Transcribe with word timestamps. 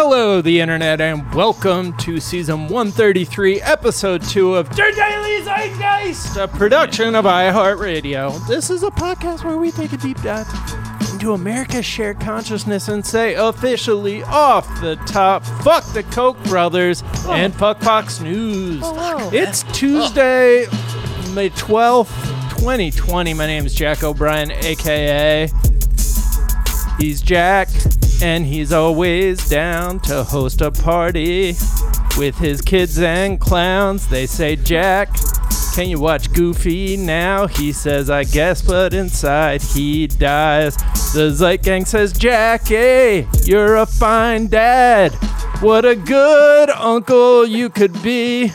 Hello, 0.00 0.40
the 0.40 0.60
internet, 0.60 1.00
and 1.00 1.34
welcome 1.34 1.92
to 1.96 2.20
season 2.20 2.68
133, 2.68 3.60
episode 3.62 4.22
2 4.22 4.54
of 4.54 4.70
Der 4.76 4.92
Daily 4.92 5.42
Zeitgeist, 5.42 6.40
a 6.40 6.46
production 6.46 7.16
of 7.16 7.24
iHeartRadio. 7.24 8.46
This 8.46 8.70
is 8.70 8.84
a 8.84 8.92
podcast 8.92 9.42
where 9.42 9.56
we 9.56 9.72
take 9.72 9.92
a 9.92 9.96
deep 9.96 10.22
dive 10.22 10.46
into 11.12 11.32
America's 11.32 11.84
shared 11.84 12.20
consciousness 12.20 12.86
and 12.86 13.04
say 13.04 13.34
officially 13.34 14.22
off 14.22 14.68
the 14.80 14.94
top, 15.04 15.44
fuck 15.64 15.84
the 15.92 16.04
Koch 16.04 16.40
brothers 16.44 17.02
and 17.26 17.52
oh. 17.54 17.58
fuck 17.58 17.80
Fox 17.80 18.20
News. 18.20 18.82
Oh, 18.84 19.30
it's 19.32 19.64
oh. 19.64 19.72
Tuesday, 19.72 20.66
May 21.34 21.50
12th, 21.50 22.14
2020. 22.50 23.34
My 23.34 23.46
name 23.48 23.66
is 23.66 23.74
Jack 23.74 24.04
O'Brien, 24.04 24.52
aka 24.52 25.50
He's 27.00 27.20
Jack, 27.20 27.68
and 28.22 28.46
he's 28.46 28.72
always 28.72 29.48
down 29.48 30.00
to 30.00 30.24
host 30.24 30.60
a 30.60 30.70
party 30.70 31.54
with 32.16 32.36
his 32.38 32.60
kids 32.60 32.98
and 32.98 33.40
clowns. 33.40 34.08
They 34.08 34.26
say, 34.26 34.56
Jack, 34.56 35.10
can 35.74 35.88
you 35.88 36.00
watch 36.00 36.32
Goofy 36.32 36.96
now? 36.96 37.46
He 37.46 37.72
says, 37.72 38.10
I 38.10 38.24
guess, 38.24 38.62
but 38.62 38.92
inside 38.92 39.62
he 39.62 40.08
dies. 40.08 40.76
The 41.12 41.30
Zeit 41.30 41.62
Gang 41.62 41.84
says, 41.84 42.12
Jackie, 42.12 43.28
you're 43.44 43.76
a 43.76 43.86
fine 43.86 44.48
dad. 44.48 45.12
What 45.60 45.84
a 45.84 45.94
good 45.94 46.70
uncle 46.70 47.46
you 47.46 47.70
could 47.70 48.02
be. 48.02 48.52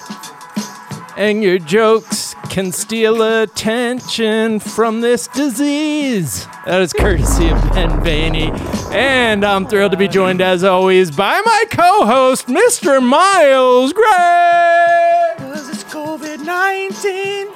And 1.15 1.41
your 1.41 1.59
jokes 1.59 2.12
can 2.53 2.71
steal 2.71 3.23
attention 3.41 4.59
from 4.59 5.01
this 5.01 5.27
disease. 5.29 6.45
That 6.67 6.83
is 6.83 6.93
courtesy 6.93 7.49
of 7.49 7.59
Ben 7.73 8.03
Vaney. 8.03 8.51
And 8.93 9.43
I'm 9.43 9.65
thrilled 9.65 9.93
to 9.93 9.97
be 9.97 10.07
joined, 10.07 10.39
as 10.39 10.63
always, 10.63 11.09
by 11.09 11.41
my 11.43 11.65
co 11.71 12.05
host, 12.05 12.45
Mr. 12.45 13.01
Miles 13.01 13.91
Gray. 13.91 15.33
Cause 15.39 15.67
it's 15.67 15.83
COVID 15.85 16.45
19. 16.45 17.47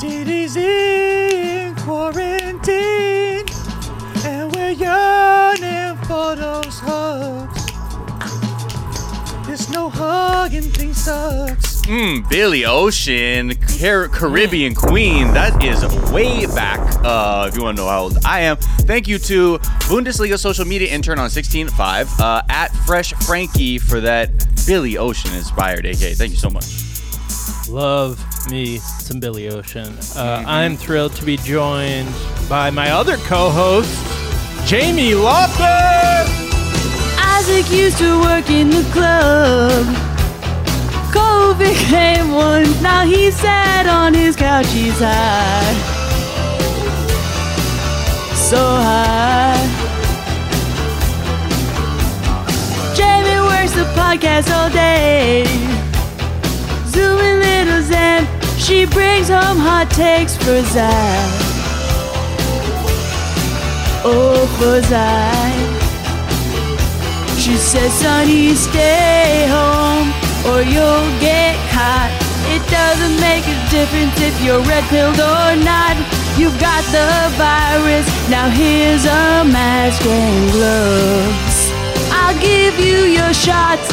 Diddy's 0.00 0.56
in 0.56 1.76
quarantine. 1.76 3.46
And 4.24 4.52
we're 4.52 4.72
yearning 4.72 5.96
for 6.06 6.34
those 6.34 6.80
hugs. 6.80 7.66
There's 9.46 9.70
no 9.70 9.88
hugging, 9.90 10.62
thing 10.72 10.92
sucks. 10.92 11.73
Mm, 11.84 12.26
Billy 12.30 12.64
Ocean, 12.64 13.54
Car- 13.78 14.08
Caribbean 14.08 14.74
Queen. 14.74 15.34
That 15.34 15.62
is 15.62 15.84
way 16.10 16.46
back. 16.46 16.80
Uh, 17.04 17.46
if 17.46 17.54
you 17.56 17.62
want 17.62 17.76
to 17.76 17.82
know 17.82 17.88
how 17.90 18.04
old 18.04 18.16
I 18.24 18.40
am, 18.40 18.56
thank 18.56 19.06
you 19.06 19.18
to 19.18 19.58
Bundesliga 19.88 20.38
social 20.38 20.64
media 20.64 20.88
intern 20.88 21.18
on 21.18 21.28
16.5 21.28 22.20
uh, 22.20 22.42
at 22.48 22.68
Fresh 22.86 23.12
Frankie 23.26 23.76
for 23.76 24.00
that 24.00 24.30
Billy 24.66 24.96
Ocean 24.96 25.34
inspired 25.34 25.84
AK. 25.84 26.16
Thank 26.16 26.30
you 26.30 26.38
so 26.38 26.48
much. 26.48 26.64
Love 27.68 28.18
me 28.50 28.78
some 28.78 29.20
Billy 29.20 29.50
Ocean. 29.50 29.94
Uh, 30.16 30.42
I'm 30.46 30.78
thrilled 30.78 31.14
to 31.16 31.24
be 31.26 31.36
joined 31.36 32.08
by 32.48 32.70
my 32.70 32.92
other 32.92 33.18
co 33.18 33.50
host, 33.50 33.94
Jamie 34.66 35.14
Loftus. 35.14 36.30
Isaac 37.18 37.70
used 37.70 37.98
to 37.98 38.20
work 38.22 38.48
in 38.48 38.70
the 38.70 38.88
club. 38.92 40.13
COVID 41.14 41.74
came 41.88 42.32
once, 42.32 42.80
now 42.80 43.06
he's 43.06 43.36
sat 43.36 43.86
on 43.86 44.12
his 44.12 44.34
couch, 44.34 44.66
he's 44.72 44.98
high. 44.98 45.74
So 48.34 48.58
high. 48.58 49.62
Jamie 52.96 53.40
works 53.50 53.72
the 53.72 53.86
podcast 53.94 54.50
all 54.56 54.70
day. 54.70 55.44
Zooming 56.86 57.38
little 57.46 57.82
Zen, 57.82 58.26
she 58.58 58.84
brings 58.84 59.28
home 59.28 59.58
hot 59.68 59.88
takes 59.90 60.36
for 60.36 60.60
Zach. 60.74 61.30
Oh, 64.04 64.46
for 64.58 64.82
Zach. 64.90 65.74
She 67.38 67.54
says, 67.54 67.92
Sonny, 67.92 68.54
stay 68.54 69.46
home 69.48 70.23
or 70.50 70.60
you'll 70.62 71.10
get 71.20 71.56
caught. 71.72 72.12
It 72.52 72.62
doesn't 72.68 73.16
make 73.20 73.44
a 73.48 73.58
difference 73.70 74.14
if 74.20 74.34
you're 74.44 74.60
red 74.60 74.84
pilled 74.92 75.18
or 75.18 75.56
not. 75.64 75.96
You've 76.36 76.58
got 76.60 76.84
the 76.92 77.08
virus, 77.38 78.06
now 78.28 78.50
here's 78.50 79.04
a 79.04 79.44
mask 79.48 80.04
and 80.04 80.52
gloves. 80.52 81.56
I'll 82.12 82.38
give 82.40 82.78
you 82.78 83.06
your 83.18 83.32
shots. 83.32 83.88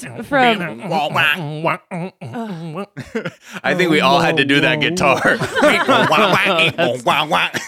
That's 0.00 0.26
from 0.28 0.80
I 3.62 3.74
think 3.74 3.90
we 3.90 4.00
all 4.00 4.20
had 4.20 4.36
to 4.38 4.44
do 4.44 4.60
that 4.60 4.80
guitar. 4.80 5.20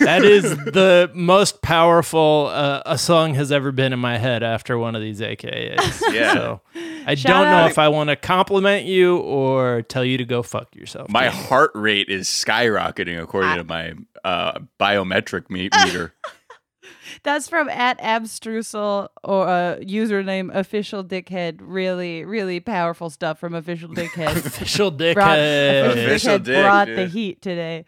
That 0.00 0.22
is 0.24 0.56
the 0.56 1.10
most 1.14 1.62
powerful 1.62 2.48
uh, 2.52 2.82
a 2.86 2.98
song 2.98 3.34
has 3.34 3.52
ever 3.52 3.72
been 3.72 3.92
in 3.92 3.98
my 3.98 4.18
head 4.18 4.42
after 4.42 4.78
one 4.78 4.94
of 4.94 5.02
these 5.02 5.20
AKAs. 5.20 6.00
Yeah. 6.12 6.32
So 6.34 6.60
I 7.06 7.14
Shout 7.14 7.32
don't 7.32 7.44
know 7.50 7.56
out- 7.64 7.70
if 7.70 7.78
I 7.78 7.88
want 7.88 8.10
to 8.10 8.16
compliment 8.16 8.86
you 8.86 9.18
or 9.18 9.82
tell 9.82 10.04
you 10.04 10.18
to 10.18 10.24
go 10.24 10.42
fuck 10.42 10.74
yourself. 10.74 11.08
my 11.10 11.28
heart 11.28 11.72
rate 11.74 12.08
is 12.08 12.28
skyrocketing 12.28 13.20
according 13.22 13.56
to 13.56 13.64
my 13.64 13.94
uh, 14.24 14.58
biometric 14.78 15.50
me- 15.50 15.68
meter. 15.84 16.14
That's 17.24 17.48
from 17.48 17.68
at 17.68 18.00
Abstrusel 18.00 19.08
or 19.22 19.48
uh, 19.48 19.76
username 19.76 20.52
official 20.54 21.04
dickhead. 21.04 21.58
Really, 21.60 22.24
really 22.24 22.58
powerful 22.58 23.10
stuff 23.10 23.38
from 23.38 23.54
official 23.54 23.88
dickhead. 23.94 24.44
official 24.44 24.90
dickhead. 24.90 25.14
brought, 25.14 25.38
official 25.38 26.04
Official 26.04 26.38
dickhead 26.38 26.44
dick, 26.44 26.64
brought 26.64 26.88
yeah. 26.88 26.94
the 26.96 27.06
heat 27.06 27.42
today. 27.42 27.84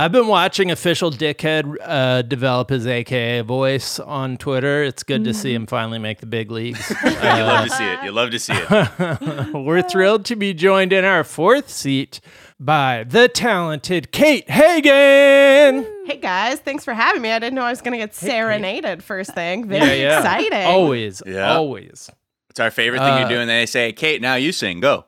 I've 0.00 0.12
been 0.12 0.28
watching 0.28 0.70
official 0.70 1.10
dickhead 1.10 1.74
uh, 1.80 2.22
develop 2.22 2.70
his 2.70 2.86
AKA 2.86 3.40
voice 3.40 3.98
on 3.98 4.36
Twitter. 4.36 4.84
It's 4.84 5.02
good 5.02 5.24
to 5.24 5.34
see 5.34 5.52
him 5.52 5.66
finally 5.66 5.98
make 5.98 6.20
the 6.20 6.26
big 6.26 6.52
leagues. 6.52 6.88
you 7.04 7.10
love 7.10 7.64
to 7.64 7.70
see 7.70 7.84
it. 7.84 8.04
You 8.04 8.12
love 8.12 8.30
to 8.30 8.38
see 8.38 8.52
it. 8.54 9.52
We're 9.54 9.82
thrilled 9.82 10.24
to 10.26 10.36
be 10.36 10.54
joined 10.54 10.92
in 10.92 11.04
our 11.04 11.24
fourth 11.24 11.68
seat 11.68 12.20
by 12.60 13.04
the 13.04 13.28
talented 13.28 14.10
Kate 14.12 14.48
Hagen. 14.50 15.86
Hey 16.06 16.16
guys, 16.16 16.58
thanks 16.60 16.84
for 16.84 16.92
having 16.94 17.22
me. 17.22 17.30
I 17.30 17.38
didn't 17.38 17.54
know 17.54 17.62
I 17.62 17.70
was 17.70 17.82
going 17.82 17.92
to 17.92 17.98
get 17.98 18.14
serenaded 18.14 19.02
first 19.02 19.34
thing. 19.34 19.66
Very 19.68 20.00
Yeah, 20.00 20.08
yeah. 20.10 20.18
exciting. 20.18 20.66
Always, 20.66 21.22
Yeah. 21.26 21.54
always. 21.54 22.10
It's 22.50 22.60
our 22.60 22.70
favorite 22.70 23.00
thing 23.00 23.18
you 23.18 23.24
Uh, 23.26 23.28
do, 23.28 23.38
and 23.38 23.48
they 23.48 23.66
say, 23.66 23.92
"Kate, 23.92 24.20
now 24.20 24.34
you 24.34 24.50
sing. 24.52 24.80
Go." 24.80 25.04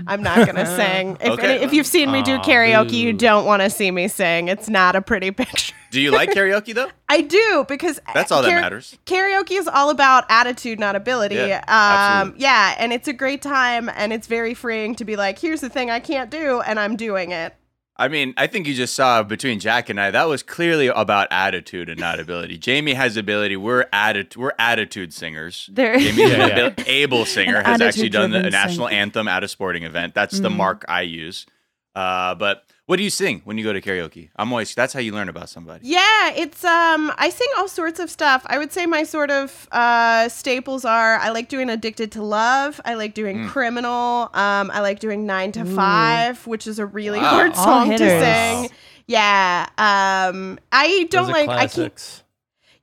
I'm 0.06 0.22
not 0.22 0.36
going 0.46 0.56
to 0.56 0.66
sing. 0.76 1.16
If, 1.20 1.32
Okay. 1.32 1.56
any, 1.56 1.64
if 1.64 1.72
you've 1.72 1.86
seen 1.86 2.10
me 2.10 2.22
do 2.22 2.34
Aw, 2.36 2.42
karaoke, 2.42 2.92
you 2.92 3.12
don't 3.12 3.44
want 3.44 3.62
to 3.62 3.70
see 3.70 3.90
me 3.90 4.08
sing. 4.08 4.48
It's 4.48 4.68
not 4.68 4.96
a 4.96 5.00
pretty 5.02 5.30
picture. 5.32 5.72
Do 5.90 6.00
you 6.00 6.10
like 6.10 6.30
karaoke 6.30 6.74
though? 6.74 6.90
I 7.08 7.20
do 7.20 7.64
because 7.68 8.00
That's 8.12 8.32
all 8.32 8.42
that 8.42 8.48
kara- 8.48 8.60
matters. 8.62 8.98
Karaoke 9.06 9.58
is 9.58 9.68
all 9.68 9.90
about 9.90 10.24
attitude, 10.28 10.80
not 10.80 10.96
ability. 10.96 11.36
Yeah, 11.36 11.62
um, 12.22 12.34
yeah, 12.36 12.74
and 12.78 12.92
it's 12.92 13.06
a 13.06 13.12
great 13.12 13.42
time, 13.42 13.88
and 13.94 14.12
it's 14.12 14.26
very 14.26 14.54
freeing 14.54 14.96
to 14.96 15.04
be 15.04 15.14
like, 15.14 15.38
"Here's 15.38 15.60
the 15.60 15.68
thing 15.68 15.90
I 15.90 16.00
can't 16.00 16.30
do," 16.30 16.60
and 16.62 16.80
I'm 16.80 16.96
doing 16.96 17.30
it. 17.30 17.54
I 17.96 18.08
mean, 18.08 18.34
I 18.36 18.48
think 18.48 18.66
you 18.66 18.74
just 18.74 18.94
saw 18.94 19.22
between 19.22 19.60
Jack 19.60 19.88
and 19.88 20.00
I 20.00 20.10
that 20.10 20.24
was 20.24 20.42
clearly 20.42 20.88
about 20.88 21.28
attitude 21.30 21.88
and 21.88 22.00
not 22.00 22.18
ability. 22.18 22.58
Jamie 22.58 22.94
has 22.94 23.16
ability. 23.16 23.56
We're 23.56 23.84
atti- 23.92 24.36
We're 24.36 24.52
attitude 24.58 25.14
singers. 25.14 25.68
There- 25.72 25.96
Jamie's 25.98 26.18
Yeah, 26.30 26.46
yeah. 26.76 26.84
able 26.86 27.24
singer 27.24 27.58
An 27.58 27.64
has 27.66 27.80
actually 27.80 28.08
done 28.08 28.30
the 28.32 28.42
national 28.50 28.88
anthem 28.88 29.28
at 29.28 29.44
a 29.44 29.48
sporting 29.48 29.84
event. 29.84 30.12
That's 30.14 30.40
the 30.40 30.50
mark 30.50 30.84
I 30.88 31.02
use. 31.02 31.46
Uh, 31.94 32.34
but 32.34 32.64
what 32.86 32.96
do 32.96 33.02
you 33.02 33.10
sing 33.10 33.40
when 33.44 33.56
you 33.56 33.64
go 33.64 33.72
to 33.72 33.80
karaoke? 33.80 34.28
I'm 34.36 34.52
always 34.52 34.74
that's 34.74 34.92
how 34.92 35.00
you 35.00 35.12
learn 35.12 35.28
about 35.28 35.48
somebody. 35.48 35.86
Yeah, 35.86 36.30
it's 36.34 36.64
um 36.64 37.12
I 37.16 37.30
sing 37.30 37.48
all 37.56 37.68
sorts 37.68 37.98
of 38.00 38.10
stuff. 38.10 38.42
I 38.46 38.58
would 38.58 38.72
say 38.72 38.84
my 38.86 39.04
sort 39.04 39.30
of 39.30 39.68
uh 39.72 40.28
staples 40.28 40.84
are 40.84 41.16
I 41.16 41.30
like 41.30 41.48
doing 41.48 41.70
Addicted 41.70 42.12
to 42.12 42.22
Love, 42.22 42.80
I 42.84 42.94
like 42.94 43.14
doing 43.14 43.48
Criminal, 43.48 44.28
um 44.34 44.70
I 44.70 44.80
like 44.80 44.98
doing 44.98 45.24
9 45.26 45.52
to 45.52 45.64
5, 45.64 46.46
which 46.46 46.66
is 46.66 46.78
a 46.78 46.86
really 46.86 47.20
Wow. 47.20 47.30
hard 47.30 47.52
All 47.54 47.64
song 47.64 47.86
to 47.86 47.92
hitters. 47.92 48.22
sing. 48.22 48.70
Yeah. 49.06 49.66
Um 49.78 50.58
I 50.72 51.06
don't 51.10 51.26
Those 51.26 51.30
are 51.30 51.32
like 51.32 51.48
I 51.48 51.56
can't 51.68 51.72
classics. 51.72 52.22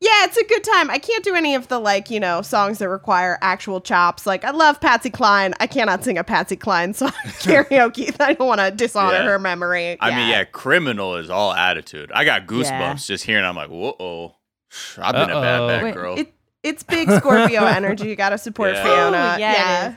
Yeah, 0.03 0.25
it's 0.25 0.35
a 0.35 0.43
good 0.43 0.63
time. 0.63 0.89
I 0.89 0.97
can't 0.97 1.23
do 1.23 1.35
any 1.35 1.53
of 1.53 1.67
the 1.67 1.77
like, 1.77 2.09
you 2.09 2.19
know, 2.19 2.41
songs 2.41 2.79
that 2.79 2.89
require 2.89 3.37
actual 3.41 3.79
chops. 3.79 4.25
Like 4.25 4.43
I 4.43 4.49
love 4.49 4.81
Patsy 4.81 5.11
Cline. 5.11 5.53
I 5.59 5.67
cannot 5.67 6.03
sing 6.03 6.17
a 6.17 6.23
Patsy 6.23 6.55
Cline 6.55 6.95
song 6.95 7.11
karaoke. 7.25 8.15
I 8.19 8.33
don't 8.33 8.47
want 8.47 8.59
to 8.61 8.71
dishonor 8.71 9.13
Yeah. 9.17 9.25
her 9.25 9.37
memory. 9.39 9.97
I 9.99 10.09
mean, 10.09 10.29
yeah, 10.29 10.43
criminal 10.45 11.17
is 11.17 11.29
all 11.29 11.53
attitude. 11.53 12.11
I 12.13 12.25
got 12.25 12.47
goosebumps 12.47 12.69
Yeah. 12.71 12.93
just 12.95 13.23
hearing. 13.25 13.45
I'm 13.45 13.55
like, 13.55 13.69
whoa, 13.69 14.35
I've 14.97 15.13
been 15.13 15.29
a 15.29 15.35
Uh-oh. 15.35 15.41
bad 15.41 15.67
bad 15.67 15.83
Wait, 15.83 15.93
girl. 15.93 16.17
It, 16.17 16.33
it's 16.63 16.81
big 16.81 17.09
Scorpio 17.11 17.63
energy. 17.65 18.07
You 18.09 18.15
got 18.15 18.29
to 18.29 18.39
support 18.39 18.73
Yeah. 18.73 18.83
Fiona. 18.83 19.17
Oh, 19.35 19.37
yeah, 19.39 19.53
yeah. 19.53 19.95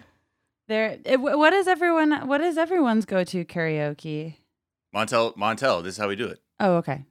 There. 0.69 0.99
It, 1.05 1.19
what 1.21 1.53
is 1.55 1.67
everyone? 1.67 2.27
What 2.29 2.43
is 2.43 2.59
everyone's 2.59 3.07
go-to 3.07 3.45
karaoke? 3.47 4.37
Montell, 4.95 5.35
Montell, 5.37 5.83
this 5.83 5.95
is 5.95 5.99
how 5.99 6.09
we 6.09 6.17
do 6.17 6.27
it. 6.27 6.41
Oh, 6.61 6.77
okay. 6.77 7.05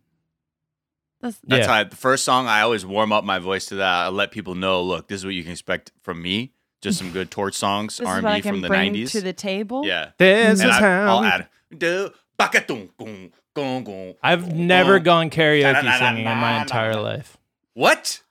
That's, 1.23 1.39
That's 1.47 1.65
Yeah. 1.65 1.73
how 1.73 1.79
I, 1.79 1.83
the 1.85 1.95
first 1.95 2.23
song 2.25 2.47
I 2.47 2.61
always 2.61 2.85
warm 2.85 3.11
up 3.13 3.23
my 3.23 3.39
voice 3.39 3.65
to 3.67 3.75
that. 3.75 3.87
I 3.87 4.07
let 4.09 4.31
people 4.31 4.55
know, 4.55 4.83
look, 4.83 5.07
this 5.07 5.21
is 5.21 5.25
what 5.25 5.33
you 5.33 5.41
can 5.41 5.53
expect 5.53 5.91
from 6.03 6.21
me. 6.21 6.51
Just 6.81 6.97
some 6.99 7.11
good 7.11 7.31
torch 7.31 7.55
songs, 7.55 7.99
R 8.01 8.05
is 8.05 8.13
and 8.17 8.23
what 8.25 8.33
I 8.33 8.35
B 8.35 8.41
can 8.41 8.53
from 8.55 8.61
the 8.61 8.67
bring 8.67 8.93
'90s. 8.93 9.11
to 9.11 9.21
the 9.21 9.31
table. 9.31 9.85
yeah, 9.85 10.09
This 10.19 10.59
and 10.59 10.69
is 10.69 10.75
I, 10.75 10.79
how. 10.81 11.15
I'll 11.15 11.21
we- 11.21 11.27
add. 11.27 11.47
Do 11.77 12.11
bakatung, 12.37 12.89
gung, 12.99 13.31
gung, 13.55 13.85
gung, 13.85 14.15
I've 14.21 14.53
never 14.53 14.99
gone 14.99 15.29
karaoke 15.29 15.97
singing 15.97 16.25
in 16.25 16.37
my 16.37 16.61
entire 16.61 16.95
life. 16.99 17.37
What? 17.73 18.21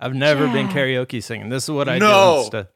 I've 0.00 0.14
never 0.14 0.48
been 0.48 0.68
karaoke 0.68 1.22
singing. 1.22 1.50
This 1.50 1.64
is 1.64 1.70
what 1.70 1.90
I 1.90 1.98
No. 1.98 2.36
do 2.36 2.40
instead. 2.40 2.68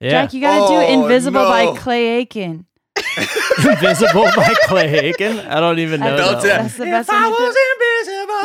Yeah. 0.00 0.10
Jack, 0.10 0.34
you 0.34 0.40
gotta 0.40 0.64
Oh, 0.64 0.80
do 0.80 0.92
"Invisible" 1.02 1.42
no. 1.44 1.48
by 1.48 1.78
Clay 1.78 2.08
Aiken. 2.18 2.66
Invisible 3.58 4.24
by 4.36 4.52
Clay 4.64 4.98
Aiken. 4.98 5.38
I 5.38 5.60
don't 5.60 5.78
even 5.78 6.00
know 6.00 6.16
Belt 6.16 6.42
that. 6.42 6.62
That's 6.62 6.76
the 6.76 6.84
If 6.84 6.90
best 6.90 7.10
I 7.10 7.22
one 7.28 7.32
to 7.32 7.36
do. 7.38 7.44
was 7.44 7.56
invisible. 7.72 7.95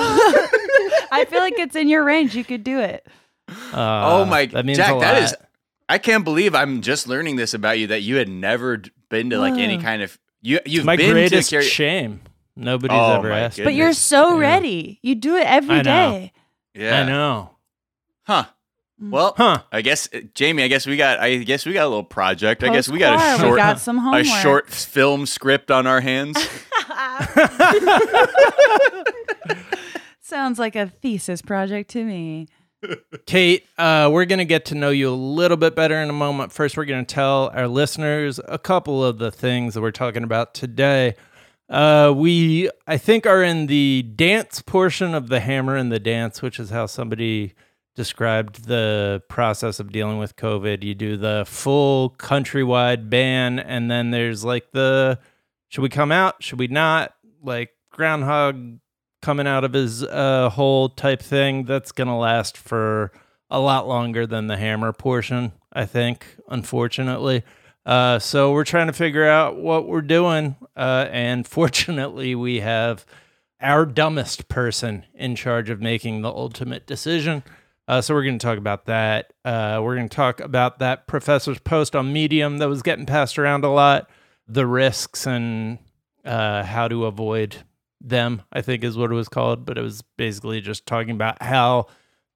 I 1.12 1.26
feel 1.30 1.40
like 1.40 1.58
it's 1.60 1.76
in 1.76 1.88
your 1.90 2.04
range. 2.04 2.36
You 2.36 2.44
could 2.44 2.64
do 2.64 2.80
it. 2.80 3.06
Uh, 3.50 3.54
oh 3.74 4.26
my, 4.26 4.46
that 4.48 4.66
means 4.66 4.78
Jack, 4.78 4.92
a 4.92 4.96
lot. 4.96 5.18
is. 5.24 5.36
I 5.90 5.98
can't 5.98 6.24
believe 6.24 6.56
I'm 6.56 6.82
just 6.82 7.08
learning 7.08 7.36
this 7.36 7.54
about 7.54 7.78
you. 7.80 7.88
That 7.88 8.02
you 8.02 8.16
had 8.16 8.30
never 8.30 8.82
been 9.10 9.30
to 9.32 9.40
like 9.40 9.56
any 9.56 9.78
kind 9.78 10.02
of 10.02 10.18
you. 10.42 10.60
You've 10.66 10.86
my 10.86 10.96
been 10.96 11.12
greatest 11.12 11.50
to 11.50 11.58
karaoke. 11.58 11.62
shame. 11.70 12.22
Nobody's 12.56 12.98
Oh 12.98 13.16
ever 13.16 13.32
asked. 13.32 13.58
goodness. 13.58 13.66
But 13.66 13.74
you're 13.76 13.88
Goodness. 13.88 13.98
so 14.00 14.34
Yeah. 14.36 14.40
ready. 14.42 15.00
You 15.02 15.16
do 15.16 15.36
it 15.36 15.46
every 15.46 15.76
I 15.76 15.82
know. 15.82 15.84
day. 15.84 16.34
yeah. 16.76 17.02
I 17.02 17.06
know. 17.06 17.56
Huh. 18.24 18.46
Mm. 19.02 19.10
Well, 19.10 19.34
Huh. 19.36 19.64
I 19.72 19.82
guess 19.82 20.08
uh, 20.14 20.20
Jamie. 20.36 20.62
I 20.64 20.68
guess 20.68 20.86
we 20.86 20.96
got. 20.96 21.20
I 21.20 21.38
guess 21.38 21.66
we 21.66 21.74
got 21.74 21.86
a 21.86 21.90
little 21.90 22.04
project. 22.04 22.64
I 22.64 22.70
guess 22.70 22.88
we 22.88 23.00
got 23.00 23.40
a 23.40 23.42
short, 23.42 23.58
got 23.58 23.80
some 23.80 24.14
a 24.14 24.24
short 24.24 24.70
film 24.70 25.26
script 25.26 25.72
on 25.72 25.88
our 25.88 26.02
hands. 26.02 26.38
Sounds 30.22 30.60
like 30.60 30.76
a 30.76 30.88
thesis 30.88 31.42
project 31.42 31.90
to 31.92 32.04
me. 32.04 32.48
Kate, 33.26 33.66
uh, 33.78 34.10
we're 34.12 34.26
going 34.26 34.40
to 34.40 34.46
get 34.46 34.66
to 34.66 34.76
know 34.76 34.90
you 34.90 35.10
a 35.10 35.14
little 35.14 35.58
bit 35.58 35.76
better 35.76 35.96
in 35.96 36.10
a 36.10 36.14
moment. 36.14 36.52
First, 36.52 36.78
we're 36.78 36.86
going 36.86 37.06
to 37.06 37.14
tell 37.14 37.52
our 37.54 37.68
listeners 37.68 38.40
a 38.48 38.58
couple 38.58 39.04
of 39.04 39.18
the 39.20 39.32
things 39.32 39.74
that 39.74 39.82
we're 39.82 39.92
talking 39.92 40.24
about 40.24 40.54
today. 40.54 41.16
Uh, 41.70 42.12
we, 42.16 42.70
I 42.88 42.98
think, 42.98 43.26
are 43.28 43.44
in 43.44 43.68
the 43.68 44.04
dance 44.16 44.62
portion 44.62 45.14
of 45.14 45.30
the 45.30 45.40
hammer 45.40 45.76
and 45.76 45.92
the 45.92 46.00
dance, 46.00 46.42
which 46.42 46.60
is 46.60 46.70
how 46.70 46.86
somebody 46.88 47.54
described 47.96 48.68
the 48.68 49.22
process 49.30 49.80
of 49.80 49.92
dealing 49.92 50.18
with 50.18 50.36
COVID. 50.36 50.84
You 50.84 50.96
do 50.96 51.18
the 51.18 51.44
full 51.48 52.12
countrywide 52.18 53.10
ban, 53.10 53.60
and 53.60 53.90
then 53.92 54.12
there's 54.12 54.44
like 54.44 54.72
the 54.72 55.20
should 55.70 55.82
we 55.82 55.90
come 55.90 56.12
out? 56.12 56.44
Should 56.44 56.60
we 56.60 56.68
not? 56.68 57.14
Like 57.42 57.72
Groundhog 57.92 58.80
coming 59.22 59.48
out 59.48 59.64
of 59.64 59.74
his 59.74 60.04
uh, 60.04 60.50
hole 60.50 60.90
type 60.90 61.22
thing. 61.22 61.66
That's 61.66 61.92
going 61.92 62.08
to 62.08 62.14
last 62.14 62.58
for 62.58 63.12
a 63.50 63.60
lot 63.60 63.88
longer 63.88 64.26
than 64.26 64.48
the 64.48 64.58
hammer 64.58 64.94
portion, 64.94 65.52
I 65.72 65.86
think, 65.86 66.26
unfortunately. 66.50 67.44
Uh, 67.86 68.20
so 68.20 68.52
we're 68.52 68.64
trying 68.64 68.88
to 68.88 68.94
figure 68.94 69.28
out 69.28 69.58
what 69.58 69.88
we're 69.88 70.02
doing. 70.02 70.56
Uh, 70.76 71.08
and 71.12 71.48
fortunately, 71.48 72.36
we 72.36 72.60
have 72.60 73.06
our 73.62 73.86
dumbest 73.86 74.48
person 74.48 75.06
in 75.14 75.36
charge 75.36 75.70
of 75.70 75.82
making 75.82 76.22
the 76.22 76.30
ultimate 76.30 76.88
decision. 76.88 77.44
Uh, 77.92 78.00
so 78.00 78.14
we're 78.14 78.24
going 78.24 78.40
to 78.40 78.46
talk 78.46 78.58
about 78.58 78.86
that. 78.86 79.34
Uh, 79.44 79.82
we're 79.84 79.98
going 79.98 80.08
to 80.08 80.16
talk 80.16 80.40
about 80.40 80.80
that 80.80 81.08
professor's 81.08 81.60
post 81.60 81.94
on 81.94 82.14
Medium 82.14 82.60
that 82.60 82.70
was 82.70 82.82
getting 82.82 83.06
passed 83.06 83.38
around 83.38 83.66
a 83.66 83.70
lot, 83.70 84.10
the 84.48 84.66
risks 84.66 85.28
and 85.28 85.78
uh, 86.24 86.64
how 86.64 86.88
to 86.88 87.06
avoid 87.06 87.58
them, 88.00 88.44
I 88.50 88.62
think 88.62 88.86
is 88.86 88.96
what 88.96 89.12
it 89.12 89.16
was 89.16 89.28
called. 89.28 89.66
But 89.66 89.78
it 89.78 89.82
was 89.82 90.04
basically 90.16 90.62
just 90.62 90.86
talking 90.86 91.12
about 91.12 91.44
how 91.44 91.88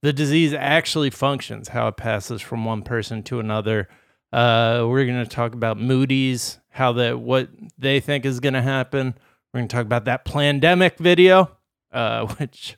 the 0.02 0.12
disease 0.12 0.54
actually 0.54 1.10
functions, 1.10 1.70
how 1.70 1.88
it 1.88 1.96
passes 1.96 2.42
from 2.42 2.66
one 2.66 2.82
person 2.82 3.24
to 3.24 3.40
another. 3.40 3.88
Uh, 4.34 4.84
we're 4.86 5.06
going 5.06 5.24
to 5.24 5.26
talk 5.26 5.54
about 5.54 5.78
Moody's, 5.78 6.60
how 6.68 6.92
that 6.92 7.22
what 7.22 7.48
they 7.78 8.02
think 8.02 8.26
is 8.26 8.42
going 8.42 8.56
to 8.56 8.62
happen. 8.62 9.16
We're 9.54 9.60
going 9.60 9.70
to 9.70 9.76
talk 9.78 9.86
about 9.86 10.04
that 10.04 10.26
pandemic 10.26 10.98
video, 10.98 11.56
uh, 11.94 12.26
which, 12.40 12.76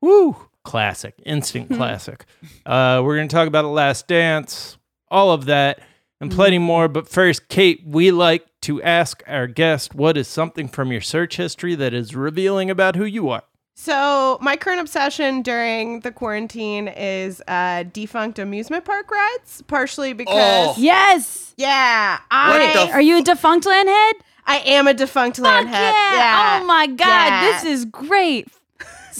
woo, 0.00 0.49
classic, 0.64 1.14
instant 1.24 1.68
classic. 1.74 2.24
Uh, 2.66 3.00
we're 3.04 3.16
going 3.16 3.28
to 3.28 3.34
talk 3.34 3.48
about 3.48 3.62
The 3.62 3.68
Last 3.68 4.06
Dance, 4.08 4.76
all 5.10 5.32
of 5.32 5.46
that, 5.46 5.80
and 6.20 6.30
plenty 6.30 6.58
more. 6.58 6.88
But 6.88 7.08
first, 7.08 7.48
Kate, 7.48 7.82
we 7.86 8.10
like 8.10 8.46
to 8.62 8.82
ask 8.82 9.22
our 9.26 9.46
guest 9.46 9.94
what 9.94 10.16
is 10.16 10.28
something 10.28 10.68
from 10.68 10.92
your 10.92 11.00
search 11.00 11.36
history 11.36 11.74
that 11.76 11.94
is 11.94 12.14
revealing 12.14 12.70
about 12.70 12.96
who 12.96 13.04
you 13.04 13.28
are. 13.30 13.42
So 13.74 14.36
my 14.42 14.56
current 14.56 14.80
obsession 14.80 15.40
during 15.40 16.00
the 16.00 16.12
quarantine 16.12 16.86
is 16.88 17.40
uh, 17.48 17.84
defunct 17.84 18.38
amusement 18.38 18.84
park 18.84 19.10
rides, 19.10 19.62
partially 19.62 20.12
because 20.12 20.36
Oh. 20.36 20.74
Yes. 20.76 21.54
yeah, 21.56 22.18
What 22.30 22.60
I 22.60 22.72
the 22.86 22.92
Are 22.92 23.00
you 23.00 23.20
a 23.20 23.22
Defunctland 23.22 23.86
head? 23.86 24.16
I 24.44 24.58
am 24.66 24.86
a 24.86 24.92
defunct 24.92 25.38
Fuck 25.38 25.46
landhead. 25.46 25.70
yeah. 25.72 26.14
Yeah. 26.16 26.58
Oh 26.60 26.66
my 26.66 26.86
god, 26.88 27.06
Yeah. 27.06 27.52
this 27.52 27.64
is 27.64 27.84
great. 27.86 28.48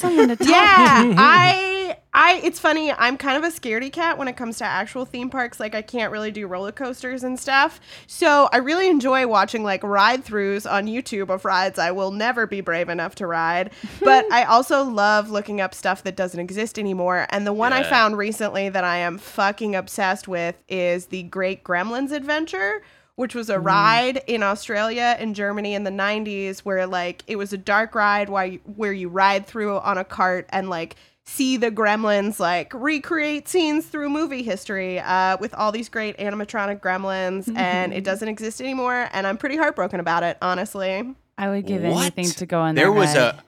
Someone 0.01 0.29
to 0.29 0.37
talk 0.37 0.49
yeah, 0.49 1.05
to. 1.05 1.15
I 1.19 1.97
I 2.13 2.41
it's 2.43 2.59
funny, 2.59 2.91
I'm 2.93 3.17
kind 3.17 3.37
of 3.37 3.45
a 3.45 3.55
scaredy 3.55 3.93
cat 3.93 4.19
when 4.19 4.27
it 4.27 4.37
comes 4.37 4.59
to 4.59 4.65
actual 4.65 5.05
theme 5.05 5.31
parks. 5.31 5.61
Like 5.61 5.75
I 5.75 5.83
can't 5.83 6.11
really 6.11 6.31
do 6.31 6.47
roller 6.47 6.73
coasters 6.73 7.23
and 7.23 7.39
stuff. 7.39 7.81
So 8.07 8.49
I 8.53 8.57
really 8.59 8.89
enjoy 8.89 9.27
watching 9.27 9.63
like 9.63 9.83
ride 9.83 10.25
throughs 10.25 10.71
on 10.71 10.87
YouTube 10.87 11.29
of 11.29 11.45
rides 11.45 11.79
I 11.79 11.93
will 11.93 12.11
never 12.11 12.47
be 12.47 12.61
brave 12.61 12.89
enough 12.89 13.15
to 13.17 13.27
ride. 13.27 13.71
But 14.01 14.31
I 14.33 14.45
also 14.45 14.83
love 14.83 15.31
looking 15.31 15.61
up 15.61 15.75
stuff 15.75 16.03
that 16.05 16.17
doesn't 16.17 16.41
exist 16.41 16.79
anymore. 16.79 17.27
And 17.31 17.47
the 17.47 17.53
one 17.53 17.73
I 17.73 17.83
found 17.83 18.17
recently 18.17 18.69
that 18.71 18.83
I 18.83 18.97
am 18.99 19.19
fucking 19.19 19.77
obsessed 19.77 20.27
with 20.27 20.57
is 20.69 21.07
the 21.07 21.25
Great 21.25 21.63
Gremlins 21.63 22.11
Adventure 22.11 22.83
which 23.21 23.35
was 23.35 23.51
a 23.51 23.61
ride 23.61 24.23
in 24.27 24.43
Australia 24.43 25.15
and 25.19 25.35
Germany 25.37 25.75
in 25.75 25.85
the 25.85 25.91
90s 25.91 26.61
where 26.61 26.87
like 26.87 27.23
it 27.27 27.37
was 27.37 27.53
a 27.53 27.59
dark 27.59 27.95
ride 27.95 28.31
where 28.31 28.47
you, 28.47 28.61
where 28.77 28.93
you 28.95 29.11
ride 29.11 29.47
through 29.47 29.79
on 29.79 29.99
a 29.99 30.05
cart 30.05 30.47
and 30.49 30.71
like 30.71 30.97
see 31.27 31.59
the 31.59 31.71
gremlins 31.71 32.41
like 32.41 32.73
recreate 32.73 33.47
scenes 33.47 33.85
through 33.87 34.09
movie 34.09 34.43
history 34.43 34.99
uh, 35.01 35.37
with 35.39 35.53
all 35.55 35.71
these 35.71 35.91
great 35.91 36.17
animatronic 36.17 36.81
gremlins 36.81 37.55
and 37.57 37.93
it 37.93 38.05
doesn't 38.05 38.29
exist 38.29 38.59
anymore 38.61 39.09
and 39.13 39.27
I'm 39.27 39.37
pretty 39.37 39.57
heartbroken 39.59 40.01
about 40.01 40.23
it 40.23 40.39
honestly. 40.41 41.15
I 41.37 41.51
would 41.51 41.67
give 41.67 41.83
What? 41.83 42.01
anything 42.17 42.31
to 42.31 42.47
go 42.47 42.61
on 42.61 42.75
there 42.75 42.87
that 42.87 42.93
was 42.93 43.15
ride. 43.15 43.35
a 43.35 43.45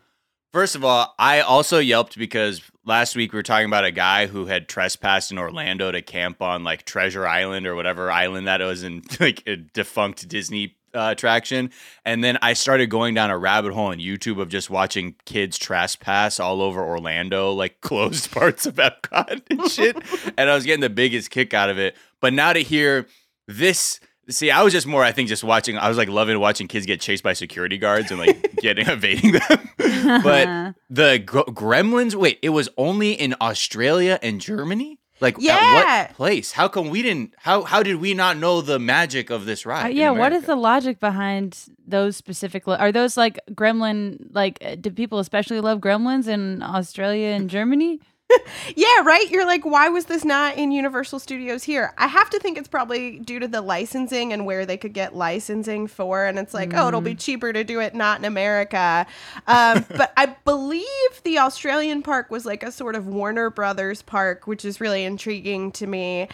first 0.52 0.74
of 0.76 0.84
all 0.84 1.14
i 1.18 1.40
also 1.40 1.78
yelped 1.78 2.18
because 2.18 2.60
last 2.84 3.14
week 3.16 3.32
we 3.32 3.38
were 3.38 3.42
talking 3.42 3.66
about 3.66 3.84
a 3.84 3.90
guy 3.90 4.26
who 4.26 4.46
had 4.46 4.68
trespassed 4.68 5.30
in 5.30 5.38
orlando 5.38 5.90
to 5.90 6.02
camp 6.02 6.42
on 6.42 6.64
like 6.64 6.84
treasure 6.84 7.26
island 7.26 7.66
or 7.66 7.74
whatever 7.74 8.10
island 8.10 8.46
that 8.46 8.60
was 8.60 8.82
in 8.82 9.02
like 9.20 9.42
a 9.46 9.56
defunct 9.56 10.28
disney 10.28 10.76
uh, 10.94 11.08
attraction. 11.12 11.70
And 12.04 12.22
then 12.22 12.38
i 12.42 12.52
started 12.52 12.90
going 12.90 13.14
down 13.14 13.30
a 13.30 13.38
rabbit 13.38 13.72
hole 13.72 13.86
on 13.86 13.98
youtube 13.98 14.40
of 14.40 14.48
just 14.48 14.68
watching 14.68 15.14
kids 15.24 15.56
trespass 15.58 16.38
all 16.38 16.60
over 16.60 16.82
orlando 16.82 17.52
like 17.52 17.80
closed 17.80 18.30
parts 18.30 18.66
of 18.66 18.74
epcot 18.74 19.42
and 19.48 19.70
shit. 19.70 19.96
And 20.36 20.50
i 20.50 20.54
was 20.54 20.64
getting 20.64 20.80
the 20.80 20.90
biggest 20.90 21.30
kick 21.30 21.54
out 21.54 21.70
of 21.70 21.78
it. 21.78 21.96
But 22.20 22.32
now 22.32 22.52
to 22.52 22.60
hear 22.60 23.06
this 23.48 24.00
See, 24.28 24.50
I 24.50 24.62
was 24.62 24.72
just 24.72 24.86
more, 24.86 25.02
I 25.02 25.10
think, 25.12 25.28
just 25.28 25.42
watching. 25.42 25.76
I 25.76 25.88
was 25.88 25.98
like 25.98 26.08
loving 26.08 26.38
watching 26.38 26.68
kids 26.68 26.86
get 26.86 27.00
chased 27.00 27.22
by 27.24 27.32
security 27.32 27.76
guards 27.76 28.10
and 28.10 28.20
like 28.20 28.54
getting 28.58 28.86
evading 28.88 29.32
them. 29.32 29.68
but 30.22 30.74
the 30.88 31.18
gr- 31.18 31.40
Gremlins, 31.50 32.14
wait, 32.14 32.38
it 32.42 32.50
was 32.50 32.68
only 32.76 33.12
in 33.12 33.34
Australia 33.40 34.18
and 34.22 34.40
Germany. 34.40 34.98
Like, 35.20 35.36
at 35.36 35.42
Yeah. 35.42 36.06
what 36.06 36.16
place? 36.16 36.50
How 36.52 36.66
come 36.66 36.88
we 36.90 37.00
didn't? 37.02 37.34
How 37.38 37.62
how 37.62 37.82
did 37.84 37.96
we 37.96 38.12
not 38.12 38.36
know 38.38 38.60
the 38.60 38.80
magic 38.80 39.30
of 39.30 39.44
this 39.44 39.64
ride? 39.64 39.86
Uh, 39.86 39.88
yeah, 39.88 40.10
what 40.10 40.32
is 40.32 40.44
the 40.44 40.56
logic 40.56 40.98
behind 40.98 41.56
those 41.86 42.16
specific? 42.16 42.66
Lo- 42.66 42.74
are 42.74 42.90
those 42.90 43.16
like 43.16 43.38
gremlin? 43.52 44.18
Like, 44.32 44.58
uh, 44.64 44.74
do 44.74 44.90
people 44.90 45.20
especially 45.20 45.60
love 45.60 45.78
gremlins 45.78 46.26
in 46.26 46.60
Australia 46.62 47.28
and 47.28 47.48
Germany? 47.48 48.00
Yeah, 48.76 49.02
right? 49.04 49.28
You're 49.30 49.46
like, 49.46 49.64
why 49.64 49.88
was 49.88 50.06
this 50.06 50.24
not 50.24 50.56
in 50.56 50.72
Universal 50.72 51.18
Studios 51.18 51.64
here? 51.64 51.92
I 51.98 52.06
have 52.06 52.30
to 52.30 52.38
think 52.38 52.56
it's 52.56 52.68
probably 52.68 53.18
due 53.18 53.38
to 53.38 53.48
the 53.48 53.60
licensing 53.60 54.32
and 54.32 54.46
where 54.46 54.64
they 54.64 54.76
could 54.76 54.92
get 54.92 55.14
licensing 55.14 55.86
for. 55.88 56.24
And 56.24 56.38
it's 56.38 56.54
like, 56.54 56.72
oh, 56.74 56.88
it'll 56.88 57.00
be 57.00 57.14
cheaper 57.14 57.52
to 57.52 57.64
do 57.64 57.80
it 57.80 57.94
not 57.94 58.18
in 58.20 58.24
America. 58.24 59.06
Um, 59.46 59.84
but 59.96 60.12
I 60.16 60.26
believe 60.44 60.86
the 61.24 61.38
Australian 61.38 62.02
park 62.02 62.30
was 62.30 62.46
like 62.46 62.62
a 62.62 62.72
sort 62.72 62.94
of 62.94 63.06
Warner 63.06 63.50
Brothers 63.50 64.00
park, 64.00 64.46
which 64.46 64.64
is 64.64 64.80
really 64.80 65.04
intriguing 65.04 65.72
to 65.72 65.86
me. 65.86 66.28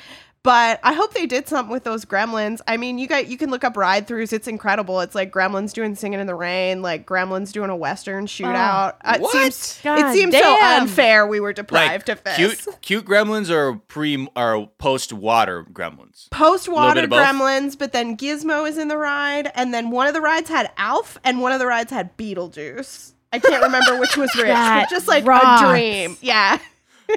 But 0.49 0.81
I 0.83 0.95
hope 0.95 1.13
they 1.13 1.27
did 1.27 1.47
something 1.47 1.71
with 1.71 1.85
those 1.85 2.07
gremlins. 2.07 2.63
I 2.67 2.79
mean, 2.79 2.97
you 2.99 3.07
got 3.07 3.27
you 3.29 3.37
can 3.37 3.51
look 3.51 3.65
up 3.65 3.77
ride 3.77 4.07
throughs. 4.09 4.33
It's 4.33 4.49
incredible. 4.49 5.01
It's 5.01 5.15
like 5.15 5.31
gremlins 5.31 5.75
doing 5.75 5.95
singing 5.95 6.21
in 6.21 6.27
the 6.27 6.35
rain, 6.35 6.81
like 6.81 7.05
gremlins 7.07 7.53
doing 7.53 7.69
a 7.69 7.77
western 7.77 8.27
shootout. 8.27 8.95
Uh, 9.05 9.13
it 9.17 9.21
What? 9.21 9.33
seems 9.53 9.81
God 9.85 9.99
it 9.99 10.15
seems 10.15 10.35
so 10.35 10.57
unfair. 10.63 11.27
We 11.27 11.39
were 11.41 11.51
Like 11.51 11.57
deprived 11.57 12.09
of 12.09 12.25
this. 12.25 12.37
cute, 12.37 12.67
cute 12.81 13.05
gremlins 13.05 13.51
or 13.51 13.75
pre 13.77 14.27
or 14.35 14.69
post 14.79 15.13
water 15.13 15.65
gremlins. 15.71 16.31
post 16.31 16.67
water 16.67 16.95
bit 16.95 17.05
of 17.05 17.11
both? 17.11 17.27
gremlins, 17.27 17.77
but 17.79 17.93
then 17.93 18.17
Gizmo 18.17 18.67
is 18.67 18.79
in 18.79 18.89
the 18.89 18.97
ride, 18.97 19.53
and 19.55 19.75
then 19.75 19.91
one 19.91 20.07
of 20.07 20.15
the 20.15 20.23
rides 20.23 20.49
had 20.49 20.71
Alf, 20.79 21.19
and 21.25 21.43
one 21.43 21.53
of 21.53 21.59
the 21.59 21.67
rides 21.67 21.91
had 21.91 22.17
Beetlejuice. 22.17 23.13
I 23.35 23.39
can't 23.39 23.63
remember 23.63 23.99
which 24.01 24.17
was 24.17 24.31
which, 24.35 24.47
That 24.47 24.89
just 24.89 25.07
like 25.09 25.27
rocks. 25.27 25.61
a 25.61 25.67
dream. 25.69 26.17
Yeah, 26.23 26.59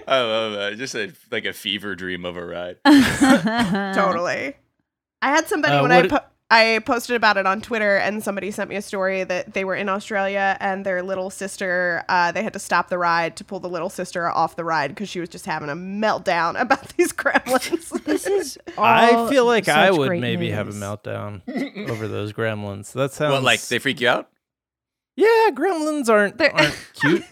I 0.08 0.20
love 0.22 0.54
that. 0.54 0.78
Just 0.78 0.96
a, 0.96 1.14
like 1.32 1.46
a 1.46 1.54
fever 1.54 1.96
dream 1.96 2.26
of 2.26 2.38
a 2.38 2.46
ride. 2.46 2.78
totally. 3.96 4.56
I 5.22 5.30
had 5.30 5.48
somebody 5.48 5.74
Uh, 5.76 5.82
when 5.82 5.92
I 5.92 6.08
po- 6.08 6.20
I 6.54 6.80
posted 6.86 7.16
about 7.16 7.38
it 7.38 7.46
on 7.46 7.62
Twitter, 7.62 7.96
and 7.96 8.22
somebody 8.22 8.52
sent 8.52 8.70
me 8.70 8.76
a 8.76 8.82
story 8.82 9.24
that 9.24 9.54
they 9.54 9.64
were 9.64 9.76
in 9.76 9.88
Australia 9.88 10.58
and 10.60 10.86
their 10.86 11.02
little 11.02 11.30
sister. 11.30 12.04
Uh, 12.10 12.34
they 12.34 12.44
had 12.44 12.52
to 12.54 12.60
stop 12.60 12.90
the 12.90 12.98
ride 12.98 13.38
to 13.38 13.46
pull 13.46 13.62
the 13.62 13.70
little 13.70 13.90
sister 13.90 14.28
off 14.30 14.58
the 14.58 14.66
ride 14.66 14.90
because 14.90 15.08
she 15.08 15.22
was 15.22 15.30
just 15.30 15.46
having 15.46 15.70
a 15.70 15.76
meltdown 15.76 16.60
about 16.60 16.90
these 16.98 17.14
gremlins. 17.14 17.90
This 18.06 18.26
is. 18.28 18.58
I 18.78 19.30
feel 19.30 19.46
like 19.46 19.70
I 19.70 19.92
would 19.92 20.08
great 20.10 20.22
maybe 20.22 20.50
have 20.50 20.68
a 20.68 20.72
meltdown 20.74 21.42
over 21.90 22.08
those 22.10 22.34
gremlins. 22.34 22.92
That 22.94 23.14
sounds 23.14 23.32
What, 23.34 23.44
like 23.44 23.62
they 23.62 23.80
freak 23.80 24.02
you 24.02 24.10
out? 24.10 24.30
Yeah, 25.16 25.50
gremlins 25.54 26.10
aren't 26.10 26.38
They're- 26.38 26.52
aren't 26.54 26.78
cute. 26.96 27.24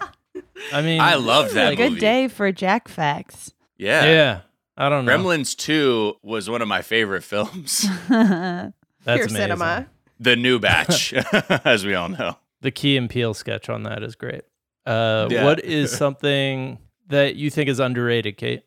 I 0.74 0.82
mean, 0.82 1.00
I 1.02 1.16
love 1.16 1.54
that 1.54 1.78
Good 1.78 1.90
movie. 1.92 2.00
day 2.02 2.28
for 2.28 2.52
Jack 2.52 2.88
Facts. 2.88 3.54
Yeah. 3.78 4.06
Yeah, 4.06 4.42
I 4.78 4.90
don't 4.90 5.06
know. 5.06 5.18
Gremlins 5.18 5.56
2 5.56 6.18
was 6.24 6.50
one 6.50 6.62
of 6.62 6.68
my 6.68 6.82
favorite 6.82 7.24
films. 7.24 7.86
That's 8.10 8.74
Pure 9.06 9.16
amazing. 9.16 9.36
cinema. 9.38 9.88
the 10.20 10.36
new 10.36 10.60
batch, 10.60 11.14
as 11.66 11.86
we 11.86 11.94
all 11.96 12.10
know. 12.10 12.36
The 12.62 12.72
Key 12.72 12.98
and 12.98 13.10
Peele 13.10 13.34
sketch 13.34 13.70
on 13.70 13.84
that 13.84 14.04
is 14.04 14.16
great. 14.16 14.42
Uh, 14.86 15.28
Yeah. 15.32 15.46
What 15.46 15.64
is 15.64 15.92
something 15.96 16.78
that 17.08 17.36
you 17.36 17.50
think 17.50 17.70
is 17.70 17.80
underrated, 17.80 18.36
Kate? 18.38 18.64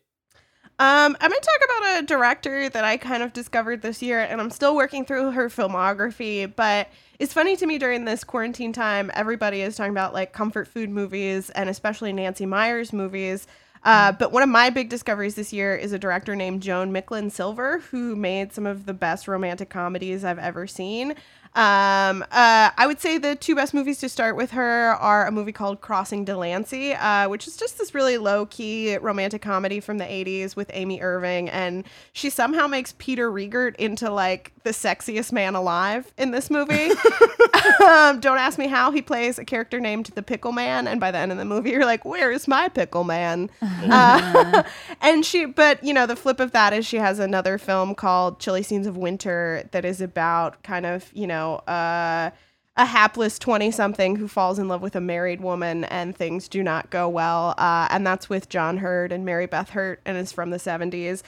Um, 0.79 1.15
I'm 1.21 1.29
going 1.29 1.41
to 1.41 1.47
talk 1.47 1.77
about 1.77 1.99
a 1.99 2.05
director 2.05 2.67
that 2.67 2.83
I 2.83 2.97
kind 2.97 3.21
of 3.21 3.31
discovered 3.31 3.83
this 3.83 4.01
year, 4.01 4.21
and 4.21 4.41
I'm 4.41 4.49
still 4.49 4.75
working 4.75 5.05
through 5.05 5.31
her 5.31 5.47
filmography. 5.47 6.51
But 6.53 6.89
it's 7.19 7.31
funny 7.31 7.55
to 7.57 7.65
me 7.67 7.77
during 7.77 8.05
this 8.05 8.23
quarantine 8.23 8.73
time, 8.73 9.11
everybody 9.13 9.61
is 9.61 9.75
talking 9.75 9.91
about 9.91 10.13
like 10.13 10.33
comfort 10.33 10.67
food 10.67 10.89
movies 10.89 11.51
and 11.51 11.69
especially 11.69 12.11
Nancy 12.11 12.47
Meyers 12.47 12.91
movies. 12.91 13.45
Uh, 13.83 14.13
but 14.13 14.31
one 14.31 14.41
of 14.41 14.49
my 14.49 14.69
big 14.69 14.89
discoveries 14.89 15.35
this 15.35 15.53
year 15.53 15.75
is 15.75 15.91
a 15.91 15.99
director 15.99 16.35
named 16.35 16.61
Joan 16.61 16.91
Micklin 16.91 17.31
Silver, 17.31 17.79
who 17.91 18.15
made 18.15 18.53
some 18.53 18.65
of 18.65 18.85
the 18.85 18.93
best 18.93 19.27
romantic 19.27 19.69
comedies 19.69 20.23
I've 20.23 20.39
ever 20.39 20.67
seen. 20.67 21.15
Um, 21.55 22.23
uh, 22.31 22.71
I 22.75 22.85
would 22.87 22.99
say 22.99 23.19
the 23.19 23.35
two 23.35 23.55
best 23.55 23.75
movies 23.75 23.99
to 23.99 24.09
start 24.09 24.35
with 24.35 24.51
her 24.51 24.93
are 24.95 25.27
a 25.27 25.31
movie 25.31 25.51
called 25.51 25.81
Crossing 25.81 26.25
Delancey, 26.25 26.93
uh, 26.93 27.29
which 27.29 27.47
is 27.47 27.57
just 27.57 27.77
this 27.77 27.93
really 27.93 28.17
low 28.17 28.47
key 28.47 28.97
romantic 28.97 29.43
comedy 29.43 29.79
from 29.79 29.99
the 29.99 30.05
80s 30.05 30.55
with 30.55 30.71
Amy 30.73 30.99
Irving. 30.99 31.49
And 31.49 31.83
she 32.11 32.31
somehow 32.31 32.65
makes 32.65 32.95
Peter 32.97 33.31
Riegert 33.31 33.75
into 33.75 34.09
like 34.09 34.51
the 34.63 34.71
sexiest 34.71 35.31
man 35.31 35.53
alive 35.53 36.11
in 36.17 36.31
this 36.31 36.49
movie. 36.49 36.89
um, 37.85 38.19
don't 38.19 38.39
ask 38.39 38.57
me 38.57 38.67
how. 38.67 38.89
He 38.89 39.03
plays 39.03 39.37
a 39.37 39.45
character 39.45 39.79
named 39.79 40.07
the 40.15 40.23
Pickle 40.23 40.53
Man. 40.53 40.87
And 40.87 40.99
by 40.99 41.11
the 41.11 41.19
end 41.19 41.31
of 41.31 41.37
the 41.37 41.45
movie, 41.45 41.69
you're 41.69 41.85
like, 41.85 42.03
where 42.03 42.31
is 42.31 42.47
my 42.47 42.67
Pickle 42.69 43.03
Man? 43.03 43.49
Uh, 43.83 44.63
and 45.01 45.25
she, 45.25 45.45
but 45.45 45.83
you 45.83 45.93
know, 45.93 46.05
the 46.05 46.15
flip 46.15 46.39
of 46.39 46.51
that 46.51 46.73
is 46.73 46.85
she 46.85 46.97
has 46.97 47.19
another 47.19 47.57
film 47.57 47.93
called 47.93 48.39
Chilly 48.39 48.63
Scenes 48.63 48.87
of 48.87 48.95
Winter 48.95 49.67
that 49.71 49.83
is 49.83 49.99
about 49.99 50.61
kind 50.63 50.85
of, 50.85 51.11
you 51.13 51.27
know, 51.27 51.42
uh, 51.67 52.31
a 52.75 52.85
hapless 52.85 53.37
20 53.37 53.69
something 53.71 54.15
who 54.15 54.27
falls 54.27 54.57
in 54.57 54.67
love 54.67 54.81
with 54.81 54.95
a 54.95 55.01
married 55.01 55.41
woman 55.41 55.83
and 55.85 56.15
things 56.15 56.47
do 56.47 56.63
not 56.63 56.89
go 56.89 57.07
well. 57.07 57.53
Uh, 57.57 57.87
and 57.91 58.05
that's 58.05 58.29
with 58.29 58.49
John 58.49 58.77
Heard 58.77 59.11
and 59.11 59.23
Mary 59.23 59.45
Beth 59.45 59.69
Hurt 59.69 60.01
and 60.05 60.17
is 60.17 60.31
from 60.31 60.49
the 60.49 60.57
70s. 60.57 61.21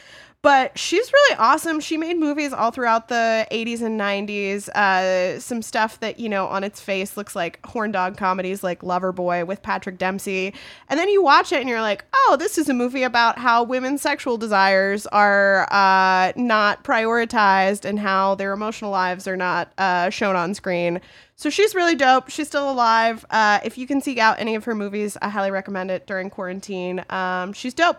But 0.46 0.78
she's 0.78 1.12
really 1.12 1.38
awesome. 1.40 1.80
She 1.80 1.98
made 1.98 2.20
movies 2.20 2.54
all 2.54 2.70
throughout 2.70 3.08
the 3.08 3.48
80s 3.52 3.82
and 3.82 4.00
90s. 4.00 4.70
Uh, 4.70 5.40
some 5.40 5.64
stuff 5.64 6.00
that, 6.02 6.20
you 6.20 6.30
know, 6.30 6.46
on 6.46 6.64
its 6.64 6.80
face 6.80 7.18
looks 7.18 7.36
like 7.36 7.66
horn 7.66 7.92
dog 7.92 8.16
comedies 8.16 8.64
like 8.64 8.82
Loverboy 8.82 9.48
with 9.48 9.64
Patrick 9.64 9.98
Dempsey. 9.98 10.54
And 10.88 11.00
then 11.00 11.10
you 11.10 11.24
watch 11.24 11.52
it 11.52 11.62
and 11.62 11.68
you're 11.68 11.82
like, 11.82 12.06
oh, 12.14 12.36
this 12.38 12.60
is 12.60 12.70
a 12.70 12.76
movie 12.76 13.02
about 13.02 13.40
how 13.40 13.64
women's 13.64 14.04
sexual 14.04 14.38
desires 14.38 15.08
are 15.08 15.68
uh, 15.72 16.32
not 16.36 16.84
prioritized 16.84 17.84
and 17.84 17.98
how 17.98 18.36
their 18.36 18.54
emotional 18.54 18.92
lives 18.92 19.28
are 19.28 19.36
not 19.36 19.74
uh, 19.80 20.12
shown 20.12 20.36
on 20.36 20.54
screen. 20.54 21.02
So 21.38 21.50
she's 21.50 21.74
really 21.74 21.96
dope. 21.96 22.30
She's 22.30 22.48
still 22.48 22.70
alive. 22.70 23.26
Uh, 23.32 23.62
if 23.64 23.80
you 23.80 23.88
can 23.88 24.00
seek 24.00 24.20
out 24.20 24.40
any 24.40 24.54
of 24.54 24.66
her 24.66 24.76
movies, 24.76 25.18
I 25.24 25.30
highly 25.30 25.50
recommend 25.50 25.90
it 25.90 26.06
during 26.06 26.30
quarantine. 26.30 27.04
Um, 27.10 27.52
she's 27.52 27.74
dope. 27.74 27.98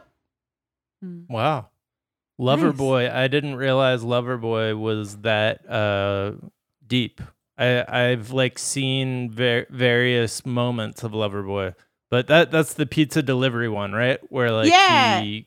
Wow. 1.29 1.71
Loverboy. 2.41 3.13
I 3.13 3.29
didn't 3.29 3.57
realize 3.57 4.03
Loverboy 4.03 4.79
was 4.79 5.19
that 5.19 5.69
uh, 5.71 6.33
deep. 6.87 7.21
I 7.59 7.85
I've 7.89 8.31
like 8.33 8.59
seen 8.59 9.31
ver- 9.31 9.67
various 9.71 10.45
moments 10.45 11.03
of 11.03 11.13
Loverboy, 11.13 11.75
but 12.11 12.27
that 12.27 12.51
that's 12.51 12.75
the 12.75 12.85
pizza 12.87 13.23
delivery 13.23 13.69
one, 13.69 13.93
right? 13.93 14.21
Where 14.31 14.51
like 14.53 14.71
Yeah. 14.71 15.21
he, 15.23 15.47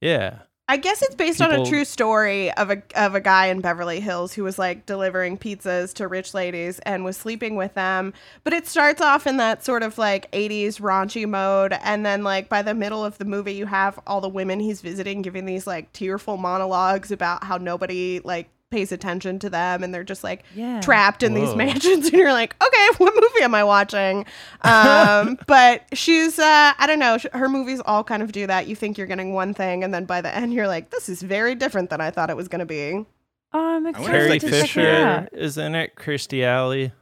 yeah. 0.00 0.40
I 0.70 0.76
guess 0.76 1.00
it's 1.00 1.14
based 1.14 1.40
on 1.40 1.50
a 1.50 1.64
true 1.64 1.86
story 1.86 2.52
of 2.52 2.70
a 2.70 2.82
of 2.94 3.14
a 3.14 3.22
guy 3.22 3.46
in 3.46 3.62
Beverly 3.62 4.00
Hills 4.00 4.34
who 4.34 4.44
was 4.44 4.58
like 4.58 4.84
delivering 4.84 5.38
pizzas 5.38 5.94
to 5.94 6.06
rich 6.06 6.34
ladies 6.34 6.78
and 6.80 7.06
was 7.06 7.16
sleeping 7.16 7.56
with 7.56 7.72
them. 7.72 8.12
But 8.44 8.52
it 8.52 8.66
starts 8.66 9.00
off 9.00 9.26
in 9.26 9.38
that 9.38 9.64
sort 9.64 9.82
of 9.82 9.96
like 9.96 10.30
80s 10.32 10.78
raunchy 10.78 11.26
mode 11.26 11.72
and 11.82 12.04
then 12.04 12.22
like 12.22 12.50
by 12.50 12.60
the 12.60 12.74
middle 12.74 13.02
of 13.02 13.16
the 13.16 13.24
movie 13.24 13.54
you 13.54 13.64
have 13.64 13.98
all 14.06 14.20
the 14.20 14.28
women 14.28 14.60
he's 14.60 14.82
visiting 14.82 15.22
giving 15.22 15.46
these 15.46 15.66
like 15.66 15.90
tearful 15.94 16.36
monologues 16.36 17.10
about 17.10 17.44
how 17.44 17.56
nobody 17.56 18.20
like 18.22 18.50
pays 18.70 18.92
attention 18.92 19.38
to 19.38 19.48
them 19.48 19.82
and 19.82 19.94
they're 19.94 20.04
just 20.04 20.22
like 20.22 20.44
Yeah. 20.54 20.80
trapped 20.80 21.22
in 21.22 21.32
these 21.34 21.54
mansions 21.54 22.06
and 22.08 22.14
you're 22.14 22.32
like 22.32 22.54
okay 22.62 22.88
what 22.98 23.14
movie 23.14 23.42
am 23.42 23.54
i 23.54 23.64
watching 23.64 24.26
um 24.60 25.38
but 25.46 25.84
she's 25.94 26.38
uh 26.38 26.72
i 26.78 26.86
don't 26.86 26.98
know 26.98 27.16
her 27.32 27.48
movies 27.48 27.80
all 27.86 28.04
kind 28.04 28.22
of 28.22 28.30
do 28.32 28.46
that 28.46 28.66
you 28.66 28.76
think 28.76 28.98
you're 28.98 29.06
getting 29.06 29.32
one 29.32 29.54
thing 29.54 29.82
and 29.82 29.94
then 29.94 30.04
by 30.04 30.20
the 30.20 30.34
end 30.34 30.52
you're 30.52 30.66
like 30.68 30.90
this 30.90 31.08
is 31.08 31.22
very 31.22 31.54
different 31.54 31.88
than 31.88 32.00
i 32.02 32.10
thought 32.10 32.28
it 32.28 32.36
was 32.36 32.48
going 32.48 32.60
to 32.60 32.66
be 32.66 33.04
Oh, 33.50 33.76
I'm 33.76 33.86
excited 33.86 34.10
Carrie 34.10 34.28
like, 34.28 34.40
to 34.42 34.50
the 34.50 34.60
check 34.60 34.64
it 34.64 34.68
Fisher 34.68 35.28
is 35.32 35.56
in 35.56 35.74
it. 35.74 35.96
Kirstie 35.96 36.44
Alley. 36.44 36.92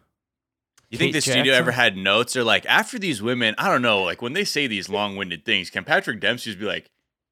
You 0.90 0.96
think 0.98 1.12
Kate 1.12 1.24
the 1.24 1.30
studio 1.32 1.54
ever 1.54 1.72
had 1.72 1.96
notes? 1.96 2.34
They're 2.34 2.44
like, 2.44 2.64
after 2.66 3.00
these 3.00 3.20
women, 3.20 3.56
I 3.58 3.68
don't 3.68 3.82
know, 3.82 4.04
like 4.04 4.22
when 4.22 4.32
they 4.32 4.44
say 4.44 4.68
these 4.68 4.88
long 4.88 5.16
winded 5.16 5.44
things, 5.44 5.70
can 5.70 5.82
Patrick 5.82 6.20
Dempsey 6.20 6.50
just 6.50 6.60
be 6.60 6.64
like, 6.64 6.86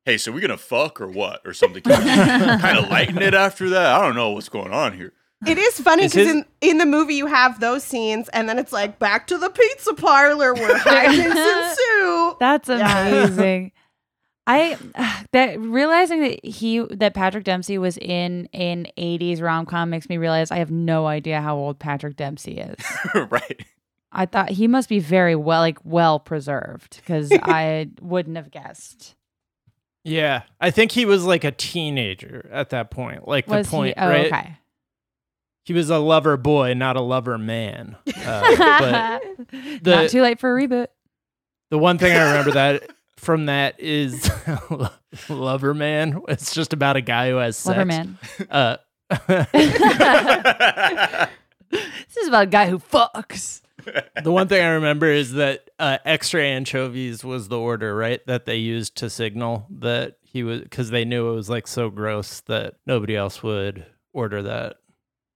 hey, 0.05 0.19
so 0.19 0.33
we 0.33 0.41
gonna 0.41 0.57
fuck 0.57 1.01
or 1.01 1.09
what? 1.09 1.41
Or 1.45 1.53
something. 1.53 1.83
kind 1.83 2.79
of 2.79 2.89
lighten 2.91 3.21
it 3.23 3.35
after 3.35 3.71
that? 3.71 3.95
I 3.95 4.01
don't 4.05 4.15
know 4.17 4.31
what's 4.31 4.49
going 4.49 4.73
on 4.73 4.93
here. 4.97 5.13
it 5.47 5.59
is 5.59 5.81
funny 5.81 6.05
because 6.05 6.27
his- 6.27 6.31
in, 6.31 6.45
in 6.61 6.79
the 6.79 6.87
movie 6.87 7.15
you 7.15 7.27
have 7.27 7.61
those 7.61 7.85
scenes 7.85 8.29
and 8.31 8.49
then 8.49 8.59
it's 8.59 8.73
like 8.73 8.99
back 8.99 9.27
to 9.27 9.37
the 9.39 9.51
pizza 9.51 9.95
parlor 9.95 10.55
where 10.55 10.75
hijinks 10.79 11.71
ensue 11.71 12.37
That's 12.41 12.69
amazing. 12.69 13.73
I 14.47 14.77
that 15.33 15.59
realizing 15.61 16.21
that 16.23 16.45
he 16.45 16.81
that 16.91 17.15
Patrick 17.15 17.45
Dempsey 17.45 17.79
was 17.79 17.97
in 17.99 18.49
an 18.53 18.87
80s 18.99 19.41
rom-com 19.43 19.91
makes 19.91 20.09
me 20.09 20.17
realize 20.19 20.51
I 20.51 20.59
have 20.59 20.71
no 20.71 21.07
idea 21.07 21.41
how 21.41 21.57
old 21.57 21.79
Patrick 21.79 22.17
Dempsey 22.17 22.59
is. 22.59 22.77
right. 23.31 23.65
I 24.13 24.27
thought 24.27 24.51
he 24.51 24.69
must 24.69 24.89
be 24.89 24.99
very 25.01 25.35
well 25.35 25.61
like 25.61 25.79
well 25.85 26.21
preserved 26.21 27.01
cuz 27.07 27.31
I 27.33 27.89
wouldn't 28.01 28.37
have 28.37 28.51
guessed. 28.51 29.15
Yeah, 30.05 30.43
I 30.61 30.71
think 30.71 30.93
he 30.93 31.07
was 31.07 31.25
like 31.25 31.45
a 31.45 31.51
teenager 31.51 32.49
at 32.53 32.71
that 32.71 32.91
point. 32.91 33.27
Like 33.27 33.47
Was 33.49 33.67
the 33.67 33.71
point, 33.71 33.97
he? 33.99 34.05
Oh, 34.05 34.09
right? 34.09 34.27
okay. 34.27 34.57
He 35.65 35.73
was 35.73 35.89
a 35.89 35.97
lover 35.99 36.37
boy, 36.37 36.75
not 36.75 36.97
a 36.97 37.01
lover 37.01 37.39
man. 37.39 37.97
Uh, 38.07 38.57
but 38.57 39.23
the 39.83 39.97
Not 39.97 40.11
too 40.11 40.21
late 40.21 40.39
for 40.39 40.55
a 40.57 40.61
reboot. 40.63 40.89
the 41.71 41.79
one 41.79 41.97
thing 41.97 42.13
I 42.15 42.29
remember 42.29 42.51
that 42.53 42.83
from 43.17 43.47
that 43.47 43.81
is 43.81 44.31
lover 45.31 45.73
man. 45.73 46.21
It's 46.29 46.53
just 46.55 46.75
about 46.75 46.97
a 46.97 47.01
guy 47.01 47.31
who 47.31 47.37
has 47.37 47.57
sex. 47.57 47.69
Lover 47.69 47.87
man. 47.87 48.19
Uh, 48.51 48.77
This 51.71 52.17
is 52.23 52.29
about 52.29 52.45
a 52.45 52.47
guy 52.51 52.69
who 52.69 52.79
fucks. 52.79 53.63
The 54.23 54.33
one 54.33 54.49
thing 54.49 54.65
I 54.65 54.71
remember 54.71 55.07
is 55.07 55.33
that 55.33 55.71
uh, 55.79 55.99
extra 56.05 56.43
anchovies 56.43 57.25
was 57.25 57.49
the 57.49 57.59
order, 57.59 57.95
right? 57.97 58.25
That 58.27 58.47
they 58.47 58.57
used 58.57 58.97
to 58.97 59.11
signal 59.11 59.67
that 59.81 60.17
he 60.23 60.43
was 60.43 60.61
because 60.61 60.91
they 60.91 61.05
knew 61.05 61.31
it 61.31 61.35
was 61.35 61.49
like 61.51 61.67
so 61.67 61.91
gross 61.91 62.41
that 62.43 62.75
nobody 62.87 63.17
else 63.17 63.43
would 63.43 63.87
order 64.13 64.43
that. 64.43 64.77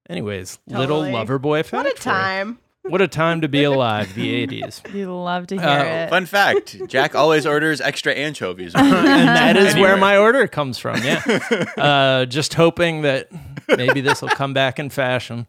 Anyways, 0.09 0.59
little 0.67 0.99
Totally. 1.01 1.13
lover 1.13 1.39
boy 1.39 1.63
fact. 1.63 1.85
What 1.85 1.87
a 1.99 2.01
time. 2.01 2.59
What 2.85 3.03
a 3.03 3.09
time 3.09 3.43
to 3.43 3.49
be 3.49 3.65
alive, 3.65 4.15
the 4.15 4.47
80s. 4.47 4.95
You 4.95 5.15
love 5.15 5.47
to 5.49 5.57
hear 5.59 5.69
Uh, 5.69 5.85
it. 6.07 6.09
Fun 6.11 6.25
fact: 6.25 6.81
Jack 6.87 7.15
always 7.15 7.45
orders 7.45 7.83
extra 7.83 8.15
anchovies. 8.15 8.73
and 8.77 8.91
that 9.29 9.59
is 9.59 9.75
where 9.75 9.99
my 9.99 10.17
order 10.17 10.47
comes 10.49 10.79
from. 10.79 11.03
Yeah, 11.03 11.23
uh, 11.77 12.25
just 12.25 12.55
hoping 12.55 13.03
that 13.03 13.29
maybe 13.77 14.01
this 14.01 14.23
will 14.23 14.31
come 14.31 14.55
back 14.55 14.79
in 14.79 14.89
fashion. 14.89 15.47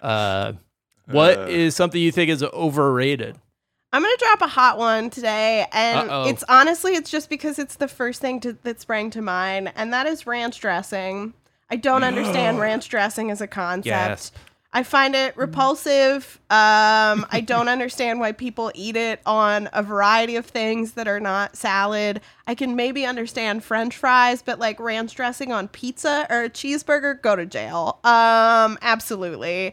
Uh, 0.00 0.52
what 1.06 1.38
Uh. 1.38 1.42
is 1.48 1.74
something 1.76 2.00
you 2.00 2.12
think 2.12 2.30
is 2.30 2.42
overrated? 2.42 3.36
I'm 3.92 4.02
gonna 4.02 4.16
drop 4.18 4.42
a 4.42 4.48
hot 4.48 4.76
one 4.78 5.08
today, 5.10 5.66
and 5.72 6.10
Uh-oh. 6.10 6.28
it's 6.28 6.44
honestly 6.48 6.94
it's 6.94 7.10
just 7.10 7.30
because 7.30 7.58
it's 7.58 7.76
the 7.76 7.88
first 7.88 8.20
thing 8.20 8.40
to, 8.40 8.52
that 8.64 8.80
sprang 8.80 9.10
to 9.10 9.22
mind, 9.22 9.72
and 9.74 9.92
that 9.92 10.06
is 10.06 10.26
ranch 10.26 10.60
dressing. 10.60 11.32
I 11.70 11.76
don't 11.76 12.04
understand 12.10 12.58
ranch 12.58 12.88
dressing 12.88 13.30
as 13.30 13.40
a 13.40 13.46
concept. 13.46 13.84
Gasp. 13.86 14.34
I 14.72 14.82
find 14.82 15.14
it 15.14 15.34
repulsive. 15.38 16.38
Um, 16.50 17.24
I 17.30 17.42
don't 17.42 17.68
understand 17.76 18.20
why 18.20 18.32
people 18.32 18.70
eat 18.74 18.94
it 18.96 19.20
on 19.24 19.70
a 19.72 19.82
variety 19.82 20.36
of 20.36 20.44
things 20.44 20.92
that 20.92 21.08
are 21.08 21.20
not 21.20 21.56
salad. 21.56 22.20
I 22.46 22.54
can 22.54 22.76
maybe 22.76 23.06
understand 23.06 23.64
French 23.64 23.96
fries, 23.96 24.42
but 24.42 24.58
like 24.58 24.78
ranch 24.78 25.14
dressing 25.14 25.50
on 25.50 25.68
pizza 25.68 26.26
or 26.28 26.42
a 26.42 26.50
cheeseburger, 26.50 27.22
go 27.22 27.36
to 27.36 27.46
jail. 27.46 28.00
Um, 28.04 28.76
absolutely. 28.82 29.72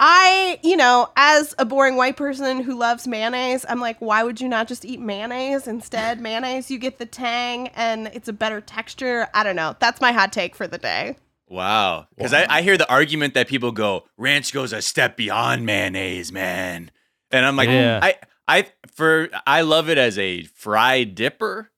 I, 0.00 0.58
you 0.62 0.76
know, 0.76 1.08
as 1.16 1.54
a 1.58 1.64
boring 1.64 1.96
white 1.96 2.16
person 2.16 2.60
who 2.62 2.78
loves 2.78 3.06
mayonnaise, 3.06 3.64
I'm 3.68 3.80
like, 3.80 3.98
why 4.00 4.22
would 4.22 4.40
you 4.40 4.48
not 4.48 4.68
just 4.68 4.84
eat 4.84 5.00
mayonnaise 5.00 5.66
instead? 5.66 6.20
mayonnaise, 6.22 6.70
you 6.70 6.78
get 6.78 6.98
the 6.98 7.06
tang 7.06 7.68
and 7.68 8.08
it's 8.08 8.28
a 8.28 8.32
better 8.32 8.60
texture. 8.60 9.28
I 9.34 9.42
don't 9.44 9.56
know. 9.56 9.76
That's 9.78 10.00
my 10.00 10.12
hot 10.12 10.32
take 10.32 10.54
for 10.56 10.66
the 10.66 10.78
day. 10.78 11.16
Wow. 11.48 12.06
Because 12.16 12.32
I, 12.32 12.46
I 12.48 12.62
hear 12.62 12.76
the 12.76 12.90
argument 12.90 13.34
that 13.34 13.48
people 13.48 13.70
go, 13.72 14.04
ranch 14.16 14.52
goes 14.52 14.72
a 14.72 14.82
step 14.82 15.16
beyond 15.16 15.66
mayonnaise, 15.66 16.32
man. 16.32 16.90
And 17.30 17.44
I'm 17.46 17.56
like, 17.56 17.68
Yeah. 17.68 18.00
I, 18.02 18.16
I, 18.48 18.66
for, 18.94 19.28
I 19.46 19.60
love 19.62 19.88
it 19.88 19.98
as 19.98 20.18
a 20.18 20.42
fried 20.44 21.14
dipper. 21.14 21.70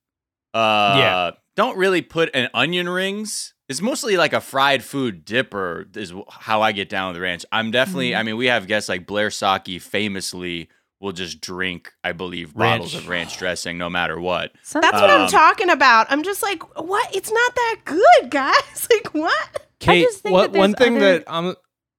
Uh, 0.55 0.95
Yeah. 0.99 1.31
Don't 1.57 1.77
really 1.79 2.03
put 2.03 2.31
an 2.35 2.49
onion 2.55 2.89
rings. 2.89 3.55
It's 3.69 3.81
mostly 3.81 4.17
like 4.17 4.33
a 4.33 4.41
fried 4.41 4.85
food 4.85 5.25
dipper, 5.25 5.87
is 5.95 6.13
how 6.31 6.63
I 6.63 6.73
get 6.73 6.89
down 6.89 7.09
with 7.09 7.17
the 7.17 7.21
ranch. 7.23 7.45
I'm 7.51 7.71
definitely, 7.71 8.11
Mm-hmm. 8.11 8.21
I 8.21 8.23
mean, 8.23 8.37
we 8.37 8.47
have 8.47 8.67
guests 8.67 8.89
like 8.89 9.07
Blair 9.07 9.29
Socci 9.29 9.81
famously 9.83 10.69
will 11.01 11.13
just 11.13 11.41
drink, 11.41 11.93
I 12.05 12.13
believe, 12.13 12.55
bottles 12.55 12.95
of 12.95 13.09
ranch 13.09 13.37
dressing 13.39 13.77
no 13.77 13.91
matter 13.91 14.19
what. 14.21 14.53
Some- 14.63 14.83
That's 14.83 14.95
what 15.01 15.11
I'm 15.11 15.23
Um, 15.23 15.29
talking 15.29 15.69
about. 15.69 16.07
I'm 16.11 16.23
just 16.23 16.43
like, 16.43 16.63
what? 16.81 17.15
It's 17.15 17.31
not 17.31 17.55
that 17.55 17.77
good, 17.85 18.31
guys. 18.31 18.89
Like, 18.91 19.13
what? 19.13 19.67
Kate, 19.81 20.05
just 20.05 20.23
think 20.23 20.33
what, 20.33 20.53
that 20.53 20.59
one 20.59 20.73
thing 20.73 20.97
other- 20.97 21.19
that 21.19 21.25
I'm 21.27 21.55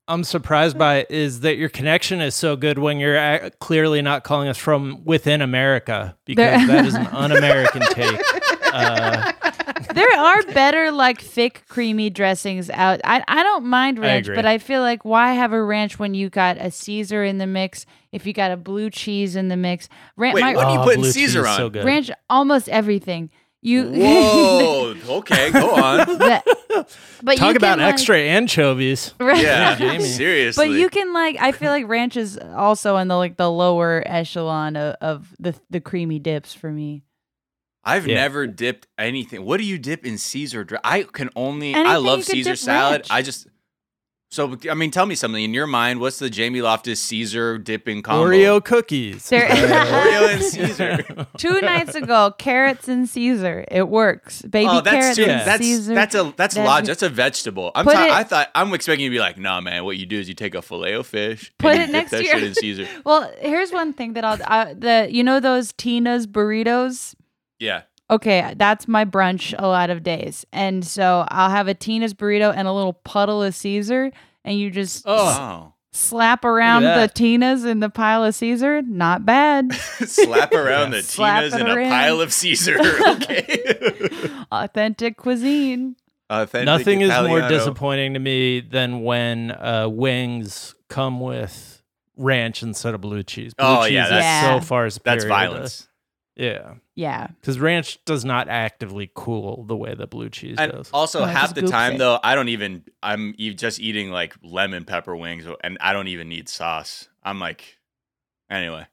I'm 0.10 0.24
surprised 0.24 0.78
by 0.80 1.06
is 1.10 1.42
that 1.42 1.58
your 1.58 1.68
connection 1.68 2.22
is 2.22 2.34
so 2.34 2.56
good 2.56 2.80
when 2.80 2.98
you're 2.98 3.50
clearly 3.60 4.02
not 4.02 4.24
calling 4.24 4.48
us 4.48 4.58
from 4.58 5.04
within 5.04 5.42
America 5.42 6.16
because 6.24 6.66
that 6.68 6.86
is 6.86 6.96
an 6.96 7.08
un-American 7.12 7.82
take. 7.92 8.18
Uh, 8.77 9.31
there 9.93 10.17
are 10.17 10.43
better 10.53 10.91
like 10.91 11.22
thick 11.22 11.63
creamy 11.67 12.10
dressings 12.10 12.69
out 12.69 13.00
i, 13.03 13.24
I 13.27 13.43
don't 13.43 13.65
mind 13.65 14.00
ranch 14.00 14.27
agree. 14.27 14.36
but 14.36 14.46
i 14.46 14.57
feel 14.57 14.81
like 14.81 15.03
why 15.05 15.34
have 15.34 15.53
a 15.53 15.62
ranch 15.62 15.98
when 16.00 16.13
you 16.13 16.29
got 16.29 16.57
a 16.57 16.72
caesar 16.72 17.24
in 17.24 17.38
the 17.38 17.48
mix 17.48 17.86
if 18.12 18.25
you 18.25 18.34
got 18.34 18.51
a 18.51 18.57
blue 18.57 18.89
cheese 18.89 19.36
in 19.36 19.48
the 19.48 19.57
mix 19.57 19.89
Ran- 20.15 20.34
Wait, 20.34 20.41
my, 20.41 20.55
what 20.55 20.65
do 20.67 20.74
you 20.74 20.79
oh, 20.79 20.84
put 20.84 20.96
in 20.96 21.01
blue 21.01 21.12
Caesar 21.12 21.48
on? 21.48 21.57
So 21.57 21.69
good. 21.69 21.86
ranch 21.86 22.12
almost 22.29 22.69
everything 22.69 23.29
you 23.62 23.89
Whoa. 23.89 24.96
okay, 25.17 25.51
go 25.51 25.72
on. 25.72 25.98
the- 26.17 26.88
but 27.24 27.38
Talk 27.38 27.51
you 27.51 27.57
about 27.57 27.77
can, 27.77 27.86
like- 27.86 27.93
extra 27.93 28.17
anchovies. 28.17 29.13
Right. 29.19 29.41
Yeah, 29.41 29.75
Jamie. 29.75 30.03
seriously. 30.03 30.67
But 30.67 30.77
you 30.77 30.89
can 30.89 31.12
like 31.12 31.38
I 31.39 31.51
feel 31.51 31.72
like 31.72 31.88
ranch 31.88 32.17
is 32.17 32.38
also 32.38 32.98
in 32.98 33.07
the 33.07 33.15
like 33.15 33.36
the 33.36 33.50
lower 33.50 34.03
echelon 34.05 34.75
of, 34.75 34.96
of 35.01 35.36
the 35.39 35.55
the 35.69 35.81
creamy 35.81 36.19
dips 36.19 36.53
for 36.53 36.72
me. 36.72 37.03
I've 37.88 38.06
Yeah. 38.08 38.15
never 38.15 38.46
dipped 38.48 38.88
anything. 38.98 39.44
What 39.46 39.58
do 39.58 39.63
you 39.63 39.77
dip 39.79 40.06
in 40.06 40.17
Caesar? 40.17 40.63
dr- 40.63 40.82
I 40.84 41.03
can 41.03 41.29
only. 41.36 41.74
I 41.74 41.96
love 41.96 42.24
Caesar 42.25 42.56
salad. 42.56 43.01
ranch. 43.01 43.08
I 43.10 43.22
just. 43.22 43.48
So 44.29 44.58
I 44.70 44.74
mean, 44.74 44.91
tell 44.91 45.06
me 45.06 45.15
something 45.15 45.41
in 45.41 45.53
your 45.53 45.67
mind. 45.67 46.01
What's 46.01 46.20
the 46.20 46.29
Jamie 46.29 46.62
Loftus 46.62 47.00
Caesar 47.00 47.58
dipping 47.58 48.01
combo? 48.01 48.25
Oreo 48.29 48.62
cookies. 48.62 49.29
There- 49.29 49.48
Oreo 49.48 50.34
and 50.34 50.44
Caesar. 50.53 51.27
Two 51.38 51.62
nights 51.62 51.96
ago, 51.96 52.34
carrots 52.38 52.89
and 52.89 53.08
Caesar. 53.08 53.63
It 53.72 53.88
works. 53.88 54.41
Baby 54.41 54.67
oh, 54.70 54.82
that's 54.82 54.94
carrots 54.98 55.15
too, 55.15 55.24
and 55.24 55.48
that's 55.48 55.63
Caesar. 55.63 55.96
that's 55.96 56.13
a 56.13 56.34
that's 56.36 56.55
That- 56.55 56.66
lodge. 56.66 56.88
That's 56.88 57.03
a 57.03 57.09
vegetable. 57.09 57.72
I'm 57.74 57.85
ta- 57.85 57.92
it- 58.03 58.12
I 58.12 58.24
thought 58.25 58.50
I'm 58.53 58.74
expecting 58.74 59.05
you 59.05 59.12
to 59.12 59.16
be 59.16 59.20
like, 59.22 59.38
nah, 59.38 59.62
man. 59.62 59.85
What 59.85 59.96
you 59.96 60.05
do 60.05 60.20
is 60.20 60.27
you 60.27 60.35
take 60.35 60.55
a 60.55 60.62
fillet 60.62 60.92
of 60.96 61.07
fish, 61.07 61.53
Put 61.57 61.77
and 61.77 61.77
you 61.77 61.83
it 61.83 61.85
dip 61.88 61.94
next 61.94 62.12
that 62.12 62.18
to 62.18 62.24
your- 62.25 62.33
shit 62.40 62.44
in 62.44 62.53
Caesar. 62.55 62.88
Well, 63.05 63.31
here's 63.40 63.72
one 63.72 63.94
thing 63.94 64.12
that 64.16 64.25
I'll 64.25 64.40
uh, 64.44 64.74
the 64.77 65.07
you 65.09 65.24
know 65.24 65.40
those 65.40 65.72
Tina's 65.72 66.27
burritos. 66.27 67.16
Yeah. 67.59 67.83
Okay, 68.09 68.53
that's 68.55 68.87
my 68.87 69.03
brunch 69.03 69.53
a 69.59 69.67
lot 69.67 69.89
of 69.89 70.01
days, 70.01 70.46
and 70.53 70.85
so 70.85 71.25
I'll 71.29 71.50
have 71.50 71.67
a 71.67 71.74
Tina's 71.74 72.13
burrito 72.13 72.53
and 72.55 72.65
a 72.67 72.72
little 72.72 72.93
puddle 72.93 73.43
of 73.43 73.53
Caesar, 73.53 74.11
and 74.46 74.57
you 74.57 74.72
just 74.72 75.03
Oh. 75.05 75.15
Oh. 75.17 75.74
slap 75.91 76.46
around 76.46 76.83
the 76.83 76.87
that. 76.89 77.15
Tina's 77.15 77.65
in 77.65 77.81
the 77.81 77.89
pile 77.89 78.24
of 78.24 78.33
Caesar. 78.35 78.81
Not 78.81 79.25
bad. 79.25 79.74
Slap 80.05 80.53
around 80.53 80.91
the 80.91 81.01
Slap 81.03 81.43
Tinas 81.43 81.53
it 81.55 81.59
in 81.61 81.67
a 81.67 81.75
around. 81.75 81.89
pile 81.89 82.22
of 82.22 82.31
Caesar. 82.31 82.77
Okay. 83.07 83.74
Authentic 84.51 85.17
cuisine. 85.17 85.96
Authentic 86.29 86.65
Nothing 86.65 87.01
is 87.01 87.09
more 87.09 87.41
disappointing 87.50 88.13
to 88.13 88.20
me 88.20 88.59
than 88.61 89.01
when 89.03 89.51
uh, 89.51 89.87
wings 89.89 90.75
come 90.87 91.20
with 91.20 91.81
ranch 92.15 92.63
instead 92.63 92.93
of 92.93 93.01
blue 93.01 93.24
cheese. 93.24 93.53
Blue 93.53 93.65
Oh, 93.67 93.83
cheese 93.83 93.93
yeah, 93.93 94.03
is 94.05 94.09
that's- 94.11 94.61
so 94.61 94.65
far 94.65 94.89
superior. 94.89 95.15
That's 95.15 95.24
to- 95.25 95.29
violence. 95.29 95.87
Yeah, 96.38 96.76
Yeah. 96.96 97.28
because 97.42 97.60
ranch 97.60 97.98
does 98.06 98.24
not 98.24 98.48
actively 98.48 99.10
cool 99.14 99.64
the 99.66 99.76
way 99.76 99.94
that 99.96 100.10
blue 100.10 100.30
cheese 100.30 100.56
And 100.60 100.72
does. 100.72 100.90
also, 100.94 101.22
Oh, 101.22 101.26
half 101.26 101.54
the 101.56 101.64
time 101.64 101.94
it. 101.96 101.98
though, 101.98 102.20
I 102.24 102.36
don't 102.36 102.50
even. 102.50 102.84
I'm 103.04 103.34
e- 103.38 103.54
just 103.54 103.80
eating 103.80 104.12
like 104.12 104.36
lemon 104.44 104.86
pepper 104.86 105.16
wings, 105.16 105.46
and 105.64 105.78
I 105.82 105.94
don't 105.94 106.08
even 106.08 106.30
need 106.30 106.48
sauce. 106.48 107.10
I'm 107.24 107.40
like, 107.40 107.78
anyway. 108.50 108.86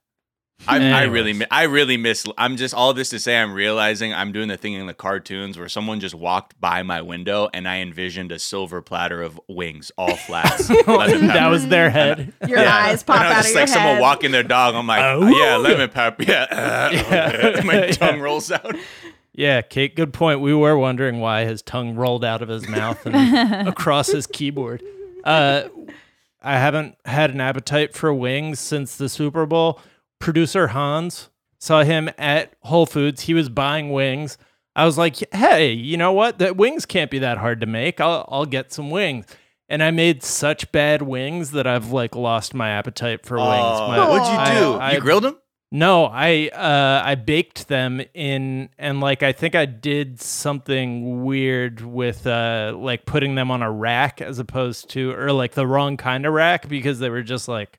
I, 0.67 0.93
I 0.93 1.03
really, 1.05 1.35
mi- 1.35 1.47
I 1.51 1.65
really 1.65 1.97
miss. 1.99 2.25
I'm 2.39 2.57
just 2.57 2.73
all 2.75 2.95
this 2.95 3.11
to 3.11 3.19
say. 3.19 3.37
I'm 3.37 3.53
realizing 3.53 4.15
I'm 4.15 4.33
doing 4.33 4.49
the 4.49 4.57
thing 4.57 4.73
in 4.73 4.87
the 4.87 4.95
cartoons 4.95 5.59
where 5.59 5.69
someone 5.69 6.01
just 6.01 6.15
walked 6.15 6.59
by 6.59 6.83
my 6.83 7.03
window 7.03 7.51
and 7.53 7.69
I 7.69 7.79
envisioned 7.81 8.33
a 8.33 8.39
silver 8.39 8.81
platter 8.81 9.21
of 9.21 9.39
wings, 9.47 9.93
all 9.99 10.17
flats. 10.17 10.69
that 10.87 11.49
was 11.51 11.67
their 11.69 11.91
head. 11.91 12.33
Your 12.49 12.61
eyes 12.61 13.03
pop 13.03 13.17
and 13.21 13.27
I 13.27 13.29
was 13.29 13.37
out 13.37 13.43
just 13.43 13.51
of 13.51 13.55
like 13.57 13.61
your 13.61 13.75
someone 13.75 13.95
head. 13.97 14.01
walking 14.01 14.31
their 14.31 14.43
dog. 14.43 14.75
I'm 14.75 14.87
like, 14.87 15.03
Oh. 15.03 15.27
yeah, 15.29 15.57
lemon 15.57 15.91
pepper. 15.91 16.23
Yeah, 16.23 16.47
Yeah. 16.93 17.61
my 17.65 17.87
Yeah. 17.87 17.93
tongue 17.93 18.21
rolls 18.21 18.51
out. 18.51 18.75
Yeah, 19.35 19.61
Kate, 19.61 19.95
good 19.97 20.13
point. 20.15 20.41
We 20.41 20.55
were 20.55 20.79
wondering 20.79 21.21
why 21.21 21.45
his 21.45 21.61
tongue 21.61 21.97
rolled 21.97 22.25
out 22.25 22.41
of 22.41 22.49
his 22.49 22.67
mouth 22.69 23.05
and 23.05 23.69
across 23.69 24.07
his 24.07 24.27
keyboard. 24.29 24.83
Uh, 25.25 25.65
I 26.41 26.59
haven't 26.59 26.97
had 27.05 27.33
an 27.33 27.41
appetite 27.41 27.95
for 27.95 28.15
wings 28.15 28.61
since 28.61 28.97
the 28.97 29.09
Super 29.11 29.45
Bowl. 29.45 29.81
Producer 30.25 30.69
Hans 30.69 31.29
saw 31.59 31.83
him 31.83 32.09
at 32.17 32.55
Whole 32.61 32.87
Foods. 32.87 33.21
He 33.23 33.35
was 33.35 33.51
buying 33.51 33.93
wings. 33.93 34.39
I 34.75 34.87
was 34.87 34.97
like, 34.97 35.17
"Hey, 35.35 35.73
you 35.73 35.99
know 35.99 36.13
what? 36.13 36.39
The 36.39 36.55
wings 36.55 36.87
can't 36.87 37.11
be 37.11 37.19
that 37.19 37.37
hard 37.37 37.61
to 37.61 37.67
make. 37.67 38.01
I'll 38.01 38.27
I'll 38.31 38.47
get 38.47 38.73
some 38.73 38.91
wings." 38.91 39.27
And 39.69 39.83
I 39.83 39.91
made 39.91 40.23
such 40.23 40.73
bad 40.73 41.03
wings 41.03 41.51
that 41.51 41.67
I've 41.67 41.93
like 41.93 42.17
lost 42.17 42.55
my 42.55 42.71
appetite 42.71 43.27
for 43.27 43.37
wings. 43.37 43.51
Oh, 43.51 43.87
My- 43.89 44.09
what'd 44.09 44.27
you 44.57 44.61
do? 44.61 44.73
I- 44.79 44.93
you 44.93 45.01
grilled 45.01 45.25
them? 45.25 45.37
no, 45.71 46.07
I 46.07 46.49
uh 46.55 47.03
I 47.05 47.17
baked 47.17 47.69
them 47.69 48.01
in 48.15 48.71
and 48.79 49.01
like 49.01 49.23
I 49.23 49.33
think 49.33 49.55
I 49.55 49.67
did 49.67 50.23
something 50.23 51.23
weird 51.25 51.83
with 51.83 52.27
uh 52.27 52.73
like 52.77 53.05
putting 53.05 53.35
them 53.35 53.51
on 53.51 53.61
a 53.61 53.71
rack 53.71 54.23
as 54.23 54.39
opposed 54.39 54.89
to 54.91 55.11
or 55.13 55.33
like 55.33 55.53
the 55.53 55.67
wrong 55.67 55.99
kind 55.99 56.25
of 56.25 56.33
rack 56.33 56.67
because 56.69 56.99
they 56.99 57.11
were 57.11 57.23
just 57.23 57.47
like 57.47 57.79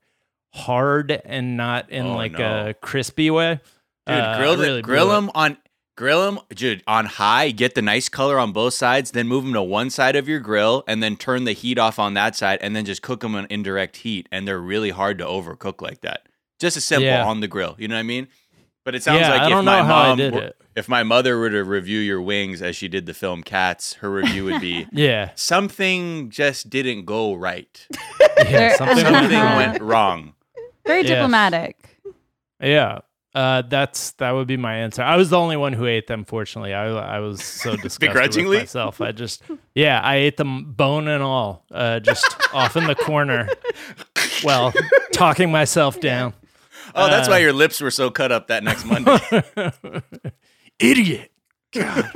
hard 0.55 1.11
and 1.25 1.57
not 1.57 1.89
in 1.89 2.05
Oh, 2.07 2.15
like 2.15 2.33
no. 2.33 2.69
a 2.69 2.73
crispy 2.73 3.29
way. 3.29 3.59
Dude, 4.07 4.15
Uh, 4.17 4.37
grill 4.37 4.57
really 4.57 4.81
grill 4.81 5.09
them 5.09 5.29
on 5.35 5.57
grill 5.97 6.25
them, 6.25 6.39
dude, 6.53 6.83
on 6.87 7.05
high. 7.05 7.51
Get 7.51 7.73
the 7.73 7.81
nice 7.81 8.09
color 8.09 8.37
on 8.37 8.51
both 8.51 8.73
sides, 8.73 9.11
then 9.11 9.27
move 9.29 9.43
them 9.45 9.53
to 9.53 9.63
one 9.63 9.89
side 9.89 10.15
of 10.17 10.27
your 10.27 10.39
grill, 10.41 10.83
and 10.87 11.01
then 11.01 11.15
turn 11.15 11.45
the 11.45 11.53
heat 11.53 11.79
off 11.79 11.97
on 11.99 12.13
that 12.15 12.35
side, 12.35 12.59
and 12.61 12.75
then 12.75 12.83
just 12.85 13.01
cook 13.01 13.21
them 13.21 13.33
on 13.33 13.47
indirect 13.49 13.97
heat. 13.97 14.27
And 14.31 14.45
they're 14.47 14.59
really 14.59 14.89
hard 14.89 15.17
to 15.19 15.25
overcook 15.25 15.81
like 15.81 16.01
that. 16.01 16.27
Just 16.59 16.75
a 16.77 16.81
simple 16.81 17.05
Yeah. 17.07 17.25
on 17.25 17.39
the 17.39 17.47
grill. 17.47 17.75
You 17.79 17.87
know 17.87 17.95
what 17.95 17.99
I 18.01 18.03
mean? 18.03 18.27
But 18.83 18.93
it 18.93 19.03
sounds 19.03 19.21
Yeah, 19.21 19.29
like 19.31 19.41
I 19.41 19.45
if 19.45 19.49
don't 19.51 19.65
my 19.65 19.79
know 19.79 19.85
how 19.85 19.95
I 19.95 20.07
mom, 20.09 20.17
did 20.17 20.33
were- 20.35 20.41
it. 20.43 20.57
if 20.75 20.87
my 20.89 21.01
mother 21.03 21.37
were 21.39 21.49
to 21.49 21.63
review 21.63 21.99
your 21.99 22.21
wings 22.21 22.61
as 22.61 22.75
she 22.75 22.87
did 22.87 23.05
the 23.07 23.13
film 23.15 23.41
Cats, 23.41 23.93
her 23.95 24.11
review 24.11 24.43
would 24.45 24.61
be 24.61 24.85
Yeah. 24.91 25.31
something 25.35 26.29
just 26.29 26.69
didn't 26.69 27.05
go 27.05 27.33
right. 27.33 27.87
Yeah, 28.37 28.75
something, 28.75 28.97
Something 28.99 29.39
went 29.39 29.81
wrong. 29.81 30.34
Very 30.85 31.01
Yes. 31.01 31.09
diplomatic. 31.09 31.99
Yeah. 32.61 32.99
Uh, 33.33 33.63
that's 33.63 34.11
that 34.13 34.31
would 34.31 34.47
be 34.47 34.55
my 34.55 34.75
answer. 34.75 35.01
I 35.03 35.17
was 35.17 35.29
the 35.29 35.37
only 35.37 35.57
one 35.57 35.73
who 35.73 35.85
ate 35.87 36.07
them. 36.07 36.23
Fortunately, 36.23 36.73
I 36.73 36.85
I 36.87 37.19
was 37.19 37.43
so 37.43 37.71
disgusted 37.75 37.99
Begrudgingly? 38.07 38.49
with 38.57 38.61
myself. 38.61 39.01
I 39.01 39.11
just 39.11 39.43
yeah, 39.73 39.99
I 40.01 40.15
ate 40.17 40.37
them 40.37 40.71
bone 40.71 41.09
and 41.09 41.21
all, 41.21 41.65
uh, 41.69 41.99
just 41.99 42.25
off 42.53 42.77
in 42.77 42.85
the 42.85 42.95
corner. 42.95 43.49
Well, 44.43 44.71
talking 45.11 45.51
myself 45.51 45.99
down. 45.99 46.33
Oh, 46.95 47.07
that's 47.09 47.27
Uh, 47.27 47.31
why 47.31 47.37
your 47.39 47.51
lips 47.51 47.81
were 47.81 47.91
so 47.91 48.09
cut 48.09 48.31
up 48.31 48.47
that 48.47 48.63
next 48.63 48.85
Monday. 48.85 49.17
Idiot. 50.79 51.31
God. 51.73 52.09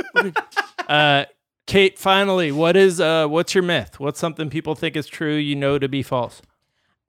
uh, 0.87 1.25
Kate, 1.67 1.99
finally, 1.99 2.51
what 2.53 2.77
is 2.77 3.01
uh, 3.01 3.27
what's 3.27 3.53
your 3.53 3.63
myth? 3.63 3.99
What's 3.99 4.19
something 4.21 4.49
people 4.49 4.73
think 4.75 4.95
is 4.95 5.07
true, 5.07 5.35
you 5.35 5.55
know 5.55 5.77
to 5.79 5.89
be 5.89 6.01
false? 6.01 6.41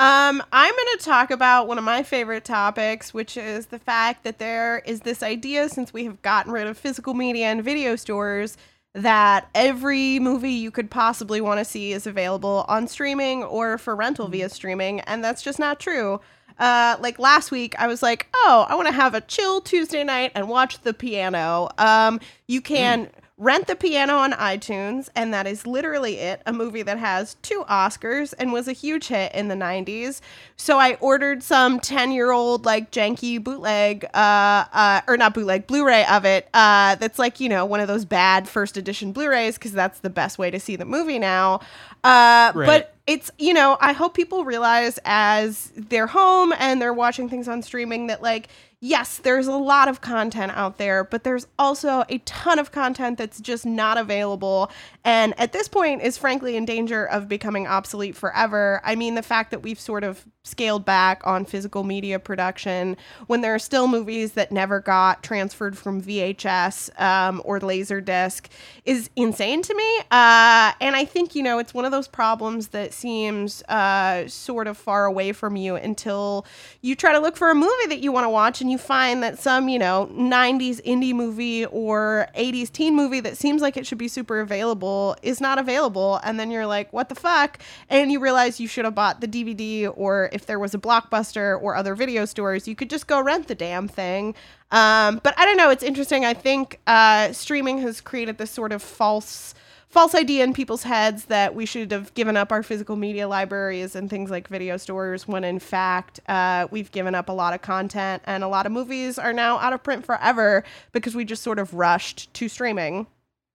Um, 0.01 0.43
I'm 0.51 0.75
going 0.75 0.99
to 0.99 1.05
talk 1.05 1.31
about 1.31 1.69
one 1.69 1.77
of 1.77 1.85
my 1.85 2.03
favorite 2.03 2.47
topics, 2.47 3.13
which 3.13 3.37
is 3.37 3.67
the 3.67 3.79
fact 3.79 4.25
that 4.25 4.39
there 4.39 4.79
is 4.87 5.01
this 5.01 5.23
idea 5.23 5.69
since 5.69 5.93
we 5.93 6.07
have 6.07 6.23
gotten 6.23 6.53
rid 6.53 6.67
of 6.67 6.79
physical 6.79 7.13
media 7.13 7.49
and 7.49 7.63
video 7.63 7.97
stores 7.97 8.57
that 8.95 9.51
every 9.55 10.19
movie 10.19 10.53
you 10.53 10.71
could 10.71 10.91
possibly 10.91 11.43
want 11.43 11.59
to 11.59 11.67
see 11.67 11.93
is 11.93 12.07
available 12.07 12.65
on 12.67 12.89
streaming 12.89 13.45
or 13.45 13.77
for 13.77 13.95
rental 13.95 14.29
via 14.29 14.49
streaming, 14.49 15.01
and 15.01 15.23
that's 15.23 15.43
just 15.43 15.59
not 15.59 15.79
true. 15.79 16.19
Uh, 16.59 16.97
like 17.01 17.19
last 17.19 17.51
week, 17.51 17.75
I 17.79 17.87
was 17.87 18.03
like, 18.03 18.27
"Oh, 18.35 18.65
I 18.71 18.77
want 18.77 18.89
to 18.89 18.95
have 18.95 19.15
a 19.15 19.21
chill 19.21 19.61
Tuesday 19.61 20.03
night 20.03 20.33
and 20.35 20.49
watch 20.49 20.81
The 20.81 20.95
Piano." 20.95 21.69
Um, 21.77 22.21
you 22.49 22.63
can 22.63 23.11
rent 23.41 23.67
The 23.67 23.75
Piano 23.75 24.19
on 24.19 24.33
iTunes, 24.33 25.09
and 25.17 25.35
that 25.35 25.47
is 25.47 25.67
literally 25.67 26.19
it. 26.19 26.43
A 26.47 26.53
movie 26.53 26.83
that 26.83 26.99
has 26.99 27.35
two 27.43 27.65
Oscars 27.69 28.35
and 28.39 28.53
was 28.53 28.69
a 28.69 28.73
huge 28.73 29.09
hit 29.09 29.35
in 29.35 29.49
the 29.49 29.57
'90s. 29.57 30.21
So 30.57 30.79
I 30.79 30.95
ordered 31.01 31.43
some 31.43 31.81
ten-year-old 31.81 32.65
like 32.65 32.93
janky 32.93 33.43
bootleg, 33.43 34.05
uh, 34.15 34.65
uh, 34.73 35.01
or 35.09 35.17
not 35.17 35.35
bootleg, 35.35 35.67
Blu-ray 35.67 36.05
of 36.07 36.25
it. 36.25 36.49
Uh, 36.55 36.95
that's 36.97 37.19
like 37.19 37.41
you 37.41 37.49
know 37.49 37.65
one 37.65 37.81
of 37.81 37.89
those 37.89 38.05
bad 38.05 38.47
first 38.47 38.77
edition 38.77 39.11
Blu-rays 39.13 39.57
because 39.57 39.73
that's 39.73 40.01
the 40.01 40.11
best 40.11 40.39
way 40.39 40.51
to 40.51 40.61
see 40.61 40.77
the 40.77 40.85
movie 40.85 41.19
now. 41.19 41.61
Uh, 42.05 42.53
Right. 42.55 42.67
But 42.67 42.95
it's 43.07 43.31
you 43.39 43.53
know 43.53 43.77
i 43.81 43.93
hope 43.93 44.15
people 44.15 44.45
realize 44.45 44.99
as 45.05 45.73
they're 45.75 46.07
home 46.07 46.53
and 46.59 46.81
they're 46.81 46.93
watching 46.93 47.29
things 47.29 47.49
on 47.49 47.61
streaming 47.61 48.07
that 48.07 48.23
like 48.23 48.49
yes 48.81 49.19
there's 49.19 49.47
a 49.47 49.53
lot 49.53 49.89
of 49.89 50.01
content 50.01 50.53
out 50.55 50.79
there 50.79 51.05
but 51.05 51.25
there's 51.25 51.47
also 51.59 52.05
a 52.09 52.19
ton 52.19 52.59
of 52.59 52.73
content 52.73 53.19
that's 53.19 53.41
just 53.41 53.67
not 53.67 53.99
available. 53.99 54.71
And 55.05 55.39
at 55.39 55.53
this 55.53 55.69
point 55.69 56.03
is 56.03 56.17
frankly 56.17 56.57
in 56.57 56.65
danger 56.65 57.05
of 57.07 57.29
becoming 57.29 57.67
obsolete 57.67 58.17
forever. 58.17 58.81
I 58.85 58.95
mean 58.95 59.15
the 59.15 59.23
fact 59.23 59.51
that 59.51 59.63
we've 59.63 59.81
sort 59.81 60.05
of 60.05 60.27
scaled 60.51 60.85
back 60.85 61.27
on 61.27 61.45
physical 61.45 61.85
media 61.85 62.19
production. 62.19 62.97
When 63.27 63.41
there 63.41 63.55
are 63.55 63.59
still 63.59 63.89
movies 63.89 64.33
that 64.33 64.53
never 64.53 64.81
got 64.81 65.23
transferred 65.23 65.79
from 65.79 66.03
vhs 66.03 67.01
um, 67.01 67.43
or 67.45 67.61
laserdisc 67.61 68.47
is 68.85 69.11
insane 69.17 69.63
to 69.63 69.75
me. 69.75 69.99
Uh, 70.11 70.73
and 70.81 70.97
i 70.97 71.05
think 71.05 71.35
you 71.35 71.43
know 71.43 71.59
it's 71.59 71.73
one 71.75 71.85
of 71.85 71.93
those 71.93 72.09
problems 72.09 72.69
that 72.69 72.93
seems 72.93 73.63
uh, 73.69 74.27
sort 74.29 74.67
of 74.67 74.77
far 74.77 75.05
away 75.07 75.33
from 75.33 75.57
you 75.57 75.77
until 75.77 76.45
you 76.81 76.95
try 76.95 77.13
to 77.13 77.19
look 77.19 77.37
for 77.37 77.51
a 77.51 77.55
movie 77.55 77.87
that 77.89 78.01
you 78.01 78.13
want 78.13 78.25
to 78.25 78.29
watch 78.29 78.61
and 78.61 78.71
you 78.71 78.79
find 78.79 79.23
that 79.23 79.39
some 79.39 79.69
you 79.69 79.79
know 79.79 80.09
90s 80.13 80.81
indie 80.83 81.15
movie 81.15 81.65
or 81.67 82.29
80s 82.37 82.71
teen 82.73 82.95
movie 82.95 83.21
that 83.21 83.37
seems 83.37 83.63
like 83.63 83.77
it 83.77 83.87
should 83.87 83.99
be 83.99 84.09
super 84.09 84.41
available 84.41 85.17
is 85.23 85.41
not 85.41 85.59
available. 85.59 86.21
And 86.25 86.39
then 86.39 86.51
you're 86.51 86.67
like 86.67 86.93
what 86.93 87.09
the 87.09 87.15
fuck? 87.15 87.59
And 87.89 88.11
you 88.11 88.21
realize 88.21 88.61
you 88.61 88.69
should 88.69 88.85
have 88.85 88.95
bought 88.95 89.21
the 89.21 89.29
dvd 89.29 89.93
or 89.97 90.29
if 90.33 90.40
there 90.47 90.59
was 90.59 90.75
a 90.75 90.79
blockbuster 90.79 91.61
or 91.61 91.75
other 91.75 91.95
video 91.95 92.25
stores 92.25 92.67
you 92.69 92.75
could 92.75 92.91
just 92.91 93.07
go 93.07 93.21
rent 93.21 93.49
the 93.49 93.55
damn 93.55 93.89
thing. 93.89 94.35
Um, 94.73 95.21
but 95.25 95.37
i 95.37 95.45
don't 95.45 95.57
know 95.57 95.71
it's 95.71 95.83
interesting. 95.83 96.25
I 96.25 96.35
think 96.35 96.81
uh, 96.87 97.33
streaming 97.33 97.79
has 97.79 98.01
created 98.01 98.39
this 98.39 98.51
sort 98.51 98.73
of 98.73 98.83
false 98.83 99.55
false 99.91 100.15
idea 100.15 100.45
in 100.45 100.55
people's 100.55 100.85
heads 100.85 101.25
that 101.27 101.55
we 101.55 101.67
should 101.67 101.91
have 101.91 102.15
given 102.15 102.37
up 102.37 102.53
our 102.53 102.63
physical 102.63 102.95
media 102.95 103.27
libraries 103.27 103.97
and 103.97 104.09
things 104.09 104.31
like 104.31 104.47
video 104.47 104.77
stores 104.77 105.27
when 105.27 105.43
in 105.43 105.59
fact 105.59 106.21
uh, 106.29 106.67
we've 106.71 106.93
given 106.93 107.15
up 107.15 107.29
a 107.29 107.33
lot 107.33 107.53
of 107.53 107.61
content 107.61 108.23
and 108.25 108.45
a 108.45 108.49
lot 108.49 108.67
of 108.67 108.73
movies 108.73 109.19
are 109.19 109.33
now 109.33 109.59
out 109.59 109.73
of 109.73 109.83
print 109.83 110.07
forever 110.07 110.63
because 110.93 111.15
we 111.17 111.25
just 111.25 111.43
sort 111.43 111.59
of 111.59 111.75
rushed 111.75 112.33
to 112.35 112.49
streaming. 112.49 113.07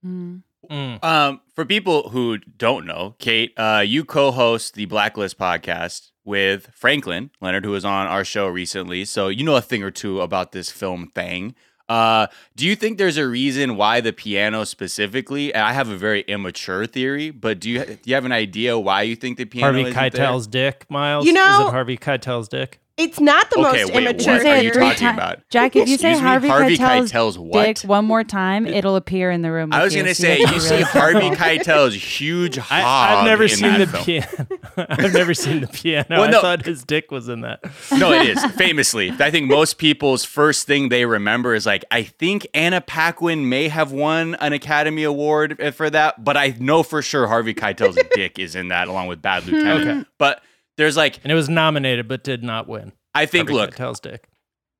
Mm. 0.04 0.42
Mm. 0.70 1.02
Um, 1.04 1.40
for 1.54 1.64
people 1.64 2.10
who 2.10 2.38
don't 2.38 2.86
know, 2.86 3.14
Kate, 3.18 3.52
uh, 3.56 3.82
you 3.86 4.04
co-host 4.04 4.74
the 4.74 4.86
Blacklist 4.86 5.38
podcast 5.38 6.10
with 6.24 6.68
Franklin 6.74 7.30
Leonard, 7.40 7.64
who 7.64 7.70
was 7.70 7.84
on 7.84 8.06
our 8.06 8.24
show 8.24 8.48
recently. 8.48 9.04
So 9.04 9.28
you 9.28 9.44
know 9.44 9.56
a 9.56 9.60
thing 9.60 9.82
or 9.82 9.90
two 9.90 10.20
about 10.20 10.52
this 10.52 10.70
film 10.70 11.10
thing. 11.14 11.54
Uh, 11.88 12.26
do 12.56 12.66
you 12.66 12.74
think 12.74 12.98
there's 12.98 13.16
a 13.16 13.28
reason 13.28 13.76
why 13.76 14.00
the 14.00 14.12
piano 14.12 14.64
specifically? 14.64 15.54
I 15.54 15.72
have 15.72 15.88
a 15.88 15.96
very 15.96 16.22
immature 16.22 16.84
theory, 16.84 17.30
but 17.30 17.60
do 17.60 17.70
you 17.70 17.84
do 17.84 17.98
you 18.04 18.14
have 18.14 18.24
an 18.24 18.32
idea 18.32 18.76
why 18.78 19.02
you 19.02 19.14
think 19.14 19.38
the 19.38 19.44
piano? 19.44 19.66
Harvey 19.72 19.82
isn't 19.90 19.94
there? 19.94 20.26
Keitel's 20.26 20.46
dick, 20.48 20.86
Miles. 20.90 21.26
You 21.26 21.32
know- 21.32 21.60
is 21.62 21.68
it 21.68 21.70
Harvey 21.70 21.96
Keitel's 21.96 22.48
dick? 22.48 22.80
It's 22.96 23.20
not 23.20 23.50
the 23.50 23.58
Okay, 23.58 23.82
most 23.84 23.92
wait, 23.94 24.02
immature 24.06 24.32
what 24.34 24.42
Say 24.42 24.50
are 24.50 24.56
it 24.58 24.64
you 24.64 24.70
talking 24.72 24.98
ti- 24.98 25.06
about? 25.06 25.48
Jack, 25.50 25.76
if 25.76 25.88
you 25.88 25.98
say 25.98 26.14
me? 26.14 26.18
Harvey, 26.18 26.48
Harvey 26.48 26.76
Keitel's, 26.78 27.12
Keitel's 27.12 27.38
what? 27.38 27.64
dick 27.66 27.78
one 27.88 28.04
more 28.06 28.24
time, 28.24 28.66
it'll 28.66 28.96
appear 28.96 29.30
in 29.30 29.42
the 29.42 29.52
room. 29.52 29.72
I 29.72 29.84
was 29.84 29.94
gonna 29.94 30.14
say 30.14 30.38
you 30.38 30.60
see 30.60 30.80
Harvey 30.80 31.28
careful. 31.34 31.72
Keitel's 31.74 31.94
huge 31.94 32.56
hog. 32.56 32.82
I, 32.82 33.18
I've 33.18 33.24
never 33.26 33.42
in 33.44 33.48
seen 33.50 33.62
that 33.78 33.78
the 33.78 33.86
film. 33.86 34.04
piano. 34.04 34.46
I've 34.88 35.12
never 35.12 35.34
seen 35.34 35.60
the 35.60 35.66
piano. 35.68 36.06
Well, 36.08 36.34
I 36.36 36.40
thought 36.40 36.64
his 36.64 36.84
dick 36.84 37.10
was 37.10 37.28
in 37.28 37.42
that. 37.42 37.60
no, 37.92 38.12
it 38.12 38.28
is 38.28 38.44
famously. 38.56 39.12
I 39.18 39.30
think 39.30 39.46
most 39.48 39.78
people's 39.78 40.24
first 40.24 40.66
thing 40.66 40.88
they 40.88 41.04
remember 41.04 41.54
is 41.54 41.66
like, 41.66 41.84
I 41.90 42.02
think 42.02 42.46
Anna 42.54 42.80
Paquin 42.80 43.48
may 43.48 43.68
have 43.68 43.92
won 43.92 44.34
an 44.36 44.52
Academy 44.52 45.02
Award 45.02 45.60
uh, 45.60 45.70
for 45.70 45.90
that, 45.90 46.24
but 46.24 46.36
I 46.36 46.54
know 46.58 46.82
for 46.82 47.02
sure 47.02 47.26
Harvey 47.26 47.52
Keitel's 47.54 47.98
dick 48.14 48.38
is 48.38 48.54
in 48.54 48.68
that, 48.68 48.88
along 48.88 49.08
with 49.08 49.20
Bad 49.20 49.44
Lieutenant. 49.46 49.80
Okay. 50.00 50.08
But 50.18 50.42
there's 50.76 50.96
like, 50.96 51.18
And 51.22 51.32
it 51.32 51.34
was 51.34 51.48
nominated 51.48 52.08
but 52.08 52.22
did 52.24 52.42
not 52.42 52.68
win. 52.68 52.92
I 53.14 53.26
think, 53.26 53.48
Harvey 53.48 53.60
look, 53.66 53.74
tells 53.76 54.00
dick. 54.00 54.28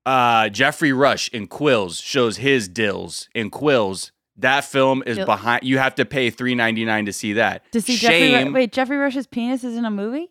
uh, 0.05 0.49
Geoffrey 0.51 0.93
Rush 0.93 1.29
in 1.31 1.47
Quills 1.49 2.03
shows 2.03 2.37
his 2.39 2.69
dills 2.69 3.29
in 3.35 3.51
Quills. 3.51 4.11
That 4.39 4.65
film 4.67 5.03
is 5.07 5.17
Dill- 5.17 5.25
behind. 5.27 5.63
You 5.65 5.79
have 5.79 5.95
to 5.95 6.05
pay 6.05 6.29
three 6.29 6.55
ninety 6.55 6.85
nine 6.85 7.07
to 7.07 7.13
see 7.13 7.33
that. 7.35 7.63
To 7.73 7.81
see 7.81 7.97
Geoffrey, 7.97 8.19
Shame. 8.19 8.49
Ru- 8.49 8.53
wait, 8.55 8.73
Geoffrey 8.73 8.99
Rush's 8.99 9.27
penis 9.27 9.65
is 9.65 9.77
in 9.77 9.87
a 9.87 9.91
movie? 9.91 10.29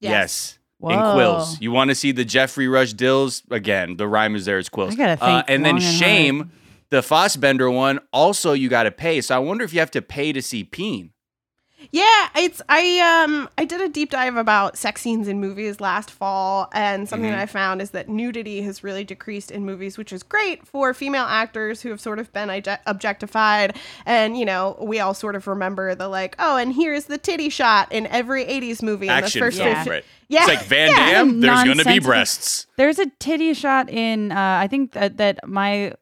Yes. 0.00 0.58
In 0.80 0.90
Whoa. 0.90 1.14
Quills. 1.14 1.60
You 1.60 1.72
want 1.72 1.88
to 1.90 1.96
see 1.96 2.12
the 2.12 2.24
Geoffrey 2.24 2.68
Rush 2.68 2.92
dills? 2.92 3.42
Again, 3.50 3.96
the 3.96 4.06
rhyme 4.06 4.36
is 4.36 4.44
there. 4.44 4.60
It's 4.60 4.68
Quills. 4.68 4.92
I 4.92 4.94
gotta 4.94 5.24
Uh, 5.24 5.42
and 5.48 5.64
then 5.64 5.74
and 5.74 5.82
Shame, 5.84 6.36
hard. 6.36 6.50
the 6.90 7.02
Fassbender 7.02 7.68
one, 7.68 7.98
also 8.12 8.52
you 8.52 8.68
got 8.68 8.84
to 8.84 8.92
pay. 8.92 9.20
So 9.20 9.34
I 9.34 9.40
wonder 9.40 9.64
if 9.64 9.72
you 9.72 9.80
have 9.80 9.90
to 9.90 10.02
pay 10.02 10.32
to 10.32 10.40
see 10.40 10.62
Peen. 10.62 11.10
Yeah, 11.90 12.28
it's 12.36 12.60
I 12.68 12.98
um 13.24 13.48
I 13.56 13.64
did 13.64 13.80
a 13.80 13.88
deep 13.88 14.10
dive 14.10 14.36
about 14.36 14.76
sex 14.76 15.00
scenes 15.00 15.26
in 15.26 15.40
movies 15.40 15.80
last 15.80 16.10
fall 16.10 16.68
and 16.74 17.08
something 17.08 17.30
Mhm. 17.30 17.34
that 17.34 17.40
I 17.40 17.46
found 17.46 17.80
is 17.80 17.92
that 17.92 18.08
nudity 18.10 18.60
has 18.62 18.84
really 18.84 19.04
decreased 19.04 19.50
in 19.50 19.64
movies, 19.64 19.96
which 19.96 20.12
is 20.12 20.22
great 20.22 20.66
for 20.66 20.92
female 20.92 21.24
actors 21.24 21.80
who 21.80 21.88
have 21.88 22.00
sort 22.00 22.18
of 22.18 22.30
been 22.34 22.50
objectified 22.86 23.76
and 24.04 24.38
you 24.38 24.44
know, 24.44 24.76
we 24.82 25.00
all 25.00 25.14
sort 25.14 25.34
of 25.34 25.46
remember 25.46 25.94
the 25.94 26.08
like, 26.08 26.36
oh, 26.38 26.56
and 26.58 26.74
here's 26.74 27.06
the 27.06 27.16
titty 27.16 27.48
shot 27.48 27.90
in 27.90 28.06
every 28.08 28.44
80s 28.44 28.82
movie 28.82 29.06
in 29.06 29.12
Action 29.12 29.40
the 29.40 29.46
first 29.46 29.58
film, 29.58 29.74
50 29.74 29.90
right? 29.90 30.04
Yeah. 30.28 30.40
It's 30.40 30.48
like 30.48 30.62
Van 30.64 30.90
yeah. 30.90 31.10
Damme, 31.12 31.40
there's 31.40 31.64
going 31.64 31.78
to 31.78 31.84
be 31.86 32.00
breasts. 32.00 32.66
There's 32.76 32.98
a 32.98 33.06
titty 33.18 33.54
shot 33.54 33.88
in. 33.88 34.30
Uh, 34.30 34.58
I 34.60 34.66
think 34.68 34.92
that 34.92 35.16
that 35.16 35.48
my, 35.48 35.94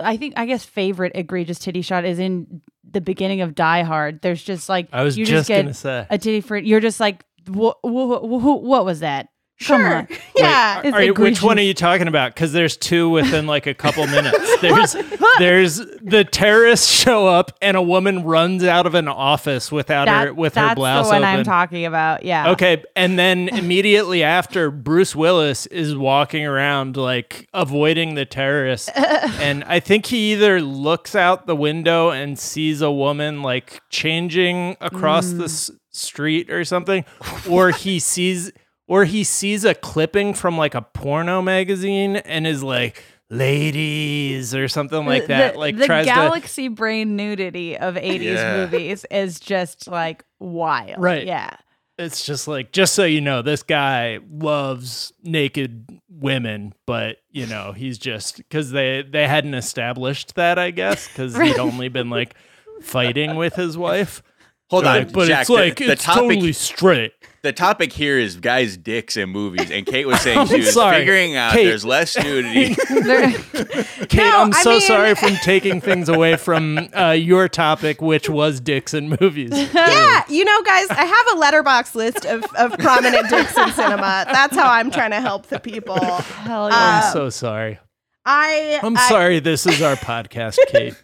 I 0.00 0.16
think 0.16 0.34
I 0.38 0.46
guess 0.46 0.64
favorite 0.64 1.12
egregious 1.14 1.58
titty 1.58 1.82
shot 1.82 2.06
is 2.06 2.18
in 2.18 2.62
the 2.96 3.02
beginning 3.02 3.42
of 3.42 3.54
Die 3.54 3.82
Hard. 3.82 4.22
There's 4.22 4.42
just 4.42 4.70
like 4.70 4.88
I 4.90 5.02
was 5.02 5.18
you 5.18 5.26
just, 5.26 5.48
just 5.48 5.62
gonna 5.62 5.74
say. 5.74 6.06
a 6.08 6.16
titty 6.16 6.40
for 6.40 6.56
you're 6.56 6.80
just 6.80 6.98
like 6.98 7.24
what 7.46 7.76
what, 7.82 8.62
what 8.62 8.84
was 8.86 9.00
that? 9.00 9.28
Come 9.64 9.80
Sure. 9.80 9.94
on. 9.96 10.08
Yeah. 10.36 10.80
It's 10.84 10.92
All 10.92 10.98
right, 11.00 11.18
which 11.18 11.42
one 11.42 11.58
are 11.58 11.62
you 11.62 11.72
talking 11.72 12.08
about? 12.08 12.34
Because 12.34 12.52
there's 12.52 12.76
two 12.76 13.08
within 13.08 13.46
like 13.46 13.66
a 13.66 13.72
couple 13.72 14.06
minutes. 14.18 14.60
There's 14.60 14.94
there's 15.38 15.76
the 15.76 16.28
terrorists 16.30 16.90
show 16.90 17.26
up 17.26 17.52
and 17.62 17.74
a 17.74 17.80
woman 17.80 18.22
runs 18.22 18.62
out 18.64 18.84
of 18.84 18.94
an 18.94 19.08
office 19.08 19.72
without 19.72 20.08
her 20.08 20.34
with 20.34 20.56
her 20.56 20.60
that's 20.60 20.74
blouse 20.74 21.06
the 21.06 21.14
one 21.14 21.22
open. 21.24 21.38
I'm 21.38 21.44
talking 21.44 21.86
about. 21.86 22.22
Yeah. 22.22 22.50
Okay, 22.50 22.84
and 22.94 23.18
then 23.18 23.48
immediately 23.52 24.22
after, 24.22 24.70
Bruce 24.70 25.16
Willis 25.16 25.64
is 25.66 25.96
walking 25.96 26.44
around 26.44 26.98
like 26.98 27.48
avoiding 27.54 28.14
the 28.14 28.26
terrorists, 28.26 28.90
and 28.90 29.64
I 29.64 29.80
think 29.80 30.04
he 30.06 30.34
either 30.34 30.60
looks 30.60 31.14
out 31.14 31.46
the 31.46 31.56
window 31.56 32.10
and 32.10 32.38
sees 32.38 32.82
a 32.82 32.92
woman 32.92 33.40
like 33.42 33.80
changing 33.88 34.76
across 34.82 35.30
the 35.30 35.44
mm. 35.44 35.70
s- 35.70 35.70
street 35.90 36.50
or 36.50 36.62
something, 36.66 37.06
or 37.48 37.70
he 37.70 37.98
sees, 37.98 38.52
or 38.86 39.04
he 39.04 39.24
sees 39.24 39.64
a 39.64 39.74
clipping 39.74 40.34
from 40.34 40.56
like 40.56 40.74
a 40.74 40.82
porno 40.82 41.42
magazine 41.42 42.16
and 42.16 42.46
is 42.46 42.62
like. 42.62 43.02
Ladies, 43.28 44.54
or 44.54 44.68
something 44.68 45.04
like 45.04 45.26
that. 45.26 45.54
The, 45.54 45.58
like 45.58 45.76
the 45.76 45.86
tries 45.86 46.06
to 46.06 46.12
galaxy 46.12 46.68
brain 46.68 47.16
nudity 47.16 47.76
of 47.76 47.94
80s 47.96 48.22
Yeah. 48.22 48.56
movies 48.56 49.04
is 49.10 49.40
just 49.40 49.88
like 49.88 50.24
wild. 50.38 51.00
Right. 51.02 51.26
Yeah. 51.26 51.56
it's 51.98 52.24
just 52.24 52.46
like 52.46 52.70
just 52.72 52.94
so 52.94 53.04
you 53.04 53.20
know, 53.20 53.42
this 53.42 53.62
guy 53.64 54.20
loves 54.30 55.12
naked 55.24 55.88
women, 56.08 56.72
but 56.86 57.16
you 57.30 57.46
know 57.46 57.72
he's 57.72 57.98
just 57.98 58.36
because 58.36 58.70
they 58.70 59.02
they 59.02 59.26
hadn't 59.26 59.54
established 59.54 60.34
that, 60.36 60.58
I 60.58 60.70
guess, 60.70 61.08
because 61.08 61.36
he'd 61.36 61.58
only 61.58 61.88
been 61.88 62.10
like 62.10 62.34
fighting 62.82 63.34
with 63.36 63.54
his 63.54 63.76
wife. 63.78 64.22
Hold 64.68 64.84
They're 64.84 65.02
on, 65.02 65.08
but 65.12 65.28
Jack, 65.28 65.40
it's 65.42 65.48
the- 65.48 65.54
like 65.54 65.76
the 65.76 65.92
it's 65.92 66.02
topic- 66.04 66.22
totally 66.22 66.52
straight. 66.52 67.12
The 67.42 67.52
topic 67.52 67.92
here 67.92 68.18
is 68.18 68.34
guys' 68.38 68.76
dicks 68.76 69.16
in 69.16 69.28
movies, 69.28 69.70
and 69.70 69.86
Kate 69.86 70.04
was 70.04 70.20
saying 70.22 70.48
she 70.48 70.56
was 70.56 70.72
sorry. 70.72 70.96
figuring 70.96 71.36
out 71.36 71.52
Kate. 71.52 71.66
there's 71.66 71.84
less 71.84 72.16
nudity. 72.18 72.74
There- 72.88 73.30
Kate, 74.08 74.14
No, 74.16 74.42
I'm 74.42 74.52
I 74.52 74.62
so 74.62 74.70
mean- 74.70 74.80
sorry 74.80 75.14
for 75.14 75.30
taking 75.44 75.80
things 75.80 76.08
away 76.08 76.34
from 76.36 76.88
uh, 76.96 77.12
your 77.12 77.48
topic, 77.48 78.02
which 78.02 78.28
was 78.28 78.58
dicks 78.58 78.92
in 78.94 79.16
movies. 79.20 79.50
Yeah, 79.72 80.24
you 80.28 80.44
know, 80.44 80.62
guys, 80.64 80.88
I 80.90 81.04
have 81.04 81.26
a 81.36 81.38
letterbox 81.38 81.94
list 81.94 82.24
of, 82.26 82.42
of 82.56 82.76
prominent 82.78 83.28
dicks 83.28 83.56
in 83.56 83.70
cinema. 83.70 84.24
That's 84.32 84.56
how 84.56 84.68
I'm 84.68 84.90
trying 84.90 85.12
to 85.12 85.20
help 85.20 85.46
the 85.46 85.60
people. 85.60 86.00
Hell 86.04 86.68
yeah. 86.68 86.74
I'm 86.76 87.04
Um, 87.06 87.12
so 87.12 87.30
sorry. 87.30 87.78
I 88.26 88.80
I'm 88.82 88.96
I- 88.96 89.08
sorry. 89.08 89.38
This 89.40 89.66
is 89.66 89.80
our 89.80 89.96
podcast, 89.96 90.58
Kate. 90.68 90.94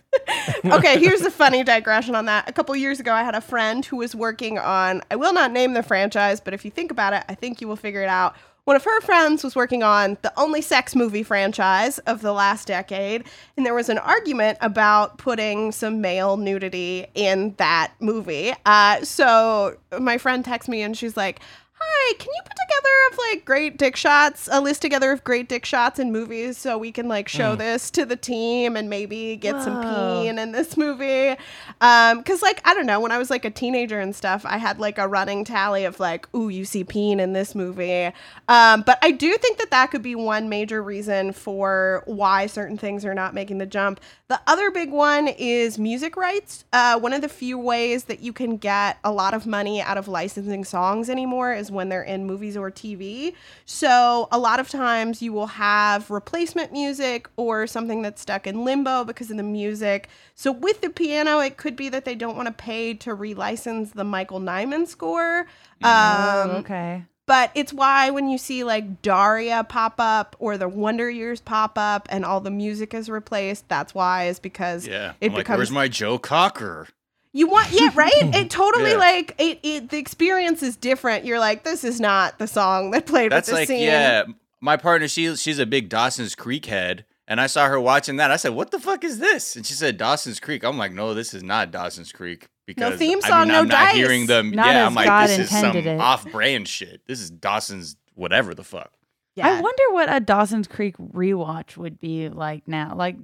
okay, 0.64 0.98
here's 0.98 1.22
a 1.22 1.30
funny 1.30 1.62
digression 1.64 2.14
on 2.14 2.26
that. 2.26 2.48
A 2.48 2.52
couple 2.52 2.74
years 2.76 3.00
ago, 3.00 3.12
I 3.12 3.22
had 3.22 3.35
a 3.35 3.40
friend 3.40 3.85
who 3.85 3.96
was 3.96 4.14
working 4.14 4.58
on, 4.58 5.02
I 5.11 5.16
will 5.16 5.32
not 5.32 5.52
name 5.52 5.72
the 5.72 5.82
franchise, 5.82 6.40
but 6.40 6.52
if 6.52 6.64
you 6.64 6.70
think 6.70 6.90
about 6.90 7.12
it, 7.12 7.24
I 7.28 7.35
think 7.35 7.61
you 7.61 7.68
will 7.68 7.76
figure 7.76 8.02
it 8.02 8.08
out. 8.08 8.35
One 8.64 8.76
of 8.76 8.85
her 8.85 9.00
friends 9.00 9.42
was 9.42 9.56
working 9.56 9.82
on 9.82 10.18
the 10.22 10.32
only 10.38 10.62
sex 10.62 10.94
movie 10.94 11.24
franchise 11.24 11.98
of 12.00 12.22
the 12.22 12.32
last 12.32 12.68
decade, 12.68 13.24
and 13.56 13.66
there 13.66 13.74
was 13.74 13.88
an 13.88 13.98
argument 13.98 14.56
about 14.61 15.18
putting 15.18 15.72
some 15.72 16.00
male 16.00 16.37
nudity 16.37 17.06
in 17.14 17.54
that 17.56 17.92
movie. 17.98 18.52
Uh, 18.64 19.02
so 19.04 19.76
my 19.98 20.16
friend 20.16 20.44
texts 20.44 20.68
me 20.68 20.82
and 20.82 20.96
she's 20.96 21.16
like, 21.16 21.40
Hi, 21.85 22.14
can 22.14 22.29
you 22.33 22.42
put 22.42 22.53
together 22.53 22.88
of 23.11 23.18
like 23.31 23.45
great 23.45 23.77
dick 23.77 23.97
shots, 23.97 24.49
a 24.53 24.61
list 24.61 24.83
together 24.83 25.11
of 25.11 25.25
great 25.25 25.49
dick 25.49 25.64
shots 25.64 25.99
in 25.99 26.12
movies 26.12 26.57
so 26.57 26.79
we 26.79 26.92
can 26.92 27.09
like 27.09 27.29
show 27.29 27.57
this 27.57 27.90
to 27.92 28.05
the 28.05 28.16
team 28.16 28.77
and 28.77 28.88
maybe 28.88 29.37
get 29.37 29.61
some 29.62 29.83
peen 29.83 30.38
in 30.38 30.53
this 30.53 30.77
movie? 30.77 31.37
Um, 31.81 32.23
cause 32.23 32.40
like, 32.40 32.61
I 32.64 32.75
don't 32.75 32.87
know, 32.87 33.01
when 33.01 33.11
I 33.11 33.18
was 33.18 33.31
like 33.31 33.45
a 33.45 33.51
teenager 33.51 33.99
and 33.99 34.14
stuff, 34.14 34.45
I 34.47 34.59
had 34.59 34.79
like 34.79 34.99
a 34.99 35.09
running 35.09 35.45
tally 35.45 35.85
of 35.85 35.99
like, 35.99 36.33
ooh, 36.35 36.49
you 36.49 36.64
see 36.64 36.85
peen 36.85 37.18
in 37.18 37.33
this 37.33 37.55
movie. 37.55 38.12
Um, 38.49 38.83
but 38.83 38.99
I 39.03 39.11
do 39.11 39.37
think 39.38 39.59
that 39.59 39.71
that 39.71 39.90
could 39.90 40.03
be 40.03 40.14
one 40.14 40.49
major 40.49 40.83
reason 40.83 41.33
for 41.33 42.05
why 42.07 42.47
certain 42.47 42.79
things 42.79 43.05
are 43.05 43.14
not 43.14 43.35
making 43.35 43.59
the 43.59 43.66
jump. 43.66 44.01
The 44.29 44.40
other 44.47 44.71
big 44.71 44.90
one 44.90 45.29
is 45.29 45.79
music 45.79 46.16
rights. 46.16 46.64
Uh, 46.73 46.99
one 46.99 47.12
of 47.12 47.23
the 47.23 47.29
few 47.29 47.59
ways 47.59 48.05
that 48.05 48.21
you 48.21 48.33
can 48.33 48.57
get 48.57 48.99
a 49.03 49.11
lot 49.12 49.35
of 49.35 49.47
money 49.47 49.83
out 49.83 49.99
of 49.99 50.09
licensing 50.09 50.64
songs 50.64 51.11
anymore 51.11 51.53
is 51.53 51.71
when 51.72 51.88
they're 51.88 52.02
in 52.02 52.26
movies 52.26 52.56
or 52.56 52.70
TV. 52.70 53.35
So 53.64 54.28
a 54.30 54.38
lot 54.38 54.61
of 54.61 54.68
times 54.68 55.22
you 55.22 55.32
will 55.32 55.46
have 55.46 56.11
replacement 56.11 56.72
music 56.72 57.28
or 57.37 57.66
something 57.66 58.02
that's 58.02 58.22
stuck 58.22 58.46
in 58.46 58.64
limbo 58.64 59.04
because 59.04 59.30
of 59.30 59.37
the 59.37 59.42
music. 59.42 60.08
So 60.35 60.52
with 60.52 60.80
the 60.80 60.90
piano, 60.90 61.38
it 61.40 61.56
could 61.56 61.76
be 61.76 61.88
that 61.88 62.04
they 62.04 62.14
don't 62.14 62.37
want 62.37 62.46
to 62.46 62.52
pay 62.52 62.94
to 62.94 63.11
relicense 63.16 63.92
the 63.92 64.04
Michael 64.04 64.40
Nyman 64.40 64.87
score. 64.87 65.40
Um, 65.40 65.46
oh, 65.85 66.56
okay. 66.61 67.04
but 67.26 67.50
it's 67.54 67.72
why 67.72 68.11
when 68.11 68.28
you 68.28 68.38
see 68.38 68.62
like 68.64 69.02
Daria 69.02 69.64
pop 69.64 69.94
up 69.98 70.37
or 70.38 70.56
the 70.56 70.68
Wonder 70.68 71.11
Years 71.11 71.40
pop 71.40 71.76
up 71.76 72.06
and 72.11 72.24
all 72.24 72.40
the 72.40 72.50
music 72.52 72.94
is 72.94 73.08
replaced, 73.11 73.68
that's 73.68 73.94
why 73.94 74.26
is 74.26 74.38
because 74.38 74.87
Yeah, 74.87 75.14
it 75.20 75.28
I'm 75.30 75.35
like, 75.35 75.44
becomes 75.46 75.58
where's 75.58 75.70
my 75.72 75.88
Joe 75.88 76.18
Cocker? 76.18 76.88
You 77.33 77.47
want 77.49 77.71
yeah 77.73 77.88
right 77.95 78.12
it 78.16 78.51
totally 78.51 78.90
Yeah. 78.92 78.97
like 78.99 79.35
it, 79.38 79.59
it 79.62 79.88
the 79.90 79.99
experience 79.99 80.62
is 80.62 80.77
different. 80.77 81.25
You're 81.25 81.38
like 81.40 81.64
this 81.64 81.85
is 81.85 82.01
not 82.01 82.38
the 82.38 82.47
song 82.47 82.90
that 82.92 83.07
played 83.07 83.33
That's 83.33 83.49
with 83.49 83.55
the 83.55 83.61
like 83.61 83.68
scene. 83.68 83.83
yeah. 83.83 84.25
My 84.61 84.77
partner, 84.77 85.09
she 85.09 85.35
she's 85.37 85.59
a 85.59 85.66
big 85.66 85.88
Dawson's 85.88 86.37
Creek 86.37 86.66
head, 86.66 87.05
and 87.27 87.40
I 87.40 87.49
saw 87.49 87.66
her 87.66 87.81
watching 87.81 88.16
that. 88.18 88.31
I 88.31 88.37
said, 88.37 88.51
"What 88.55 88.71
the 88.71 88.79
fuck 88.79 89.03
is 89.03 89.18
this?" 89.18 89.57
And 89.57 89.66
she 89.66 89.75
said, 89.75 89.97
"Dawson's 89.97 90.38
Creek." 90.38 90.62
I'm 90.62 90.79
like, 90.79 90.92
"No, 90.92 91.14
this 91.14 91.35
is 91.35 91.42
not 91.42 91.73
Dawson's 91.73 92.12
Creek." 92.12 92.47
Because 92.64 92.92
no 92.92 92.97
theme 92.97 93.18
I 93.25 93.29
song, 93.29 93.40
mean, 93.40 93.49
no 93.49 93.59
I'm 93.62 93.66
not 93.68 93.87
dice. 93.87 93.97
hearing 93.97 94.27
them. 94.27 94.53
Not 94.53 94.66
yeah, 94.68 94.87
I'm 94.87 94.95
like, 94.95 95.07
God 95.07 95.29
this 95.31 95.38
is 95.40 95.51
some 95.51 95.77
it. 95.77 95.99
off-brand 96.01 96.68
shit. 96.68 97.01
This 97.09 97.21
is 97.21 97.29
Dawson's 97.29 97.97
whatever 98.14 98.55
the 98.55 98.62
fuck. 98.62 98.92
Yeah. 99.35 99.49
I 99.49 99.61
wonder 99.61 99.83
what 99.90 100.14
a 100.14 100.21
Dawson's 100.21 100.68
Creek 100.68 100.97
rewatch 100.99 101.77
would 101.77 101.99
be 101.99 102.29
like 102.29 102.68
now. 102.68 102.95
Like, 102.95 103.16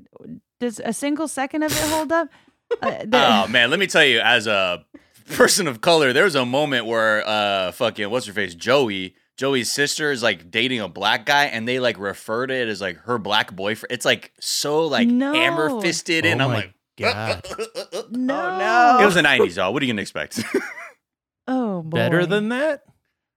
does 0.58 0.80
a 0.84 0.92
single 0.92 1.28
second 1.28 1.62
of 1.62 1.70
it 1.70 1.78
hold 1.88 2.10
up? 2.10 2.28
Uh, 2.82 2.90
the- 3.04 3.08
Oh 3.14 3.48
man, 3.48 3.70
let 3.70 3.78
me 3.78 3.86
tell 3.86 4.04
you, 4.04 4.20
as 4.20 4.46
a 4.46 4.84
person 5.34 5.66
of 5.68 5.80
color, 5.80 6.12
there 6.12 6.24
was 6.24 6.34
a 6.34 6.44
moment 6.46 6.86
where 6.86 7.26
uh 7.26 7.72
fucking 7.72 8.10
what's 8.10 8.26
her 8.26 8.32
face, 8.32 8.54
Joey, 8.54 9.14
Joey's 9.36 9.70
sister 9.70 10.10
is 10.10 10.22
like 10.22 10.50
dating 10.50 10.80
a 10.80 10.88
black 10.88 11.26
guy, 11.26 11.44
and 11.46 11.66
they 11.68 11.78
like 11.80 11.98
refer 11.98 12.46
to 12.46 12.54
it 12.54 12.68
as 12.68 12.80
like 12.80 12.96
her 13.00 13.18
black 13.18 13.54
boyfriend. 13.54 13.92
It's 13.92 14.04
like 14.04 14.32
so 14.40 14.86
like 14.86 15.08
No. 15.08 15.32
hammer 15.32 15.80
fisted, 15.80 16.24
Oh 16.26 16.28
and 16.28 16.42
I'm 16.42 16.48
my 16.50 16.54
like, 16.56 16.74
God. 16.98 17.44
no, 18.10 18.58
no. 18.58 18.98
it 19.00 19.04
was 19.04 19.14
the 19.14 19.22
'90s, 19.22 19.56
y'all. 19.56 19.72
What 19.72 19.82
are 19.82 19.86
you 19.86 19.92
gonna 19.92 20.02
expect? 20.02 20.42
Oh, 21.46 21.82
boy. 21.82 21.96
Better 21.96 22.26
than 22.26 22.48
that? 22.50 22.82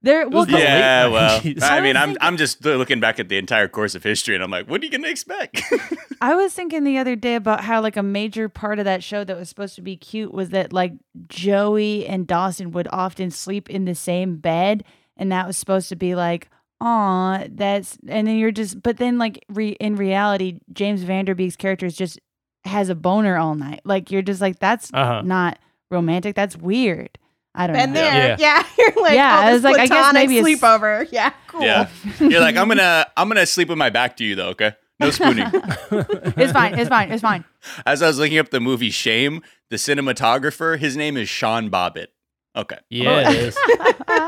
There. 0.02 0.28
Well, 0.28 0.40
was 0.40 0.48
the- 0.48 0.58
yeah, 0.58 1.06
well, 1.06 1.40
I 1.62 1.78
I 1.78 1.80
mean, 1.80 1.96
I'm 1.96 2.08
thinking- 2.10 2.16
I'm 2.20 2.36
just 2.36 2.64
looking 2.64 2.98
back 3.00 3.20
at 3.20 3.28
the 3.28 3.38
entire 3.38 3.68
course 3.68 3.94
of 3.94 4.02
history, 4.02 4.34
and 4.34 4.42
I'm 4.42 4.50
like, 4.50 4.68
what 4.68 4.80
are 4.82 4.84
you 4.84 4.90
gonna 4.90 5.08
expect? 5.08 5.62
I 6.20 6.34
was 6.34 6.52
thinking 6.52 6.84
the 6.84 6.98
other 6.98 7.14
day 7.16 7.34
about 7.36 7.62
how 7.62 7.80
like 7.80 7.96
a 7.96 8.02
major 8.02 8.48
part 8.48 8.78
of 8.78 8.84
that 8.84 9.02
show 9.04 9.22
that 9.24 9.36
was 9.36 9.48
supposed 9.48 9.74
to 9.76 9.82
be 9.82 9.96
cute 9.96 10.32
was 10.34 10.50
that 10.50 10.72
like 10.72 10.92
Joey 11.28 12.06
and 12.06 12.26
Dawson 12.26 12.72
would 12.72 12.88
often 12.92 13.30
sleep 13.30 13.70
in 13.70 13.84
the 13.84 13.94
same 13.94 14.36
bed, 14.36 14.84
and 15.16 15.30
that 15.32 15.46
was 15.46 15.56
supposed 15.56 15.88
to 15.90 15.96
be 15.96 16.14
like, 16.14 16.48
aw, 16.80 17.44
that's. 17.50 17.96
And 18.08 18.26
then 18.26 18.36
you're 18.36 18.50
just, 18.50 18.82
but 18.82 18.96
then 18.96 19.18
like 19.18 19.44
re, 19.48 19.70
in 19.80 19.96
reality, 19.96 20.58
James 20.72 21.02
Van 21.02 21.24
Der 21.24 21.34
Beek's 21.34 21.56
character 21.56 21.86
is 21.86 21.96
just 21.96 22.18
has 22.64 22.88
a 22.88 22.94
boner 22.94 23.36
all 23.36 23.54
night. 23.54 23.80
Like 23.84 24.10
you're 24.10 24.22
just 24.22 24.40
like 24.40 24.58
that's 24.58 24.90
Uh-huh. 24.92 25.22
not 25.24 25.58
romantic. 25.90 26.34
That's 26.36 26.56
weird. 26.56 27.18
I 27.54 27.66
don't 27.66 27.76
Been 27.76 27.92
know. 27.92 28.00
there, 28.00 28.36
yeah. 28.38 28.64
You're 28.78 28.92
like, 29.02 29.14
Yeah, 29.14 29.36
oh, 29.36 29.40
I 29.42 29.46
this 29.52 29.54
was 29.54 29.64
like, 29.64 29.74
I 29.80 29.86
guess 29.86 29.88
platonic 29.98 30.28
maybe 30.28 30.38
it's- 30.38 30.60
sleepover. 30.60 31.08
Yeah, 31.12 31.32
cool. 31.48 31.62
yeah, 31.62 31.88
you're 32.20 32.40
like, 32.40 32.56
I'm 32.56 32.68
gonna 32.68 33.06
I'm 33.16 33.28
gonna 33.28 33.44
sleep 33.46 33.68
with 33.68 33.78
my 33.78 33.90
back 33.90 34.16
to 34.18 34.24
you 34.24 34.34
though, 34.34 34.48
okay? 34.50 34.72
No 35.00 35.10
spooning. 35.10 35.46
It's 35.52 36.52
fine. 36.52 36.78
It's 36.78 36.88
fine. 36.88 37.10
It's 37.10 37.22
fine. 37.22 37.44
As 37.84 38.02
I 38.02 38.06
was 38.06 38.18
looking 38.18 38.38
up 38.38 38.50
the 38.50 38.60
movie 38.60 38.90
Shame, 38.90 39.42
the 39.68 39.76
cinematographer, 39.76 40.78
his 40.78 40.96
name 40.96 41.16
is 41.16 41.28
Sean 41.28 41.70
Bobbitt. 41.70 42.06
Okay. 42.54 42.78
Yeah, 42.88 43.30
it 43.30 43.36
is. 43.36 43.58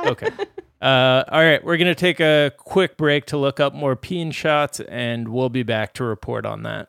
okay. 0.06 0.30
Uh, 0.82 1.24
all 1.30 1.42
right, 1.42 1.64
we're 1.64 1.76
gonna 1.78 1.94
take 1.94 2.20
a 2.20 2.52
quick 2.58 2.96
break 2.98 3.26
to 3.26 3.36
look 3.38 3.60
up 3.60 3.72
more 3.72 3.96
peen 3.96 4.32
shots, 4.32 4.80
and 4.80 5.28
we'll 5.28 5.48
be 5.48 5.62
back 5.62 5.94
to 5.94 6.04
report 6.04 6.44
on 6.44 6.62
that. 6.64 6.88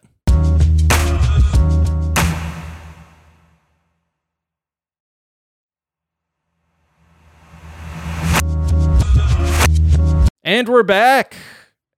And 10.46 10.70
we're 10.70 10.84
back. 10.84 11.36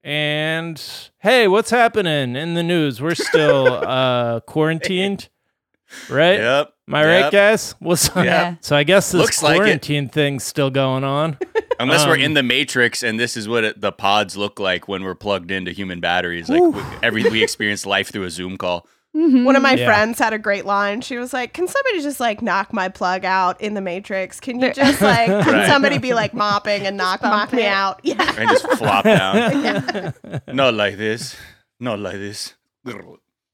And 0.05 0.81
hey, 1.19 1.49
what's 1.49 1.69
happening 1.69 2.37
in 2.37 2.53
the 2.53 2.63
news? 2.63 3.01
We're 3.01 3.13
still 3.13 3.67
uh, 3.85 4.39
quarantined, 4.39 5.27
right? 6.09 6.39
Yep. 6.39 6.73
Am 6.87 6.95
I 6.95 7.05
right, 7.05 7.29
guys? 7.29 7.75
What's 7.79 8.07
up? 8.07 8.23
Yeah. 8.23 8.55
So 8.61 8.77
I 8.77 8.83
guess 8.83 9.11
this 9.11 9.19
Looks 9.19 9.43
like 9.43 9.57
quarantine 9.57 10.07
thing's 10.07 10.45
still 10.45 10.69
going 10.69 11.03
on. 11.03 11.37
Unless 11.81 12.05
we're 12.05 12.13
Um, 12.13 12.21
in 12.21 12.33
the 12.35 12.41
Matrix 12.43 13.03
and 13.03 13.19
this 13.19 13.35
is 13.35 13.49
what 13.49 13.65
it, 13.65 13.81
the 13.81 13.91
pods 13.91 14.37
look 14.37 14.61
like 14.61 14.87
when 14.87 15.03
we're 15.03 15.13
plugged 15.13 15.51
into 15.51 15.73
human 15.73 15.99
batteries. 15.99 16.47
Like 16.47 16.61
we, 16.61 16.81
every 17.03 17.29
we 17.29 17.43
experience 17.43 17.85
life 17.85 18.13
through 18.13 18.23
a 18.23 18.29
Zoom 18.29 18.57
call. 18.57 18.87
One 19.13 19.55
of 19.55 19.61
my 19.63 19.73
Yeah. 19.73 19.85
friends 19.87 20.19
had 20.19 20.33
a 20.33 20.37
great 20.37 20.65
line. 20.65 21.01
She 21.01 21.17
was 21.17 21.33
like, 21.33 21.53
"Can 21.53 21.67
somebody 21.67 22.01
just 22.03 22.19
like 22.19 22.41
knock 22.41 22.71
my 22.71 22.87
plug 22.87 23.25
out 23.25 23.59
in 23.59 23.73
the 23.73 23.81
Matrix? 23.81 24.39
Can 24.39 24.59
you 24.59 24.71
just 24.73 25.01
like 25.01 25.27
can 25.45 25.53
Right. 25.53 25.67
somebody 25.67 25.97
be 25.97 26.13
like 26.13 26.33
mopping 26.35 26.85
and 26.85 26.97
knock 26.97 27.23
knock 27.23 27.51
me 27.51 27.65
out?" 27.65 27.99
Yeah. 28.03 28.15
and 28.37 28.49
just 28.49 28.67
flop 28.77 29.03
down. 29.05 30.13
Not 30.47 30.75
like 30.75 30.97
this. 30.97 31.35
Not 31.79 31.99
like 31.99 32.15
this. 32.17 32.53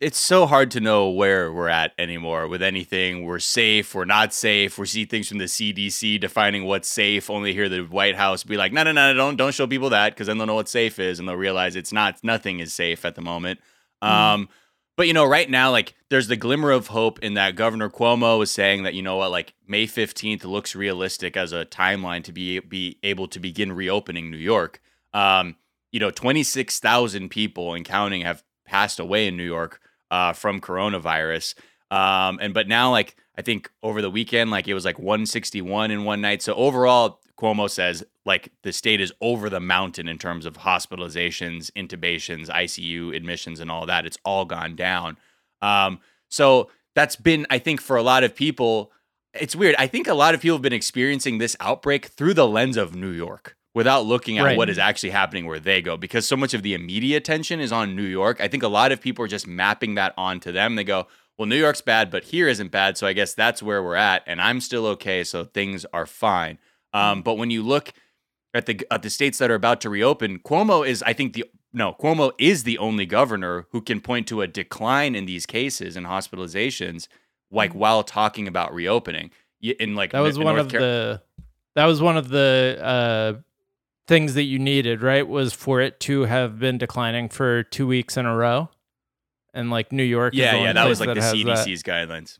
it's 0.00 0.18
so 0.18 0.46
hard 0.46 0.70
to 0.72 0.80
know 0.80 1.08
where 1.10 1.50
we're 1.52 1.68
at 1.68 1.92
anymore 1.98 2.46
with 2.48 2.62
anything. 2.62 3.24
We're 3.24 3.38
safe, 3.38 3.94
we're 3.94 4.04
not 4.04 4.34
safe. 4.34 4.76
We 4.76 4.86
see 4.86 5.04
things 5.06 5.28
from 5.28 5.38
the 5.38 5.44
CDC 5.46 6.20
defining 6.20 6.64
what's 6.64 6.88
safe. 6.88 7.30
Only 7.30 7.54
hear 7.54 7.68
the 7.70 7.80
White 7.82 8.16
House 8.16 8.44
be 8.44 8.56
like, 8.58 8.72
no, 8.72 8.82
no, 8.82 8.92
no, 8.92 9.14
don't 9.14 9.36
don't 9.36 9.54
show 9.54 9.66
people 9.66 9.90
that 9.90 10.14
because 10.14 10.26
then 10.26 10.36
they'll 10.38 10.46
know 10.46 10.54
what 10.56 10.68
safe 10.68 10.98
is 10.98 11.18
and 11.18 11.26
they'll 11.28 11.36
realize 11.36 11.74
it's 11.76 11.92
not. 11.92 12.22
Nothing 12.22 12.60
is 12.60 12.74
safe 12.74 13.04
at 13.06 13.14
the 13.14 13.22
moment. 13.22 13.60
Um, 14.02 14.48
but 14.96 15.06
you 15.06 15.12
know, 15.12 15.24
right 15.24 15.48
now, 15.48 15.70
like 15.70 15.94
there's 16.08 16.28
the 16.28 16.36
glimmer 16.36 16.70
of 16.70 16.88
hope 16.88 17.18
in 17.20 17.34
that 17.34 17.54
Governor 17.54 17.90
Cuomo 17.90 18.42
is 18.42 18.50
saying 18.50 18.84
that 18.84 18.94
you 18.94 19.02
know 19.02 19.16
what, 19.16 19.30
like 19.30 19.54
May 19.66 19.86
15th 19.86 20.44
looks 20.44 20.74
realistic 20.74 21.36
as 21.36 21.52
a 21.52 21.66
timeline 21.66 22.24
to 22.24 22.32
be 22.32 22.60
be 22.60 22.98
able 23.02 23.28
to 23.28 23.38
begin 23.38 23.72
reopening 23.72 24.30
New 24.30 24.38
York. 24.38 24.80
Um, 25.12 25.56
you 25.92 26.00
know, 26.00 26.10
26,000 26.10 27.28
people 27.30 27.74
and 27.74 27.84
counting 27.84 28.22
have 28.22 28.42
passed 28.64 28.98
away 28.98 29.26
in 29.26 29.36
New 29.36 29.44
York 29.44 29.80
uh, 30.10 30.32
from 30.32 30.60
coronavirus. 30.60 31.54
Um, 31.90 32.38
and 32.40 32.52
but 32.52 32.68
now, 32.68 32.90
like 32.90 33.16
I 33.36 33.42
think 33.42 33.70
over 33.82 34.00
the 34.00 34.10
weekend, 34.10 34.50
like 34.50 34.66
it 34.66 34.74
was 34.74 34.84
like 34.84 34.98
161 34.98 35.90
in 35.90 36.04
one 36.04 36.20
night. 36.20 36.42
So 36.42 36.54
overall, 36.54 37.20
Cuomo 37.38 37.68
says 37.68 38.04
like 38.24 38.50
the 38.62 38.72
state 38.72 39.00
is 39.00 39.12
over 39.20 39.48
the 39.50 39.60
mountain 39.60 40.08
in 40.08 40.18
terms 40.18 40.46
of 40.46 40.58
hospitalizations, 40.58 41.70
intubations, 41.72 42.48
ICU 42.48 43.14
admissions, 43.14 43.60
and 43.60 43.70
all 43.70 43.86
that. 43.86 44.06
It's 44.06 44.18
all 44.24 44.44
gone 44.44 44.74
down. 44.76 45.16
Um, 45.62 46.00
so 46.28 46.70
that's 46.94 47.16
been, 47.16 47.46
I 47.50 47.58
think, 47.58 47.80
for 47.80 47.96
a 47.96 48.02
lot 48.02 48.24
of 48.24 48.34
people, 48.34 48.90
it's 49.34 49.54
weird. 49.54 49.74
I 49.78 49.86
think 49.86 50.08
a 50.08 50.14
lot 50.14 50.34
of 50.34 50.40
people 50.40 50.56
have 50.56 50.62
been 50.62 50.72
experiencing 50.72 51.38
this 51.38 51.56
outbreak 51.60 52.06
through 52.06 52.34
the 52.34 52.46
lens 52.48 52.76
of 52.76 52.94
New 52.94 53.10
York 53.10 53.56
without 53.74 54.06
looking 54.06 54.38
at 54.38 54.44
Right. 54.44 54.56
what 54.56 54.70
is 54.70 54.78
actually 54.78 55.10
happening 55.10 55.44
where 55.46 55.60
they 55.60 55.82
go 55.82 55.98
because 55.98 56.26
so 56.26 56.36
much 56.36 56.54
of 56.54 56.62
the 56.62 56.72
immediate 56.72 57.18
attention 57.18 57.60
is 57.60 57.70
on 57.72 57.94
New 57.94 58.02
York. 58.02 58.40
I 58.40 58.48
think 58.48 58.62
a 58.62 58.68
lot 58.68 58.92
of 58.92 59.00
people 59.02 59.22
are 59.24 59.28
just 59.28 59.46
mapping 59.46 59.94
that 59.96 60.14
onto 60.16 60.50
them. 60.50 60.76
They 60.76 60.84
go, 60.84 61.06
well, 61.36 61.46
New 61.46 61.56
York's 61.58 61.82
bad, 61.82 62.10
but 62.10 62.24
here 62.24 62.48
isn't 62.48 62.70
bad. 62.70 62.96
So 62.96 63.06
I 63.06 63.12
guess 63.12 63.34
that's 63.34 63.62
where 63.62 63.82
we're 63.82 63.94
at. 63.96 64.22
And 64.26 64.40
I'm 64.40 64.62
still 64.62 64.86
okay. 64.86 65.22
So 65.22 65.44
things 65.44 65.84
are 65.92 66.06
fine. 66.06 66.58
Um, 66.96 67.22
but 67.22 67.34
when 67.36 67.50
you 67.50 67.62
look 67.62 67.92
at 68.54 68.66
the 68.66 68.80
at 68.90 69.02
the 69.02 69.10
states 69.10 69.38
that 69.38 69.50
are 69.50 69.54
about 69.54 69.80
to 69.82 69.90
reopen, 69.90 70.38
Cuomo 70.40 70.86
is, 70.86 71.02
I 71.02 71.12
think, 71.12 71.34
the 71.34 71.44
no, 71.72 71.92
Cuomo 71.92 72.32
is 72.38 72.62
the 72.64 72.78
only 72.78 73.04
governor 73.04 73.66
who 73.72 73.82
can 73.82 74.00
point 74.00 74.26
to 74.28 74.40
a 74.40 74.46
decline 74.46 75.14
in 75.14 75.26
these 75.26 75.44
cases 75.44 75.96
and 75.96 76.06
hospitalizations, 76.06 77.06
like 77.50 77.72
while 77.74 78.02
talking 78.02 78.48
about 78.48 78.72
reopening. 78.72 79.30
In 79.60 79.94
like 79.94 80.12
That 80.12 80.20
was 80.20 80.36
in 80.36 80.44
one 80.44 80.54
North 80.56 80.66
of 80.66 80.72
Car- 80.72 80.80
the 80.80 81.22
that 81.74 81.84
was 81.86 82.00
one 82.00 82.16
of 82.16 82.28
the 82.28 82.78
uh, 82.82 83.32
things 84.06 84.34
that 84.34 84.44
you 84.44 84.58
needed, 84.58 85.02
right? 85.02 85.26
Was 85.26 85.52
for 85.52 85.80
it 85.80 86.00
to 86.00 86.22
have 86.22 86.58
been 86.58 86.78
declining 86.78 87.28
for 87.28 87.62
two 87.62 87.86
weeks 87.86 88.16
in 88.16 88.24
a 88.26 88.34
row, 88.36 88.70
and 89.52 89.70
like 89.70 89.92
New 89.92 90.02
York. 90.04 90.32
yeah, 90.34 90.52
the 90.56 90.62
yeah, 90.62 90.72
that 90.72 90.88
was 90.88 91.00
like 91.00 91.14
the 91.14 91.20
has 91.20 91.32
that. 91.32 91.66
CDC's 91.66 91.82
guidelines. 91.82 92.38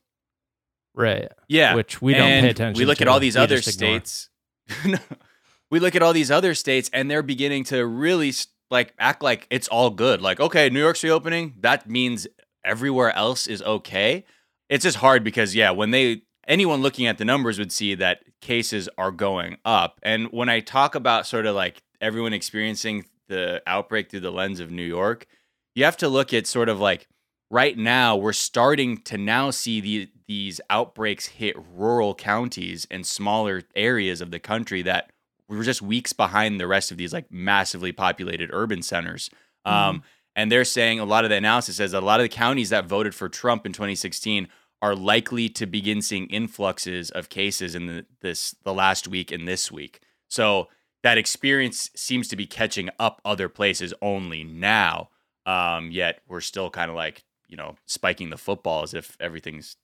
right? 0.94 1.28
Yeah, 1.48 1.74
which 1.74 2.00
we 2.00 2.14
don't 2.14 2.30
And 2.30 2.44
pay 2.44 2.50
attention. 2.50 2.74
To. 2.74 2.78
We 2.78 2.86
look 2.86 3.00
at 3.02 3.08
all 3.08 3.20
these 3.20 3.36
We 3.36 3.42
other 3.42 3.60
states. 3.60 4.30
we 5.70 5.80
look 5.80 5.94
at 5.94 6.02
all 6.02 6.12
these 6.12 6.30
other 6.30 6.54
states, 6.54 6.90
and 6.92 7.10
they're 7.10 7.22
beginning 7.22 7.64
to 7.64 7.86
really 7.86 8.32
like 8.70 8.94
act 8.98 9.22
like 9.22 9.46
it's 9.50 9.68
all 9.68 9.90
good. 9.90 10.20
Like, 10.20 10.40
okay, 10.40 10.68
New 10.68 10.80
York's 10.80 11.02
reopening. 11.02 11.54
That 11.60 11.88
means 11.88 12.26
everywhere 12.64 13.14
else 13.14 13.46
is 13.46 13.62
okay. 13.62 14.24
It's 14.68 14.82
just 14.82 14.98
hard 14.98 15.22
because 15.22 15.54
yeah, 15.54 15.70
when 15.70 15.90
they 15.90 16.22
anyone 16.46 16.82
looking 16.82 17.06
at 17.06 17.18
the 17.18 17.24
numbers 17.24 17.58
would 17.58 17.72
see 17.72 17.94
that 17.96 18.20
cases 18.40 18.88
are 18.98 19.10
going 19.10 19.56
up. 19.64 19.98
And 20.02 20.28
when 20.32 20.48
I 20.48 20.60
talk 20.60 20.94
about 20.94 21.26
sort 21.26 21.46
of 21.46 21.54
like 21.54 21.82
everyone 22.00 22.32
experiencing 22.32 23.04
the 23.28 23.62
outbreak 23.66 24.10
through 24.10 24.20
the 24.20 24.30
lens 24.30 24.60
of 24.60 24.70
New 24.70 24.84
York, 24.84 25.26
you 25.74 25.84
have 25.84 25.96
to 25.98 26.08
look 26.08 26.32
at 26.32 26.46
sort 26.46 26.68
of 26.68 26.80
like 26.80 27.08
right 27.50 27.76
now 27.76 28.16
we're 28.16 28.32
starting 28.32 28.98
to 28.98 29.18
now 29.18 29.50
see 29.50 29.80
the, 29.80 30.08
these 30.28 30.60
outbreaks 30.70 31.26
hit 31.26 31.56
rural 31.74 32.14
counties 32.14 32.86
and 32.90 33.06
smaller 33.06 33.62
areas 33.74 34.20
of 34.20 34.30
the 34.30 34.40
country 34.40 34.82
that 34.82 35.12
were 35.48 35.62
just 35.62 35.82
weeks 35.82 36.12
behind 36.12 36.60
the 36.60 36.66
rest 36.66 36.90
of 36.90 36.96
these 36.96 37.12
like 37.12 37.30
massively 37.30 37.92
populated 37.92 38.50
urban 38.52 38.82
centers. 38.82 39.30
Um, 39.64 40.02
and 40.34 40.52
they're 40.52 40.64
saying 40.64 41.00
a 41.00 41.04
lot 41.04 41.24
of 41.24 41.30
the 41.30 41.36
analysis 41.36 41.76
says 41.76 41.92
that 41.92 42.02
a 42.02 42.06
lot 42.06 42.20
of 42.20 42.24
the 42.24 42.28
counties 42.28 42.70
that 42.70 42.86
voted 42.86 43.14
for 43.14 43.28
Trump 43.28 43.64
in 43.66 43.72
2016 43.72 44.48
are 44.82 44.94
likely 44.94 45.48
to 45.48 45.66
begin 45.66 46.02
seeing 46.02 46.26
influxes 46.26 47.10
of 47.10 47.28
cases 47.28 47.74
in 47.74 47.86
the, 47.86 48.06
this 48.20 48.54
the 48.62 48.74
last 48.74 49.08
week 49.08 49.32
and 49.32 49.48
this 49.48 49.72
week. 49.72 50.00
So 50.28 50.68
that 51.02 51.18
experience 51.18 51.90
seems 51.94 52.28
to 52.28 52.36
be 52.36 52.46
catching 52.46 52.90
up 52.98 53.20
other 53.24 53.48
places 53.48 53.94
only 54.02 54.44
now. 54.44 55.08
Um, 55.46 55.90
yet 55.90 56.20
we're 56.28 56.40
still 56.40 56.70
kind 56.70 56.90
of 56.90 56.96
like 56.96 57.24
you 57.48 57.56
know 57.56 57.76
spiking 57.86 58.30
the 58.30 58.36
football 58.36 58.82
as 58.82 58.92
if 58.92 59.16
everything's 59.20 59.76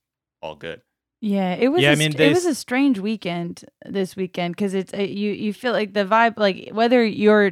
all 0.43 0.55
good. 0.55 0.81
Yeah, 1.21 1.53
it 1.55 1.69
was. 1.69 1.81
Yeah, 1.81 1.89
a 1.89 1.93
I 1.93 1.95
mean, 1.95 2.11
they 2.11 2.27
it 2.29 2.33
was 2.33 2.45
s- 2.45 2.51
a 2.51 2.55
strange 2.55 2.99
weekend 2.99 3.63
this 3.85 4.15
weekend 4.17 4.55
because 4.57 4.73
it's 4.73 4.93
uh, 4.93 4.97
you. 4.97 5.31
You 5.31 5.53
feel 5.53 5.71
like 5.71 5.93
the 5.93 6.03
vibe, 6.05 6.37
like 6.37 6.69
whether 6.73 7.03
you're 7.05 7.51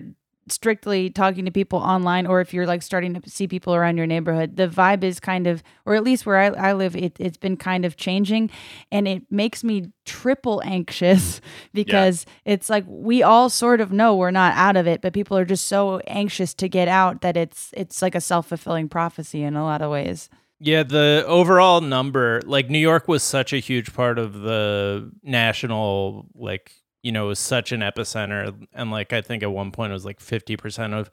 strictly 0.50 1.10
talking 1.10 1.46
to 1.46 1.52
people 1.52 1.80
online 1.80 2.26
or 2.28 2.42
if 2.42 2.54
you're 2.54 2.66
like 2.66 2.82
starting 2.82 3.14
to 3.14 3.30
see 3.30 3.48
people 3.48 3.74
around 3.74 3.96
your 3.96 4.08
neighborhood, 4.08 4.58
the 4.58 4.68
vibe 4.68 5.04
is 5.04 5.20
kind 5.22 5.48
of, 5.48 5.64
or 5.86 5.96
at 5.96 6.04
least 6.04 6.26
where 6.26 6.38
I, 6.38 6.48
I 6.48 6.74
live, 6.74 6.96
it, 6.96 7.16
it's 7.20 7.38
been 7.38 7.56
kind 7.56 7.86
of 7.86 7.96
changing, 7.96 8.50
and 8.92 9.08
it 9.08 9.24
makes 9.32 9.64
me 9.64 9.92
triple 10.04 10.62
anxious 10.66 11.40
because 11.74 12.26
it's 12.44 12.70
like 12.70 12.84
we 12.88 13.24
all 13.24 13.50
sort 13.50 13.80
of 13.80 13.94
know 13.94 14.16
we're 14.18 14.32
not 14.32 14.54
out 14.58 14.76
of 14.76 14.86
it, 14.88 15.02
but 15.02 15.14
people 15.14 15.38
are 15.38 15.46
just 15.46 15.68
so 15.68 16.00
anxious 16.08 16.54
to 16.56 16.68
get 16.68 16.90
out 16.90 17.22
that 17.22 17.38
it's 17.38 17.70
it's 17.78 18.02
like 18.02 18.16
a 18.16 18.22
self 18.22 18.48
fulfilling 18.48 18.90
prophecy 18.90 19.44
in 19.44 19.56
a 19.56 19.64
lot 19.64 19.82
of 19.82 19.90
ways. 19.92 20.30
Yeah, 20.64 20.84
the 20.84 21.24
overall 21.26 21.82
number, 21.82 22.40
like 22.46 22.70
New 22.70 22.78
York 22.78 23.08
was 23.08 23.24
such 23.24 23.52
a 23.52 23.58
huge 23.58 23.96
part 23.96 24.20
of 24.20 24.42
the 24.42 25.12
national, 25.24 26.28
like, 26.36 26.72
you 27.02 27.12
know, 27.12 27.26
it 27.26 27.30
was 27.30 27.40
such 27.40 27.72
an 27.72 27.80
epicenter. 27.80 28.68
And 28.72 28.92
like, 28.92 29.12
I 29.12 29.22
think 29.22 29.42
at 29.42 29.52
one 29.52 29.72
point 29.72 29.90
it 29.90 29.94
was 29.94 30.06
like 30.06 30.20
50% 30.20 30.94
of 30.94 31.10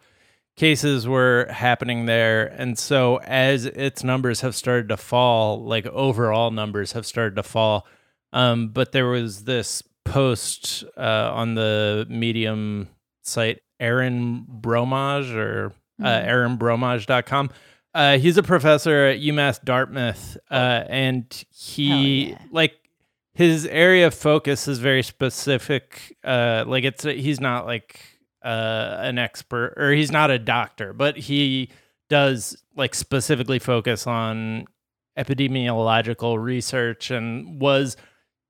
cases 0.54 1.08
were 1.08 1.46
happening 1.50 2.04
there. 2.04 2.46
And 2.46 2.78
so 2.78 3.20
as 3.20 3.64
its 3.64 4.04
numbers 4.04 4.42
have 4.42 4.54
started 4.54 4.90
to 4.90 4.98
fall, 4.98 5.64
like 5.64 5.87
overall 5.87 6.50
numbers 6.50 6.92
have 6.92 7.06
started 7.06 7.37
to 7.37 7.42
fall. 7.42 7.87
Um, 8.34 8.68
but 8.68 8.92
there 8.92 9.06
was 9.06 9.44
this 9.44 9.82
post 10.04 10.84
uh, 10.98 11.30
on 11.32 11.54
the 11.54 12.06
Medium 12.11 12.88
site, 13.22 13.61
Erin 13.80 14.44
Bromage 14.46 15.30
or 15.30 15.72
uh, 16.02 16.20
erinbromage.com. 16.20 17.50
Uh, 17.98 18.16
he's 18.16 18.37
a 18.37 18.44
professor 18.44 19.06
at 19.06 19.18
UMass 19.18 19.61
Dartmouth, 19.64 20.37
uh, 20.52 20.84
and 20.88 21.44
he 21.50 22.26
yeah. 22.26 22.38
like 22.52 22.74
his 23.34 23.66
area 23.66 24.06
of 24.06 24.14
focus 24.14 24.68
is 24.68 24.78
very 24.78 25.02
specific. 25.02 26.16
Uh, 26.22 26.62
like 26.64 26.84
it's 26.84 27.02
he's 27.02 27.40
not 27.40 27.66
like 27.66 28.00
uh, 28.44 28.98
an 29.00 29.18
expert 29.18 29.74
or 29.76 29.90
he's 29.90 30.12
not 30.12 30.30
a 30.30 30.38
doctor, 30.38 30.92
but 30.92 31.16
he 31.16 31.70
does 32.08 32.62
like 32.76 32.94
specifically 32.94 33.58
focus 33.58 34.06
on 34.06 34.66
epidemiological 35.18 36.40
research 36.40 37.11
and 37.11 37.61
was 37.61 37.96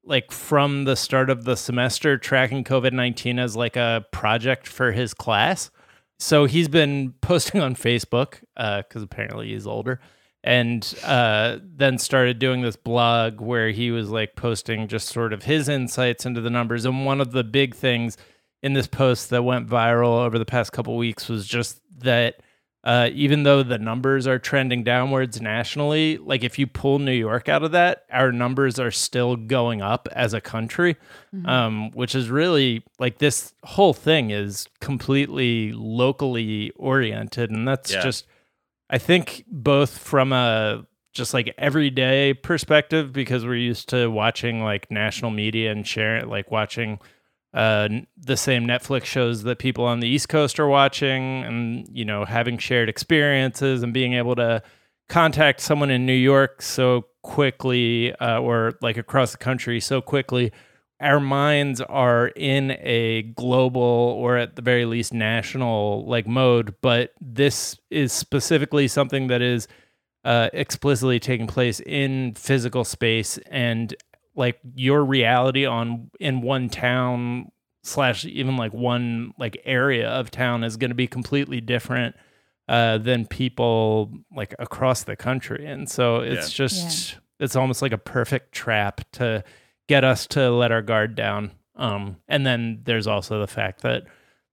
like 0.05 0.31
from 0.31 0.85
the 0.85 0.95
start 0.95 1.31
of 1.31 1.45
the 1.45 1.57
semester 1.57 2.19
tracking 2.19 2.65
COVID 2.65 2.93
19 2.93 3.39
as 3.39 3.57
like 3.57 3.77
a 3.77 4.05
project 4.13 4.67
for 4.67 4.93
his 4.93 5.15
class. 5.15 5.71
So 6.19 6.47
he's 6.47 6.69
been 6.69 7.15
posting 7.21 7.61
on 7.61 7.75
Facebook 7.75 8.41
because 8.57 9.03
apparently 9.03 9.49
he's 9.49 9.67
older, 9.67 10.01
and 10.43 10.95
uh, 11.05 11.59
then 11.63 11.99
started 11.99 12.39
doing 12.39 12.63
this 12.63 12.77
blog 12.77 13.41
where 13.41 13.71
he 13.71 13.91
was 13.91 14.11
like 14.11 14.35
posting 14.35 14.89
just 14.89 15.09
sort 15.09 15.33
of 15.33 15.45
his 15.45 15.69
insights 15.69 16.27
into 16.27 16.41
the 16.41 16.51
numbers. 16.51 16.85
And 16.85 17.05
one 17.07 17.21
of 17.21 17.33
the 17.33 17.45
big 17.45 17.75
things 17.75 18.17
in 18.63 18.73
this 18.73 18.89
post 18.89 19.31
that 19.31 19.43
went 19.45 19.69
viral 19.69 20.25
over 20.25 20.39
the 20.39 20.45
past 20.45 20.73
couple 20.73 20.97
weeks 20.97 21.29
was 21.29 21.47
just 21.47 21.81
that 21.99 22.41
uh, 22.85 23.11
even 23.13 23.43
though 23.43 23.63
the 23.63 23.79
numbers 23.79 24.27
are 24.27 24.39
trending 24.39 24.85
downwards 24.85 25.41
nationally, 25.41 26.17
like 26.19 26.45
if 26.45 26.59
you 26.59 26.67
pull 26.67 26.99
New 26.99 27.13
York 27.13 27.49
out 27.49 27.63
of 27.63 27.73
that, 27.73 28.05
our 28.11 28.31
numbers 28.33 28.79
are 28.79 28.91
still 28.93 29.37
going 29.37 29.83
up 29.83 30.09
as 30.13 30.33
a 30.33 30.41
country, 30.41 30.97
um, 31.45 31.91
which 31.91 32.15
is 32.15 32.31
really 32.31 32.85
like 32.99 33.19
this 33.19 33.53
whole 33.65 33.93
thing 33.93 34.31
is 34.31 34.69
completely 34.81 35.73
locally 35.73 36.71
oriented. 36.77 37.51
And 37.51 37.67
that's 37.67 37.93
Yeah. 37.93 38.03
just, 38.03 38.27
I 38.89 38.99
think, 38.99 39.45
both 39.49 39.99
from 39.99 40.33
a 40.33 40.87
just 41.13 41.35
like 41.35 41.53
everyday 41.59 42.33
perspective, 42.33 43.13
because 43.13 43.45
we're 43.45 43.55
used 43.57 43.89
to 43.89 44.09
watching 44.09 44.63
like 44.63 44.89
national 44.91 45.33
media 45.33 45.73
and 45.73 45.85
sharing, 45.87 46.29
like 46.29 46.51
watching 46.53 47.01
uh, 47.55 47.89
the 48.17 48.37
same 48.37 48.67
Netflix 48.67 49.05
shows 49.05 49.43
that 49.45 49.59
people 49.59 49.85
on 49.85 50.01
the 50.01 50.09
East 50.09 50.29
Coast 50.29 50.61
are 50.61 50.69
watching, 50.69 51.45
and 51.45 51.89
you 51.91 52.05
know, 52.05 52.25
having 52.25 52.59
shared 52.59 52.89
experiences 52.89 53.83
and 53.83 53.93
being 53.93 54.15
able 54.15 54.37
to 54.37 54.63
contact 55.09 55.61
someone 55.61 55.91
in 55.91 56.05
New 56.05 56.13
York 56.13 56.61
so 56.61 57.07
quickly, 57.23 58.15
uh, 58.17 58.39
or 58.41 58.75
like 58.83 58.97
across 58.97 59.33
the 59.33 59.39
country 59.39 59.81
so 59.81 60.01
quickly. 60.01 60.53
Our 61.01 61.21
minds 61.21 61.81
are 61.81 62.27
in 62.35 62.73
a 62.81 63.23
global 63.23 63.81
or 63.81 64.37
at 64.37 64.57
the 64.57 64.63
very 64.63 64.85
least 64.85 65.15
national 65.15 66.05
like 66.07 66.27
mode, 66.27 66.75
but 66.83 67.13
this 67.21 67.79
is 67.89 68.13
specifically 68.13 68.89
something 68.89 69.29
that 69.29 69.41
is 69.41 69.69
uh, 70.25 70.51
explicitly 70.53 71.21
taking 71.21 71.47
place 71.47 71.81
in 71.81 72.35
physical 72.35 72.85
space 72.85 73.39
and 73.51 73.95
like 74.39 74.59
your 74.75 75.05
reality 75.05 75.67
on 75.67 76.11
in 76.21 76.41
one 76.41 76.69
town 76.69 77.51
slash 77.83 78.25
even 78.25 78.57
like 78.57 78.73
one 78.73 79.33
like 79.39 79.61
area 79.65 80.09
of 80.09 80.31
town 80.31 80.63
is 80.63 80.77
going 80.77 80.91
to 80.91 80.95
be 80.95 81.07
completely 81.07 81.61
different 81.61 82.15
uh, 82.69 82.99
than 82.99 83.27
people 83.27 84.13
like 84.35 84.55
across 84.59 85.03
the 85.03 85.17
country. 85.17 85.67
And 85.67 85.91
so 85.91 86.17
it's 86.21 86.53
just 86.53 87.17
it's 87.41 87.57
almost 87.57 87.83
like 87.83 87.93
a 87.93 87.99
perfect 87.99 88.53
trap 88.53 89.01
to 89.13 89.43
get 89.89 90.05
us 90.05 90.27
to 90.29 90.51
let 90.51 90.71
our 90.71 90.83
guard 90.83 91.15
down. 91.15 91.51
Um, 91.75 92.17
and 92.29 92.47
then 92.47 92.81
there's 92.85 93.07
also 93.07 93.41
the 93.41 93.47
fact 93.47 93.83
that 93.83 94.05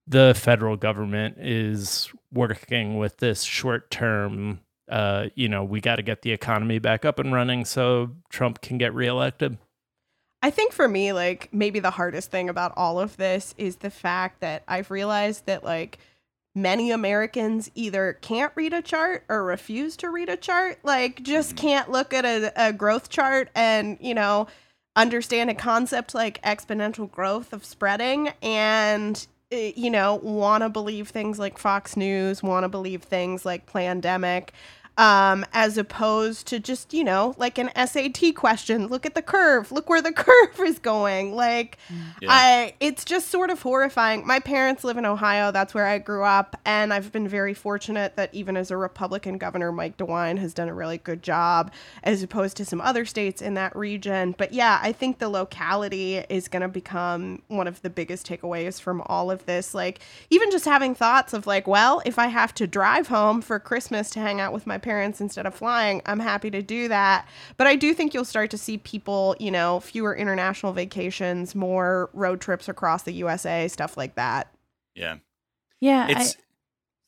the 0.06 0.34
federal 0.36 0.76
government 0.76 1.36
is 1.38 2.10
working 2.32 2.98
with 2.98 3.18
this 3.18 3.42
short 3.42 3.90
term 3.90 4.60
uh, 4.88 5.26
you 5.34 5.48
know, 5.48 5.64
we 5.64 5.80
got 5.80 5.96
to 5.96 6.02
get 6.02 6.22
the 6.22 6.30
economy 6.30 6.78
back 6.78 7.04
up 7.04 7.18
and 7.18 7.32
running 7.32 7.64
so 7.64 8.10
Trump 8.28 8.60
can 8.60 8.78
get 8.78 8.94
reelected. 8.94 9.58
I 10.46 10.50
think 10.50 10.72
for 10.72 10.86
me, 10.86 11.12
like 11.12 11.48
maybe 11.50 11.80
the 11.80 11.90
hardest 11.90 12.30
thing 12.30 12.48
about 12.48 12.72
all 12.76 13.00
of 13.00 13.16
this 13.16 13.52
is 13.58 13.78
the 13.78 13.90
fact 13.90 14.38
that 14.42 14.62
I've 14.68 14.92
realized 14.92 15.46
that 15.46 15.64
like 15.64 15.98
many 16.54 16.92
Americans 16.92 17.68
either 17.74 18.12
can't 18.20 18.52
read 18.54 18.72
a 18.72 18.80
chart 18.80 19.24
or 19.28 19.42
refuse 19.42 19.96
to 19.96 20.08
read 20.08 20.28
a 20.28 20.36
chart. 20.36 20.78
Like 20.84 21.24
just 21.24 21.56
can't 21.56 21.90
look 21.90 22.14
at 22.14 22.24
a, 22.24 22.52
a 22.54 22.72
growth 22.72 23.08
chart 23.08 23.50
and, 23.56 23.98
you 24.00 24.14
know, 24.14 24.46
understand 24.94 25.50
a 25.50 25.54
concept 25.54 26.14
like 26.14 26.40
exponential 26.42 27.10
growth 27.10 27.52
of 27.52 27.64
spreading 27.64 28.28
and 28.40 29.26
eh, 29.50 29.72
you 29.74 29.90
know 29.90 30.14
want 30.22 30.62
to 30.62 30.68
believe 30.68 31.08
things 31.08 31.40
like 31.40 31.58
fox 31.58 31.96
news 31.96 32.42
want 32.42 32.64
to 32.64 32.68
believe 32.68 33.02
things 33.02 33.44
like 33.44 33.70
Plandemic 33.70 34.50
um, 34.98 35.44
as 35.52 35.76
opposed 35.76 36.46
to 36.48 36.58
just 36.58 36.94
you 36.94 37.04
know 37.04 37.34
like 37.38 37.58
an 37.58 37.70
SAT 37.76 38.34
question. 38.34 38.86
Look 38.88 39.04
at 39.06 39.14
the 39.14 39.22
curve. 39.22 39.70
Look 39.72 39.88
where 39.88 40.02
the 40.02 40.12
curve 40.26 40.60
is 40.60 40.78
going. 40.78 41.34
Like, 41.34 41.78
Yeah. 42.20 42.28
I 42.30 42.74
it's 42.80 43.04
just 43.04 43.28
sort 43.28 43.50
of 43.50 43.62
horrifying. 43.62 44.26
My 44.26 44.40
parents 44.40 44.84
live 44.84 44.96
in 44.96 45.04
Ohio. 45.04 45.50
That's 45.50 45.74
where 45.74 45.86
I 45.86 45.98
grew 45.98 46.24
up, 46.24 46.58
and 46.64 46.92
I've 46.92 47.12
been 47.12 47.28
very 47.28 47.54
fortunate 47.54 48.16
that 48.16 48.32
even 48.34 48.56
as 48.56 48.70
a 48.70 48.76
Republican 48.76 49.38
governor, 49.38 49.72
Mike 49.72 49.96
DeWine 49.96 50.38
has 50.38 50.54
done 50.54 50.68
a 50.68 50.74
really 50.74 50.98
good 50.98 51.22
job, 51.22 51.72
as 52.02 52.22
opposed 52.22 52.56
to 52.58 52.64
some 52.64 52.80
other 52.80 53.04
states 53.04 53.42
in 53.42 53.54
that 53.54 53.74
region. 53.76 54.34
But 54.36 54.52
yeah, 54.52 54.80
I 54.82 54.92
think 54.92 55.18
the 55.18 55.28
locality 55.28 56.16
is 56.16 56.48
going 56.48 56.62
to 56.62 56.68
become 56.68 57.42
one 57.48 57.66
of 57.66 57.82
the 57.82 57.90
biggest 57.90 58.26
takeaways 58.26 58.80
from 58.80 59.02
all 59.06 59.30
of 59.30 59.44
this. 59.46 59.74
Like, 59.74 60.00
even 60.30 60.50
just 60.50 60.64
having 60.64 60.94
thoughts 60.94 61.32
of 61.32 61.46
like, 61.46 61.66
well, 61.66 62.02
if 62.06 62.18
I 62.18 62.26
have 62.28 62.54
to 62.54 62.66
drive 62.66 63.08
home 63.08 63.40
for 63.42 63.58
Christmas 63.58 64.10
to 64.10 64.20
hang 64.20 64.40
out 64.40 64.52
with 64.52 64.66
my 64.66 64.78
parents 64.86 65.20
instead 65.20 65.46
of 65.46 65.54
flying, 65.54 66.00
I'm 66.06 66.20
happy 66.20 66.50
to 66.52 66.62
do 66.62 66.86
that. 66.88 67.28
But 67.56 67.66
I 67.66 67.74
do 67.74 67.92
think 67.92 68.14
you'll 68.14 68.24
start 68.24 68.50
to 68.52 68.58
see 68.58 68.78
people, 68.78 69.34
you 69.40 69.50
know, 69.50 69.80
fewer 69.80 70.14
international 70.14 70.72
vacations, 70.72 71.54
more 71.54 72.08
road 72.12 72.40
trips 72.40 72.68
across 72.68 73.02
the 73.02 73.12
USA, 73.12 73.66
stuff 73.68 73.96
like 73.96 74.14
that. 74.14 74.54
Yeah. 74.94 75.16
Yeah. 75.80 76.06
It's 76.08 76.36
I, 76.36 76.40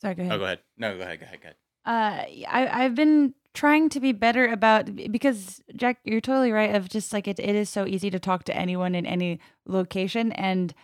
sorry, 0.02 0.14
go 0.16 0.22
ahead. 0.22 0.32
Oh, 0.32 0.38
go 0.38 0.44
ahead. 0.44 0.58
No, 0.76 0.96
go 0.96 1.02
ahead. 1.04 1.20
Go 1.20 1.26
ahead. 1.26 1.40
Go 1.40 1.48
ahead. 1.48 1.56
uh, 1.86 2.46
I, 2.50 2.84
I've 2.84 2.94
been 2.96 3.34
trying 3.54 3.88
to 3.90 4.00
be 4.00 4.12
better 4.12 4.46
about 4.46 4.94
because 5.10 5.62
Jack, 5.74 5.98
you're 6.04 6.20
totally 6.20 6.52
right. 6.52 6.74
Of 6.74 6.88
just 6.88 7.12
like 7.12 7.28
it, 7.28 7.38
it 7.38 7.54
is 7.54 7.70
so 7.70 7.86
easy 7.86 8.10
to 8.10 8.18
talk 8.18 8.44
to 8.44 8.56
anyone 8.56 8.94
in 8.94 9.06
any 9.06 9.38
location, 9.66 10.32
and 10.32 10.74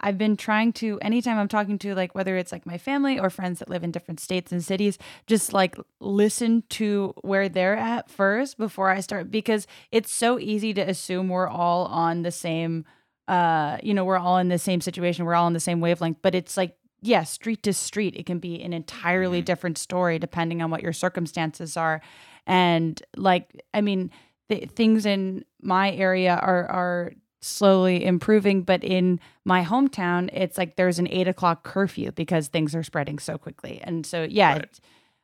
I've 0.00 0.18
been 0.18 0.36
trying 0.36 0.72
to 0.74 0.98
anytime 1.00 1.38
I'm 1.38 1.48
talking 1.48 1.78
to 1.78 1.94
like 1.94 2.14
whether 2.14 2.36
it's 2.36 2.52
like 2.52 2.66
my 2.66 2.78
family 2.78 3.18
or 3.18 3.30
friends 3.30 3.58
that 3.60 3.70
live 3.70 3.84
in 3.84 3.90
different 3.90 4.20
states 4.20 4.52
and 4.52 4.62
cities, 4.62 4.98
just 5.26 5.52
like 5.52 5.76
listen 6.00 6.62
to 6.70 7.14
where 7.22 7.48
they're 7.48 7.76
at 7.76 8.10
first 8.10 8.58
before 8.58 8.90
I 8.90 9.00
start 9.00 9.30
because 9.30 9.66
it's 9.90 10.12
so 10.12 10.38
easy 10.38 10.74
to 10.74 10.82
assume 10.82 11.28
we're 11.28 11.48
all 11.48 11.86
on 11.86 12.22
the 12.22 12.30
same 12.32 12.84
uh 13.26 13.78
you 13.82 13.94
know 13.94 14.04
we're 14.04 14.18
all 14.18 14.36
in 14.36 14.48
the 14.48 14.58
same 14.58 14.82
situation 14.82 15.24
we're 15.24 15.34
all 15.34 15.46
on 15.46 15.54
the 15.54 15.60
same 15.60 15.80
wavelength 15.80 16.18
but 16.20 16.34
it's 16.34 16.58
like 16.58 16.76
yeah 17.00 17.22
street 17.22 17.62
to 17.62 17.72
street 17.72 18.14
it 18.16 18.26
can 18.26 18.38
be 18.38 18.60
an 18.62 18.74
entirely 18.74 19.40
Mhm. 19.40 19.46
different 19.46 19.78
story 19.78 20.18
depending 20.18 20.60
on 20.60 20.70
what 20.70 20.82
your 20.82 20.92
circumstances 20.92 21.74
are 21.74 22.02
and 22.46 23.02
like 23.16 23.48
i 23.72 23.80
mean 23.80 24.10
th- 24.50 24.68
things 24.72 25.06
in 25.06 25.42
my 25.62 25.92
area 25.92 26.34
are 26.34 26.66
are 26.66 27.12
slowly 27.44 28.04
improving 28.04 28.62
but 28.62 28.82
in 28.82 29.20
my 29.44 29.62
hometown 29.62 30.30
it's 30.32 30.56
like 30.56 30.76
there's 30.76 30.98
an 30.98 31.06
eight 31.08 31.28
o'clock 31.28 31.62
curfew 31.62 32.10
because 32.12 32.48
things 32.48 32.74
are 32.74 32.82
spreading 32.82 33.18
so 33.18 33.36
quickly 33.36 33.80
and 33.84 34.06
so 34.06 34.22
yeah 34.22 34.54
Right. 34.54 34.80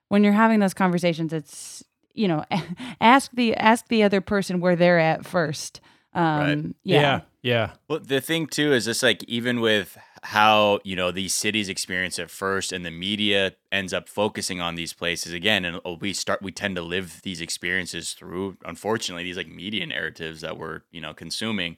when 0.09 0.23
you're 0.25 0.33
having 0.35 0.61
those 0.61 0.75
conversations 0.75 1.33
it's 1.33 1.83
you 2.14 2.29
know 2.29 2.45
ask 3.01 3.31
the 3.33 3.55
ask 3.57 3.89
the 3.89 4.03
other 4.03 4.21
person 4.21 4.61
where 4.61 4.77
they're 4.77 4.99
at 4.99 5.25
first 5.25 5.81
um 6.12 6.39
Right. 6.39 6.64
yeah 6.85 7.01
yeah. 7.01 7.21
yeah. 7.43 7.71
Well, 7.89 8.01
the 8.01 8.21
thing 8.21 8.47
too 8.49 8.73
is 8.73 8.85
just 8.87 9.03
like 9.03 9.23
even 9.25 9.61
with 9.61 9.97
how 10.23 10.81
you 10.85 10.97
know 10.97 11.11
these 11.12 11.33
cities 11.33 11.68
experience 11.68 12.18
it 12.18 12.31
first, 12.31 12.73
and 12.73 12.85
the 12.85 12.91
media 12.91 13.53
ends 13.73 13.95
up 13.95 14.09
focusing 14.09 14.61
on 14.61 14.75
these 14.75 14.93
places 14.93 15.33
again, 15.33 15.64
and 15.64 15.81
uh, 15.87 15.93
we 16.01 16.12
start 16.12 16.43
we 16.43 16.51
tend 16.53 16.75
to 16.77 16.83
live 16.83 17.21
these 17.23 17.41
experiences 17.41 18.12
through, 18.12 18.57
unfortunately, 18.66 19.23
these 19.23 19.37
like 19.37 19.49
media 19.49 19.87
narratives 19.87 20.41
that 20.43 20.59
we're 20.59 20.83
you 20.91 21.01
know 21.01 21.14
consuming. 21.14 21.77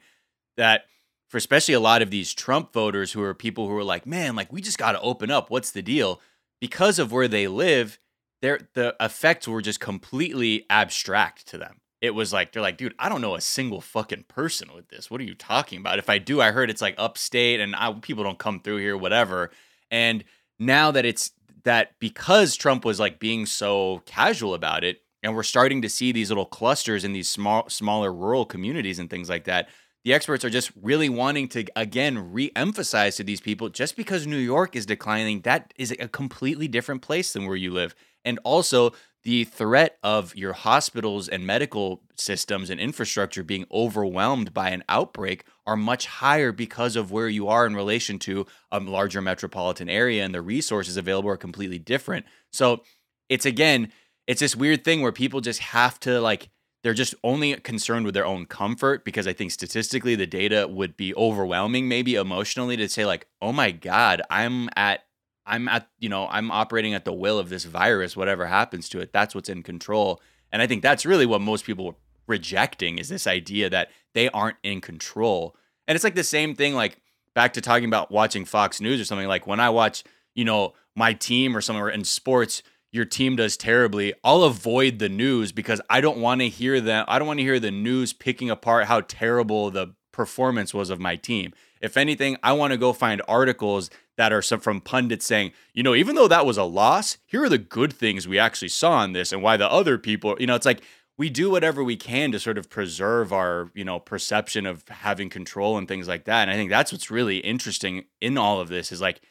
That 0.56 0.84
for 1.28 1.38
especially 1.38 1.74
a 1.74 1.80
lot 1.80 2.02
of 2.02 2.10
these 2.10 2.34
Trump 2.34 2.72
voters 2.72 3.12
who 3.12 3.22
are 3.22 3.34
people 3.34 3.66
who 3.66 3.76
are 3.76 3.84
like, 3.84 4.06
man, 4.06 4.36
like 4.36 4.52
we 4.52 4.60
just 4.60 4.78
got 4.78 4.92
to 4.92 5.00
open 5.00 5.30
up. 5.30 5.50
What's 5.50 5.70
the 5.70 5.82
deal? 5.82 6.20
Because 6.60 6.98
of 6.98 7.10
where 7.10 7.28
they 7.28 7.48
live, 7.48 7.98
their 8.42 8.60
the 8.74 8.94
effects 9.00 9.48
were 9.48 9.62
just 9.62 9.80
completely 9.80 10.66
abstract 10.68 11.48
to 11.48 11.58
them. 11.58 11.80
It 12.02 12.14
was 12.14 12.32
like 12.32 12.52
they're 12.52 12.62
like, 12.62 12.76
dude, 12.76 12.94
I 12.98 13.08
don't 13.08 13.20
know 13.20 13.34
a 13.34 13.40
single 13.40 13.80
fucking 13.80 14.24
person 14.28 14.74
with 14.74 14.88
this. 14.88 15.10
What 15.10 15.20
are 15.20 15.24
you 15.24 15.34
talking 15.34 15.78
about? 15.78 15.98
If 15.98 16.10
I 16.10 16.18
do, 16.18 16.40
I 16.40 16.50
heard 16.50 16.68
it's 16.68 16.82
like 16.82 16.96
upstate 16.98 17.60
and 17.60 17.74
I, 17.76 17.92
people 17.92 18.24
don't 18.24 18.38
come 18.38 18.60
through 18.60 18.78
here, 18.78 18.96
whatever. 18.96 19.50
And 19.90 20.24
now 20.58 20.90
that 20.90 21.04
it's 21.04 21.30
that 21.64 21.92
because 21.98 22.56
Trump 22.56 22.84
was 22.84 22.98
like 22.98 23.20
being 23.20 23.46
so 23.46 24.02
casual 24.04 24.54
about 24.54 24.84
it, 24.84 25.00
and 25.22 25.34
we're 25.36 25.44
starting 25.44 25.82
to 25.82 25.88
see 25.88 26.10
these 26.10 26.30
little 26.30 26.44
clusters 26.44 27.04
in 27.04 27.12
these 27.12 27.30
small, 27.30 27.68
smaller 27.68 28.12
rural 28.12 28.44
communities 28.44 28.98
and 28.98 29.08
things 29.08 29.28
like 29.30 29.44
that. 29.44 29.68
The 30.04 30.12
experts 30.12 30.44
are 30.44 30.50
just 30.50 30.72
really 30.80 31.08
wanting 31.08 31.48
to 31.48 31.64
again 31.76 32.32
re-emphasize 32.32 33.16
to 33.16 33.24
these 33.24 33.40
people 33.40 33.68
just 33.68 33.96
because 33.96 34.26
New 34.26 34.36
York 34.36 34.74
is 34.74 34.86
declining, 34.86 35.42
that 35.42 35.72
is 35.76 35.92
a 35.92 36.08
completely 36.08 36.66
different 36.66 37.02
place 37.02 37.32
than 37.32 37.46
where 37.46 37.56
you 37.56 37.70
live. 37.70 37.94
And 38.24 38.40
also 38.42 38.92
the 39.22 39.44
threat 39.44 39.98
of 40.02 40.34
your 40.34 40.52
hospitals 40.52 41.28
and 41.28 41.46
medical 41.46 42.02
systems 42.16 42.70
and 42.70 42.80
infrastructure 42.80 43.44
being 43.44 43.64
overwhelmed 43.70 44.52
by 44.52 44.70
an 44.70 44.82
outbreak 44.88 45.44
are 45.64 45.76
much 45.76 46.06
higher 46.06 46.50
because 46.50 46.96
of 46.96 47.12
where 47.12 47.28
you 47.28 47.46
are 47.46 47.64
in 47.64 47.76
relation 47.76 48.18
to 48.18 48.46
a 48.72 48.80
larger 48.80 49.22
metropolitan 49.22 49.88
area 49.88 50.24
and 50.24 50.34
the 50.34 50.42
resources 50.42 50.96
available 50.96 51.30
are 51.30 51.36
completely 51.36 51.78
different. 51.78 52.26
So 52.52 52.82
it's 53.28 53.46
again, 53.46 53.92
it's 54.26 54.40
this 54.40 54.56
weird 54.56 54.84
thing 54.84 55.02
where 55.02 55.12
people 55.12 55.40
just 55.40 55.60
have 55.60 56.00
to 56.00 56.20
like 56.20 56.48
they're 56.82 56.94
just 56.94 57.14
only 57.22 57.54
concerned 57.56 58.04
with 58.04 58.14
their 58.14 58.26
own 58.26 58.46
comfort 58.46 59.04
because 59.04 59.26
I 59.26 59.32
think 59.32 59.52
statistically 59.52 60.14
the 60.14 60.26
data 60.26 60.66
would 60.68 60.96
be 60.96 61.14
overwhelming 61.14 61.88
maybe 61.88 62.14
emotionally 62.16 62.76
to 62.76 62.88
say 62.88 63.06
like, 63.06 63.26
"Oh 63.40 63.52
my 63.52 63.70
god, 63.70 64.22
I'm 64.30 64.68
at 64.76 65.04
I'm 65.44 65.68
at, 65.68 65.88
you 65.98 66.08
know, 66.08 66.28
I'm 66.30 66.50
operating 66.50 66.94
at 66.94 67.04
the 67.04 67.12
will 67.12 67.38
of 67.38 67.48
this 67.48 67.64
virus 67.64 68.16
whatever 68.16 68.46
happens 68.46 68.88
to 68.90 69.00
it. 69.00 69.12
That's 69.12 69.34
what's 69.34 69.48
in 69.48 69.62
control." 69.62 70.20
And 70.50 70.60
I 70.60 70.66
think 70.66 70.82
that's 70.82 71.06
really 71.06 71.26
what 71.26 71.40
most 71.40 71.64
people 71.64 71.88
are 71.88 71.94
rejecting 72.26 72.98
is 72.98 73.08
this 73.08 73.26
idea 73.26 73.70
that 73.70 73.90
they 74.14 74.28
aren't 74.30 74.58
in 74.62 74.80
control. 74.80 75.56
And 75.86 75.96
it's 75.96 76.04
like 76.04 76.14
the 76.14 76.24
same 76.24 76.54
thing 76.54 76.74
like 76.74 76.98
back 77.34 77.54
to 77.54 77.60
talking 77.60 77.86
about 77.88 78.10
watching 78.10 78.44
Fox 78.44 78.80
News 78.80 79.00
or 79.00 79.04
something 79.04 79.28
like 79.28 79.46
when 79.46 79.60
I 79.60 79.70
watch, 79.70 80.04
you 80.34 80.44
know, 80.44 80.74
my 80.94 81.14
team 81.14 81.56
or 81.56 81.60
somewhere 81.60 81.88
in 81.88 82.04
sports, 82.04 82.62
your 82.92 83.06
team 83.06 83.36
does 83.36 83.56
terribly, 83.56 84.12
I'll 84.22 84.42
avoid 84.42 84.98
the 84.98 85.08
news 85.08 85.50
because 85.50 85.80
I 85.88 86.00
don't 86.00 86.18
want 86.18 86.42
to 86.42 86.48
hear 86.48 86.80
that. 86.80 87.06
I 87.08 87.18
don't 87.18 87.26
want 87.26 87.40
to 87.40 87.44
hear 87.44 87.58
the 87.58 87.70
news 87.70 88.12
picking 88.12 88.50
apart 88.50 88.84
how 88.84 89.00
terrible 89.00 89.70
the 89.70 89.94
performance 90.12 90.74
was 90.74 90.90
of 90.90 91.00
my 91.00 91.16
team. 91.16 91.54
If 91.80 91.96
anything, 91.96 92.36
I 92.42 92.52
want 92.52 92.72
to 92.72 92.76
go 92.76 92.92
find 92.92 93.22
articles 93.26 93.90
that 94.16 94.32
are 94.32 94.42
some 94.42 94.60
from 94.60 94.82
pundits 94.82 95.26
saying, 95.26 95.52
you 95.72 95.82
know, 95.82 95.94
even 95.94 96.14
though 96.14 96.28
that 96.28 96.46
was 96.46 96.58
a 96.58 96.64
loss, 96.64 97.16
here 97.26 97.42
are 97.42 97.48
the 97.48 97.58
good 97.58 97.94
things 97.94 98.28
we 98.28 98.38
actually 98.38 98.68
saw 98.68 99.02
in 99.04 99.14
this 99.14 99.32
and 99.32 99.42
why 99.42 99.56
the 99.56 99.70
other 99.70 99.96
people, 99.96 100.36
you 100.38 100.46
know, 100.46 100.54
it's 100.54 100.66
like 100.66 100.82
we 101.16 101.30
do 101.30 101.50
whatever 101.50 101.82
we 101.82 101.96
can 101.96 102.30
to 102.32 102.38
sort 102.38 102.58
of 102.58 102.68
preserve 102.68 103.32
our, 103.32 103.70
you 103.74 103.84
know, 103.84 103.98
perception 103.98 104.66
of 104.66 104.86
having 104.88 105.30
control 105.30 105.78
and 105.78 105.88
things 105.88 106.06
like 106.06 106.24
that. 106.24 106.42
And 106.42 106.50
I 106.50 106.54
think 106.54 106.70
that's 106.70 106.92
what's 106.92 107.10
really 107.10 107.38
interesting 107.38 108.04
in 108.20 108.36
all 108.36 108.60
of 108.60 108.68
this 108.68 108.92
is 108.92 109.00
like 109.00 109.22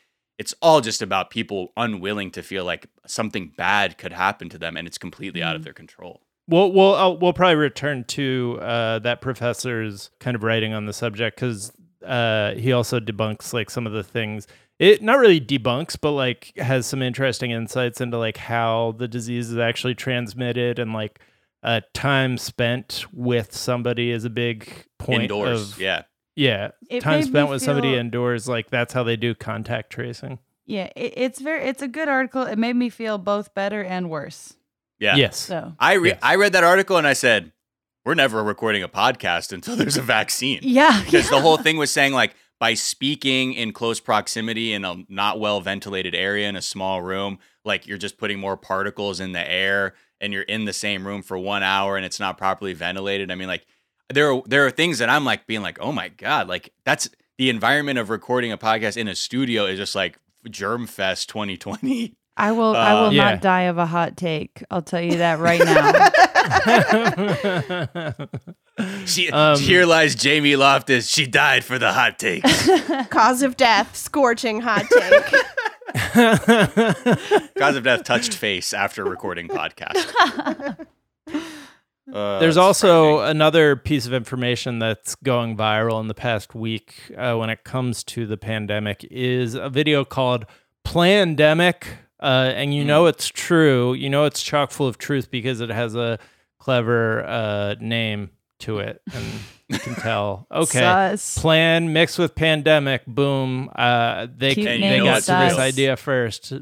it's 0.41 0.55
all 0.59 0.81
just 0.81 1.03
about 1.03 1.29
people 1.29 1.71
unwilling 1.77 2.31
to 2.31 2.41
feel 2.41 2.65
like 2.65 2.87
something 3.05 3.53
bad 3.55 3.99
could 3.99 4.11
happen 4.11 4.49
to 4.49 4.57
them 4.57 4.75
and 4.75 4.87
it's 4.87 4.97
completely 4.97 5.43
out 5.43 5.55
of 5.55 5.63
their 5.63 5.71
control. 5.71 6.23
We'll 6.47 6.71
we'll 6.73 6.95
uh, 6.95 7.11
we'll 7.11 7.33
probably 7.33 7.57
return 7.57 8.05
to 8.05 8.57
uh, 8.59 8.97
that 8.99 9.21
professor's 9.21 10.09
kind 10.19 10.33
of 10.33 10.41
writing 10.41 10.73
on 10.73 10.87
the 10.87 10.93
subject 10.93 11.35
because 11.35 11.71
uh, 12.03 12.55
he 12.55 12.73
also 12.73 12.99
debunks 12.99 13.53
like 13.53 13.69
some 13.69 13.85
of 13.85 13.93
the 13.93 14.03
things. 14.03 14.47
It 14.79 15.03
not 15.03 15.19
really 15.19 15.39
debunks, 15.39 15.95
but 16.01 16.13
like 16.13 16.57
has 16.57 16.87
some 16.87 17.03
interesting 17.03 17.51
insights 17.51 18.01
into 18.01 18.17
like 18.17 18.37
how 18.37 18.95
the 18.97 19.07
disease 19.07 19.51
is 19.51 19.59
actually 19.59 19.93
transmitted 19.93 20.79
and 20.79 20.91
like 20.91 21.19
uh, 21.61 21.81
time 21.93 22.39
spent 22.39 23.05
with 23.13 23.55
somebody 23.55 24.09
is 24.09 24.25
a 24.25 24.31
big 24.31 24.87
point 24.97 25.21
Indoors. 25.21 25.73
of 25.73 25.79
yeah. 25.79 26.01
Yeah 26.41 26.71
It 26.89 27.01
time 27.01 27.23
spent 27.23 27.47
me 27.47 27.51
with 27.53 27.61
somebody 27.61 27.95
indoors 27.95 28.47
like 28.47 28.69
that's 28.69 28.93
how 28.93 29.03
they 29.03 29.15
do 29.15 29.33
contact 29.35 29.91
tracing. 29.91 30.39
Yeah, 30.65 30.89
it, 30.95 31.13
it's 31.17 31.39
very 31.41 31.63
it's 31.65 31.81
a 31.81 31.87
good 31.87 32.07
article. 32.07 32.43
It 32.43 32.57
made 32.57 32.75
me 32.75 32.89
feel 32.89 33.17
both 33.17 33.53
better 33.53 33.83
and 33.83 34.09
worse. 34.09 34.53
Yeah. 34.99 35.15
Yes. 35.15 35.37
So 35.37 35.73
I 35.79 35.93
re- 35.93 36.09
Yes. 36.09 36.19
I 36.21 36.35
read 36.35 36.53
that 36.53 36.63
article 36.63 36.97
and 36.97 37.07
I 37.07 37.13
said, 37.13 37.51
we're 38.05 38.13
never 38.13 38.43
recording 38.43 38.83
a 38.83 38.87
podcast 38.87 39.51
until 39.51 39.75
there's 39.75 39.97
a 39.97 40.01
vaccine. 40.01 40.59
yeah, 40.63 41.01
Because 41.05 41.29
the 41.29 41.41
whole 41.41 41.57
thing 41.57 41.77
was 41.77 41.91
saying 41.91 42.13
like 42.13 42.35
by 42.59 42.75
speaking 42.75 43.53
in 43.53 43.73
close 43.73 43.99
proximity 43.99 44.73
in 44.73 44.85
a 44.85 45.03
not 45.09 45.39
well 45.39 45.59
ventilated 45.61 46.13
area 46.15 46.47
in 46.47 46.55
a 46.55 46.61
small 46.61 47.01
room, 47.01 47.39
like 47.65 47.87
you're 47.87 47.97
just 47.97 48.17
putting 48.17 48.39
more 48.39 48.55
particles 48.57 49.19
in 49.19 49.31
the 49.31 49.51
air 49.51 49.93
and 50.19 50.31
you're 50.33 50.43
in 50.43 50.65
the 50.65 50.73
same 50.73 51.05
room 51.05 51.21
for 51.23 51.37
one 51.37 51.63
hour 51.63 51.97
and 51.97 52.05
it's 52.05 52.19
not 52.19 52.37
properly 52.37 52.73
ventilated. 52.73 53.31
I 53.31 53.35
mean, 53.35 53.47
like 53.47 53.65
there 54.11 54.31
are 54.33 54.41
there 54.45 54.65
are 54.65 54.71
things 54.71 54.99
that 54.99 55.09
I'm 55.09 55.25
like 55.25 55.47
being 55.47 55.61
like, 55.61 55.77
oh 55.81 55.91
my 55.91 56.09
god, 56.09 56.47
like 56.47 56.71
that's 56.85 57.09
the 57.37 57.49
environment 57.49 57.97
of 57.99 58.09
recording 58.09 58.51
a 58.51 58.57
podcast 58.57 58.97
in 58.97 59.07
a 59.07 59.15
studio 59.15 59.65
is 59.65 59.77
just 59.77 59.95
like 59.95 60.17
Germ 60.49 60.87
Fest 60.87 61.29
2020. 61.29 62.13
I 62.37 62.51
will. 62.53 62.75
I 62.75 62.91
Uh, 62.91 63.01
will 63.03 63.13
Yeah. 63.13 63.31
not 63.31 63.41
die 63.41 63.63
of 63.63 63.77
a 63.77 63.85
hot 63.85 64.15
take. 64.17 64.63
I'll 64.71 64.81
tell 64.81 65.01
you 65.01 65.17
that 65.17 65.39
right 65.39 65.59
now. 65.59 65.91
She, 69.05 69.29
Um, 69.29 69.59
here 69.59 69.85
lies 69.85 70.15
Jamie 70.15 70.55
Loftus. 70.55 71.07
She 71.07 71.27
died 71.27 71.63
for 71.63 71.77
the 71.77 71.91
hot 71.93 72.17
take. 72.17 72.43
Cause 73.11 73.43
of 73.43 73.55
death, 73.57 73.95
scorching 73.95 74.61
hot 74.61 74.85
take. 74.89 75.23
Cause 77.57 77.75
of 77.75 77.83
death 77.83 78.03
touched 78.03 78.33
face 78.33 78.73
after 78.73 79.03
recording 79.03 79.49
podcast. 79.49 80.87
Uh, 82.11 82.39
There's 82.39 82.57
also 82.57 83.17
frightening. 83.17 83.31
another 83.31 83.75
piece 83.75 84.05
of 84.05 84.13
information 84.13 84.79
that's 84.79 85.15
going 85.15 85.55
viral 85.55 85.99
in 86.01 86.07
the 86.07 86.13
past 86.13 86.53
week 86.53 86.95
uh, 87.17 87.35
when 87.35 87.49
it 87.49 87.63
comes 87.63 88.03
to 88.05 88.25
the 88.25 88.37
pandemic 88.37 89.05
is 89.09 89.53
a 89.55 89.69
video 89.69 90.03
called 90.03 90.45
Plandemic. 90.85 91.83
Uh, 92.19 92.51
and 92.55 92.73
you 92.73 92.83
know 92.83 93.07
it's 93.07 93.27
true. 93.27 93.93
You 93.93 94.09
know 94.09 94.25
it's 94.25 94.43
chock 94.43 94.71
full 94.71 94.87
of 94.87 94.97
truth 94.97 95.31
because 95.31 95.59
it 95.59 95.69
has 95.69 95.95
a 95.95 96.19
clever 96.59 97.23
uh, 97.25 97.75
name 97.79 98.29
to 98.59 98.79
it. 98.79 99.01
And 99.11 99.25
you 99.67 99.79
can 99.79 99.95
tell, 99.95 100.45
okay, 100.51 100.79
Sus. 101.15 101.37
plan 101.37 101.93
mixed 101.93 102.19
with 102.19 102.35
pandemic, 102.35 103.05
boom. 103.07 103.69
Uh, 103.75 104.27
they 104.35 104.53
Cute 104.53 104.67
they 104.67 104.99
got 104.99 105.17
it's 105.17 105.25
to 105.27 105.31
this 105.31 105.57
idea 105.57 105.97
first. 105.97 106.53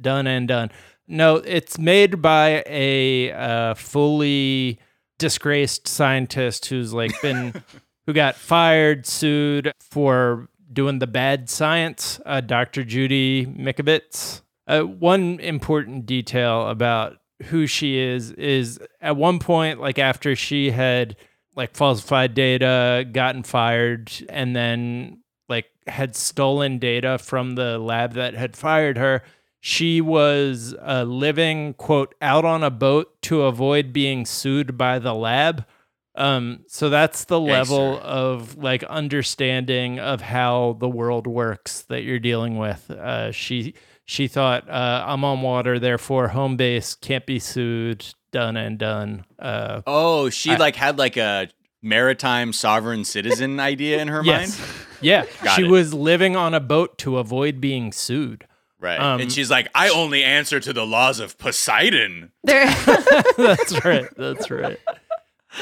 Done 0.00 0.26
and 0.26 0.46
done. 0.46 0.70
No, 1.08 1.36
it's 1.36 1.78
made 1.78 2.22
by 2.22 2.62
a 2.66 3.32
uh, 3.32 3.74
fully 3.74 4.78
disgraced 5.18 5.88
scientist 5.88 6.66
who's 6.66 6.92
like 6.92 7.20
been 7.20 7.62
who 8.06 8.12
got 8.12 8.36
fired, 8.36 9.06
sued 9.06 9.72
for 9.80 10.48
doing 10.72 10.98
the 10.98 11.06
bad 11.06 11.50
science. 11.50 12.20
Uh, 12.24 12.40
Dr. 12.40 12.84
Judy 12.84 13.46
Mikovits. 13.46 14.42
Uh, 14.66 14.82
one 14.82 15.40
important 15.40 16.06
detail 16.06 16.68
about 16.68 17.16
who 17.44 17.66
she 17.66 17.98
is 17.98 18.30
is 18.32 18.78
at 19.00 19.16
one 19.16 19.38
point, 19.38 19.80
like 19.80 19.98
after 19.98 20.36
she 20.36 20.70
had 20.70 21.16
like 21.56 21.74
falsified 21.74 22.34
data, 22.34 23.06
gotten 23.10 23.42
fired, 23.42 24.12
and 24.28 24.54
then 24.54 25.22
like 25.48 25.66
had 25.86 26.14
stolen 26.14 26.78
data 26.78 27.18
from 27.18 27.54
the 27.54 27.78
lab 27.78 28.14
that 28.14 28.34
had 28.34 28.56
fired 28.56 28.98
her. 28.98 29.22
She 29.68 30.00
was 30.00 30.74
uh, 30.80 31.02
living, 31.02 31.74
quote, 31.74 32.14
out 32.22 32.46
on 32.46 32.62
a 32.62 32.70
boat 32.70 33.20
to 33.22 33.42
avoid 33.42 33.92
being 33.92 34.24
sued 34.24 34.78
by 34.78 34.98
the 34.98 35.12
lab. 35.14 35.66
Um, 36.14 36.60
so 36.68 36.88
that's 36.88 37.24
the 37.24 37.38
level 37.38 38.00
of 38.02 38.56
like 38.56 38.82
understanding 38.84 40.00
of 40.00 40.22
how 40.22 40.76
the 40.80 40.88
world 40.88 41.26
works 41.26 41.82
that 41.82 42.02
you're 42.02 42.18
dealing 42.18 42.56
with. 42.56 42.90
Uh, 42.90 43.30
she 43.30 43.74
she 44.06 44.26
thought 44.26 44.68
uh, 44.70 45.04
I'm 45.06 45.22
on 45.22 45.42
water, 45.42 45.78
therefore 45.78 46.28
home 46.28 46.56
base 46.56 46.94
can't 46.94 47.26
be 47.26 47.38
sued. 47.38 48.06
Done 48.32 48.56
and 48.56 48.78
done. 48.78 49.24
Uh, 49.38 49.82
Oh, 49.86 50.28
she 50.30 50.50
I- 50.52 50.56
like 50.56 50.76
had 50.76 50.96
like 50.98 51.16
a 51.18 51.48
maritime 51.82 52.52
sovereign 52.54 53.04
citizen 53.04 53.60
idea 53.60 54.00
in 54.00 54.08
her 54.08 54.22
yes, 54.24 54.58
mind. 54.58 54.70
yeah. 55.02 55.24
Got 55.42 55.56
she 55.56 55.64
it. 55.64 55.70
was 55.70 55.92
living 55.94 56.36
on 56.36 56.54
a 56.54 56.60
boat 56.60 56.96
to 56.98 57.18
avoid 57.18 57.60
being 57.60 57.92
sued. 57.92 58.46
Right. 58.80 59.00
Um, 59.00 59.20
and 59.20 59.32
she's 59.32 59.50
like, 59.50 59.68
I 59.74 59.88
only 59.88 60.22
answer 60.22 60.60
to 60.60 60.72
the 60.72 60.86
laws 60.86 61.20
of 61.20 61.36
Poseidon. 61.38 62.32
There. 62.44 62.66
that's 63.36 63.84
right. 63.84 64.06
That's 64.16 64.50
right. 64.50 64.78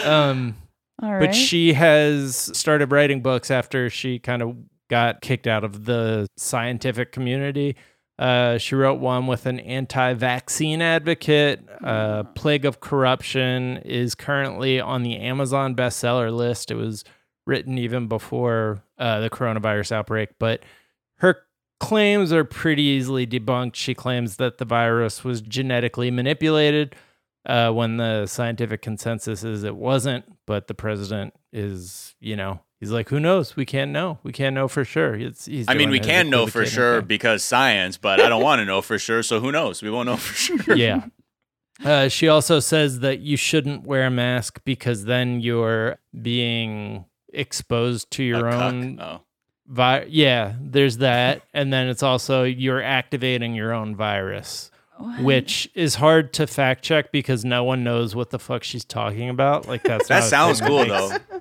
Um, 0.04 0.56
All 1.02 1.12
right. 1.12 1.20
but 1.26 1.34
she 1.34 1.72
has 1.72 2.36
started 2.36 2.92
writing 2.92 3.22
books 3.22 3.50
after 3.50 3.90
she 3.90 4.18
kind 4.18 4.42
of 4.42 4.56
got 4.88 5.20
kicked 5.20 5.46
out 5.46 5.64
of 5.64 5.84
the 5.84 6.28
scientific 6.36 7.10
community. 7.12 7.76
Uh, 8.18 8.56
she 8.58 8.74
wrote 8.74 8.98
one 9.00 9.26
with 9.26 9.46
an 9.46 9.60
anti-vaccine 9.60 10.80
advocate. 10.80 11.66
Uh, 11.82 12.22
Plague 12.34 12.64
of 12.64 12.80
Corruption 12.80 13.78
is 13.78 14.14
currently 14.14 14.80
on 14.80 15.02
the 15.02 15.16
Amazon 15.16 15.74
bestseller 15.74 16.34
list. 16.34 16.70
It 16.70 16.76
was 16.76 17.04
written 17.46 17.78
even 17.78 18.06
before 18.08 18.82
uh, 18.98 19.20
the 19.20 19.28
coronavirus 19.30 19.92
outbreak, 19.92 20.30
but 20.38 20.60
her 20.60 20.66
claims 21.80 22.32
are 22.32 22.44
pretty 22.44 22.82
easily 22.82 23.26
debunked. 23.26 23.74
She 23.74 23.94
claims 23.94 24.36
that 24.36 24.58
the 24.58 24.64
virus 24.64 25.24
was 25.24 25.40
genetically 25.40 26.10
manipulated 26.10 26.94
uh, 27.44 27.70
when 27.70 27.96
the 27.96 28.26
scientific 28.26 28.82
consensus 28.82 29.44
is 29.44 29.62
it 29.64 29.76
wasn't. 29.76 30.24
But 30.46 30.68
the 30.68 30.74
president 30.74 31.34
is, 31.52 32.14
you 32.20 32.36
know, 32.36 32.60
he's 32.80 32.90
like, 32.90 33.08
who 33.08 33.20
knows? 33.20 33.56
We 33.56 33.66
can't 33.66 33.90
know. 33.90 34.18
We 34.22 34.32
can't 34.32 34.54
know 34.54 34.68
for 34.68 34.84
sure. 34.84 35.14
It's, 35.14 35.46
he's 35.46 35.66
I 35.68 35.74
mean, 35.74 35.90
we 35.90 36.00
can 36.00 36.30
know 36.30 36.46
for 36.46 36.64
sure 36.64 37.00
thing. 37.00 37.08
because 37.08 37.44
science, 37.44 37.96
but 37.96 38.20
I 38.20 38.28
don't 38.28 38.42
want 38.42 38.60
to 38.60 38.64
know 38.64 38.80
for 38.82 38.98
sure. 38.98 39.22
So 39.22 39.40
who 39.40 39.52
knows? 39.52 39.82
We 39.82 39.90
won't 39.90 40.06
know 40.06 40.16
for 40.16 40.34
sure. 40.34 40.76
yeah. 40.76 41.06
Uh, 41.84 42.08
she 42.08 42.26
also 42.28 42.58
says 42.58 43.00
that 43.00 43.18
you 43.20 43.36
shouldn't 43.36 43.86
wear 43.86 44.06
a 44.06 44.10
mask 44.10 44.60
because 44.64 45.04
then 45.04 45.40
you're 45.40 45.98
being 46.22 47.04
exposed 47.34 48.10
to 48.12 48.22
your 48.22 48.50
cuck. 48.50 48.62
own 48.62 49.00
Oh. 49.00 49.20
Vi- 49.68 50.06
yeah 50.08 50.54
there's 50.60 50.98
that 50.98 51.42
and 51.54 51.72
then 51.72 51.88
it's 51.88 52.02
also 52.02 52.44
you're 52.44 52.82
activating 52.82 53.54
your 53.54 53.72
own 53.72 53.94
virus 53.96 54.70
which 55.20 55.68
is 55.74 55.96
hard 55.96 56.32
to 56.32 56.46
fact 56.46 56.82
check 56.82 57.12
because 57.12 57.44
no 57.44 57.62
one 57.64 57.84
knows 57.84 58.14
what 58.14 58.30
the 58.30 58.38
fuck 58.38 58.62
she's 58.64 58.84
talking 58.84 59.28
about 59.28 59.68
like 59.68 59.82
that's 59.82 60.08
That 60.08 60.24
sounds 60.24 60.58
thing 60.60 60.68
cool 60.68 60.86
makes- 60.86 60.90
though. 61.28 61.40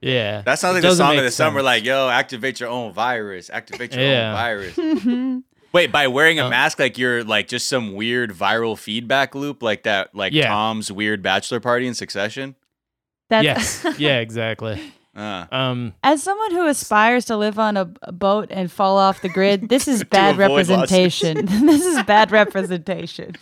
yeah 0.00 0.42
That 0.42 0.58
sounds 0.58 0.74
like 0.74 0.82
the 0.82 0.94
song 0.94 1.10
of 1.10 1.16
make 1.16 1.24
the 1.26 1.30
summer. 1.30 1.62
Like, 1.62 1.84
yo, 1.84 2.08
activate 2.08 2.60
your 2.60 2.68
own 2.70 2.92
virus. 2.94 3.50
Activate 3.50 3.94
your 3.94 4.04
Yeah. 4.04 4.28
own 4.30 4.34
virus. 4.34 5.44
Wait, 5.72 5.90
by 5.90 6.06
wearing 6.06 6.38
a 6.38 6.46
Uh, 6.46 6.50
mask, 6.50 6.78
like 6.78 6.96
you're 6.98 7.24
like 7.24 7.48
just 7.48 7.66
some 7.68 7.94
weird 7.94 8.30
viral 8.32 8.78
feedback 8.78 9.34
loop, 9.34 9.62
like 9.62 9.82
that, 9.82 10.14
like 10.14 10.32
Yeah. 10.32 10.46
Tom's 10.48 10.90
weird 10.92 11.22
bachelor 11.22 11.58
party 11.60 11.86
in 11.86 11.94
Succession. 11.94 12.54
That's, 13.28 13.44
yes 13.84 13.86
yeah 13.98 14.20
exactly 14.20 14.80
Uh, 15.16 15.46
um 15.52 15.94
As 16.02 16.22
someone 16.22 16.50
who 16.52 16.66
aspires 16.66 17.24
to 17.26 17.36
live 17.36 17.58
on 17.58 17.76
a, 17.76 17.90
a 18.02 18.12
boat 18.12 18.48
and 18.50 18.70
fall 18.70 18.98
off 18.98 19.22
the 19.22 19.28
grid, 19.28 19.68
this 19.68 19.86
is 19.86 20.02
bad 20.18 20.36
representation. 20.36 21.46
this 21.66 21.84
is 21.84 22.02
bad 22.04 22.30
representation. 22.32 23.36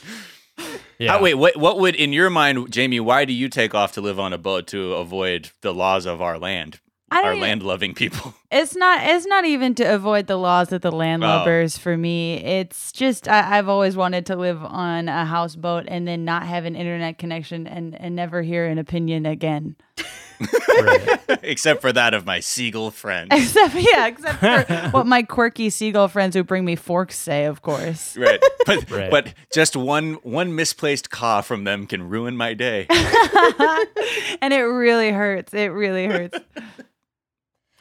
yeah 0.98 1.12
how- 1.12 1.22
wait, 1.22 1.34
what? 1.34 1.56
What 1.56 1.78
would 1.80 1.94
in 1.94 2.12
your 2.12 2.30
mind, 2.30 2.70
Jamie? 2.70 3.00
Why 3.00 3.24
do 3.24 3.32
you 3.32 3.48
take 3.48 3.74
off 3.74 3.92
to 3.92 4.00
live 4.00 4.20
on 4.20 4.32
a 4.32 4.38
boat 4.38 4.66
to 4.68 4.94
avoid 4.94 5.50
the 5.62 5.72
laws 5.72 6.04
of 6.06 6.20
our 6.20 6.38
land, 6.38 6.80
I 7.10 7.22
don't 7.22 7.30
our 7.30 7.36
land-loving 7.36 7.94
people? 7.94 8.34
It's 8.54 8.76
not. 8.76 9.00
It's 9.02 9.24
not 9.24 9.46
even 9.46 9.74
to 9.76 9.84
avoid 9.84 10.26
the 10.26 10.36
laws 10.36 10.72
of 10.72 10.82
the 10.82 10.92
landlubbers 10.92 11.78
for 11.78 11.96
me. 11.96 12.34
It's 12.44 12.92
just 12.92 13.26
I, 13.26 13.56
I've 13.56 13.66
always 13.70 13.96
wanted 13.96 14.26
to 14.26 14.36
live 14.36 14.62
on 14.62 15.08
a 15.08 15.24
houseboat 15.24 15.86
and 15.88 16.06
then 16.06 16.26
not 16.26 16.42
have 16.46 16.66
an 16.66 16.76
internet 16.76 17.16
connection 17.16 17.66
and 17.66 17.98
and 17.98 18.14
never 18.14 18.42
hear 18.42 18.66
an 18.66 18.76
opinion 18.76 19.24
again. 19.24 19.76
Right. 20.68 21.38
Except 21.42 21.80
for 21.80 21.92
that 21.92 22.14
of 22.14 22.24
my 22.26 22.40
seagull 22.40 22.90
friend. 22.90 23.28
Except 23.32 23.74
yeah, 23.74 24.06
except 24.06 24.38
for 24.38 24.90
what 24.90 25.06
my 25.06 25.22
quirky 25.22 25.70
seagull 25.70 26.08
friends 26.08 26.34
who 26.36 26.42
bring 26.44 26.64
me 26.64 26.76
forks 26.76 27.18
say, 27.18 27.44
of 27.46 27.62
course. 27.62 28.16
right, 28.16 28.40
but 28.66 28.90
Right. 28.90 29.10
but 29.10 29.34
just 29.52 29.76
one 29.76 30.14
one 30.22 30.54
misplaced 30.54 31.10
caw 31.10 31.40
from 31.40 31.64
them 31.64 31.86
can 31.86 32.08
ruin 32.08 32.36
my 32.36 32.54
day. 32.54 32.86
and 34.40 34.52
it 34.52 34.62
really 34.62 35.10
hurts. 35.10 35.52
It 35.54 35.68
really 35.72 36.06
hurts. 36.06 36.38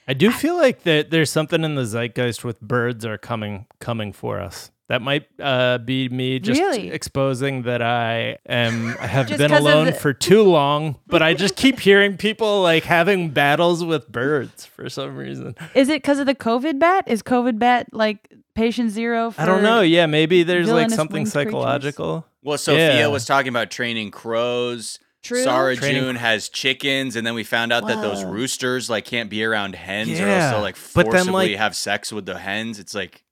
I 0.08 0.14
do 0.14 0.32
feel 0.32 0.58
like 0.58 0.84
that 0.84 1.12
there's 1.12 1.30
something 1.30 1.64
in 1.64 1.76
the 1.76 1.86
zeitgeist 1.86 2.44
with 2.44 2.60
birds 2.60 3.06
are 3.06 3.18
coming 3.18 3.68
coming 3.80 4.12
for 4.14 4.40
us. 4.40 4.72
That 4.92 5.02
might 5.02 5.26
uh, 5.40 5.78
be 5.78 6.10
me 6.10 6.38
just 6.40 6.60
Really? 6.60 6.92
exposing 6.92 7.62
that 7.62 7.82
I 7.82 8.40
am 8.46 8.90
have 8.98 9.26
Just 9.30 9.38
been 9.40 9.50
'cause 9.50 9.60
of 9.62 9.66
alone 9.66 9.86
the- 9.86 9.92
for 9.94 10.12
too 10.12 10.44
long, 10.44 10.98
but 11.08 11.22
I 11.22 11.34
just 11.34 11.56
keep 11.56 11.80
hearing 11.80 12.18
people 12.18 12.62
like 12.62 12.84
having 12.84 13.30
battles 13.30 13.86
with 13.86 14.12
birds 14.12 14.66
for 14.66 14.90
some 14.90 15.16
reason. 15.16 15.56
Is 15.76 15.88
it 15.88 16.02
because 16.04 16.20
of 16.20 16.26
the 16.26 16.36
COVID 16.36 16.78
bat? 16.78 17.06
Is 17.08 17.24
COVID 17.24 17.58
bat 17.58 17.88
like 17.94 18.34
patient 18.54 18.92
zero? 18.92 19.32
For 19.32 19.40
I 19.40 19.46
don't 19.46 19.64
know. 19.64 19.80
Yeah, 19.80 20.08
maybe 20.08 20.44
there's 20.44 20.70
like 20.70 20.90
something 20.90 21.24
winged 21.24 21.32
creatures? 21.32 21.52
psychological. 21.54 22.26
Well, 22.44 22.58
Sophia 22.58 22.98
Yeah. 22.98 23.08
was 23.08 23.24
talking 23.24 23.48
about 23.48 23.72
training 23.72 24.12
crows. 24.12 25.00
True. 25.24 25.42
Sarah 25.44 25.78
Training- 25.78 26.02
June 26.02 26.16
has 26.18 26.50
chickens, 26.50 27.16
and 27.16 27.26
then 27.26 27.34
we 27.36 27.46
found 27.46 27.72
out 27.72 27.88
that 27.88 28.02
those 28.02 28.26
roosters 28.26 28.90
like 28.90 29.06
can't 29.06 29.30
be 29.30 29.42
around 29.46 29.76
hens, 29.76 30.20
or 30.20 30.28
else 30.28 30.52
they'll 30.52 30.60
like 30.62 30.76
but 30.94 31.04
then, 31.06 31.12
forcibly 31.28 31.50
like- 31.52 31.58
have 31.60 31.78
sex 31.78 32.12
with 32.12 32.26
the 32.26 32.40
hens. 32.40 32.78
It's 32.78 32.94
like 32.94 33.24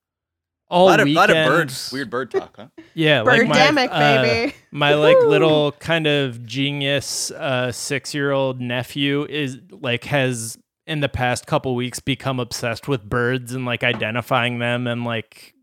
All 0.69 0.87
a 0.87 0.89
lot 0.89 0.99
of, 0.99 1.05
weekend, 1.05 1.15
lot 1.15 1.29
of 1.29 1.47
bird, 1.47 1.73
weird 1.91 2.09
bird 2.09 2.31
talk, 2.31 2.55
huh? 2.55 2.67
Yeah, 2.93 3.21
like 3.21 3.47
my, 3.47 3.57
Birdemic, 3.57 3.89
uh, 3.91 4.21
baby. 4.21 4.55
my 4.71 4.93
like 4.93 5.17
little 5.23 5.71
kind 5.73 6.05
of 6.05 6.45
genius 6.45 7.31
uh, 7.31 7.71
six 7.71 8.13
year 8.13 8.31
old 8.31 8.61
nephew 8.61 9.25
is 9.27 9.57
like 9.71 10.03
has 10.05 10.57
in 10.85 10.99
the 10.99 11.09
past 11.09 11.47
couple 11.47 11.75
weeks 11.75 11.99
become 11.99 12.39
obsessed 12.39 12.87
with 12.87 13.03
birds 13.03 13.53
and 13.53 13.65
like 13.65 13.83
identifying 13.83 14.59
them 14.59 14.85
and 14.87 15.05
like 15.05 15.53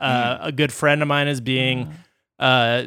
uh, 0.00 0.38
a 0.40 0.52
good 0.52 0.72
friend 0.72 1.02
of 1.02 1.08
mine 1.08 1.28
is 1.28 1.40
being 1.40 1.92
uh 2.38 2.84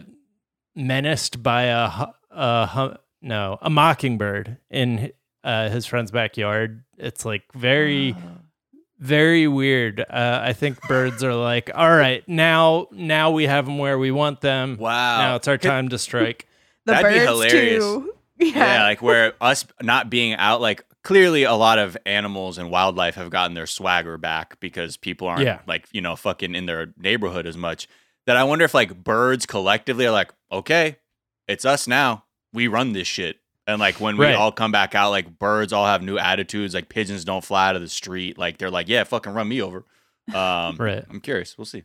menaced 0.76 1.41
by 1.41 1.63
a, 1.63 2.07
a 2.32 2.67
hu- 2.67 2.95
no 3.21 3.57
a 3.61 3.69
mockingbird 3.69 4.57
in 4.69 5.11
uh, 5.43 5.69
his 5.69 5.86
friend's 5.86 6.11
backyard. 6.11 6.84
It's 6.97 7.23
like 7.23 7.43
very 7.53 8.15
very 8.99 9.47
weird. 9.47 9.99
Uh, 9.99 10.41
I 10.43 10.53
think 10.53 10.81
birds 10.87 11.23
are 11.23 11.33
like, 11.35 11.69
all 11.73 11.89
right, 11.95 12.27
now 12.27 12.87
now 12.91 13.31
we 13.31 13.45
have 13.45 13.65
them 13.65 13.77
where 13.77 13.97
we 13.99 14.11
want 14.11 14.41
them. 14.41 14.77
Wow. 14.77 15.17
Now 15.19 15.35
it's 15.35 15.47
our 15.47 15.57
time 15.57 15.89
to 15.89 15.97
strike. 15.97 16.47
The 16.85 16.91
That'd 16.91 17.13
be 17.13 17.19
hilarious. 17.19 17.83
too. 17.83 18.13
Yeah. 18.37 18.83
like 18.83 19.01
where 19.01 19.33
us 19.41 19.65
not 19.81 20.09
being 20.11 20.33
out, 20.33 20.61
like 20.61 20.85
clearly 21.03 21.41
a 21.43 21.53
lot 21.53 21.79
of 21.79 21.97
animals 22.05 22.59
and 22.59 22.69
wildlife 22.69 23.15
have 23.15 23.31
gotten 23.31 23.55
their 23.55 23.65
swagger 23.65 24.19
back 24.19 24.59
because 24.59 24.95
people 24.97 25.27
aren't 25.27 25.41
Yeah. 25.43 25.61
like, 25.65 25.87
you 25.93 26.01
know, 26.01 26.15
fucking 26.15 26.53
in 26.53 26.67
their 26.67 26.93
neighborhood 26.97 27.47
as 27.47 27.57
much. 27.57 27.87
That 28.27 28.37
I 28.37 28.43
wonder 28.43 28.65
if 28.65 28.73
like 28.75 29.03
birds 29.03 29.47
collectively 29.47 30.05
are 30.05 30.11
like, 30.11 30.31
okay, 30.51 30.97
it's 31.47 31.65
us 31.65 31.87
now. 31.87 32.25
We 32.53 32.67
run 32.67 32.93
this 32.93 33.07
shit. 33.07 33.37
And 33.68 33.80
like 33.80 33.99
when 33.99 34.18
we 34.18 34.26
Right. 34.26 34.36
all 34.36 34.51
come 34.51 34.72
back 34.72 34.93
out, 34.95 35.09
like 35.09 35.39
birds 35.39 35.74
all 35.74 35.86
have 35.86 36.01
new 36.03 36.18
attitudes. 36.20 36.74
Like 36.74 36.88
pigeons 36.89 37.26
don't 37.26 37.43
fly 37.43 37.70
out 37.70 37.76
of 37.76 37.82
the 37.82 37.89
street. 37.89 38.38
Like 38.38 38.57
they're 38.59 38.70
like, 38.72 38.88
yeah, 38.88 39.03
fucking 39.03 39.34
run 39.34 39.47
me 39.47 39.61
over. 39.61 39.84
Um, 40.34 40.76
Right. 40.80 41.03
I'm 41.09 41.20
curious. 41.20 41.57
We'll 41.57 41.66
see. 41.66 41.84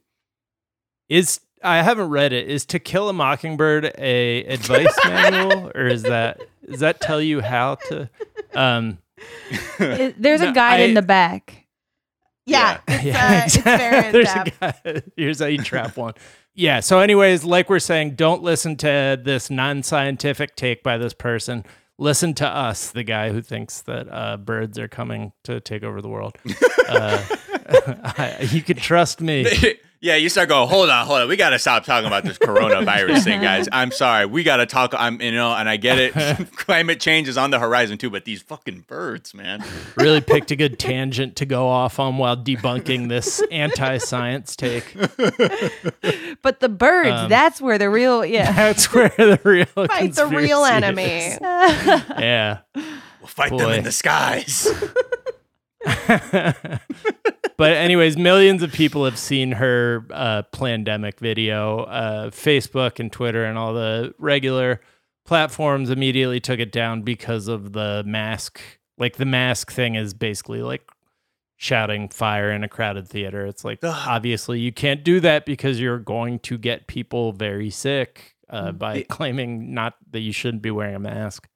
Is 1.08 1.40
I 1.62 1.82
haven't 1.82 2.08
read 2.10 2.32
it. 2.32 2.48
Is 2.48 2.64
To 2.66 2.78
Kill 2.78 3.08
a 3.08 3.12
Mockingbird 3.12 3.92
a 3.98 4.44
advice 4.44 4.94
manual, 5.04 5.70
or 5.74 5.86
is 5.86 6.02
that 6.04 6.40
does 6.68 6.80
that 6.80 7.00
tell 7.00 7.20
you 7.20 7.40
how 7.40 7.74
to? 7.88 8.08
Um, 8.54 8.98
It- 9.78 10.20
there's 10.20 10.40
No, 10.40 10.50
a 10.50 10.52
guide 10.52 10.80
I- 10.80 10.84
in 10.84 10.94
the 10.94 11.02
back. 11.02 11.66
Yeah, 12.46 12.80
Yeah. 12.88 13.44
it's, 13.44 13.56
uh, 13.56 13.60
it's 13.60 13.64
very 13.64 14.06
in 14.06 14.12
There's 14.12 14.28
a 14.28 14.52
guy. 14.60 15.02
Here's 15.16 15.38
how 15.40 15.46
you 15.46 15.58
trap 15.62 15.96
one. 15.96 16.14
Yeah. 16.54 16.80
So, 16.80 16.98
anyways, 16.98 17.44
like 17.44 17.70
we're 17.70 17.78
saying, 17.78 18.16
don't 18.16 18.42
listen 18.42 18.76
to 18.78 19.20
this 19.22 19.50
non-scientific 19.50 20.56
take 20.56 20.82
by 20.82 20.98
this 20.98 21.14
person. 21.14 21.64
Listen 21.98 22.32
to 22.34 22.48
us, 22.48 22.90
the 22.90 23.02
guy 23.04 23.30
who 23.30 23.42
thinks 23.42 23.82
that 23.82 24.08
uh, 24.10 24.36
birds 24.38 24.78
are 24.78 24.88
coming 24.88 25.32
to 25.44 25.60
take 25.60 25.82
over 25.82 26.00
the 26.00 26.08
world. 26.08 26.36
Uh, 26.90 27.24
you 28.50 28.62
can 28.62 28.76
trust 28.76 29.20
me. 29.20 29.46
Yeah, 30.02 30.16
you 30.16 30.28
start 30.30 30.48
going, 30.48 30.66
hold 30.68 30.88
on, 30.88 31.06
hold 31.06 31.20
on. 31.20 31.28
We 31.28 31.36
got 31.36 31.50
to 31.50 31.58
stop 31.58 31.84
talking 31.84 32.06
about 32.06 32.24
this 32.24 32.38
coronavirus 32.38 33.22
thing, 33.22 33.42
guys. 33.42 33.68
I'm 33.72 33.90
sorry. 33.92 34.24
We 34.24 34.42
got 34.42 34.56
to 34.56 34.66
talk. 34.66 34.94
I'm, 34.96 35.20
you 35.20 35.30
know, 35.32 35.52
and 35.52 35.68
I 35.68 35.76
get 35.76 35.98
it. 35.98 36.14
Climate 36.56 37.00
change 37.00 37.28
is 37.28 37.36
on 37.36 37.50
the 37.50 37.58
horizon 37.58 37.98
too, 37.98 38.08
but 38.08 38.24
these 38.24 38.40
fucking 38.40 38.86
birds, 38.88 39.34
man. 39.34 39.62
Really 39.96 40.20
picked 40.22 40.50
a 40.50 40.56
good 40.56 40.78
tangent 40.78 41.36
to 41.36 41.44
go 41.46 41.68
off 41.68 41.98
on 41.98 42.16
while 42.16 42.36
debunking 42.36 43.08
this 43.08 43.42
anti-science 43.50 44.56
take. 44.56 44.94
But 46.42 46.60
the 46.60 46.68
birds, 46.70 47.10
Um, 47.10 47.28
that's 47.28 47.60
where 47.60 47.76
the 47.76 47.90
real 47.90 48.24
yeah. 48.24 48.52
That's 48.52 48.92
where 48.94 49.10
the 49.10 49.38
real 49.44 49.66
Fight 49.66 50.14
the 50.14 50.26
real 50.26 50.64
enemy. 50.64 51.02
is. 51.02 51.38
Yeah. 51.40 52.60
We'll 52.74 53.26
fight 53.26 53.50
them 53.56 53.70
in 53.70 53.84
the 53.84 53.92
skies. 53.92 54.66
But 57.60 57.72
anyways, 57.72 58.16
millions 58.16 58.62
of 58.62 58.72
people 58.72 59.04
have 59.04 59.18
seen 59.18 59.52
her 59.52 60.06
uh, 60.10 60.44
Plandemic 60.50 61.20
video. 61.20 61.80
Uh, 61.80 62.30
Facebook 62.30 62.98
and 62.98 63.12
Twitter 63.12 63.44
and 63.44 63.58
all 63.58 63.74
the 63.74 64.14
regular 64.18 64.80
platforms 65.26 65.90
immediately 65.90 66.40
took 66.40 66.58
it 66.58 66.72
down 66.72 67.02
because 67.02 67.48
of 67.48 67.74
the 67.74 68.02
mask. 68.06 68.62
Like 68.96 69.16
the 69.16 69.26
mask 69.26 69.70
thing 69.72 69.94
is 69.94 70.14
basically 70.14 70.62
like 70.62 70.88
shouting 71.58 72.08
fire 72.08 72.50
in 72.50 72.64
a 72.64 72.68
crowded 72.68 73.06
theater. 73.06 73.44
It's 73.44 73.62
like 73.62 73.80
Ugh. 73.82 74.08
obviously 74.08 74.58
you 74.58 74.72
can't 74.72 75.04
do 75.04 75.20
that 75.20 75.44
because 75.44 75.78
you're 75.78 75.98
going 75.98 76.38
to 76.38 76.56
get 76.56 76.86
people 76.86 77.32
very 77.32 77.68
sick 77.68 78.36
Mm. 78.50 78.68
uh, 78.68 78.72
by 78.72 79.02
claiming 79.02 79.74
not 79.74 79.94
that 80.10 80.20
you 80.20 80.32
shouldn't 80.32 80.62
be 80.62 80.72
wearing 80.72 80.96
a 80.96 80.98
mask. 80.98 81.46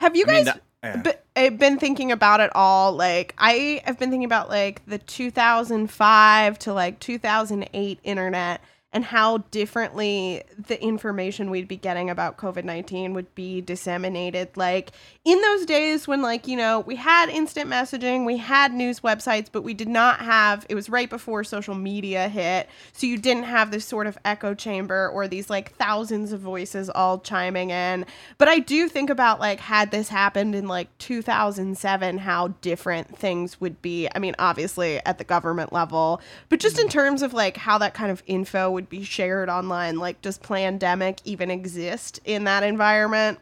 Have 0.00 0.16
you 0.16 0.24
I 0.28 0.44
mean, 0.44 0.52
uh, 0.82 1.50
been 1.50 1.78
thinking 1.78 2.12
about 2.12 2.40
it 2.40 2.50
all? 2.54 2.92
Like, 2.92 3.34
I 3.38 3.82
have 3.84 3.98
been 3.98 4.10
thinking 4.10 4.24
about 4.24 4.48
like 4.48 4.84
the 4.86 4.98
2005 4.98 6.58
to 6.60 6.72
like 6.72 7.00
2008 7.00 7.98
internet 8.04 8.60
and 8.92 9.04
how 9.04 9.38
differently 9.50 10.42
the 10.66 10.82
information 10.82 11.50
we'd 11.50 11.68
be 11.68 11.76
getting 11.76 12.08
about 12.08 12.38
COVID 12.38 12.64
19 12.64 13.12
would 13.12 13.34
be 13.34 13.60
disseminated. 13.60 14.56
Like, 14.56 14.92
in 15.26 15.40
those 15.42 15.66
days 15.66 16.08
when, 16.08 16.22
like, 16.22 16.48
you 16.48 16.56
know, 16.56 16.80
we 16.80 16.96
had 16.96 17.28
instant 17.28 17.68
messaging, 17.68 18.24
we 18.24 18.38
had 18.38 18.72
news 18.72 19.00
websites, 19.00 19.48
but 19.52 19.62
we 19.62 19.74
did 19.74 19.88
not 19.88 20.20
have, 20.20 20.64
it 20.70 20.74
was 20.74 20.88
right 20.88 21.10
before 21.10 21.44
social 21.44 21.74
media 21.74 22.28
hit. 22.30 22.68
So 22.94 23.06
you 23.06 23.18
didn't 23.18 23.42
have 23.42 23.70
this 23.70 23.84
sort 23.84 24.06
of 24.06 24.16
echo 24.24 24.54
chamber 24.54 25.08
or 25.08 25.28
these 25.28 25.50
like 25.50 25.74
thousands 25.74 26.32
of 26.32 26.40
voices 26.40 26.88
all 26.88 27.18
chiming 27.18 27.70
in. 27.70 28.06
But 28.38 28.48
I 28.48 28.58
do 28.58 28.88
think 28.88 29.10
about, 29.10 29.38
like, 29.38 29.60
had 29.60 29.90
this 29.90 30.08
happened 30.08 30.54
in 30.54 30.66
like 30.66 30.96
2007, 30.96 32.18
how 32.18 32.48
different 32.62 33.18
things 33.18 33.60
would 33.60 33.82
be. 33.82 34.08
I 34.14 34.18
mean, 34.18 34.34
obviously 34.38 35.04
at 35.04 35.18
the 35.18 35.24
government 35.24 35.74
level, 35.74 36.22
but 36.48 36.58
just 36.58 36.78
in 36.78 36.88
terms 36.88 37.20
of 37.20 37.34
like 37.34 37.58
how 37.58 37.76
that 37.78 37.92
kind 37.92 38.10
of 38.10 38.22
info 38.26 38.77
would 38.78 38.88
be 38.88 39.02
shared 39.02 39.48
online. 39.48 39.98
Like, 39.98 40.22
does 40.22 40.38
Plandemic 40.38 41.18
even 41.24 41.50
exist 41.50 42.20
in 42.24 42.44
that 42.44 42.62
environment? 42.62 43.40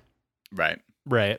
right. 0.50 0.80
Right. 1.04 1.38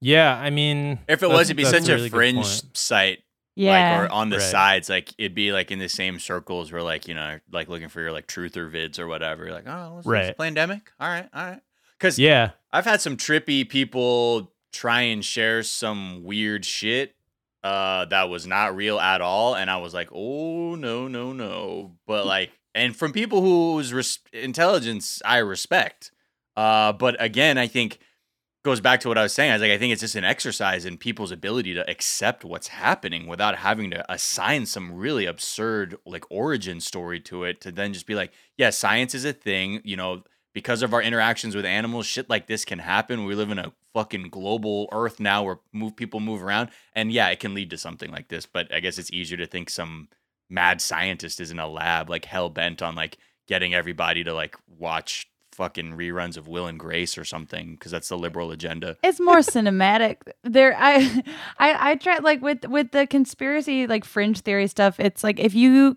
Yeah, 0.00 0.36
I 0.36 0.50
mean, 0.50 1.00
If 1.08 1.22
it 1.24 1.28
was, 1.28 1.48
it'd 1.48 1.56
be 1.56 1.64
such 1.64 1.88
a 1.88 1.92
a 1.92 1.94
really 1.96 2.08
good 2.08 2.16
fringe 2.16 2.62
site. 2.76 3.24
Yeah. 3.56 3.98
Like, 4.00 4.08
or 4.10 4.12
on 4.12 4.30
the 4.30 4.38
Right. 4.38 4.42
sides, 4.50 4.88
like 4.88 5.12
it'd 5.18 5.34
be 5.34 5.52
like 5.52 5.70
in 5.72 5.78
the 5.80 5.88
same 5.88 6.18
circles 6.20 6.70
where, 6.72 6.82
like, 6.82 7.08
you 7.08 7.14
know, 7.14 7.40
like 7.50 7.68
looking 7.68 7.88
for 7.88 8.00
your 8.00 8.12
like 8.12 8.26
truther 8.28 8.70
vids 8.70 8.98
or 9.00 9.06
whatever. 9.08 9.44
You're 9.44 9.52
like, 9.52 9.66
oh, 9.66 9.94
what's 9.96 10.06
Right. 10.06 10.26
this 10.26 10.36
Plandemic? 10.36 10.82
All 11.00 11.08
right, 11.08 11.28
all 11.34 11.44
right. 11.44 11.60
Because 11.98 12.18
Yeah, 12.20 12.50
I've 12.72 12.84
had 12.84 13.00
some 13.00 13.16
trippy 13.16 13.68
people 13.68 14.52
try 14.72 15.02
and 15.02 15.24
share 15.24 15.62
some 15.64 16.22
weird 16.24 16.64
shit 16.64 17.14
uh, 17.64 18.06
that 18.06 18.28
was 18.28 18.44
not 18.46 18.74
real 18.74 18.98
at 18.98 19.20
all, 19.20 19.54
and 19.54 19.70
I 19.70 19.76
was 19.76 19.92
like, 19.94 20.08
oh 20.12 20.74
no, 20.76 21.06
no, 21.08 21.32
no. 21.32 21.92
But 22.06 22.26
like, 22.26 22.50
and 22.74 22.96
from 22.96 23.12
people 23.12 23.40
whose 23.42 23.92
res- 23.92 24.20
intelligence 24.32 25.20
I 25.24 25.38
respect. 25.38 26.10
Uh, 26.56 26.92
but 26.92 27.16
again, 27.20 27.58
I 27.58 27.66
think 27.66 27.98
goes 28.64 28.80
back 28.80 29.00
to 29.00 29.08
what 29.08 29.18
I 29.18 29.22
was 29.22 29.32
saying. 29.32 29.50
I 29.50 29.54
was 29.54 29.62
like, 29.62 29.72
I 29.72 29.78
think 29.78 29.92
it's 29.92 30.02
just 30.02 30.14
an 30.14 30.24
exercise 30.24 30.84
in 30.84 30.96
people's 30.96 31.32
ability 31.32 31.74
to 31.74 31.88
accept 31.90 32.44
what's 32.44 32.68
happening 32.68 33.26
without 33.26 33.58
having 33.58 33.90
to 33.90 34.12
assign 34.12 34.66
some 34.66 34.94
really 34.94 35.26
absurd 35.26 35.96
like 36.06 36.24
origin 36.30 36.80
story 36.80 37.18
to 37.20 37.44
it. 37.44 37.60
To 37.62 37.72
then 37.72 37.92
just 37.92 38.06
be 38.06 38.14
like, 38.14 38.32
yeah, 38.56 38.70
science 38.70 39.14
is 39.14 39.24
a 39.24 39.32
thing. 39.32 39.80
You 39.84 39.96
know, 39.96 40.22
because 40.54 40.82
of 40.82 40.94
our 40.94 41.02
interactions 41.02 41.56
with 41.56 41.64
animals, 41.64 42.06
shit 42.06 42.30
like 42.30 42.46
this 42.46 42.64
can 42.64 42.78
happen. 42.78 43.24
We 43.24 43.34
live 43.34 43.50
in 43.50 43.58
a 43.58 43.72
fucking 43.94 44.28
global 44.28 44.88
Earth 44.92 45.18
now 45.18 45.42
where 45.42 45.58
move 45.72 45.96
people 45.96 46.20
move 46.20 46.42
around, 46.42 46.70
and 46.94 47.10
yeah, 47.10 47.28
it 47.28 47.40
can 47.40 47.54
lead 47.54 47.70
to 47.70 47.78
something 47.78 48.10
like 48.10 48.28
this. 48.28 48.46
But 48.46 48.72
I 48.72 48.80
guess 48.80 48.98
it's 48.98 49.12
easier 49.12 49.38
to 49.38 49.46
think 49.46 49.70
some 49.70 50.08
mad 50.52 50.80
scientist 50.80 51.40
is 51.40 51.50
in 51.50 51.58
a 51.58 51.66
lab 51.66 52.10
like 52.10 52.24
hell 52.26 52.50
bent 52.50 52.82
on 52.82 52.94
like 52.94 53.16
getting 53.48 53.74
everybody 53.74 54.22
to 54.22 54.32
like 54.34 54.56
watch 54.78 55.28
fucking 55.52 55.92
reruns 55.96 56.36
of 56.36 56.48
Will 56.48 56.66
and 56.66 56.78
Grace 56.78 57.18
or 57.18 57.24
something 57.24 57.72
because 57.72 57.90
that's 57.92 58.08
the 58.08 58.16
liberal 58.16 58.50
agenda. 58.52 58.96
it's 59.02 59.20
more 59.20 59.38
cinematic 59.54 60.16
there 60.44 60.74
I, 60.78 61.22
I 61.58 61.90
i 61.90 61.94
try 61.96 62.18
like 62.18 62.40
with 62.42 62.66
with 62.68 62.92
the 62.92 63.06
conspiracy 63.06 63.86
like 63.86 64.04
fringe 64.04 64.40
theory 64.40 64.66
stuff 64.66 64.98
it's 65.00 65.22
like 65.24 65.38
if 65.40 65.54
you 65.54 65.96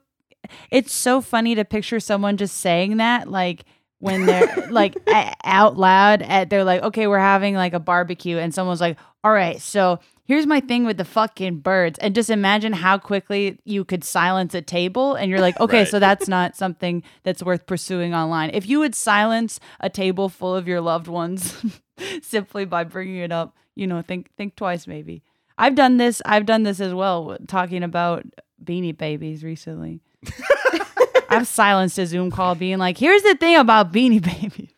it's 0.71 0.93
so 0.93 1.21
funny 1.21 1.55
to 1.55 1.65
picture 1.65 1.99
someone 1.99 2.37
just 2.37 2.57
saying 2.57 2.97
that 2.97 3.29
like 3.29 3.63
when 3.99 4.25
they're 4.25 4.67
like 4.69 4.95
a- 5.07 5.33
out 5.45 5.77
loud 5.77 6.21
at 6.21 6.49
they're 6.49 6.63
like 6.65 6.81
okay 6.83 7.07
we're 7.07 7.17
having 7.17 7.55
like 7.55 7.73
a 7.73 7.79
barbecue 7.79 8.37
and 8.37 8.53
someone's 8.53 8.81
like 8.81 8.97
all 9.25 9.31
right 9.33 9.59
so 9.61 9.99
here's 10.23 10.45
my 10.47 10.59
thing 10.59 10.85
with 10.85 10.97
the 10.97 11.03
fucking 11.05 11.57
birds 11.59 11.99
and 11.99 12.15
just 12.15 12.29
imagine 12.29 12.73
how 12.73 12.97
quickly 12.97 13.59
you 13.65 13.83
could 13.83 14.03
silence 14.03 14.53
a 14.55 14.61
table 14.61 15.15
and 15.15 15.29
you're 15.29 15.41
like 15.41 15.59
okay 15.59 15.79
Right. 15.79 15.87
so 15.87 15.99
that's 15.99 16.27
not 16.27 16.55
something 16.55 17.03
that's 17.23 17.43
worth 17.43 17.65
pursuing 17.65 18.13
online. 18.15 18.51
If 18.53 18.67
you 18.69 18.79
would 18.79 18.95
silence 18.95 19.59
a 19.79 19.89
table 19.89 20.29
full 20.29 20.55
of 20.55 20.67
your 20.67 20.79
loved 20.81 21.07
ones 21.07 21.55
simply 22.21 22.65
by 22.65 22.83
bringing 22.85 23.17
it 23.17 23.31
up 23.31 23.55
you 23.75 23.87
know 23.87 24.01
think 24.01 24.29
think 24.37 24.55
twice 24.55 24.87
maybe. 24.87 25.21
I've 25.57 25.75
done 25.75 25.97
this 25.97 26.21
i've 26.25 26.45
done 26.45 26.63
this 26.63 26.79
as 26.79 26.93
well 26.93 27.37
talking 27.47 27.83
about 27.83 28.25
beanie 28.63 28.97
babies 28.97 29.43
recently. 29.43 30.01
I've 31.29 31.47
silenced 31.47 31.97
a 31.99 32.05
zoom 32.05 32.29
call 32.31 32.55
being 32.55 32.77
like 32.77 32.97
here's 32.97 33.23
the 33.23 33.35
thing 33.35 33.57
about 33.57 33.91
beanie 33.91 34.21
babies 34.23 34.71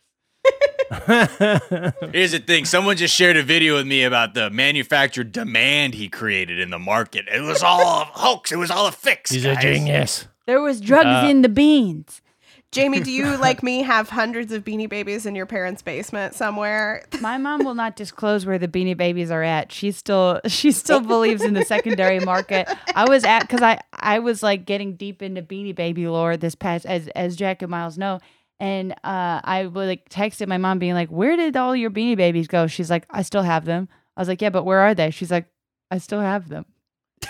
Here's 2.12 2.32
the 2.32 2.44
thing: 2.46 2.66
someone 2.66 2.98
just 2.98 3.14
shared 3.16 3.38
a 3.38 3.44
video 3.44 3.76
with 3.76 3.88
me 3.88 4.04
about 4.04 4.34
the 4.34 4.50
manufactured 4.50 5.32
demand 5.32 5.96
he 5.96 6.08
created 6.10 6.60
in 6.60 6.70
the 6.70 6.80
market. 6.80 7.26
It 7.34 7.42
was 7.42 7.62
all 7.64 8.02
a 8.02 8.06
hoax. 8.06 8.52
It 8.52 8.58
was 8.58 8.72
all 8.72 8.88
a 8.88 8.92
fix. 8.92 9.32
he's 9.32 9.46
a 9.46 9.56
genius. 9.56 10.28
there 10.46 10.62
was 10.62 10.80
drugs 10.80 11.26
Uh, 11.26 11.28
in 11.30 11.42
the 11.42 11.50
beans 11.50 12.22
Jamie, 12.72 13.00
do 13.00 13.12
you, 13.12 13.38
like 13.38 13.64
me, 13.64 13.82
have 13.82 14.10
hundreds 14.10 14.52
of 14.52 14.66
beanie 14.66 14.90
babies 14.90 15.26
in 15.26 15.36
your 15.36 15.46
parents' 15.46 15.82
basement 15.82 16.36
somewhere? 16.36 17.06
My 17.22 17.38
mom 17.38 17.64
will 17.64 17.76
not 17.76 17.96
disclose 17.96 18.46
where 18.46 18.60
the 18.60 18.68
Beanie 18.68 18.96
Babies 18.96 19.32
are 19.32 19.42
at. 19.42 19.72
She 19.72 19.92
still 19.92 20.42
she 20.48 20.72
still 20.74 21.00
believes 21.00 21.44
in 21.44 21.54
the 21.54 21.64
secondary 21.64 22.20
market. 22.20 22.68
I 22.94 23.08
was 23.08 23.24
at 23.24 23.42
because 23.42 23.62
I 23.62 23.80
I 23.94 24.20
was 24.20 24.44
like 24.44 24.66
getting 24.66 24.96
deep 24.96 25.22
into 25.22 25.42
Beanie 25.42 25.74
Baby 25.74 26.08
lore 26.08 26.36
this 26.36 26.56
past 26.56 26.86
as 26.86 27.08
as 27.10 27.36
Jack 27.38 27.62
and 27.62 27.72
Miles 27.72 27.98
know, 27.98 28.20
And 28.60 28.94
uh, 29.04 29.42
I 29.44 29.68
would 29.68 29.88
like 29.88 30.10
texted 30.10 30.48
my 30.48 30.58
mom 30.58 30.80
being 30.80 30.94
like, 30.94 31.10
Where 31.10 31.36
did 31.38 31.56
all 31.56 31.76
your 31.76 31.92
beanie 31.92 32.18
babies 32.18 32.48
go? 32.48 32.68
She's 32.68 32.90
like, 32.90 33.06
I 33.10 33.22
still 33.22 33.44
have 33.44 33.66
them. 33.66 33.88
I 34.16 34.22
was 34.22 34.28
like, 34.28 34.42
Yeah, 34.42 34.50
but 34.50 34.64
where 34.64 34.80
are 34.80 34.96
they? 34.96 35.12
She's 35.12 35.32
like, 35.32 35.46
I 35.92 36.00
still 36.00 36.22
have 36.22 36.50
them. 36.50 36.66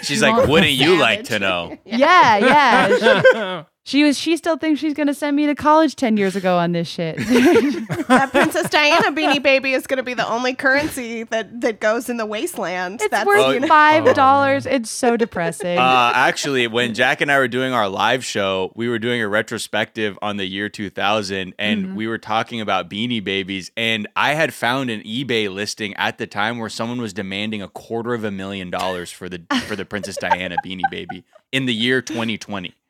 She's 0.03 0.21
like, 0.21 0.47
wouldn't 0.47 0.73
you 0.73 0.99
like 0.99 1.23
to 1.25 1.39
know? 1.39 1.77
Yeah, 1.85 2.37
yeah. 2.37 3.63
She, 3.87 3.97
she 3.99 4.03
was 4.03 4.17
she 4.19 4.35
still 4.35 4.57
thinks 4.57 4.81
she's 4.81 4.93
gonna 4.93 5.13
send 5.13 5.35
me 5.37 5.45
to 5.45 5.55
college 5.55 5.95
ten 5.95 6.17
years 6.17 6.35
ago 6.35 6.57
on 6.57 6.73
this 6.73 6.87
shit. 6.89 7.15
that 8.07 8.29
Princess 8.31 8.69
Diana 8.69 9.11
beanie 9.11 9.41
baby 9.41 9.73
is 9.73 9.87
going 9.87 9.97
to 9.97 10.03
be 10.03 10.13
the 10.13 10.27
only 10.27 10.53
currency 10.53 11.23
that 11.23 11.61
that 11.61 11.79
goes 11.79 12.09
in 12.09 12.17
the 12.17 12.25
wasteland. 12.25 12.95
it's 13.01 13.09
That's 13.09 13.25
worth 13.25 13.39
Oh, 13.39 13.51
you 13.51 13.59
know, 13.61 13.67
five 13.67 14.13
dollars. 14.13 14.65
it's 14.65 14.89
so 14.91 15.15
depressing. 15.17 15.77
Uh, 15.77 16.11
actually, 16.13 16.67
when 16.67 16.93
Jack 16.93 17.21
and 17.21 17.31
I 17.31 17.37
were 17.37 17.47
doing 17.47 17.71
our 17.73 17.87
live 17.87 18.25
show, 18.25 18.71
we 18.75 18.89
were 18.89 18.99
doing 18.99 19.21
a 19.21 19.27
retrospective 19.27 20.17
on 20.21 20.37
the 20.37 20.45
year 20.45 20.69
2000, 20.69 21.53
and 21.57 21.85
Mm-hmm. 21.85 21.95
we 21.95 22.07
were 22.07 22.17
talking 22.17 22.59
about 22.61 22.89
Beanie 22.89 23.23
Babies. 23.23 23.71
And 23.77 24.07
I 24.15 24.33
had 24.33 24.53
found 24.53 24.89
an 24.89 25.01
eBay 25.03 25.53
listing 25.53 25.93
at 25.95 26.17
the 26.17 26.27
time 26.27 26.57
where 26.57 26.69
someone 26.69 26.99
was 27.01 27.13
demanding 27.13 27.61
a 27.61 27.67
quarter 27.69 28.13
of 28.13 28.23
a 28.23 28.31
million 28.31 28.69
dollars 28.69 29.11
for 29.11 29.29
the 29.29 29.41
for 29.65 29.75
the 29.75 29.85
Princess 29.85 30.17
Diana 30.17 30.55
Beanie 30.65 30.81
Baby 30.91 31.23
in 31.51 31.65
the 31.67 31.73
year 31.73 32.01
2020. 32.01 32.69
they're 32.69 32.86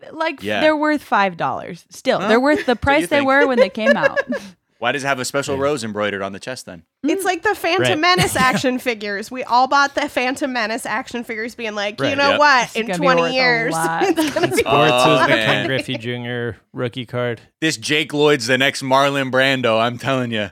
worth 0.00 0.12
like 0.14 0.42
Yeah. 0.42 0.60
they're 0.60 0.76
worth 0.76 1.02
five 1.02 1.36
dollars. 1.36 1.84
Still, 1.90 2.20
Huh? 2.20 2.28
they're 2.28 2.40
worth 2.40 2.66
the 2.66 2.76
price 2.86 3.02
they 3.08 3.18
think? 3.18 3.26
were 3.26 3.46
when 3.46 3.58
they 3.58 3.68
came 3.70 3.96
out. 3.96 4.20
Why 4.78 4.90
does 4.90 5.04
it 5.04 5.06
have 5.06 5.20
a 5.20 5.24
special 5.24 5.56
rose 5.56 5.84
embroidered 5.84 6.22
on 6.22 6.32
the 6.32 6.40
chest 6.40 6.66
then? 6.66 6.82
it's 7.04 7.24
like 7.24 7.42
the 7.42 7.54
Phantom 7.54 7.82
Right. 7.84 7.98
Menace 8.16 8.34
action 8.50 8.80
figures. 8.80 9.30
We 9.30 9.44
all 9.44 9.68
bought 9.68 9.94
the 9.94 10.08
Phantom 10.08 10.52
Menace 10.52 10.84
action 10.86 11.22
figures, 11.22 11.54
being 11.54 11.76
like, 11.76 12.00
you 12.00 12.06
Right. 12.06 12.18
know 12.18 12.30
Yep. 12.30 12.38
what? 12.40 12.64
It's 12.64 12.74
In 12.76 12.86
gonna 12.88 12.98
be 12.98 13.06
worth 13.06 13.16
20 13.18 13.30
a 13.38 13.40
years, 13.40 13.72
lot. 13.72 14.02
it's 14.02 14.34
gonna 14.34 14.48
be 14.48 14.56
Sports 14.56 14.64
Oh, 14.66 15.14
is 15.14 15.20
the 15.22 15.28
man. 15.28 15.46
Ken 15.46 15.66
Griffey 15.68 15.96
Jr. 15.98 16.58
rookie 16.72 17.06
card. 17.06 17.40
This 17.60 17.76
Jake 17.76 18.12
Lloyd's 18.12 18.48
the 18.48 18.58
next 18.58 18.82
Marlon 18.82 19.30
Brando. 19.30 19.80
I'm 19.80 19.98
telling 19.98 20.32
you. 20.32 20.50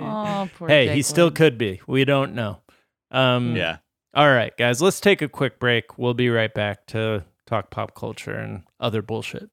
oh, 0.00 0.48
poor 0.58 0.68
hey, 0.68 0.86
Jake 0.86 0.94
he 0.96 1.02
still 1.02 1.26
Lloyd. 1.26 1.34
could 1.36 1.58
be. 1.58 1.80
We 1.86 2.04
don't 2.04 2.34
know. 2.34 2.58
Um, 3.12 3.54
Yeah. 3.56 3.76
All 4.18 4.32
right, 4.32 4.52
guys, 4.56 4.82
let's 4.82 4.98
take 4.98 5.22
a 5.22 5.28
quick 5.28 5.60
break. 5.60 5.96
We'll 5.96 6.12
be 6.12 6.28
right 6.28 6.52
back 6.52 6.86
to 6.88 7.24
talk 7.46 7.70
pop 7.70 7.94
culture 7.94 8.34
and 8.34 8.64
other 8.80 9.00
bullshit. 9.00 9.48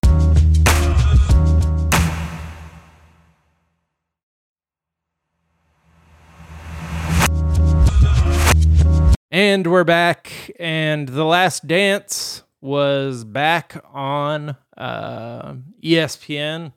And 9.29 9.67
we're 9.67 9.83
back, 9.83 10.31
and 10.59 11.09
The 11.09 11.25
Last 11.25 11.67
Dance 11.67 12.41
was 12.59 13.23
back 13.23 13.79
on 13.93 14.57
uh, 14.75 15.57
ESPN 15.83 16.73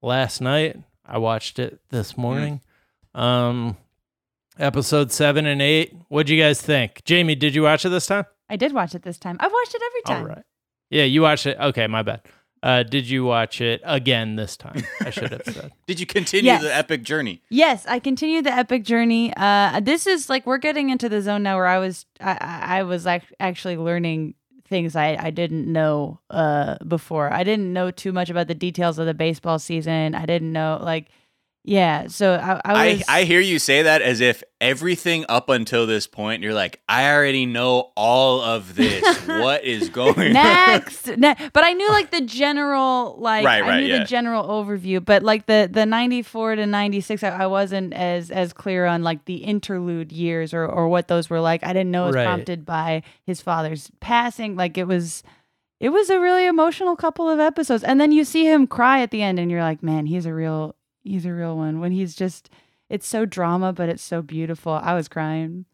last 0.00 0.40
night. 0.40 0.76
I 1.04 1.18
watched 1.18 1.58
it 1.58 1.80
this 1.90 2.16
morning. 2.16 2.60
Um, 3.12 3.76
episode 4.58 5.12
seven 5.12 5.46
and 5.46 5.60
eight. 5.62 5.94
What'd 6.08 6.30
you 6.30 6.40
guys 6.40 6.60
think? 6.60 7.02
Jamie, 7.04 7.34
did 7.34 7.54
you 7.54 7.62
watch 7.62 7.84
it 7.84 7.88
this 7.90 8.06
time? 8.06 8.24
I 8.48 8.56
did 8.56 8.72
watch 8.72 8.94
it 8.94 9.02
this 9.02 9.18
time. 9.18 9.36
I've 9.40 9.52
watched 9.52 9.74
it 9.74 9.82
every 9.84 10.02
time. 10.02 10.22
All 10.22 10.28
right. 10.36 10.44
Yeah, 10.90 11.04
you 11.04 11.22
watched 11.22 11.46
it. 11.46 11.58
Okay, 11.58 11.86
my 11.86 12.02
bad. 12.02 12.22
Uh, 12.62 12.82
did 12.82 13.08
you 13.08 13.24
watch 13.24 13.60
it 13.60 13.82
again 13.84 14.36
this 14.36 14.56
time? 14.56 14.82
I 15.02 15.10
should 15.10 15.32
have 15.32 15.42
said. 15.44 15.70
Did 15.86 16.00
you 16.00 16.06
continue 16.06 16.46
Yes. 16.46 16.62
the 16.62 16.74
epic 16.74 17.02
journey? 17.02 17.42
Yes, 17.50 17.84
I 17.86 17.98
continued 17.98 18.46
the 18.46 18.54
epic 18.54 18.84
journey. 18.84 19.34
Uh, 19.36 19.80
this 19.80 20.06
is 20.06 20.30
like 20.30 20.46
we're 20.46 20.56
getting 20.56 20.88
into 20.88 21.10
the 21.10 21.20
zone 21.20 21.42
now 21.42 21.56
where 21.56 21.66
I 21.66 21.78
was 21.78 22.06
I, 22.22 22.38
I 22.40 22.78
I 22.78 22.82
was 22.84 23.06
ac- 23.06 23.26
actually 23.38 23.76
learning 23.76 24.32
things 24.66 24.96
I, 24.96 25.14
I 25.20 25.28
didn't 25.28 25.70
know 25.70 26.20
uh, 26.30 26.76
before. 26.88 27.30
I 27.30 27.44
didn't 27.44 27.70
know 27.74 27.90
too 27.90 28.12
much 28.14 28.30
about 28.30 28.48
the 28.48 28.54
details 28.54 28.98
of 28.98 29.04
the 29.04 29.12
baseball 29.12 29.58
season. 29.58 30.14
I 30.14 30.24
didn't 30.24 30.50
know 30.52 30.78
like 30.82 31.08
yeah. 31.64 32.06
So 32.08 32.34
I 32.34 32.52
I 32.54 32.60
I, 32.64 32.92
was 32.92 33.02
I 33.08 33.24
hear 33.24 33.40
you 33.40 33.58
say 33.58 33.82
that 33.82 34.02
as 34.02 34.20
if 34.20 34.42
everything 34.60 35.24
up 35.28 35.48
until 35.48 35.86
this 35.86 36.06
point, 36.06 36.42
you're 36.42 36.54
like, 36.54 36.80
I 36.88 37.10
already 37.12 37.46
know 37.46 37.90
all 37.96 38.40
of 38.42 38.74
this. 38.74 39.02
what 39.26 39.64
is 39.64 39.88
going 39.88 40.18
on? 40.18 40.32
next 40.34 41.06
ne- 41.16 41.34
but 41.52 41.64
i 41.64 41.72
knew 41.72 41.88
like 41.90 42.10
the 42.10 42.20
general 42.20 43.16
like 43.18 43.44
Right, 43.44 43.62
i 43.62 43.66
right, 43.68 43.80
knew 43.80 43.86
yeah. 43.86 44.00
the 44.00 44.04
general 44.04 44.44
overview 44.44 45.04
but 45.04 45.22
like 45.22 45.46
the 45.46 45.68
the 45.70 45.86
94 45.86 46.56
to 46.56 46.66
96 46.66 47.22
I, 47.22 47.28
I 47.30 47.46
wasn't 47.46 47.94
as 47.94 48.30
as 48.30 48.52
clear 48.52 48.86
on 48.86 49.02
like 49.02 49.24
the 49.24 49.36
interlude 49.36 50.12
years 50.12 50.52
or 50.54 50.66
or 50.66 50.88
what 50.88 51.08
those 51.08 51.28
were 51.30 51.40
like 51.40 51.64
i 51.64 51.72
didn't 51.72 51.90
know 51.90 52.04
it 52.04 52.06
was 52.08 52.16
Right. 52.16 52.24
prompted 52.26 52.64
by 52.64 53.02
his 53.24 53.40
father's 53.40 53.90
passing 54.00 54.56
like 54.56 54.76
it 54.78 54.86
was 54.86 55.22
it 55.80 55.88
was 55.88 56.10
a 56.10 56.20
really 56.20 56.46
emotional 56.46 56.94
couple 56.96 57.28
of 57.28 57.40
episodes 57.40 57.82
and 57.84 58.00
then 58.00 58.12
you 58.12 58.24
see 58.24 58.44
him 58.44 58.66
cry 58.66 59.00
at 59.02 59.10
the 59.10 59.22
end 59.22 59.38
and 59.38 59.50
you're 59.50 59.62
like 59.62 59.82
man 59.82 60.06
he's 60.06 60.26
a 60.26 60.34
real 60.34 60.74
he's 61.04 61.24
a 61.24 61.32
real 61.32 61.56
one 61.56 61.78
when 61.78 61.92
he's 61.92 62.14
just 62.16 62.50
it's 62.90 63.06
so 63.06 63.24
drama 63.24 63.72
but 63.72 63.88
it's 63.88 64.02
so 64.02 64.20
beautiful 64.20 64.72
i 64.72 64.92
was 64.94 65.06
crying 65.08 65.64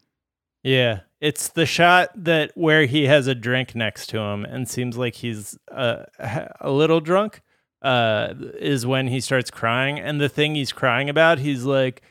Yeah, 0.63 0.99
it's 1.19 1.47
the 1.47 1.65
shot 1.65 2.09
that 2.15 2.51
where 2.53 2.85
he 2.85 3.05
has 3.05 3.25
a 3.25 3.33
drink 3.33 3.73
next 3.73 4.07
to 4.09 4.19
him 4.19 4.45
and 4.45 4.69
seems 4.69 4.95
like 4.95 5.15
he's 5.15 5.57
uh, 5.71 6.03
a 6.59 6.69
little 6.69 6.99
drunk. 6.99 7.41
Uh, 7.81 8.35
is 8.59 8.85
when 8.85 9.07
he 9.07 9.19
starts 9.19 9.49
crying, 9.49 9.99
and 9.99 10.21
the 10.21 10.29
thing 10.29 10.53
he's 10.53 10.71
crying 10.71 11.09
about, 11.09 11.39
he's 11.39 11.63
like, 11.63 12.03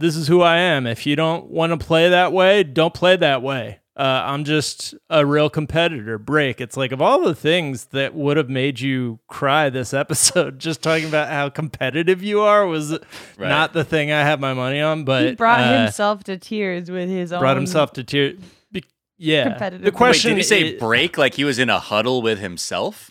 "This 0.00 0.16
is 0.16 0.26
who 0.26 0.40
I 0.42 0.56
am. 0.56 0.84
If 0.84 1.06
you 1.06 1.14
don't 1.14 1.48
want 1.48 1.70
to 1.70 1.86
play 1.86 2.08
that 2.08 2.32
way, 2.32 2.64
don't 2.64 2.92
play 2.92 3.14
that 3.14 3.40
way. 3.40 3.78
Uh, 3.98 4.22
I'm 4.26 4.44
just 4.44 4.94
a 5.10 5.26
real 5.26 5.50
competitor. 5.50 6.18
Break. 6.18 6.60
It's 6.60 6.76
like 6.76 6.92
of 6.92 7.02
all 7.02 7.24
the 7.24 7.34
things 7.34 7.86
that 7.86 8.14
would 8.14 8.36
have 8.36 8.48
made 8.48 8.78
you 8.78 9.18
cry 9.26 9.70
this 9.70 9.92
episode, 10.02 10.60
just 10.60 10.82
talking 10.82 11.08
about 11.08 11.28
how 11.28 11.48
competitive 11.48 12.22
you 12.22 12.40
are 12.40 12.64
was 12.66 12.92
Right. 12.92 13.48
not 13.48 13.72
the 13.72 13.82
thing 13.84 14.12
I 14.12 14.20
have 14.20 14.38
my 14.38 14.54
money 14.54 14.80
on. 14.80 15.04
But 15.04 15.24
he 15.24 15.34
brought 15.34 15.60
uh, 15.60 15.82
himself 15.82 16.22
to 16.24 16.38
tears 16.38 16.90
with 16.90 17.08
his 17.08 17.32
own 17.32 17.40
brought 17.40 17.56
himself 17.56 17.92
to 17.94 18.04
tears. 18.04 18.38
Be- 18.70 18.84
yeah. 19.16 19.48
competitive. 19.50 19.84
The 19.84 19.90
question 19.90 20.30
Wait, 20.30 20.34
did 20.36 20.40
he 20.42 20.48
say 20.70 20.76
i- 20.76 20.78
break 20.78 21.18
like 21.18 21.34
he 21.34 21.42
was 21.44 21.58
in 21.58 21.68
a 21.68 21.80
huddle 21.80 22.22
with 22.22 22.38
himself? 22.38 23.10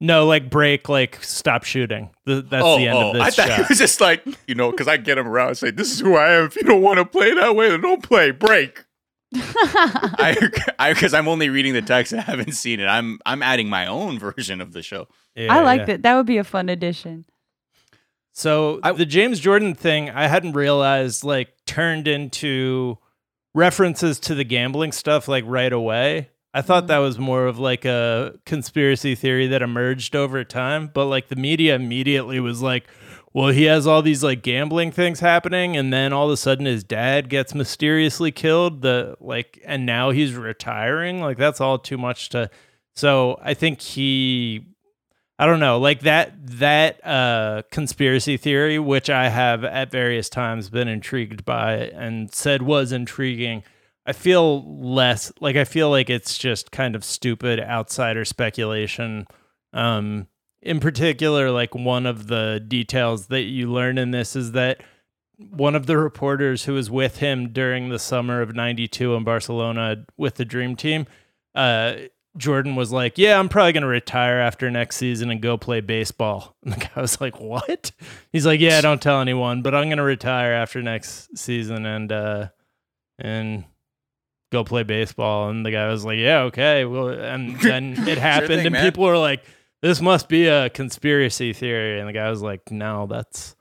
no, 0.00 0.26
like 0.26 0.48
break, 0.50 0.88
like 0.88 1.18
stop 1.24 1.64
shooting. 1.64 2.10
Th- 2.26 2.44
that's 2.48 2.64
oh, 2.64 2.76
the 2.78 2.86
end 2.86 2.98
oh, 2.98 3.08
of 3.08 3.14
this 3.14 3.22
I 3.22 3.30
thought 3.30 3.48
shot. 3.48 3.60
it 3.60 3.68
was 3.70 3.78
just 3.78 4.00
like, 4.00 4.24
you 4.46 4.54
know, 4.54 4.70
because 4.70 4.86
I 4.86 4.96
get 4.98 5.18
him 5.18 5.26
around 5.26 5.48
and 5.48 5.58
say, 5.58 5.70
this 5.72 5.90
is 5.90 5.98
who 6.00 6.14
I 6.16 6.34
am. 6.34 6.44
If 6.44 6.54
you 6.56 6.62
don't 6.62 6.82
want 6.82 6.98
to 6.98 7.04
play 7.04 7.34
that 7.34 7.56
way, 7.56 7.68
then 7.70 7.80
don't 7.80 8.02
play. 8.02 8.30
Break. 8.30 8.84
I, 9.34 10.50
I, 10.78 10.92
because 10.92 11.14
I'm 11.14 11.28
only 11.28 11.48
reading 11.48 11.74
the 11.74 11.82
text 11.82 12.12
I 12.12 12.20
haven't 12.20 12.52
seen 12.52 12.80
it. 12.80 12.86
I'm, 12.86 13.18
I'm 13.26 13.42
adding 13.42 13.68
my 13.68 13.86
own 13.86 14.18
version 14.36 14.60
of 14.60 14.72
the 14.72 14.82
show. 14.82 15.08
Yeah, 15.34 15.52
I 15.54 15.60
like 15.60 15.80
yeah. 15.80 15.84
that. 15.86 16.02
That 16.02 16.16
would 16.16 16.26
be 16.26 16.38
a 16.38 16.44
fun 16.44 16.68
addition. 16.68 17.24
So 18.32 18.80
I- 18.82 18.92
the 18.92 19.06
James 19.06 19.40
Jordan 19.40 19.74
thing, 19.74 20.10
I 20.10 20.26
hadn't 20.28 20.52
realized 20.52 21.24
like 21.24 21.48
turned 21.66 22.08
into 22.08 22.98
references 23.54 24.20
to 24.20 24.34
the 24.34 24.44
gambling 24.44 24.92
stuff 24.92 25.28
like 25.28 25.44
right 25.46 25.72
away. 25.72 26.30
I 26.54 26.62
thought 26.62 26.84
Mhm. 26.84 26.88
that 26.88 26.98
was 26.98 27.18
more 27.18 27.46
of 27.46 27.58
like 27.58 27.84
a 27.84 28.34
conspiracy 28.46 29.14
theory 29.14 29.48
that 29.48 29.62
emerged 29.62 30.16
over 30.16 30.44
time, 30.44 30.90
but 30.92 31.06
like 31.06 31.28
the 31.28 31.36
media 31.36 31.74
immediately 31.74 32.40
was 32.40 32.62
like, 32.62 32.84
well, 33.38 33.52
he 33.52 33.66
has 33.66 33.86
all 33.86 34.02
these 34.02 34.24
like 34.24 34.42
gambling 34.42 34.90
things 34.90 35.20
happening 35.20 35.76
and 35.76 35.92
then 35.92 36.12
all 36.12 36.26
of 36.26 36.32
a 36.32 36.36
sudden 36.36 36.66
his 36.66 36.82
dad 36.82 37.28
gets 37.28 37.54
mysteriously 37.54 38.32
killed, 38.32 38.82
the 38.82 39.16
like 39.20 39.62
and 39.64 39.86
now 39.86 40.10
he's 40.10 40.34
retiring. 40.34 41.20
Like 41.20 41.36
that's 41.36 41.60
all 41.60 41.78
too 41.78 41.96
much 41.96 42.30
to 42.30 42.50
so 42.96 43.38
I 43.40 43.54
think 43.54 43.80
he 43.80 44.66
I 45.38 45.46
don't 45.46 45.60
know, 45.60 45.78
like 45.78 46.00
that 46.00 46.32
that 46.58 47.06
uh 47.06 47.62
conspiracy 47.70 48.36
theory 48.38 48.80
which 48.80 49.08
I 49.08 49.28
have 49.28 49.62
at 49.62 49.92
various 49.92 50.28
times 50.28 50.68
been 50.68 50.88
intrigued 50.88 51.44
by 51.44 51.74
and 51.74 52.34
said 52.34 52.62
was 52.62 52.90
intriguing. 52.90 53.62
I 54.04 54.14
feel 54.14 54.64
less 54.82 55.30
like 55.40 55.54
I 55.54 55.62
feel 55.62 55.90
like 55.90 56.10
it's 56.10 56.38
just 56.38 56.72
kind 56.72 56.96
of 56.96 57.04
stupid 57.04 57.60
outsider 57.60 58.24
speculation. 58.24 59.28
Um 59.72 60.26
in 60.68 60.80
particular 60.80 61.50
like 61.50 61.74
one 61.74 62.04
of 62.04 62.26
the 62.26 62.62
details 62.68 63.28
that 63.28 63.42
you 63.42 63.72
learn 63.72 63.96
in 63.96 64.10
this 64.10 64.36
is 64.36 64.52
that 64.52 64.82
one 65.38 65.74
of 65.74 65.86
the 65.86 65.96
reporters 65.96 66.64
who 66.64 66.74
was 66.74 66.90
with 66.90 67.18
him 67.18 67.48
during 67.52 67.88
the 67.88 67.98
summer 67.98 68.42
of 68.42 68.54
92 68.54 69.14
in 69.14 69.24
Barcelona 69.24 70.04
with 70.18 70.34
the 70.34 70.44
dream 70.44 70.76
team 70.76 71.06
uh 71.54 71.94
Jordan 72.36 72.76
was 72.76 72.92
like, 72.92 73.18
"Yeah, 73.18 73.36
I'm 73.36 73.48
probably 73.48 73.72
going 73.72 73.82
to 73.82 73.88
retire 73.88 74.38
after 74.38 74.70
next 74.70 74.96
season 74.96 75.30
and 75.30 75.40
go 75.40 75.56
play 75.56 75.80
baseball." 75.80 76.54
And 76.62 76.74
the 76.74 76.76
guy 76.76 77.00
was 77.00 77.20
like, 77.20 77.40
"What?" 77.40 77.90
He's 78.30 78.46
like, 78.46 78.60
"Yeah, 78.60 78.80
don't 78.80 79.02
tell 79.02 79.20
anyone, 79.20 79.62
but 79.62 79.74
I'm 79.74 79.88
going 79.88 79.96
to 79.98 80.04
retire 80.04 80.52
after 80.52 80.80
next 80.80 81.36
season 81.36 81.84
and 81.84 82.12
uh 82.12 82.48
and 83.18 83.64
go 84.52 84.62
play 84.62 84.84
baseball." 84.84 85.48
And 85.48 85.66
the 85.66 85.72
guy 85.72 85.88
was 85.88 86.04
like, 86.04 86.18
"Yeah, 86.18 86.42
okay." 86.42 86.84
Well, 86.84 87.08
and 87.08 87.58
then 87.60 87.94
it 88.08 88.18
happened 88.18 88.48
thing, 88.48 88.66
and 88.66 88.72
man. 88.74 88.84
people 88.84 89.04
were 89.04 89.18
like, 89.18 89.44
"This 89.82 90.00
must 90.00 90.28
be 90.28 90.46
a 90.46 90.70
conspiracy 90.70 91.52
theory." 91.52 91.98
And 91.98 92.08
the 92.08 92.12
guy 92.12 92.30
was 92.30 92.42
like, 92.42 92.70
"No, 92.70 93.06
that's 93.06 93.56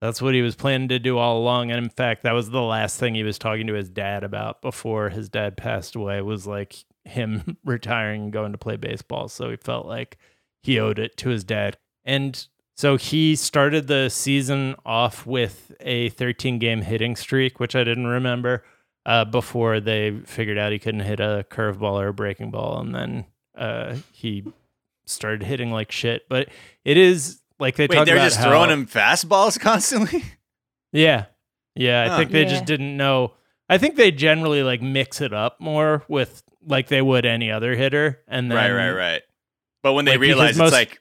that's 0.00 0.22
what 0.22 0.34
he 0.34 0.42
was 0.42 0.54
planning 0.54 0.88
to 0.88 0.98
do 0.98 1.18
all 1.18 1.38
along." 1.38 1.70
And 1.70 1.82
in 1.84 1.90
fact, 1.90 2.22
that 2.22 2.32
was 2.32 2.50
the 2.50 2.62
last 2.62 2.98
thing 2.98 3.14
he 3.14 3.22
was 3.22 3.38
talking 3.38 3.66
to 3.66 3.74
his 3.74 3.90
dad 3.90 4.24
about 4.24 4.62
before 4.62 5.10
his 5.10 5.28
dad 5.28 5.56
passed 5.56 5.94
away 5.96 6.20
was 6.22 6.46
like 6.46 6.84
him 7.04 7.56
retiring 7.64 8.24
and 8.24 8.32
going 8.32 8.52
to 8.52 8.58
play 8.58 8.76
baseball. 8.76 9.28
So 9.28 9.50
he 9.50 9.56
felt 9.56 9.86
like 9.86 10.18
he 10.62 10.78
owed 10.78 10.98
it 10.98 11.16
to 11.18 11.30
his 11.30 11.44
dad. 11.44 11.78
And 12.04 12.46
so 12.76 12.96
he 12.96 13.34
started 13.34 13.88
the 13.88 14.08
season 14.08 14.76
off 14.86 15.26
with 15.26 15.72
a 15.80 16.10
13 16.10 16.58
game 16.58 16.82
hitting 16.82 17.16
streak, 17.16 17.58
which 17.58 17.74
I 17.74 17.84
didn't 17.84 18.06
remember 18.06 18.64
uh, 19.04 19.24
before 19.24 19.80
they 19.80 20.20
figured 20.26 20.58
out 20.58 20.72
he 20.72 20.78
couldn't 20.78 21.00
hit 21.00 21.18
a 21.18 21.44
curveball 21.50 22.00
or 22.00 22.08
a 22.08 22.14
breaking 22.14 22.50
ball. 22.50 22.78
And 22.78 22.94
then 22.94 23.26
uh, 23.56 23.96
he 24.12 24.44
started 25.08 25.42
hitting 25.42 25.70
like 25.70 25.90
shit. 25.92 26.22
But 26.28 26.48
it 26.84 26.96
is 26.96 27.40
like 27.58 27.76
they 27.76 27.86
Wait, 27.88 27.96
talk 27.96 28.06
they're 28.06 28.16
about 28.16 28.24
just 28.26 28.36
how- 28.38 28.48
throwing 28.50 28.70
him 28.70 28.86
fastballs 28.86 29.58
constantly. 29.60 30.24
Yeah. 30.92 31.26
Yeah. 31.74 32.12
I 32.12 32.16
think 32.16 32.30
they 32.30 32.42
Yeah. 32.42 32.48
just 32.50 32.64
didn't 32.64 32.96
know. 32.96 33.34
I 33.68 33.78
think 33.78 33.96
they 33.96 34.10
generally 34.10 34.62
like 34.62 34.80
mix 34.82 35.20
it 35.20 35.32
up 35.32 35.60
more 35.60 36.02
with 36.08 36.42
like 36.66 36.88
they 36.88 37.02
would 37.02 37.26
any 37.26 37.50
other 37.50 37.74
hitter. 37.74 38.20
And 38.28 38.50
then, 38.50 38.56
right, 38.56 38.70
right, 38.72 38.92
right. 38.92 39.22
But 39.82 39.92
when 39.92 40.04
they 40.04 40.12
Like, 40.12 40.20
realize 40.20 40.50
it's 40.50 40.58
most- 40.58 40.72
like 40.72 41.00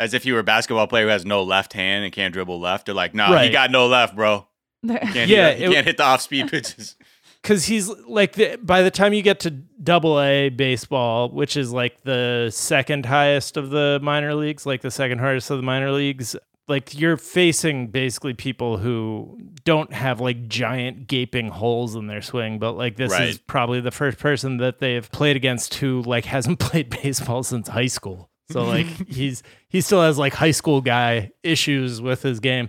as 0.00 0.14
if 0.14 0.24
you 0.26 0.34
were 0.34 0.40
a 0.40 0.44
basketball 0.44 0.86
player 0.86 1.04
who 1.04 1.10
has 1.10 1.24
no 1.24 1.42
left 1.42 1.72
hand 1.72 2.04
and 2.04 2.12
can't 2.12 2.32
dribble 2.32 2.60
left, 2.60 2.86
they're 2.86 2.94
like, 2.94 3.14
"Nah, 3.14 3.36
he 3.38 3.50
got 3.50 3.70
no 3.72 3.86
left, 3.88 4.14
bro. 4.14 4.46
Can't 4.86 5.28
Yeah, 5.28 5.48
hit, 5.50 5.58
he 5.58 5.64
it- 5.64 5.72
can't 5.72 5.86
hit 5.86 5.96
the 5.96 6.04
off 6.04 6.20
speed 6.20 6.48
pitches." 6.50 6.94
Because 7.42 7.64
he's 7.66 7.88
like 8.06 8.32
the, 8.34 8.56
by 8.62 8.82
the 8.82 8.90
time 8.90 9.12
you 9.12 9.22
get 9.22 9.40
to 9.40 9.50
double 9.50 10.20
a 10.20 10.48
baseball 10.48 11.28
which 11.30 11.56
is 11.56 11.72
like 11.72 12.02
the 12.02 12.50
second 12.52 13.06
highest 13.06 13.56
of 13.56 13.70
the 13.70 13.98
minor 14.02 14.34
leagues 14.34 14.66
like 14.66 14.82
the 14.82 14.90
second 14.90 15.18
hardest 15.18 15.50
of 15.50 15.56
the 15.56 15.62
minor 15.62 15.90
leagues 15.92 16.36
like 16.66 16.98
you're 16.98 17.16
facing 17.16 17.86
basically 17.86 18.34
people 18.34 18.76
who 18.76 19.38
don't 19.64 19.92
have 19.92 20.20
like 20.20 20.48
giant 20.48 21.06
gaping 21.06 21.48
holes 21.48 21.94
in 21.94 22.06
their 22.06 22.22
swing 22.22 22.58
but 22.58 22.72
like 22.72 22.96
this 22.96 23.12
is 23.20 23.38
probably 23.38 23.80
the 23.80 23.90
first 23.90 24.18
person 24.18 24.58
that 24.58 24.78
they've 24.78 25.10
played 25.10 25.36
against 25.36 25.74
who 25.74 26.02
like 26.02 26.24
hasn't 26.24 26.58
played 26.60 26.90
baseball 26.90 27.42
since 27.42 27.68
high 27.68 27.86
school 27.86 28.30
so 28.50 28.64
like 28.64 28.86
he's 29.08 29.42
he 29.68 29.80
still 29.80 30.02
has 30.02 30.18
like 30.18 30.34
high 30.34 30.50
school 30.50 30.80
guy 30.80 31.30
issues 31.42 32.02
with 32.02 32.22
his 32.22 32.40
game 32.40 32.68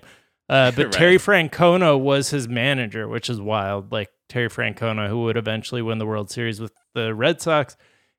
uh, 0.49 0.71
but 0.71 0.77
Right. 0.85 0.91
Terry 0.91 1.17
Francona 1.17 1.99
was 1.99 2.31
his 2.31 2.47
manager, 2.47 3.07
which 3.07 3.29
is 3.29 3.39
wild. 3.39 3.91
Like 3.91 4.09
Terry 4.29 4.47
Francona, 4.49 5.07
who 5.09 5.23
would 5.23 5.35
eventually 5.37 5.81
win 5.81 5.97
the 5.97 6.05
World 6.05 6.29
Series 6.31 6.61
with 6.61 6.71
the 6.93 7.13
Red 7.13 7.41
Sox. 7.41 7.75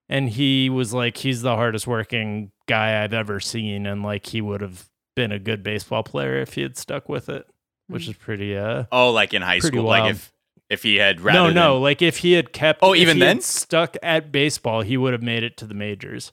And 0.08 0.28
he 0.28 0.68
was 0.68 0.92
like, 0.92 1.16
he's 1.18 1.40
the 1.42 1.54
hardest 1.54 1.86
working 1.86 2.50
guy 2.66 3.02
I've 3.02 3.14
ever 3.14 3.38
seen. 3.40 3.86
And 3.86 4.02
like, 4.02 4.26
he 4.26 4.40
would 4.40 4.60
have 4.60 4.88
been 5.14 5.30
a 5.32 5.38
good 5.38 5.62
baseball 5.62 6.02
player 6.02 6.36
if 6.40 6.54
he 6.54 6.62
had 6.62 6.76
stuck 6.76 7.08
with 7.08 7.28
it, 7.28 7.46
which 7.86 8.08
is 8.08 8.16
pretty, 8.16 8.56
uh, 8.56 8.84
Oh, 8.90 9.12
like 9.12 9.32
in 9.34 9.42
high 9.42 9.60
school, 9.60 9.84
wild. 9.84 10.04
like 10.04 10.10
if 10.16 10.32
if 10.68 10.82
he 10.84 10.96
had 10.96 11.20
rather 11.20 11.38
no, 11.38 11.46
than- 11.46 11.54
no. 11.54 11.78
Like, 11.80 12.00
if 12.02 12.18
he 12.18 12.32
had 12.32 12.52
kept, 12.52 12.78
Oh, 12.82 12.94
even 12.94 13.18
then? 13.18 13.40
stuck 13.40 13.96
at 14.04 14.30
baseball, 14.30 14.82
he 14.82 14.96
would 14.96 15.12
have 15.12 15.22
made 15.22 15.42
it 15.42 15.56
to 15.58 15.66
the 15.66 15.74
majors. 15.74 16.32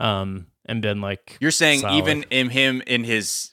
Um, 0.00 0.46
and 0.64 0.82
been 0.82 1.00
like, 1.00 1.36
You're 1.40 1.52
saying 1.52 1.80
solid. 1.80 1.96
even 1.98 2.24
in 2.30 2.50
him 2.50 2.82
in 2.86 3.04
his 3.04 3.52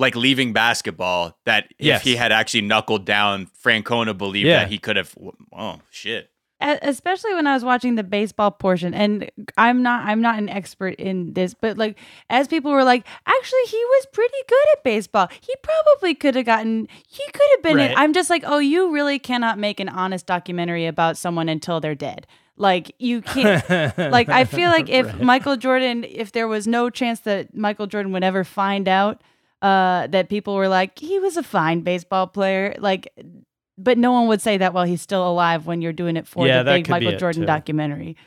like 0.00 0.16
leaving 0.16 0.52
basketball, 0.52 1.36
that 1.44 1.64
if 1.78 1.86
Yes. 1.86 2.02
he 2.02 2.16
had 2.16 2.32
actually 2.32 2.62
knuckled 2.62 3.04
down, 3.04 3.48
Francona 3.64 4.16
believed 4.16 4.48
Yeah. 4.48 4.60
that 4.60 4.68
he 4.68 4.78
could 4.78 4.96
have. 4.96 5.14
Oh 5.52 5.80
shit! 5.90 6.30
Especially 6.62 7.32
when 7.34 7.46
I 7.46 7.54
was 7.54 7.64
watching 7.64 7.94
the 7.94 8.02
baseball 8.04 8.50
portion 8.50 8.92
and 8.92 9.30
I'm 9.56 9.82
not 9.82 10.04
I'm 10.04 10.20
not 10.20 10.36
an 10.38 10.48
expert 10.50 10.94
in 10.96 11.32
this 11.32 11.54
but 11.54 11.78
like 11.78 11.96
as 12.28 12.48
people 12.48 12.70
were 12.70 12.84
like 12.84 13.06
actually 13.26 13.64
he 13.68 13.78
was 13.94 14.06
pretty 14.12 14.36
good 14.46 14.66
at 14.74 14.84
baseball 14.84 15.28
he 15.40 15.54
probably 15.62 16.14
could 16.14 16.34
have 16.34 16.44
gotten 16.44 16.86
he 17.08 17.24
could 17.32 17.48
have 17.52 17.62
been 17.62 17.76
Right. 17.78 17.94
I'm 17.96 18.12
just 18.12 18.28
like 18.28 18.42
oh 18.46 18.58
you 18.58 18.92
really 18.92 19.18
cannot 19.18 19.58
make 19.58 19.80
an 19.80 19.88
honest 19.88 20.26
documentary 20.26 20.84
about 20.86 21.16
someone 21.16 21.48
until 21.48 21.80
they're 21.80 21.94
dead 21.94 22.26
like 22.58 22.94
you 22.98 23.22
can't 23.22 23.66
like 23.98 24.28
I 24.28 24.44
feel 24.44 24.68
like 24.68 24.90
if 24.90 25.06
Right. 25.06 25.22
Michael 25.22 25.56
Jordan 25.56 26.04
if 26.04 26.32
there 26.32 26.46
was 26.46 26.66
no 26.66 26.90
chance 26.90 27.20
that 27.20 27.56
Michael 27.56 27.86
Jordan 27.86 28.12
would 28.12 28.22
ever 28.24 28.44
find 28.44 28.86
out 28.86 29.22
uh 29.62 30.06
that 30.08 30.28
people 30.28 30.54
were 30.54 30.68
like 30.68 30.98
he 30.98 31.18
was 31.18 31.36
a 31.36 31.42
fine 31.42 31.80
baseball 31.82 32.26
player 32.26 32.74
like 32.78 33.08
but 33.76 33.96
no 33.98 34.12
one 34.12 34.26
would 34.28 34.40
say 34.42 34.58
that 34.58 34.72
while 34.74 34.84
he's 34.84 35.00
still 35.02 35.26
alive 35.28 35.66
when 35.66 35.80
you're 35.82 35.92
doing 35.92 36.16
it 36.16 36.26
for 36.26 36.46
Yeah, 36.46 36.62
the 36.62 36.72
big 36.72 36.88
Michael 36.88 37.16
Jordan 37.16 37.42
too. 37.42 37.46
documentary. 37.46 38.16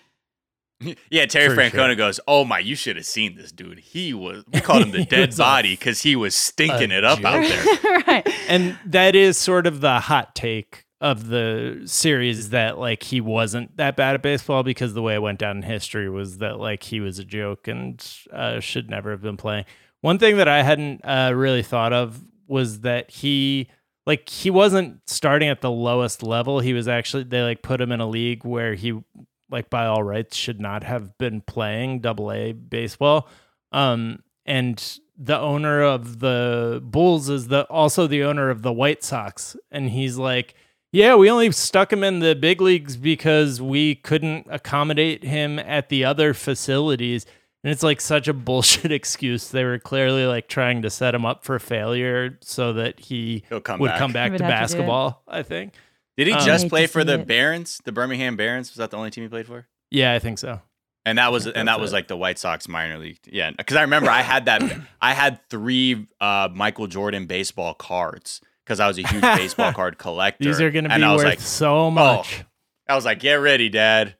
Yeah, 1.09 1.25
Terry 1.27 1.47
For 1.55 1.61
Francona 1.61 1.71
sure. 1.89 1.95
goes, 1.95 2.19
"Oh 2.27 2.43
my, 2.43 2.59
you 2.59 2.75
should 2.75 2.97
have 2.97 3.05
seen 3.05 3.35
this 3.37 3.53
dude. 3.53 3.79
He 3.79 4.13
was. 4.13 4.43
We 4.51 4.59
called 4.59 4.81
him 4.83 4.91
the 4.91 5.05
dead 5.09 5.33
body 5.37 5.75
because 5.77 6.01
he 6.01 6.15
was 6.17 6.35
stinking 6.35 6.91
it 6.91 7.05
up 7.05 7.23
out 7.23 7.41
there." 7.41 8.01
right. 8.07 8.27
and 8.49 8.77
that 8.87 9.15
is 9.15 9.37
sort 9.37 9.65
of 9.65 9.79
the 9.79 10.01
hot 10.01 10.35
take 10.35 10.83
of 10.99 11.27
the 11.27 11.83
series 11.85 12.49
that 12.49 12.77
like 12.79 13.03
he 13.03 13.21
wasn't 13.21 13.77
that 13.77 13.95
bad 13.95 14.15
at 14.15 14.21
baseball 14.21 14.63
because 14.63 14.93
the 14.93 15.01
way 15.01 15.13
it 15.13 15.21
went 15.21 15.39
down 15.39 15.57
in 15.57 15.63
history 15.63 16.09
was 16.09 16.39
that 16.39 16.59
like 16.59 16.83
he 16.83 16.99
was 16.99 17.17
a 17.17 17.23
joke 17.23 17.67
and 17.69 18.05
uh, 18.33 18.59
should 18.59 18.89
never 18.89 19.11
have 19.11 19.21
been 19.21 19.37
playing. 19.37 19.63
One 20.03 20.19
thing 20.19 20.35
that 20.35 20.49
I 20.49 20.63
hadn't 20.63 20.99
uh, 21.05 21.31
really 21.33 21.63
thought 21.63 21.93
of 21.93 22.19
was 22.45 22.81
that 22.81 23.09
he 23.09 23.69
like 24.05 24.27
he 24.27 24.49
wasn't 24.49 24.99
starting 25.07 25.47
at 25.47 25.61
the 25.61 25.71
lowest 25.71 26.21
level. 26.21 26.59
He 26.59 26.73
was 26.73 26.89
actually 26.89 27.23
they 27.23 27.41
like 27.41 27.61
put 27.61 27.79
him 27.79 27.89
in 27.89 28.01
a 28.01 28.05
league 28.05 28.43
where 28.43 28.73
he 28.73 29.01
like 29.49 29.69
by 29.69 29.85
all 29.85 30.03
rights 30.03 30.35
should 30.35 30.59
not 30.59 30.83
have 30.83 31.17
been 31.17 31.39
playing 31.39 32.01
double 32.01 32.33
A 32.33 32.51
baseball. 32.51 33.29
Um 33.71 34.23
and 34.45 34.99
the 35.17 35.39
owner 35.39 35.81
of 35.81 36.19
the 36.19 36.81
Bulls 36.83 37.29
is 37.29 37.47
the 37.47 37.63
also 37.69 38.05
the 38.05 38.23
owner 38.23 38.49
of 38.49 38.61
the 38.61 38.73
White 38.73 39.05
Sox 39.05 39.55
and 39.71 39.89
he's 39.89 40.17
like 40.17 40.53
yeah, 40.91 41.15
we 41.15 41.31
only 41.31 41.49
stuck 41.53 41.93
him 41.93 42.03
in 42.03 42.19
the 42.19 42.35
big 42.35 42.59
leagues 42.59 42.97
because 42.97 43.61
we 43.61 43.95
couldn't 43.95 44.47
accommodate 44.49 45.23
him 45.23 45.59
at 45.59 45.87
the 45.87 46.03
other 46.03 46.33
facilities. 46.33 47.25
And 47.63 47.71
it's 47.71 47.83
like 47.83 48.01
such 48.01 48.27
a 48.27 48.33
bullshit 48.33 48.91
excuse. 48.91 49.49
They 49.49 49.63
were 49.63 49.79
clearly 49.79 50.25
like 50.25 50.47
trying 50.47 50.81
to 50.81 50.89
set 50.89 51.15
him 51.15 51.25
up 51.25 51.43
for 51.45 51.57
failure 51.59 52.37
so 52.41 52.73
that 52.73 52.99
he 52.99 53.43
come 53.63 53.79
would 53.79 53.87
back. 53.89 53.99
come 53.99 54.11
back 54.11 54.25
He 54.27 54.31
would 54.31 54.37
to 54.39 54.43
have 54.45 54.53
to 54.53 54.59
basketball, 54.61 55.23
I 55.27 55.43
think. 55.43 55.73
Did 56.17 56.27
he 56.27 56.33
Um, 56.33 56.45
just 56.45 56.67
play 56.69 56.87
for 56.87 57.03
the 57.03 57.19
it. 57.21 57.27
Barons, 57.27 57.79
the 57.85 57.91
Birmingham 57.91 58.35
Barons? 58.35 58.69
Was 58.69 58.77
that 58.77 58.91
the 58.91 58.97
only 58.97 59.09
team 59.11 59.23
he 59.23 59.27
played 59.29 59.47
for? 59.47 59.67
Yeah, 59.91 60.13
I 60.13 60.19
think 60.19 60.39
so. 60.39 60.61
And 61.05 61.17
that 61.17 61.31
was 61.31 61.47
and 61.47 61.67
that 61.67 61.79
was 61.81 61.91
it. 61.91 61.95
like 61.95 62.07
the 62.07 62.15
White 62.15 62.39
Sox 62.39 62.67
minor 62.67 62.97
league. 62.97 63.19
Yeah, 63.29 63.51
because 63.51 63.75
I 63.75 63.81
remember 63.81 64.09
I 64.09 64.21
had 64.21 64.45
that. 64.45 64.61
I 65.01 65.13
had 65.13 65.39
three 65.49 66.07
uh, 66.21 66.49
Michael 66.53 66.87
Jordan 66.87 67.25
baseball 67.25 67.73
cards 67.73 68.39
because 68.63 68.79
I 68.79 68.87
was 68.87 68.97
a 68.97 69.01
huge 69.07 69.21
baseball 69.37 69.73
card 69.73 69.97
collector. 69.97 70.45
These 70.45 70.61
are 70.61 70.71
going 70.71 70.85
to 70.85 70.89
be 70.95 71.03
I 71.03 71.11
was 71.13 71.19
worth 71.23 71.25
like, 71.29 71.39
so 71.41 71.91
much. 71.91 72.43
I 72.87 72.95
was 72.95 73.03
like, 73.05 73.19
get 73.19 73.33
ready, 73.35 73.67
Dad. 73.69 74.15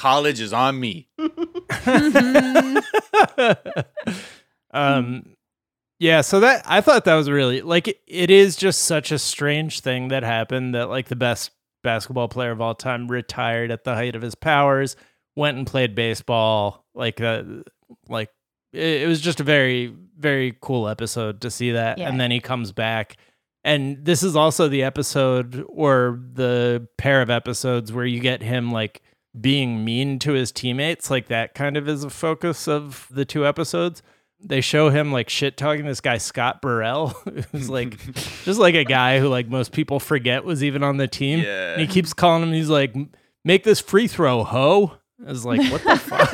College 0.00 0.40
is 0.40 0.54
on 0.54 0.80
me. 0.80 1.08
um 4.72 5.24
yeah 5.98 6.20
so 6.20 6.40
that 6.40 6.62
i 6.66 6.80
thought 6.80 7.04
that 7.04 7.14
was 7.16 7.28
really 7.28 7.60
like 7.60 7.88
it, 7.88 8.00
it 8.06 8.30
is 8.30 8.56
just 8.56 8.82
such 8.84 9.10
a 9.12 9.18
strange 9.18 9.80
thing 9.80 10.08
that 10.08 10.22
happened 10.22 10.74
that 10.74 10.88
like 10.88 11.08
the 11.08 11.16
best 11.16 11.50
basketball 11.82 12.28
player 12.28 12.50
of 12.50 12.60
all 12.60 12.74
time 12.74 13.08
retired 13.08 13.70
at 13.70 13.84
the 13.84 13.94
height 13.94 14.14
of 14.14 14.22
his 14.22 14.34
powers 14.34 14.96
went 15.36 15.56
and 15.58 15.66
played 15.66 15.94
baseball 15.94 16.84
like 16.94 17.20
uh, 17.20 17.42
like 18.08 18.30
it, 18.72 19.02
it 19.02 19.08
was 19.08 19.20
just 19.20 19.40
a 19.40 19.44
very 19.44 19.94
very 20.18 20.56
cool 20.60 20.88
episode 20.88 21.40
to 21.40 21.50
see 21.50 21.72
that 21.72 21.98
Yeah. 21.98 22.08
and 22.08 22.20
then 22.20 22.30
he 22.30 22.40
comes 22.40 22.72
back 22.72 23.16
and 23.64 24.04
this 24.04 24.22
is 24.22 24.36
also 24.36 24.68
the 24.68 24.84
episode 24.84 25.64
or 25.68 26.20
the 26.32 26.86
pair 26.96 27.20
of 27.22 27.28
episodes 27.28 27.92
where 27.92 28.06
you 28.06 28.20
get 28.20 28.42
him 28.42 28.70
like 28.70 29.02
being 29.38 29.84
mean 29.84 30.18
to 30.18 30.32
his 30.32 30.50
teammates 30.50 31.10
like 31.10 31.28
that 31.28 31.54
kind 31.54 31.76
of 31.76 31.88
is 31.88 32.02
a 32.02 32.10
focus 32.10 32.66
of 32.66 33.06
the 33.10 33.24
two 33.24 33.46
episodes 33.46 34.02
they 34.42 34.60
show 34.60 34.90
him 34.90 35.12
like 35.12 35.28
shit 35.28 35.56
talking 35.56 35.84
this 35.84 36.00
guy 36.00 36.18
Scott 36.18 36.62
Burrell, 36.62 37.08
who's 37.52 37.68
like 37.68 37.98
just 38.44 38.58
like 38.58 38.74
a 38.74 38.84
guy 38.84 39.18
who 39.18 39.28
like 39.28 39.48
most 39.48 39.72
people 39.72 40.00
forget 40.00 40.44
was 40.44 40.64
even 40.64 40.82
on 40.82 40.96
the 40.96 41.08
team. 41.08 41.40
Yeah. 41.40 41.72
And 41.72 41.80
he 41.80 41.86
keeps 41.86 42.12
calling 42.12 42.42
him. 42.42 42.52
He's 42.52 42.70
like, 42.70 42.94
"Make 43.44 43.64
this 43.64 43.80
free 43.80 44.08
throw, 44.08 44.44
ho." 44.44 44.96
I 45.24 45.30
was 45.30 45.44
like, 45.44 45.60
"What 45.70 45.84
the 45.84 45.96
fuck?" 45.98 46.30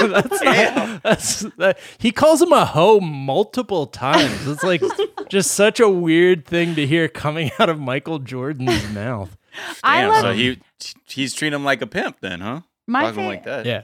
that's, 0.00 0.42
not, 0.42 1.02
that's 1.02 1.40
that, 1.58 1.78
he 1.98 2.10
calls 2.10 2.40
him 2.40 2.52
a 2.52 2.64
hoe 2.64 3.00
multiple 3.00 3.86
times. 3.86 4.46
It's 4.46 4.62
like 4.62 4.82
just 5.28 5.50
such 5.50 5.80
a 5.80 5.88
weird 5.88 6.46
thing 6.46 6.74
to 6.76 6.86
hear 6.86 7.08
coming 7.08 7.50
out 7.58 7.68
of 7.68 7.78
Michael 7.78 8.18
Jordan's 8.18 8.88
mouth. 8.90 9.36
I 9.82 10.00
Damn, 10.02 10.10
love 10.10 10.20
so 10.22 10.32
he 10.32 10.58
he's 11.06 11.34
treating 11.34 11.54
him 11.56 11.64
like 11.64 11.82
a 11.82 11.86
pimp 11.86 12.18
then, 12.20 12.40
huh? 12.40 12.60
my 12.86 13.02
Talking 13.02 13.14
fa- 13.22 13.28
like 13.28 13.44
that. 13.44 13.66
Yeah. 13.66 13.82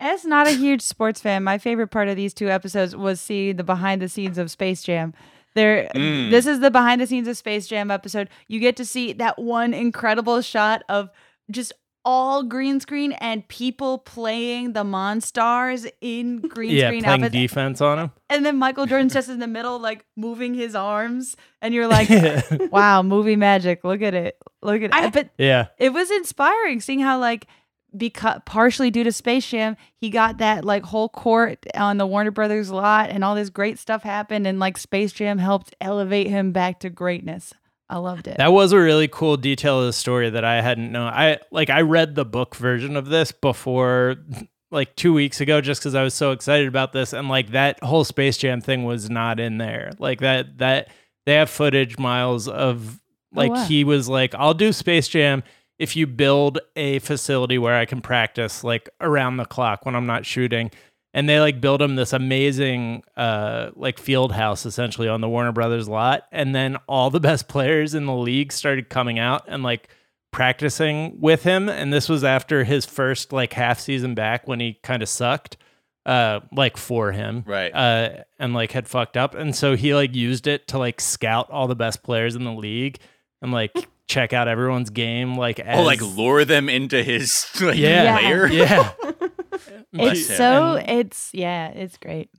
As 0.00 0.24
not 0.24 0.46
a 0.46 0.52
huge 0.52 0.82
sports 0.82 1.20
fan, 1.20 1.42
my 1.42 1.58
favorite 1.58 1.88
part 1.88 2.08
of 2.08 2.16
these 2.16 2.32
two 2.32 2.48
episodes 2.48 2.94
was 2.94 3.20
see 3.20 3.52
the 3.52 3.64
behind 3.64 4.00
the 4.00 4.08
scenes 4.08 4.38
of 4.38 4.50
Space 4.50 4.82
Jam. 4.82 5.12
There, 5.54 5.90
Mm. 5.94 6.30
this 6.30 6.46
is 6.46 6.60
the 6.60 6.70
behind 6.70 7.00
the 7.00 7.06
scenes 7.06 7.26
of 7.26 7.36
Space 7.36 7.66
Jam 7.66 7.90
episode. 7.90 8.28
You 8.46 8.60
get 8.60 8.76
to 8.76 8.84
see 8.84 9.12
that 9.14 9.38
one 9.40 9.74
incredible 9.74 10.40
shot 10.40 10.82
of 10.88 11.10
just 11.50 11.72
all 12.10 12.42
green 12.42 12.80
screen 12.80 13.12
and 13.12 13.46
people 13.48 13.98
playing 13.98 14.72
the 14.72 14.82
Monstars 14.82 15.86
in 16.00 16.40
green 16.40 16.70
Yeah, 16.70 16.88
screen 16.88 17.04
playing 17.04 17.24
outfits. 17.24 17.32
defense 17.34 17.80
on 17.82 17.98
him. 17.98 18.10
and 18.30 18.46
then 18.46 18.56
Michael 18.56 18.86
Jordan's 18.86 19.12
just 19.12 19.28
in 19.28 19.40
the 19.40 19.46
middle, 19.46 19.78
like 19.78 20.06
moving 20.16 20.54
his 20.54 20.74
arms, 20.74 21.36
and 21.60 21.74
you're 21.74 21.86
like, 21.86 22.08
"Wow, 22.72 23.02
movie 23.02 23.36
magic! 23.36 23.84
Look 23.84 24.00
at 24.00 24.14
it! 24.14 24.38
Look 24.62 24.76
at 24.82 24.84
it!" 24.84 24.94
I- 24.94 25.10
but 25.10 25.28
yeah. 25.36 25.66
it 25.76 25.92
was 25.92 26.10
inspiring 26.10 26.80
seeing 26.80 27.00
how 27.00 27.18
like 27.18 27.46
because 27.96 28.40
partially 28.46 28.90
due 28.90 29.04
to 29.04 29.12
Space 29.12 29.48
Jam, 29.48 29.76
he 29.96 30.10
got 30.10 30.38
that 30.38 30.64
like 30.64 30.84
whole 30.84 31.08
court 31.10 31.64
on 31.74 31.98
the 31.98 32.06
Warner 32.06 32.30
Brothers 32.30 32.70
lot, 32.70 33.10
and 33.10 33.22
all 33.24 33.34
this 33.34 33.50
great 33.50 33.78
stuff 33.78 34.02
happened, 34.02 34.46
and 34.46 34.58
like 34.58 34.78
Space 34.78 35.12
Jam 35.12 35.36
helped 35.38 35.74
elevate 35.80 36.28
him 36.28 36.52
back 36.52 36.80
to 36.80 36.90
greatness. 36.90 37.52
I 37.90 37.98
loved 37.98 38.28
it. 38.28 38.36
That 38.36 38.52
was 38.52 38.72
a 38.72 38.78
really 38.78 39.08
cool 39.08 39.36
detail 39.36 39.80
of 39.80 39.86
the 39.86 39.92
story 39.92 40.28
that 40.30 40.44
I 40.44 40.60
hadn't 40.60 40.92
known. 40.92 41.08
I 41.12 41.38
like 41.50 41.70
I 41.70 41.80
read 41.80 42.14
the 42.14 42.24
book 42.24 42.54
version 42.54 42.96
of 42.96 43.06
this 43.06 43.32
before 43.32 44.16
like 44.70 44.94
2 44.96 45.14
weeks 45.14 45.40
ago 45.40 45.62
just 45.62 45.82
cuz 45.82 45.94
I 45.94 46.02
was 46.02 46.12
so 46.12 46.32
excited 46.32 46.68
about 46.68 46.92
this 46.92 47.14
and 47.14 47.28
like 47.28 47.52
that 47.52 47.82
whole 47.82 48.04
Space 48.04 48.36
Jam 48.36 48.60
thing 48.60 48.84
was 48.84 49.08
not 49.08 49.40
in 49.40 49.56
there. 49.58 49.92
Like 49.98 50.20
that 50.20 50.58
that 50.58 50.88
they 51.24 51.34
have 51.34 51.48
footage 51.48 51.98
miles 51.98 52.46
of 52.46 53.00
oh, 53.34 53.40
like 53.40 53.52
wow. 53.52 53.64
he 53.64 53.84
was 53.84 54.08
like 54.08 54.34
I'll 54.34 54.54
do 54.54 54.72
Space 54.72 55.08
Jam 55.08 55.42
if 55.78 55.96
you 55.96 56.06
build 56.06 56.58
a 56.76 56.98
facility 56.98 57.56
where 57.56 57.76
I 57.76 57.86
can 57.86 58.02
practice 58.02 58.62
like 58.62 58.90
around 59.00 59.38
the 59.38 59.46
clock 59.46 59.86
when 59.86 59.94
I'm 59.94 60.06
not 60.06 60.26
shooting 60.26 60.70
and 61.14 61.28
they 61.28 61.40
like 61.40 61.60
build 61.60 61.80
him 61.82 61.96
this 61.96 62.12
amazing 62.12 63.02
uh 63.16 63.70
like 63.76 63.98
field 63.98 64.32
house 64.32 64.66
essentially 64.66 65.08
on 65.08 65.20
the 65.20 65.28
Warner 65.28 65.52
Brothers 65.52 65.88
lot 65.88 66.24
and 66.32 66.54
then 66.54 66.76
all 66.86 67.10
the 67.10 67.20
best 67.28 67.48
players 67.48 67.94
in 67.94 68.06
the 68.06 68.14
league 68.14 68.52
started 68.52 68.88
coming 68.90 69.18
out 69.18 69.42
and 69.48 69.62
like 69.62 69.88
practicing 70.30 71.18
with 71.20 71.42
him 71.42 71.68
and 71.68 71.92
this 71.92 72.08
was 72.08 72.22
after 72.22 72.62
his 72.64 72.84
first 72.86 73.32
like 73.32 73.52
half 73.54 73.80
season 73.80 74.14
back 74.14 74.46
when 74.46 74.60
he 74.60 74.78
kind 74.82 75.02
of 75.02 75.08
sucked 75.08 75.56
uh 76.06 76.40
like 76.52 76.76
for 76.76 77.12
him 77.12 77.42
Right. 77.46 77.74
uh 77.74 78.22
and 78.38 78.54
like 78.54 78.70
had 78.72 78.86
fucked 78.86 79.16
up 79.16 79.34
and 79.34 79.56
so 79.56 79.74
he 79.74 79.94
like 79.94 80.14
used 80.14 80.46
it 80.46 80.68
to 80.68 80.78
like 80.78 81.00
scout 81.00 81.50
all 81.50 81.66
the 81.66 81.74
best 81.74 82.02
players 82.02 82.36
in 82.36 82.44
the 82.44 82.52
league 82.52 82.98
and 83.42 83.52
like 83.52 83.72
check 84.06 84.32
out 84.32 84.48
everyone's 84.48 84.90
game 84.90 85.34
like 85.36 85.58
as 85.60 85.80
Oh, 85.80 85.82
like 85.82 86.00
lure 86.00 86.44
them 86.44 86.68
into 86.68 87.02
his 87.02 87.46
like, 87.60 87.76
Yeah. 87.76 88.16
lair. 88.22 88.46
yeah 88.52 88.92
it's 89.92 90.28
Yeah. 90.30 90.36
so 90.36 90.76
And- 90.76 90.90
it's 91.00 91.30
yeah, 91.32 91.68
it's 91.68 91.96
great. 91.98 92.30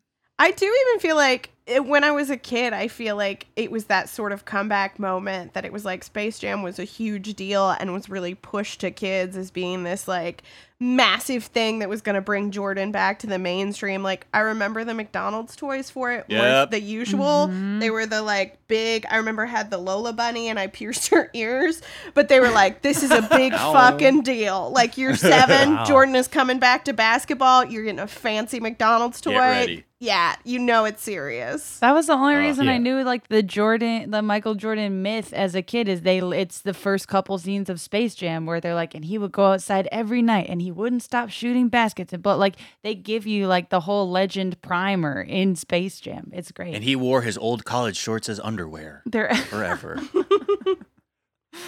I 0.42 0.52
do 0.52 0.66
even 0.66 1.00
feel 1.02 1.18
like 1.18 1.50
it, 1.68 1.86
when 1.86 2.06
I 2.06 2.12
was 2.12 2.30
a 2.30 2.38
kid, 2.38 2.72
I 2.72 2.88
feel 2.88 3.18
like 3.18 3.48
it 3.58 3.72
was 3.72 3.86
that 3.86 4.08
sort 4.08 4.32
of 4.32 4.46
comeback 4.46 4.98
moment 4.98 5.54
that 5.54 5.66
it 5.66 5.74
was 5.74 5.84
like 5.84 6.02
Space 6.04 6.40
Jam 6.40 6.64
was 6.64 6.80
a 6.80 6.86
huge 6.86 7.34
deal 7.36 7.72
and 7.72 7.94
was 7.94 8.10
really 8.10 8.36
pushed 8.36 8.80
to 8.80 8.90
kids 8.92 9.36
as 9.36 9.52
being 9.52 9.84
this 9.84 10.08
like 10.08 10.44
massive 10.80 11.44
thing 11.44 11.80
that 11.80 11.90
was 11.90 12.02
going 12.02 12.16
to 12.16 12.22
bring 12.22 12.52
Jordan 12.52 12.92
back 12.92 13.20
to 13.20 13.28
the 13.28 13.38
mainstream. 13.38 14.02
Like 14.02 14.28
I 14.34 14.40
remember 14.40 14.84
the 14.84 14.94
McDonald's 14.94 15.56
toys 15.56 15.90
for 15.90 16.12
it 16.12 16.26
were 16.30 16.36
Yep. 16.36 16.72
the 16.72 16.80
usual. 16.82 17.48
Mm-hmm. 17.50 17.80
They 17.80 17.90
were 17.90 18.06
the 18.06 18.22
like 18.22 18.66
big. 18.68 19.06
I 19.10 19.18
remember 19.18 19.44
I 19.44 19.48
had 19.50 19.72
the 19.72 19.78
Lola 19.78 20.14
bunny 20.14 20.48
and 20.48 20.58
I 20.58 20.68
pierced 20.68 21.10
her 21.10 21.30
ears, 21.34 21.82
but 22.14 22.30
they 22.30 22.40
were 22.40 22.50
like, 22.52 22.82
"This 22.82 23.04
is 23.04 23.12
a 23.12 23.22
big 23.22 23.52
fucking 23.54 24.22
deal." 24.22 24.72
Like 24.72 24.98
you're 24.98 25.16
seven, 25.18 25.76
Wow. 25.76 25.86
Jordan 25.86 26.16
is 26.16 26.28
coming 26.28 26.60
back 26.60 26.86
to 26.86 26.94
basketball. 26.94 27.66
You're 27.66 27.84
getting 27.84 28.00
a 28.00 28.08
fancy 28.08 28.60
McDonald's 28.60 29.20
toy. 29.22 29.32
Get 29.32 29.40
ready. 29.40 29.84
Yeah, 30.02 30.36
you 30.46 30.60
know 30.60 30.86
it's 30.86 31.04
serious. 31.04 31.80
That 31.80 31.92
was 31.92 32.08
the 32.08 32.14
only 32.14 32.36
uh, 32.36 32.40
reason 32.40 32.68
yeah. 32.68 32.72
I 32.74 32.78
knew 32.78 33.04
like 33.04 33.28
the 33.28 33.44
Jordan, 33.44 34.12
the 34.12 34.22
Michael 34.22 34.56
Jordan 34.56 35.02
myth 35.02 35.34
as 35.34 35.56
a 35.56 35.62
kid 35.62 35.90
is 35.90 36.04
they. 36.04 36.20
It's 36.20 36.62
the 36.62 36.74
first 36.74 37.10
couple 37.10 37.38
scenes 37.38 37.70
of 37.70 37.82
Space 37.82 38.16
Jam 38.16 38.46
where 38.46 38.62
they're 38.62 38.76
like, 38.76 38.96
and 38.96 39.04
he 39.04 39.18
would 39.18 39.34
go 39.34 39.48
outside 39.48 39.90
every 39.92 40.22
night 40.22 40.46
and 40.48 40.62
he 40.62 40.69
wouldn't 40.72 41.04
stop 41.04 41.30
shooting 41.30 41.68
baskets. 41.70 42.14
And 42.14 42.22
but 42.24 42.38
like 42.40 42.56
they 42.84 42.96
give 42.96 43.26
you 43.28 43.48
like 43.48 43.70
the 43.70 43.80
whole 43.82 44.10
legend 44.10 44.62
primer 44.62 45.22
in 45.22 45.56
Space 45.56 46.00
Jam. 46.00 46.30
It's 46.34 46.52
great. 46.52 46.76
And 46.76 46.84
he 46.84 46.96
wore 46.96 47.22
his 47.22 47.38
old 47.38 47.66
college 47.66 47.98
shorts 47.98 48.30
as 48.30 48.40
underwear 48.40 49.02
they're 49.06 49.34
forever. 49.50 50.00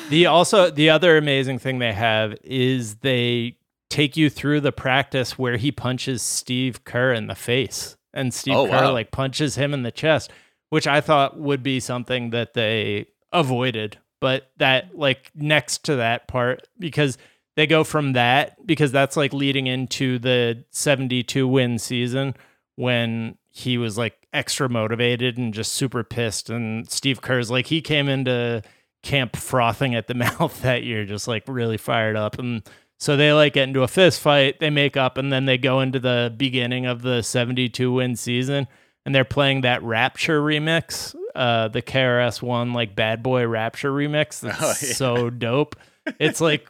The 0.10 0.26
also 0.28 0.70
the 0.70 0.90
other 0.90 1.18
amazing 1.18 1.60
thing 1.60 1.80
they 1.80 1.94
have 1.94 2.36
is 2.44 2.96
they 2.96 3.58
take 3.90 4.16
you 4.16 4.30
through 4.30 4.62
the 4.62 4.72
practice 4.72 5.38
where 5.38 5.58
he 5.58 5.72
punches 5.72 6.22
Steve 6.22 6.84
Kerr 6.84 7.14
in 7.14 7.28
the 7.28 7.36
face 7.36 7.98
and 8.14 8.34
Steve 8.34 8.56
Oh, 8.56 8.66
Kerr 8.68 8.72
wow. 8.84 8.94
like 8.94 9.12
punches 9.12 9.56
him 9.56 9.74
in 9.74 9.84
the 9.84 9.92
chest, 9.92 10.32
which 10.70 10.88
I 10.88 11.02
thought 11.02 11.38
would 11.40 11.64
be 11.64 11.80
something 11.80 12.30
that 12.30 12.54
they 12.54 13.08
avoided, 13.34 13.98
but 14.22 14.52
that 14.58 14.96
like 14.98 15.32
next 15.34 15.84
to 15.86 15.96
that 15.98 16.28
part 16.28 16.68
because 16.78 17.18
they 17.62 17.68
go 17.68 17.84
from 17.84 18.14
that 18.14 18.66
because 18.66 18.92
that's 18.92 19.16
like 19.16 19.34
leading 19.34 19.68
into 19.68 20.18
the 20.18 20.64
72 20.72 21.48
win 21.48 21.78
season 21.78 22.34
when 22.76 23.38
he 23.50 23.78
was 23.78 24.00
like 24.00 24.26
extra 24.34 24.68
motivated 24.68 25.38
and 25.38 25.54
just 25.54 25.74
super 25.74 26.04
pissed. 26.04 26.50
And 26.50 26.90
Steve 26.90 27.22
Kerr's 27.22 27.52
like 27.52 27.68
he 27.68 27.80
came 27.80 28.10
into 28.10 28.64
camp 29.04 29.36
frothing 29.36 29.94
at 29.94 30.08
the 30.08 30.14
mouth 30.16 30.60
that 30.64 30.82
year 30.82 31.06
just 31.06 31.28
like 31.28 31.44
really 31.48 31.78
fired 31.78 32.16
up. 32.16 32.40
And 32.40 32.64
so 32.98 33.16
they 33.16 33.32
like 33.32 33.54
get 33.54 33.68
into 33.68 33.84
a 33.84 33.88
fist 33.88 34.22
fight 34.22 34.60
they 34.60 34.72
make 34.72 34.98
up 34.98 35.20
and 35.20 35.32
then 35.32 35.46
they 35.46 35.60
go 35.60 35.82
into 35.82 36.00
the 36.00 36.34
beginning 36.36 36.88
of 36.88 37.04
the 37.04 37.22
72 37.22 37.92
win 37.92 38.16
season 38.16 38.68
and 39.06 39.14
they're 39.14 39.24
playing 39.24 39.62
that 39.62 39.84
rapture 39.84 40.42
remix 40.42 41.16
uh 41.36 41.68
the 41.68 41.82
KRS 41.84 42.42
one 42.42 42.74
like 42.74 42.96
bad 42.96 43.22
boy 43.22 43.46
rapture 43.46 43.92
remix. 43.92 44.40
That's 44.42 44.62
Oh, 44.64 44.68
yeah. 44.88 44.94
so 44.94 45.30
dope. 45.30 45.76
It's 46.20 46.42
like 46.42 46.68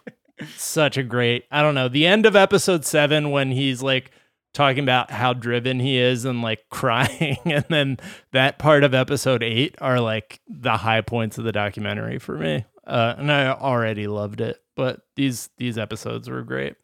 such 0.55 0.97
a 0.97 1.03
great 1.03 1.45
i 1.51 1.61
don't 1.61 1.75
know 1.75 1.87
the 1.87 2.05
end 2.05 2.25
of 2.25 2.35
episode 2.35 2.85
7 2.85 3.31
when 3.31 3.51
he's 3.51 3.81
like 3.81 4.11
talking 4.53 4.83
about 4.83 5.11
how 5.11 5.33
driven 5.33 5.79
he 5.79 5.97
is 5.97 6.25
and 6.25 6.41
like 6.41 6.65
crying 6.69 7.37
and 7.45 7.65
then 7.69 7.97
that 8.31 8.59
part 8.59 8.83
of 8.83 8.93
episode 8.93 9.43
8 9.43 9.75
are 9.81 9.99
like 9.99 10.41
the 10.47 10.77
high 10.77 11.01
points 11.01 11.37
of 11.37 11.43
the 11.43 11.51
documentary 11.51 12.19
for 12.19 12.37
me 12.37 12.65
uh 12.85 13.15
and 13.17 13.31
i 13.31 13.47
already 13.51 14.07
loved 14.07 14.41
it 14.41 14.61
but 14.75 15.01
these 15.15 15.49
these 15.57 15.77
episodes 15.77 16.29
were 16.29 16.41
great 16.43 16.75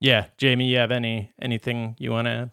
yeah 0.00 0.26
jamie 0.38 0.68
you 0.70 0.76
have 0.76 0.92
any 0.92 1.32
anything 1.40 1.96
you 1.98 2.10
want 2.10 2.26
to 2.26 2.30
add? 2.30 2.50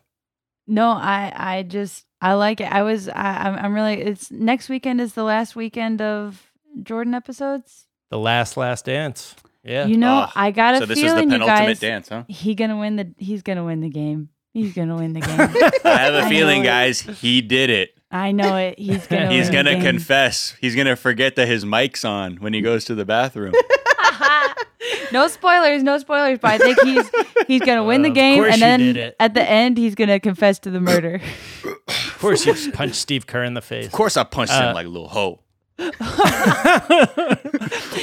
no, 0.69 0.89
I 0.89 1.31
I 1.35 1.63
just 1.63 2.05
I 2.19 2.33
like 2.33 2.59
it. 2.59 2.69
I 2.69 2.81
was 2.83 3.07
I 3.07 3.47
I'm, 3.47 3.55
I'm 3.55 3.73
really. 3.73 4.01
It's 4.01 4.29
next 4.29 4.67
weekend 4.67 4.99
is 4.99 5.13
the 5.13 5.23
last 5.23 5.55
weekend 5.55 6.01
of 6.01 6.51
Jordan 6.83 7.13
episodes. 7.13 7.87
the 8.09 8.19
last 8.19 8.57
last 8.57 8.85
dance 8.85 9.33
yeah 9.67 9.85
You 9.85 9.97
know, 9.97 10.25
Oh, 10.27 10.31
I 10.35 10.51
got 10.51 10.75
a 10.75 10.77
so 10.79 10.85
this 10.85 10.97
is 10.97 11.03
the 11.03 11.09
feeling 11.09 11.23
you 11.31 11.39
penultimate 11.39 11.67
guys. 11.67 11.79
dance, 11.79 12.09
huh? 12.09 12.23
He 12.27 12.55
gonna 12.55 12.77
win 12.77 12.95
the. 12.95 13.13
He's 13.17 13.41
gonna 13.43 13.63
win 13.65 13.81
the 13.81 13.89
game. 13.89 14.29
He's 14.53 14.73
gonna 14.73 14.95
win 14.95 15.13
the 15.13 15.19
game. 15.27 15.39
I 15.39 15.97
have 15.97 16.13
a 16.15 16.21
I 16.23 16.29
feeling, 16.29 16.63
know 16.63 16.69
it. 16.69 16.73
guys, 16.73 17.01
he 17.01 17.41
did 17.41 17.69
it. 17.69 17.91
I 18.09 18.31
know 18.31 18.55
it. 18.55 18.79
He's 18.79 19.05
gonna. 19.11 19.29
He's 19.31 19.47
win 19.47 19.53
gonna 19.53 19.69
the 19.71 19.75
game. 19.75 19.83
confess. 19.83 20.55
He's 20.61 20.75
gonna 20.75 20.95
forget 20.95 21.35
that 21.35 21.47
his 21.47 21.65
mic's 21.65 22.03
on 22.05 22.37
when 22.37 22.53
he 22.53 22.61
goes 22.61 22.85
to 22.85 22.95
the 22.95 23.05
bathroom. 23.05 23.53
no 25.11 25.27
spoilers, 25.27 25.83
no 25.83 25.97
spoilers. 25.97 26.39
But 26.39 26.51
I 26.51 26.57
think 26.57 26.79
he's 26.81 27.09
he's 27.47 27.61
gonna 27.61 27.83
win 27.83 28.01
the 28.01 28.09
game, 28.09 28.43
course 28.43 28.53
and 28.53 28.61
you 28.61 28.65
then 28.65 28.79
did 28.79 28.97
it. 28.97 29.15
at 29.19 29.33
the 29.33 29.43
end 29.47 29.77
he's 29.77 29.95
gonna 29.95 30.19
confess 30.19 30.59
to 30.59 30.69
the 30.71 30.79
murder. 30.79 31.21
of 31.65 32.17
course 32.19 32.45
you 32.45 32.53
just 32.53 32.73
punched 32.73 32.95
steve 32.95 33.27
kerr 33.27 33.43
in 33.43 33.53
the 33.53 33.61
face 33.61 33.85
Of 33.85 33.91
course, 33.91 34.17
I 34.17 34.23
punched 34.23 34.53
Uh, 34.53 34.69
him 34.69 34.73
like 34.75 34.85
a 34.85 34.89
little 34.89 35.07
hoe. 35.09 35.41
He's 35.77 35.91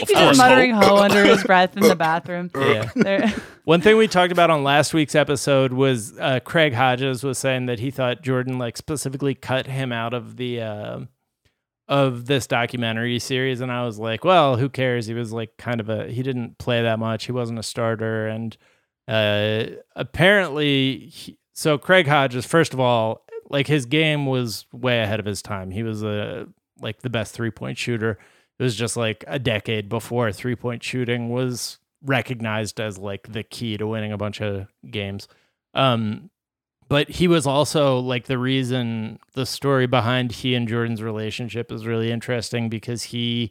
just 0.09 0.39
muttering 0.39 0.73
hoe. 0.73 0.81
"ho" 0.81 0.97
under 0.97 1.25
his 1.25 1.43
breath 1.45 1.77
in 1.77 1.83
the 1.83 1.97
bathroom. 1.99 2.51
Yeah. 2.55 2.91
There- 2.95 3.33
One 3.65 3.81
thing 3.81 3.97
we 3.97 4.09
talked 4.09 4.31
about 4.33 4.51
on 4.51 4.63
last 4.63 4.93
week's 4.93 5.15
episode 5.15 5.73
was 5.73 6.19
uh, 6.19 6.41
Craig 6.45 6.75
Hodges 6.75 7.25
was 7.25 7.39
saying 7.39 7.65
that 7.67 7.79
he 7.79 7.91
thought 7.91 8.21
Jordan 8.23 8.59
like 8.59 8.77
specifically 8.77 9.35
cut 9.35 9.67
him 9.67 9.91
out 9.91 10.13
of 10.13 10.37
the 10.37 10.61
uh, 10.61 11.01
of 11.89 12.27
this 12.27 12.47
documentary 12.47 13.19
series, 13.19 13.61
and 13.63 13.73
I 13.73 13.85
was 13.87 13.99
like, 13.99 14.23
well, 14.23 14.57
who 14.59 14.69
cares? 14.69 15.07
He 15.07 15.15
was 15.15 15.33
like 15.33 15.57
kind 15.57 15.81
of 15.81 15.89
a 15.89 16.09
he 16.11 16.23
didn't 16.23 16.59
play 16.59 16.83
that 16.83 16.99
much. 16.99 17.25
He 17.25 17.33
wasn't 17.33 17.59
a 17.59 17.63
starter, 17.63 18.27
and 18.29 18.55
uh, 19.09 19.65
apparently, 19.97 21.07
he, 21.07 21.39
so 21.55 21.79
Craig 21.79 22.07
Hodges, 22.07 22.45
first 22.45 22.75
of 22.75 22.81
all, 22.81 23.25
like 23.49 23.67
his 23.67 23.87
game 23.87 24.27
was 24.27 24.67
way 24.73 25.01
ahead 25.03 25.21
of 25.21 25.27
his 25.27 25.41
time. 25.41 25.71
He 25.71 25.83
was 25.83 26.03
a 26.03 26.47
like 26.81 27.03
the 27.03 27.11
best 27.11 27.35
three 27.35 27.51
point 27.51 27.79
shooter. 27.79 28.19
It 28.59 28.63
was 28.63 28.77
just 28.77 28.97
like 28.97 29.25
a 29.27 29.39
decade 29.39 29.89
before 29.89 30.33
three 30.33 30.57
point 30.57 30.83
shooting 30.83 31.31
was 31.31 31.79
recognized 32.03 32.81
as 32.81 32.99
like 32.99 33.33
the 33.33 33.43
key 33.43 33.77
to 33.77 33.87
winning 33.87 34.13
a 34.13 34.19
bunch 34.19 34.41
of 34.41 34.69
games. 34.91 35.27
Um, 35.73 36.31
but 36.89 37.09
he 37.09 37.27
was 37.29 37.47
also 37.47 37.99
like 37.99 38.27
the 38.27 38.39
reason 38.39 39.19
the 39.33 39.47
story 39.47 39.87
behind 39.87 40.33
he 40.33 40.55
and 40.55 40.69
Jordan's 40.69 41.03
relationship 41.03 41.73
is 41.73 41.87
really 41.87 42.13
interesting 42.13 42.69
because 42.69 43.05
he 43.05 43.51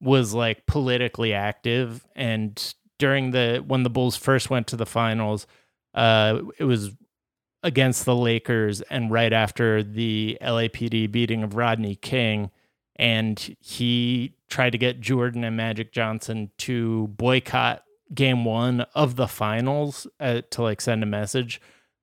was 0.00 0.32
like 0.32 0.66
politically 0.66 1.32
active 1.34 2.06
and 2.14 2.74
during 2.98 3.32
the 3.32 3.62
when 3.66 3.82
the 3.82 3.90
Bulls 3.90 4.16
first 4.16 4.48
went 4.48 4.68
to 4.68 4.76
the 4.76 4.86
finals, 4.86 5.46
uh, 5.92 6.40
it 6.58 6.64
was 6.64 6.92
against 7.62 8.04
the 8.04 8.16
Lakers 8.16 8.80
and 8.82 9.10
right 9.10 9.32
after 9.32 9.82
the 9.82 10.38
LAPD 10.42 11.10
beating 11.10 11.42
of 11.42 11.54
Rodney 11.54 11.94
King 11.96 12.50
and 12.96 13.56
he 13.60 14.34
tried 14.48 14.70
to 14.70 14.78
get 14.78 15.00
Jordan 15.00 15.44
and 15.44 15.56
Magic 15.56 15.92
Johnson 15.92 16.50
to 16.58 17.08
boycott 17.08 17.84
game 18.14 18.44
1 18.44 18.82
of 18.94 19.16
the 19.16 19.28
finals 19.28 20.06
uh, 20.20 20.42
to 20.50 20.62
like 20.62 20.80
send 20.80 21.02
a 21.02 21.06
message 21.06 21.60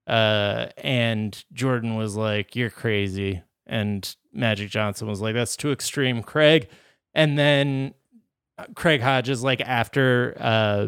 uh 0.08 0.68
and 0.78 1.44
Jordan 1.54 1.96
was 1.96 2.16
like 2.16 2.56
you're 2.56 2.72
crazy 2.72 3.44
and 3.68 4.16
Magic 4.34 4.70
Johnson 4.70 5.08
was 5.08 5.22
like 5.22 5.36
that's 5.36 5.56
too 5.56 5.72
extreme 5.72 6.24
Craig. 6.24 6.68
And 7.14 7.38
then 7.38 7.94
uh, 8.58 8.66
Craig 8.76 9.02
Hodges 9.02 9.44
like 9.44 9.62
after 9.62 10.36
uh 10.40 10.88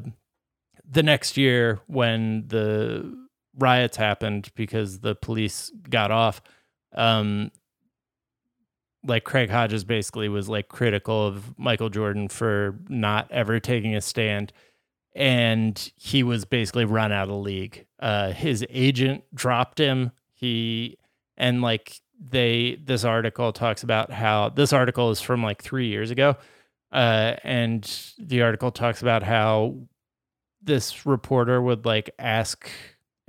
the 0.90 1.04
next 1.04 1.38
year 1.38 1.80
when 1.88 2.48
the 2.48 3.21
riots 3.58 3.98
happened 3.98 4.50
because 4.56 5.00
the 5.00 5.16
police 5.16 5.72
got 5.90 6.12
off, 6.12 6.42
um, 6.94 7.52
like 9.04 9.24
Craig 9.24 9.50
Hodges 9.50 9.84
basically 9.84 10.30
was 10.30 10.48
like 10.48 10.68
critical 10.68 11.26
of 11.26 11.58
Michael 11.58 11.90
Jordan 11.90 12.28
for 12.28 12.80
not 12.88 13.30
ever 13.32 13.60
taking 13.60 13.96
a 13.96 14.02
stand. 14.02 14.54
And 15.14 15.92
he 15.98 16.24
was 16.24 16.46
basically 16.46 16.86
run 16.86 17.12
out 17.12 17.30
of 17.30 17.36
league. 17.36 17.86
Uh, 18.00 18.32
his 18.32 18.66
agent 18.70 19.24
dropped 19.34 19.78
him. 19.80 20.12
He 20.34 20.98
and 21.36 21.62
like 21.62 22.00
they 22.20 22.80
this 22.84 23.04
article 23.04 23.52
talks 23.52 23.84
about 23.84 24.12
how 24.12 24.50
this 24.50 24.72
article 24.72 25.10
is 25.10 25.20
from 25.20 25.44
like 25.44 25.62
three 25.62 25.88
years 25.88 26.12
ago. 26.12 26.38
Uh, 26.92 27.36
and 27.44 28.14
the 28.20 28.42
article 28.42 28.72
talks 28.72 29.02
about 29.02 29.24
how 29.24 29.76
this 30.62 31.06
reporter 31.06 31.62
would 31.62 31.86
like 31.86 32.10
ask 32.20 32.70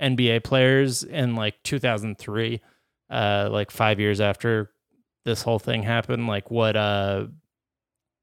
NBA 0.03 0.43
players 0.43 1.03
in 1.03 1.35
like 1.35 1.61
2003, 1.63 2.61
uh, 3.09 3.49
like 3.51 3.71
five 3.71 3.99
years 3.99 4.19
after 4.21 4.69
this 5.25 5.41
whole 5.41 5.59
thing 5.59 5.83
happened, 5.83 6.27
like 6.27 6.51
what, 6.51 6.75
uh, 6.75 7.27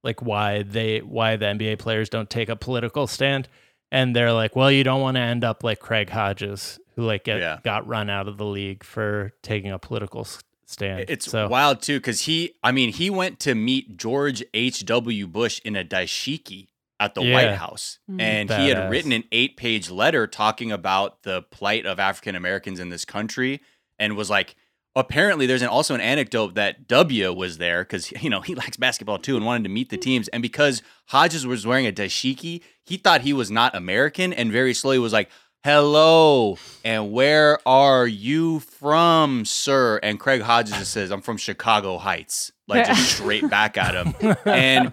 like 0.05 0.23
why 0.23 0.63
they, 0.63 0.99
why 1.01 1.37
the 1.37 1.47
NBA 1.47 1.79
players 1.79 2.09
don't 2.09 2.29
take 2.31 2.49
a 2.49 2.57
political 2.57 3.07
stand. 3.07 3.49
And 3.93 4.15
they're 4.15 4.33
like, 4.33 4.55
well, 4.55 4.71
you 4.71 4.85
don't 4.85 5.01
want 5.01 5.17
to 5.17 5.21
end 5.21 5.43
up 5.43 5.65
like 5.65 5.81
Craig 5.81 6.11
Hodges, 6.11 6.79
who 6.95 7.03
like 7.03 7.25
get, 7.25 7.39
Yeah. 7.41 7.59
got 7.65 7.87
run 7.87 8.09
out 8.09 8.29
of 8.29 8.37
the 8.37 8.45
league 8.47 8.85
for 8.85 9.33
taking 9.43 9.73
a 9.73 9.79
political 9.79 10.27
stand. 10.67 11.07
It's 11.09 11.29
so 11.31 11.49
wild 11.49 11.83
too, 11.83 11.99
because 11.99 12.23
he, 12.23 12.55
I 12.63 12.71
mean, 12.73 12.93
he 12.93 13.11
went 13.11 13.41
to 13.41 13.55
meet 13.55 13.97
George 13.97 14.45
H.W. 14.55 15.27
Bush 15.27 15.61
in 15.65 15.75
a 15.77 15.85
dashiki 15.85 16.69
at 17.01 17.15
the 17.15 17.23
Yeah. 17.23 17.35
White 17.35 17.57
House. 17.57 17.99
Mm. 18.09 18.21
And 18.21 18.51
he 18.51 18.69
had 18.69 18.91
written 18.91 19.11
an 19.11 19.25
eight 19.33 19.57
page 19.57 19.91
letter 19.91 20.27
talking 20.29 20.71
about 20.71 21.23
the 21.25 21.43
plight 21.43 21.87
of 21.87 21.99
African 21.99 22.37
Americans 22.37 22.79
in 22.79 22.91
this 22.91 23.05
country 23.05 23.61
and 23.99 24.17
was 24.17 24.31
like, 24.31 24.55
apparently 24.95 25.47
there's 25.47 25.63
an, 25.63 25.69
also 25.69 25.95
an 25.95 26.01
anecdote 26.01 26.55
that 26.55 26.87
W 26.87 27.33
was 27.33 27.59
there 27.59 27.83
because, 27.83 28.13
you 28.23 28.31
know, 28.31 28.43
he 28.43 28.55
likes 28.55 28.77
basketball 28.77 29.19
too 29.19 29.37
and 29.37 29.45
wanted 29.45 29.65
to 29.65 29.71
meet 29.71 29.89
the 29.89 29.97
teams. 29.97 30.29
And 30.29 30.43
because 30.43 30.83
Hodges 31.07 31.47
was 31.47 31.67
wearing 31.67 31.87
a 31.87 31.93
dashiki, 31.93 32.63
he 32.85 32.99
thought 32.99 33.23
he 33.23 33.33
was 33.33 33.51
not 33.51 33.75
American 33.75 34.33
and 34.33 34.53
very 34.53 34.75
slowly 34.75 34.99
was 34.99 35.13
like, 35.13 35.31
hello 35.63 36.57
and 36.87 37.13
where 37.13 37.59
are 37.69 38.07
you 38.07 38.61
from 38.61 39.45
sir 39.45 40.01
and 40.03 40.19
craig 40.19 40.41
hodges 40.41 40.75
just 40.79 40.91
says 40.91 41.13
i'm 41.13 41.21
from 41.21 41.37
chicago 41.37 41.99
heights 41.99 42.51
like 42.67 42.87
just 42.87 43.11
straight 43.17 43.47
back 43.51 43.77
at 43.77 43.95
him 43.95 44.37
and 44.47 44.91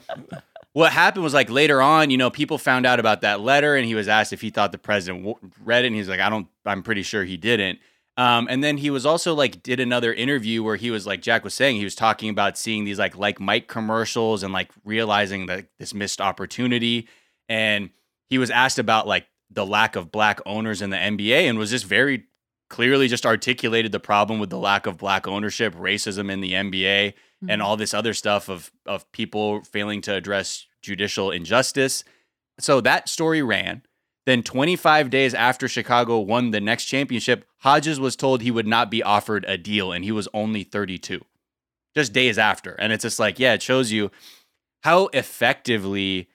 what 0.77 0.91
happened 0.93 1.23
was 1.23 1.33
like 1.33 1.49
later 1.49 1.81
on 1.81 2.11
you 2.11 2.17
know 2.17 2.29
people 2.29 2.59
found 2.59 2.85
out 2.85 2.99
about 2.99 3.21
that 3.21 3.41
letter 3.41 3.75
and 3.75 3.85
he 3.87 3.95
was 3.95 4.07
asked 4.07 4.31
if 4.31 4.41
he 4.41 4.51
thought 4.51 4.71
the 4.71 4.77
president 4.77 5.35
read 5.63 5.83
it 5.83 5.87
and 5.87 5.95
he's 5.95 6.07
like 6.07 6.19
i 6.19 6.29
don't 6.29 6.47
i'm 6.65 6.83
pretty 6.83 7.03
sure 7.03 7.23
he 7.23 7.37
didn't. 7.37 7.79
Um, 8.17 8.47
and 8.49 8.63
then 8.63 8.77
he 8.77 8.89
was 8.89 9.05
also 9.05 9.35
like 9.35 9.61
did 9.61 9.79
another 9.79 10.11
interview 10.11 10.63
where 10.63 10.75
he 10.75 10.89
was 10.89 11.05
like 11.05 11.21
Jack 11.21 11.43
was 11.43 11.53
saying 11.53 11.75
he 11.75 11.83
was 11.83 11.93
talking 11.93 12.31
about 12.31 12.57
seeing 12.57 12.83
these 12.83 12.97
like 12.97 13.15
like 13.15 13.39
Mike 13.39 13.67
commercials 13.67 14.41
and 14.41 14.51
like 14.51 14.71
realizing 14.83 15.45
that 15.45 15.67
this 15.77 15.93
missed 15.93 16.19
opportunity. 16.19 17.07
And 17.47 17.91
he 18.27 18.39
was 18.39 18.49
asked 18.49 18.79
about 18.79 19.07
like 19.07 19.27
the 19.51 19.67
lack 19.67 19.95
of 19.95 20.11
black 20.11 20.39
owners 20.47 20.81
in 20.81 20.89
the 20.89 20.97
NBA 20.97 21.47
and 21.47 21.59
was 21.59 21.69
just 21.69 21.85
very 21.85 22.25
clearly 22.71 23.07
just 23.07 23.25
articulated 23.25 23.91
the 23.91 23.99
problem 23.99 24.39
with 24.39 24.49
the 24.49 24.57
lack 24.57 24.87
of 24.87 24.97
black 24.97 25.27
ownership, 25.27 25.75
racism 25.75 26.31
in 26.31 26.41
the 26.41 26.53
NBA, 26.53 27.13
and 27.47 27.61
all 27.61 27.77
this 27.77 27.93
other 27.93 28.13
stuff 28.13 28.49
of 28.49 28.71
of 28.85 29.11
people 29.11 29.61
failing 29.63 30.01
to 30.01 30.13
address 30.13 30.65
judicial 30.81 31.31
injustice. 31.31 32.03
So 32.59 32.81
that 32.81 33.09
story 33.09 33.41
ran. 33.41 33.83
Then 34.25 34.43
25 34.43 35.09
days 35.09 35.33
after 35.33 35.69
Chicago 35.69 36.19
won 36.19 36.51
the 36.51 36.59
next 36.59 36.85
championship, 36.85 37.45
Hodges 37.59 37.99
was 37.99 38.17
told 38.17 38.41
he 38.41 38.51
would 38.51 38.67
not 38.67 38.91
be 38.91 39.01
offered 39.01 39.45
a 39.47 39.57
deal 39.57 39.91
and 39.93 40.03
he 40.03 40.11
was 40.11 40.27
only 40.33 40.63
32. 40.63 41.23
Just 41.95 42.11
days 42.11 42.37
after. 42.37 42.71
And 42.73 42.91
it's 42.91 43.03
just 43.03 43.19
like, 43.19 43.39
yeah, 43.39 43.53
it 43.53 43.61
shows 43.61 43.91
you 43.91 44.11
how 44.83 45.07
effectively 45.13 46.27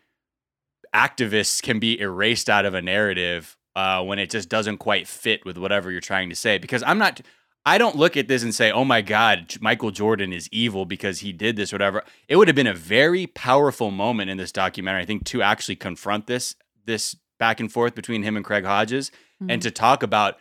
activists 0.95 1.63
can 1.63 1.79
be 1.79 2.01
erased 2.01 2.49
out 2.49 2.65
of 2.65 2.75
a 2.75 2.83
narrative 2.83 3.57
uh, 3.77 4.03
when 4.03 4.19
it 4.19 4.31
just 4.31 4.49
doesn't 4.49 4.79
quite 4.79 5.07
fit 5.07 5.45
with 5.45 5.59
whatever 5.59 5.91
you're 5.91 6.01
trying 6.01 6.31
to 6.31 6.37
say. 6.37 6.59
Because 6.59 6.83
I'm 6.83 6.99
not, 6.99 7.21
I 7.65 7.79
don't 7.79 7.97
look 7.97 8.17
at 8.17 8.27
this 8.27 8.43
and 8.43 8.55
say, 8.55 8.73
oh 8.73 8.85
my 8.85 9.03
God, 9.03 9.57
Michael 9.61 9.93
Jordan 9.93 10.33
is 10.33 10.49
evil 10.51 10.85
because 10.85 11.21
he 11.21 11.33
did 11.33 11.57
this, 11.57 11.73
or 11.73 11.77
whatever. 11.77 12.03
It 12.29 12.37
would 12.37 12.49
have 12.49 12.57
been 12.57 12.67
a 12.67 12.75
very 12.75 13.27
powerful 13.29 13.91
moment 13.91 14.31
in 14.31 14.37
this 14.37 14.51
documentary, 14.51 15.03
I 15.03 15.07
think, 15.07 15.25
to 15.27 15.43
actually 15.43 15.77
confront 15.77 16.27
this 16.27 16.57
this 16.85 17.17
back 17.39 17.61
and 17.61 17.73
forth 17.73 17.95
between 17.95 18.25
him 18.25 18.37
and 18.37 18.45
Craig 18.45 18.65
Hodges, 18.65 19.13
and 19.41 19.51
mm-hmm. 19.51 19.59
to 19.61 19.71
talk 19.71 20.03
about 20.03 20.37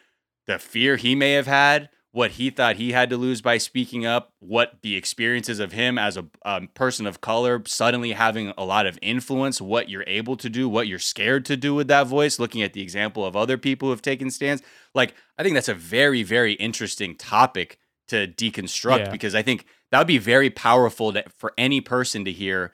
the 0.48 0.58
fear 0.58 0.96
he 0.96 1.14
may 1.14 1.34
have 1.34 1.48
had, 1.48 1.90
what 2.14 2.32
he 2.32 2.50
thought 2.50 2.76
he 2.76 2.92
had 2.92 3.10
to 3.10 3.16
lose 3.18 3.42
by 3.42 3.58
speaking 3.58 4.06
up, 4.06 4.34
what 4.40 4.78
the 4.82 4.98
experiences 4.98 5.60
of 5.60 5.72
him 5.72 5.98
as 5.98 6.18
a 6.18 6.26
um, 6.44 6.68
person 6.74 7.08
of 7.08 7.22
color 7.22 7.62
suddenly 7.66 8.12
having 8.12 8.54
a 8.58 8.66
lot 8.66 8.86
of 8.86 9.00
influence, 9.02 9.62
what 9.62 9.88
you're 9.90 10.04
able 10.08 10.36
to 10.36 10.50
do, 10.50 10.68
what 10.68 10.88
you're 10.88 11.00
scared 11.00 11.46
to 11.46 11.56
do 11.56 11.74
with 11.74 11.88
that 11.88 12.08
voice, 12.08 12.38
looking 12.38 12.62
at 12.62 12.74
the 12.74 12.82
example 12.82 13.26
of 13.26 13.36
other 13.36 13.58
people 13.58 13.88
who 13.88 13.92
have 13.92 14.02
taken 14.02 14.30
stands. 14.30 14.62
Like, 14.94 15.16
I 15.38 15.44
think 15.44 15.54
that's 15.54 15.70
a 15.70 15.74
very, 15.74 16.22
very 16.22 16.54
interesting 16.54 17.16
topic 17.16 17.80
to 18.10 18.28
deconstruct 18.28 19.06
Yeah. 19.06 19.10
because 19.10 19.34
I 19.34 19.42
think 19.42 19.66
that 19.90 19.98
would 19.98 20.08
be 20.08 20.18
very 20.18 20.50
powerful 20.50 21.14
to, 21.14 21.24
for 21.38 21.54
any 21.58 21.80
person 21.80 22.26
to 22.26 22.32
hear 22.32 22.74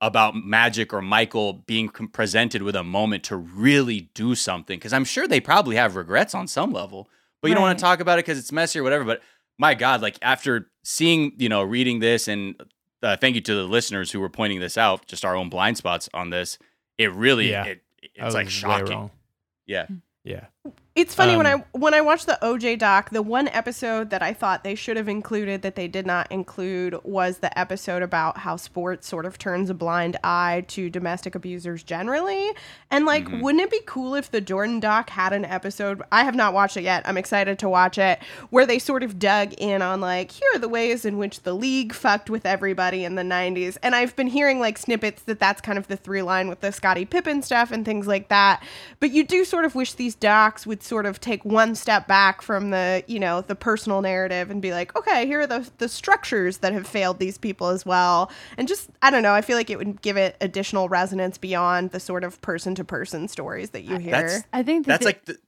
about 0.00 0.36
Magic 0.36 0.92
or 0.92 1.02
Michael 1.02 1.54
being 1.54 1.88
presented 1.88 2.62
with 2.62 2.76
a 2.76 2.84
moment 2.84 3.24
to 3.24 3.36
really 3.36 4.10
do 4.14 4.34
something. 4.36 4.78
Because 4.78 4.92
I'm 4.92 5.04
sure 5.04 5.26
they 5.26 5.40
probably 5.40 5.74
have 5.74 5.96
regrets 5.96 6.34
on 6.34 6.46
some 6.46 6.70
level, 6.72 7.08
but 7.42 7.48
you 7.48 7.54
don't 7.54 7.62
want 7.62 7.78
to 7.78 7.82
talk 7.82 8.00
about 8.00 8.18
it 8.18 8.24
because 8.26 8.38
it's 8.38 8.52
messy 8.52 8.78
or 8.78 8.82
whatever. 8.82 9.04
But 9.04 9.20
my 9.58 9.74
God, 9.74 10.02
like 10.02 10.18
after 10.22 10.70
seeing, 10.84 11.32
you 11.38 11.48
know, 11.48 11.62
reading 11.62 11.98
this, 12.00 12.28
and 12.28 12.54
uh, 13.02 13.16
thank 13.16 13.34
you 13.34 13.40
to 13.42 13.54
the 13.54 13.64
listeners 13.64 14.10
who 14.10 14.20
were 14.20 14.28
pointing 14.28 14.60
this 14.60 14.76
out, 14.78 15.06
just 15.06 15.24
our 15.24 15.36
own 15.36 15.48
blind 15.48 15.76
spots 15.76 16.08
on 16.14 16.30
this. 16.30 16.58
It 16.98 17.12
really, 17.12 17.50
Yeah. 17.50 17.64
it, 17.64 17.82
it's 18.14 18.34
like 18.34 18.48
shocking. 18.48 19.10
Yeah. 19.66 19.86
Yeah. 20.24 20.46
It's 20.96 21.14
funny 21.14 21.36
when 21.36 21.44
Um, 21.46 21.62
I 21.72 21.78
when 21.78 21.92
I 21.92 22.00
watched 22.00 22.24
the 22.26 22.38
OJ 22.40 22.78
doc, 22.78 23.10
the 23.10 23.20
one 23.22 23.48
episode 23.48 24.08
that 24.10 24.22
I 24.22 24.32
thought 24.32 24.64
they 24.64 24.74
should 24.74 24.96
have 24.96 25.08
included 25.08 25.60
that 25.60 25.74
they 25.76 25.88
did 25.88 26.06
not 26.06 26.26
include 26.32 26.96
was 27.04 27.38
the 27.38 27.56
episode 27.58 28.02
about 28.02 28.38
how 28.38 28.56
sports 28.56 29.06
sort 29.06 29.26
of 29.26 29.36
turns 29.36 29.68
a 29.68 29.74
blind 29.74 30.16
eye 30.24 30.64
to 30.68 30.88
domestic 30.88 31.34
abusers 31.34 31.82
generally. 31.82 32.50
And 32.90 33.04
like, 33.04 33.26
Mm-hmm. 33.26 33.40
wouldn't 33.42 33.62
it 33.64 33.70
be 33.70 33.80
cool 33.84 34.14
if 34.14 34.30
the 34.30 34.40
Jordan 34.40 34.80
doc 34.80 35.10
had 35.10 35.34
an 35.34 35.44
episode? 35.44 36.00
I 36.10 36.24
have 36.24 36.34
not 36.34 36.54
watched 36.54 36.78
it 36.78 36.82
yet. 36.84 37.02
I'm 37.06 37.18
excited 37.18 37.58
to 37.58 37.68
watch 37.68 37.98
it, 37.98 38.18
where 38.48 38.64
they 38.64 38.78
sort 38.78 39.02
of 39.02 39.18
dug 39.18 39.52
in 39.58 39.82
on 39.82 40.00
like, 40.00 40.30
here 40.30 40.48
are 40.54 40.58
the 40.58 40.68
ways 40.68 41.04
in 41.04 41.18
which 41.18 41.42
the 41.42 41.52
league 41.52 41.92
fucked 41.92 42.30
with 42.30 42.46
everybody 42.46 43.04
in 43.04 43.16
the 43.16 43.22
90s. 43.22 43.76
And 43.82 43.94
I've 43.94 44.16
been 44.16 44.28
hearing 44.28 44.60
like 44.60 44.78
snippets 44.78 45.22
that 45.24 45.40
that's 45.40 45.60
kind 45.60 45.76
of 45.76 45.88
the 45.88 45.96
through 45.98 46.22
line 46.22 46.48
with 46.48 46.60
the 46.60 46.72
Scottie 46.72 47.04
Pippen 47.04 47.42
stuff 47.42 47.70
and 47.70 47.84
things 47.84 48.06
like 48.06 48.28
that. 48.28 48.62
But 48.98 49.10
you 49.10 49.24
do 49.24 49.44
sort 49.44 49.66
of 49.66 49.74
wish 49.74 49.92
these 49.92 50.14
docs 50.14 50.66
would 50.66 50.82
sort 50.86 51.04
of 51.06 51.20
take 51.20 51.44
one 51.44 51.74
step 51.74 52.06
back 52.06 52.40
from 52.42 52.70
the, 52.70 53.04
you 53.06 53.18
know, 53.18 53.40
the 53.40 53.54
personal 53.54 54.00
narrative 54.02 54.50
and 54.50 54.62
be 54.62 54.72
like, 54.72 54.96
okay, 54.96 55.26
here 55.26 55.40
are 55.40 55.46
the, 55.46 55.68
the 55.78 55.88
structures 55.88 56.58
that 56.58 56.72
have 56.72 56.86
failed 56.86 57.18
these 57.18 57.36
people 57.38 57.68
as 57.68 57.84
well. 57.84 58.30
And 58.56 58.66
just, 58.68 58.88
I 59.02 59.10
don't 59.10 59.22
know, 59.22 59.34
I 59.34 59.40
feel 59.42 59.56
like 59.56 59.70
it 59.70 59.78
would 59.78 60.00
give 60.02 60.16
it 60.16 60.36
additional 60.40 60.88
resonance 60.88 61.38
beyond 61.38 61.90
the 61.90 62.00
sort 62.00 62.24
of 62.24 62.40
person 62.40 62.74
to 62.76 62.84
person 62.84 63.28
stories 63.28 63.70
that 63.70 63.82
you 63.82 63.98
hear. 63.98 64.12
That's 64.12 64.44
I 64.52 64.62
think 64.62 64.86
that 64.86 65.00
That's 65.00 65.02
the- 65.02 65.06
like 65.08 65.24
the, 65.26 65.38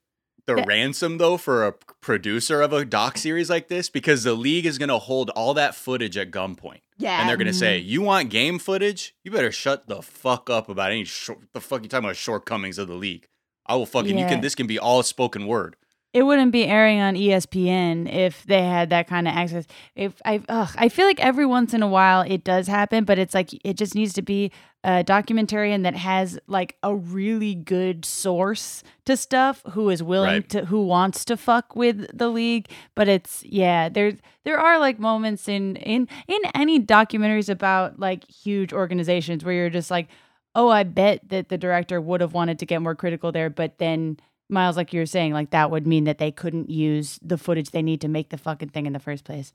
the 0.47 0.65
ransom 0.65 1.19
though 1.19 1.37
for 1.37 1.67
a 1.67 1.73
producer 2.01 2.63
of 2.63 2.73
a 2.73 2.83
doc 2.85 3.19
series 3.19 3.51
like 3.51 3.69
this 3.69 3.91
because 3.91 4.25
the 4.25 4.33
league 4.33 4.65
is 4.65 4.79
going 4.79 4.89
to 4.89 4.99
hold 4.99 5.29
all 5.31 5.53
that 5.55 5.75
footage 5.75 6.17
at 6.17 6.31
gunpoint. 6.31 6.81
Yeah. 6.97 7.21
And 7.21 7.29
they're 7.29 7.37
going 7.37 7.47
to 7.47 7.53
Mm-hmm. 7.53 7.59
say, 7.59 7.79
"You 7.79 8.01
want 8.03 8.31
game 8.31 8.59
footage? 8.59 9.15
You 9.23 9.31
better 9.31 9.53
shut 9.53 9.89
the 9.89 10.01
fuck 10.01 10.49
up 10.49 10.69
about 10.71 10.91
any 10.91 11.05
short 11.05 11.41
the 11.53 11.61
fuck 11.61 11.83
you 11.83 11.89
talking 11.91 12.07
about 12.07 12.17
shortcomings 12.17 12.79
of 12.79 12.89
the 12.89 12.95
league. 12.95 13.29
I 13.69 13.77
will 13.77 13.87
fucking 13.87 14.19
you 14.19 14.27
can 14.27 14.41
this 14.41 14.55
can 14.55 14.67
be 14.67 14.79
all 14.79 15.03
spoken 15.03 15.47
word." 15.47 15.77
it 16.15 16.23
wouldn't 16.23 16.53
be 16.53 16.65
airing 16.65 17.01
on 17.01 17.15
ESPN 17.15 18.11
if 18.11 18.43
they 18.45 18.63
had 18.63 18.89
that 18.91 19.07
kind 19.07 19.29
of 19.29 19.35
access. 19.35 19.67
If 19.95 20.21
I, 20.25 20.41
ugh, 20.49 20.71
I 20.77 20.89
feel 20.89 21.07
like 21.07 21.21
every 21.21 21.45
once 21.45 21.75
in 21.75 21.83
a 21.83 21.87
while 21.87 22.23
it 22.23 22.45
does 22.45 22.67
happen, 22.67 23.05
but 23.05 23.19
it's 23.19 23.35
like 23.35 23.51
it 23.63 23.77
just 23.77 23.95
needs 23.95 24.15
to 24.15 24.23
be 24.23 24.51
a 24.83 25.05
documentarian 25.05 25.83
that 25.83 25.95
has 25.95 26.39
like 26.47 26.77
a 26.83 26.95
really 26.95 27.55
good 27.55 28.07
source 28.07 28.83
to 29.05 29.19
stuff, 29.19 29.63
who 29.73 29.91
is 29.91 30.03
willing 30.03 30.29
Right. 30.33 30.49
to, 30.49 30.65
who 30.65 30.83
wants 30.87 31.27
to 31.27 31.37
fuck 31.37 31.77
with 31.77 32.07
the 32.17 32.29
league. 32.29 32.69
But 32.95 33.07
it's 33.09 33.45
yeah, 33.45 33.91
there's 33.91 34.15
there 34.45 34.59
are 34.59 34.79
like 34.79 34.99
moments 34.99 35.47
in 35.47 35.77
in 35.77 36.09
in 36.27 36.41
any 36.55 36.81
documentaries 36.81 37.51
about 37.51 38.01
like 38.01 38.25
huge 38.31 38.73
organizations 38.73 39.45
where 39.45 39.55
you're 39.55 39.71
just 39.71 39.91
like, 39.91 40.09
oh, 40.55 40.69
I 40.69 40.83
bet 40.83 41.29
that 41.29 41.49
the 41.49 41.59
director 41.59 42.01
would 42.01 42.21
have 42.21 42.35
wanted 42.35 42.59
to 42.59 42.67
get 42.67 42.83
more 42.83 42.95
critical 42.95 43.33
there, 43.33 43.51
but 43.51 43.79
then 43.79 44.19
Miles, 44.49 44.77
like 44.77 44.93
you 44.93 45.01
were 45.01 45.07
saying, 45.07 45.33
like 45.33 45.51
that 45.51 45.71
would 45.71 45.87
mean 45.87 46.05
that 46.05 46.19
they 46.19 46.31
couldn't 46.31 46.71
use 46.71 47.19
the 47.23 47.39
footage 47.39 47.71
they 47.71 47.83
need 47.83 48.01
to 48.01 48.09
make 48.09 48.31
the 48.31 48.39
fucking 48.39 48.71
thing 48.71 48.87
in 48.87 48.93
the 48.93 48.99
first 48.99 49.25
place. 49.25 49.53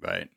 Right. 0.00 0.28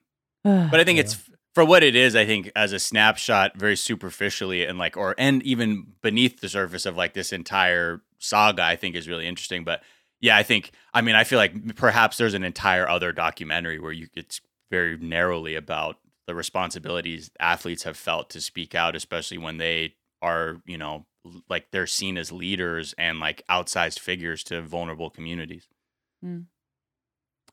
But 0.43 0.79
I 0.79 0.83
think 0.83 0.99
it's 0.99 1.17
for 1.53 1.63
what 1.63 1.83
it 1.83 1.95
is, 1.95 2.15
I 2.15 2.25
think 2.25 2.51
as 2.55 2.73
a 2.73 2.79
snapshot, 2.79 3.55
very 3.55 3.77
superficially 3.77 4.65
and 4.65 4.77
like, 4.77 4.97
or 4.97 5.15
and 5.17 5.41
even 5.43 5.87
beneath 6.01 6.41
the 6.41 6.49
surface 6.49 6.85
of 6.85 6.97
like 6.97 7.13
this 7.13 7.31
entire 7.31 8.01
saga, 8.17 8.63
I 8.63 8.75
think 8.75 8.95
is 8.95 9.07
really 9.07 9.27
interesting. 9.27 9.63
But 9.63 9.83
yeah, 10.19 10.35
I 10.35 10.43
think, 10.43 10.71
I 10.93 11.01
mean, 11.01 11.15
I 11.15 11.23
feel 11.23 11.37
like 11.37 11.75
perhaps 11.75 12.17
there's 12.17 12.33
an 12.33 12.43
entire 12.43 12.87
other 12.89 13.11
documentary 13.11 13.79
where 13.79 13.91
you 13.91 14.07
it's 14.15 14.41
very 14.71 14.97
narrowly 14.97 15.55
about 15.55 15.97
the 16.27 16.35
responsibilities 16.35 17.31
athletes 17.39 17.83
have 17.83 17.97
felt 17.97 18.29
to 18.31 18.41
speak 18.41 18.75
out, 18.75 18.95
especially 18.95 19.37
when 19.37 19.57
they 19.57 19.95
are, 20.21 20.61
you 20.65 20.77
know, 20.77 21.05
like 21.49 21.67
they're 21.71 21.87
seen 21.87 22.17
as 22.17 22.31
leaders 22.31 22.93
and 22.97 23.19
like 23.19 23.43
outsized 23.49 23.99
figures 23.99 24.43
to 24.45 24.61
vulnerable 24.61 25.09
communities. 25.09 25.67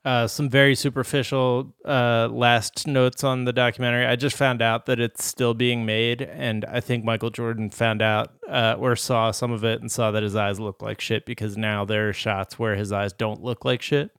Uh, 0.02 0.26
some 0.26 0.48
very 0.48 0.74
superficial 0.74 1.74
uh, 1.84 2.26
last 2.32 2.86
notes 2.86 3.22
on 3.22 3.44
the 3.44 3.52
documentary. 3.52 4.06
I 4.06 4.16
just 4.16 4.34
found 4.34 4.62
out 4.62 4.86
that 4.86 4.98
it's 4.98 5.22
still 5.24 5.52
being 5.52 5.84
made, 5.84 6.22
and 6.22 6.64
I 6.64 6.80
think 6.80 7.04
Michael 7.04 7.28
Jordan 7.28 7.68
found 7.68 8.00
out 8.00 8.32
uh, 8.48 8.76
or 8.78 8.96
saw 8.96 9.30
some 9.30 9.52
of 9.52 9.62
it 9.62 9.82
and 9.82 9.92
saw 9.92 10.10
that 10.12 10.22
his 10.22 10.34
eyes 10.34 10.58
look 10.58 10.80
like 10.80 11.02
shit 11.02 11.26
because 11.26 11.58
now 11.58 11.84
there 11.84 12.08
are 12.08 12.12
shots 12.14 12.58
where 12.58 12.76
his 12.76 12.92
eyes 12.92 13.12
don't 13.12 13.42
look 13.42 13.66
like 13.66 13.82
shit 13.82 14.10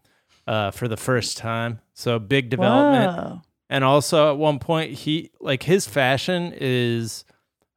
uh, 0.46 0.70
for 0.70 0.88
the 0.88 0.98
first 0.98 1.38
time. 1.38 1.80
So 1.96 2.20
big 2.20 2.52
development. 2.52 3.18
Whoa. 3.18 3.42
And 3.72 3.84
also 3.84 4.30
at 4.32 4.38
one 4.38 4.60
point 4.60 4.92
he 4.92 5.32
like 5.40 5.64
his 5.64 5.88
fashion 5.88 6.54
is 6.56 7.26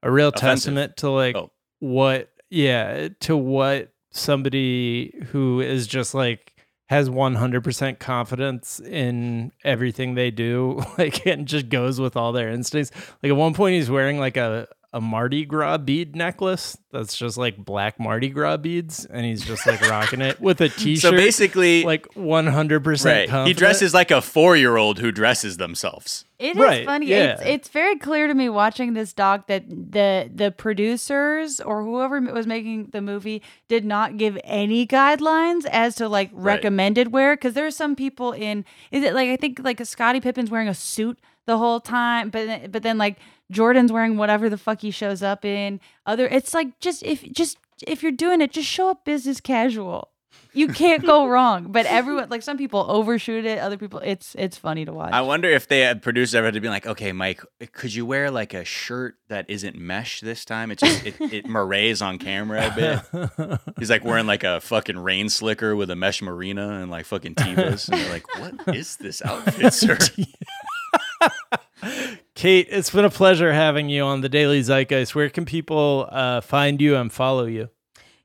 a 0.02 0.10
real 0.10 0.28
Offensive. 0.28 0.48
testament 0.48 0.96
to 0.98 1.08
like 1.10 1.36
Oh. 1.36 1.50
what 1.78 2.30
yeah, 2.50 3.08
to 3.20 3.36
what 3.36 3.92
somebody 4.10 5.14
who 5.30 5.60
is 5.60 5.86
just 5.86 6.14
like 6.14 6.52
has 6.88 7.08
100% 7.08 7.98
confidence 7.98 8.78
in 8.78 9.50
everything 9.64 10.14
they 10.14 10.30
do 10.30 10.82
like 10.98 11.24
and 11.26 11.46
just 11.48 11.68
goes 11.68 11.98
with 12.00 12.16
all 12.16 12.32
their 12.32 12.50
instincts. 12.50 12.90
Like 13.22 13.30
at 13.30 13.36
one 13.36 13.54
point 13.54 13.74
he's 13.76 13.88
wearing 13.90 14.18
like 14.18 14.36
a 14.36 14.68
a 14.94 15.00
Mardi 15.00 15.44
Gras 15.44 15.78
bead 15.78 16.14
necklace 16.14 16.78
that's 16.92 17.16
just 17.16 17.36
like 17.36 17.56
black 17.58 17.98
Mardi 17.98 18.28
Gras 18.28 18.56
beads 18.58 19.04
and 19.04 19.26
he's 19.26 19.44
just 19.44 19.66
like 19.66 19.80
rocking 19.82 20.20
it 20.22 20.40
with 20.40 20.60
a 20.60 20.68
t-shirt 20.80 21.02
So 21.02 21.10
basically, 21.10 21.82
like 21.82 22.06
100% 22.14 23.46
he 23.46 23.52
dresses 23.52 23.92
like 23.94 24.10
a 24.10 24.20
four 24.22 24.56
year 24.56 24.76
old 24.76 24.98
who 24.98 25.10
dresses 25.12 25.56
themselves. 25.56 26.24
It 26.38 26.56
is 26.56 26.62
Right, 26.62 26.84
funny. 26.86 27.06
yeah. 27.06 27.32
It's 27.34 27.42
it's 27.44 27.68
very 27.68 27.96
clear 27.98 28.26
to 28.26 28.34
me 28.34 28.48
watching 28.48 28.94
this 28.94 29.12
doc 29.12 29.46
that 29.48 29.68
the 29.68 30.30
the 30.32 30.50
producers 30.50 31.60
or 31.60 31.82
whoever 31.82 32.20
was 32.20 32.46
making 32.46 32.90
the 32.92 33.00
movie 33.00 33.42
did 33.68 33.84
not 33.84 34.16
give 34.16 34.38
any 34.44 34.86
guidelines 34.86 35.64
as 35.66 35.94
to 35.96 36.08
like 36.08 36.30
recommended 36.32 37.12
wear 37.12 37.34
because 37.36 37.54
there 37.54 37.66
are 37.66 37.70
some 37.70 37.96
people 37.96 38.32
in 38.32 38.64
is 38.90 39.02
it 39.04 39.14
like 39.14 39.28
I 39.28 39.36
think 39.36 39.60
like 39.62 39.84
Scottie 39.84 40.20
Pippen's 40.20 40.50
wearing 40.50 40.68
a 40.68 40.74
suit 40.74 41.18
the 41.46 41.58
whole 41.58 41.80
time, 41.80 42.30
but 42.30 42.70
but 42.72 42.82
then 42.82 42.98
like 42.98 43.18
Jordan's 43.50 43.92
wearing 43.92 44.16
whatever 44.16 44.48
the 44.48 44.58
fuck 44.58 44.80
he 44.80 44.90
shows 44.90 45.22
up 45.22 45.44
in. 45.44 45.80
Other 46.06 46.26
it's 46.26 46.54
like 46.54 46.78
just 46.80 47.02
if 47.02 47.22
just 47.32 47.58
if 47.86 48.02
you're 48.02 48.12
doing 48.12 48.40
it, 48.40 48.52
just 48.52 48.68
show 48.68 48.90
up 48.90 49.04
business 49.04 49.40
casual. 49.40 50.10
You 50.52 50.68
can't 50.68 51.04
go 51.04 51.26
wrong. 51.28 51.72
But 51.72 51.86
everyone 51.86 52.28
like 52.28 52.42
some 52.42 52.56
people 52.56 52.86
overshoot 52.88 53.44
it, 53.44 53.58
other 53.58 53.76
people 53.76 53.98
it's 54.00 54.34
it's 54.38 54.56
funny 54.56 54.84
to 54.84 54.92
watch. 54.92 55.12
I 55.12 55.20
wonder 55.20 55.48
if 55.48 55.68
they 55.68 55.80
had 55.80 56.00
producers 56.02 56.34
ever 56.34 56.46
had 56.46 56.54
to 56.54 56.60
be 56.60 56.68
like, 56.68 56.86
okay, 56.86 57.12
Mike, 57.12 57.42
could 57.72 57.94
you 57.94 58.06
wear 58.06 58.30
like 58.30 58.54
a 58.54 58.64
shirt 58.64 59.16
that 59.28 59.48
isn't 59.48 59.76
mesh 59.76 60.20
this 60.20 60.44
time? 60.44 60.70
It's 60.70 60.80
just 60.82 61.06
it, 61.06 61.20
it 61.20 61.46
moirés 61.46 62.04
on 62.04 62.18
camera 62.18 62.68
a 62.68 62.74
bit. 62.74 63.60
He's 63.78 63.90
like 63.90 64.04
wearing 64.04 64.26
like 64.26 64.44
a 64.44 64.60
fucking 64.60 64.98
rain 64.98 65.28
slicker 65.28 65.74
with 65.76 65.90
a 65.90 65.96
mesh 65.96 66.22
marina 66.22 66.80
and 66.80 66.90
like 66.90 67.06
fucking 67.06 67.34
Tevas. 67.34 67.88
And 67.88 68.00
you're 68.00 68.10
like, 68.10 68.38
what 68.38 68.76
is 68.76 68.96
this 68.96 69.22
outfit, 69.22 69.72
sir? 69.74 69.98
Kate, 72.34 72.66
it's 72.68 72.90
been 72.90 73.04
a 73.04 73.10
pleasure 73.10 73.52
having 73.52 73.88
you 73.88 74.02
on 74.02 74.20
the 74.20 74.28
Daily 74.28 74.60
Zeitgeist. 74.60 75.14
Where 75.14 75.30
can 75.30 75.44
people 75.44 76.08
uh, 76.10 76.40
find 76.40 76.80
you 76.80 76.96
and 76.96 77.12
follow 77.12 77.46
you? 77.46 77.68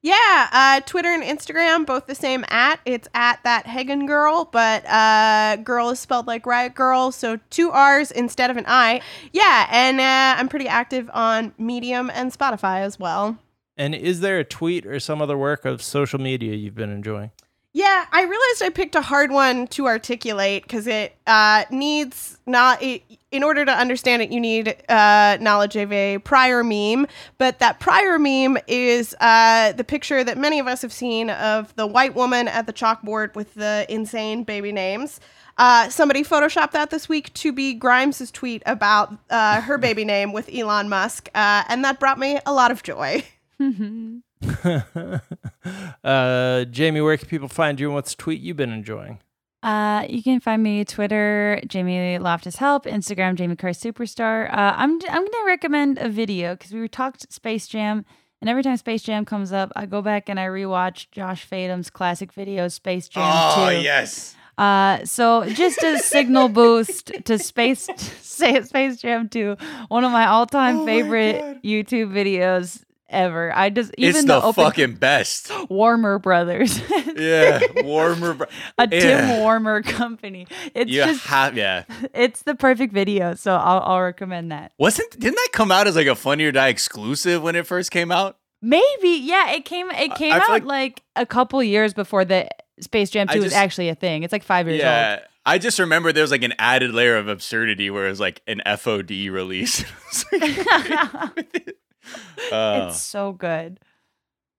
Yeah, 0.01 0.47
uh, 0.51 0.81
Twitter 0.81 1.09
and 1.09 1.21
Instagram, 1.21 1.85
both 1.85 2.07
the 2.07 2.15
same 2.15 2.43
at. 2.47 2.79
It's 2.85 3.07
at 3.13 3.43
that 3.43 3.67
Hagen 3.67 4.07
girl, 4.07 4.45
but 4.45 4.83
uh, 4.87 5.57
girl 5.57 5.89
is 5.89 5.99
spelled 5.99 6.25
like 6.25 6.45
Riot 6.45 6.73
Girl, 6.73 7.11
so 7.11 7.37
two 7.49 7.69
R's 7.69 8.09
instead 8.09 8.49
of 8.49 8.57
an 8.57 8.65
I. 8.67 9.01
Yeah, 9.31 9.67
and 9.69 9.99
uh, 9.99 10.39
I'm 10.39 10.47
pretty 10.47 10.67
active 10.67 11.09
on 11.13 11.53
Medium 11.59 12.09
and 12.09 12.31
Spotify 12.31 12.79
as 12.79 12.97
well. 12.97 13.37
And 13.77 13.93
is 13.93 14.21
there 14.21 14.39
a 14.39 14.43
tweet 14.43 14.87
or 14.87 14.99
some 14.99 15.21
other 15.21 15.37
work 15.37 15.65
of 15.65 15.83
social 15.83 16.19
media 16.19 16.55
you've 16.55 16.75
been 16.75 16.91
enjoying? 16.91 17.31
Yeah, 17.71 18.05
I 18.11 18.23
realized 18.23 18.63
I 18.63 18.69
picked 18.73 18.95
a 18.95 19.01
hard 19.01 19.31
one 19.31 19.67
to 19.67 19.85
articulate 19.85 20.63
because 20.63 20.87
it 20.87 21.15
uh, 21.27 21.65
needs 21.69 22.39
not. 22.47 22.81
It, 22.81 23.03
in 23.31 23.43
order 23.43 23.63
to 23.63 23.71
understand 23.71 24.23
it, 24.23 24.31
you 24.31 24.39
need 24.39 24.75
uh, 24.89 25.37
knowledge 25.39 25.75
of 25.75 25.91
a 25.91 26.17
prior 26.17 26.63
meme. 26.63 27.05
But 27.37 27.59
that 27.59 27.79
prior 27.79 28.17
meme 28.17 28.57
is 28.67 29.15
uh, 29.19 29.73
the 29.73 29.83
picture 29.83 30.23
that 30.23 30.35
many 30.35 30.57
of 30.57 30.65
us 30.65 30.81
have 30.81 30.91
seen 30.91 31.29
of 31.29 31.75
the 31.75 31.85
white 31.85 32.15
woman 32.15 32.47
at 32.47 32.65
the 32.65 32.73
chalkboard 32.73 33.35
with 33.35 33.53
the 33.53 33.85
insane 33.87 34.43
baby 34.43 34.71
names. 34.71 35.19
Uh, 35.59 35.89
somebody 35.89 36.23
photoshopped 36.23 36.71
that 36.71 36.89
this 36.89 37.07
week 37.07 37.31
to 37.35 37.51
be 37.51 37.75
Grimes' 37.75 38.31
tweet 38.31 38.63
about 38.65 39.15
uh, 39.29 39.61
her 39.61 39.77
baby 39.77 40.05
name 40.05 40.33
with 40.33 40.49
Elon 40.51 40.89
Musk, 40.89 41.29
uh, 41.35 41.63
and 41.67 41.83
that 41.83 41.99
brought 41.99 42.17
me 42.17 42.39
a 42.47 42.53
lot 42.53 42.71
of 42.71 42.81
joy. 42.81 43.23
uh, 46.03 46.65
Jamie, 46.65 47.01
where 47.01 47.17
can 47.17 47.27
people 47.27 47.47
find 47.47 47.79
you 47.79 47.87
and 47.87 47.95
what's 47.95 48.13
a 48.13 48.17
tweet 48.17 48.41
you've 48.41 48.57
been 48.57 48.71
enjoying? 48.71 49.19
Uh, 49.61 50.05
you 50.07 50.23
can 50.23 50.39
find 50.39 50.63
me 50.63 50.85
Twitter, 50.85 51.59
Jamie 51.67 52.17
Loftus 52.17 52.55
Help, 52.55 52.85
Instagram, 52.85 53.35
Jamie 53.35 53.57
Christ 53.57 53.83
Superstar. 53.83 54.49
Uh, 54.49 54.73
I'm 54.77 54.93
I'm 55.09 55.25
gonna 55.25 55.45
recommend 55.45 55.97
a 55.97 56.07
video 56.07 56.55
because 56.55 56.71
we 56.71 56.79
were 56.79 56.87
talked 56.87 57.31
Space 57.31 57.67
Jam, 57.67 58.05
and 58.39 58.49
every 58.49 58.63
time 58.63 58.77
Space 58.77 59.03
Jam 59.03 59.25
comes 59.25 59.51
up, 59.51 59.73
I 59.75 59.85
go 59.85 60.01
back 60.01 60.29
and 60.29 60.39
I 60.39 60.45
rewatch 60.45 61.11
Josh 61.11 61.43
Fadem's 61.43 61.89
classic 61.89 62.31
video, 62.31 62.69
Space 62.69 63.09
Jam 63.09 63.23
oh 63.25 63.69
2. 63.69 63.81
yes. 63.81 64.35
Uh, 64.57 65.03
so 65.05 65.45
just 65.49 65.81
a 65.83 65.99
signal 65.99 66.49
boost 66.49 67.11
to 67.25 67.37
Space 67.37 67.89
say 68.21 68.61
Space 68.63 68.97
Jam 68.97 69.29
2, 69.29 69.55
one 69.87 70.03
of 70.03 70.11
my 70.11 70.27
all-time 70.27 70.85
favorite 70.85 71.63
YouTube 71.63 72.11
videos 72.11 72.83
ever. 73.09 73.51
I 73.55 73.69
just 73.69 73.91
even 73.97 74.15
it's 74.15 74.25
the, 74.25 74.39
the 74.39 74.53
fucking 74.53 74.95
best. 74.95 75.51
Warmer 75.69 76.19
Brothers, 76.19 76.79
Yeah. 77.15 77.59
Warmer. 77.83 78.33
Bro- 78.33 78.47
a 78.77 78.87
Yeah. 78.91 78.99
Tim 78.99 79.39
Warmer 79.39 79.81
company. 79.83 80.47
It's 80.73 80.89
you 80.91 81.03
just 81.03 81.25
have 81.25 81.57
yeah. 81.57 81.83
it's 82.13 82.43
the 82.43 82.55
perfect 82.55 82.93
video, 82.93 83.35
so 83.35 83.55
I'll, 83.55 83.81
I'll 83.81 84.01
recommend 84.01 84.51
that. 84.51 84.71
Wasn't 84.77 85.11
didn't 85.19 85.35
that 85.35 85.49
come 85.51 85.71
out 85.71 85.87
as 85.87 85.95
like 85.95 86.07
a 86.07 86.15
Funny 86.15 86.45
or 86.45 86.51
Die 86.51 86.67
exclusive 86.67 87.41
when 87.43 87.55
it 87.55 87.65
first 87.67 87.91
came 87.91 88.11
out? 88.11 88.37
Maybe, 88.61 89.09
yeah, 89.23 89.51
it 89.51 89.65
came 89.65 89.89
it 89.91 90.15
came 90.15 90.33
I 90.33 90.39
feel 90.39 90.43
out 90.43 90.49
like- 90.49 90.63
like, 90.65 91.03
a 91.15 91.25
couple 91.25 91.61
years 91.63 91.93
before 91.93 92.25
the 92.25 92.47
Space 92.81 93.09
Jam 93.09 93.27
I 93.29 93.35
2 93.35 93.41
was 93.41 93.53
actually 93.53 93.89
a 93.89 93.95
thing. 93.95 94.23
It's 94.23 94.31
like 94.31 94.43
five 94.43 94.67
years 94.67 94.79
old. 94.81 94.83
Yeah. 94.83 95.19
I 95.45 95.57
just 95.57 95.79
remember 95.79 96.11
there 96.11 96.23
was 96.23 96.31
like 96.31 96.43
an 96.43 96.53
added 96.59 96.91
layer 96.93 97.15
of 97.17 97.27
absurdity 97.27 97.89
where 97.89 98.05
it 98.05 98.09
was 98.09 98.19
like 98.19 98.41
an 98.47 98.61
FOD 98.65 99.31
release. 99.31 99.83
It's. 102.37 102.51
Uh, 102.51 102.87
it's 102.89 103.01
so 103.01 103.31
good. 103.31 103.79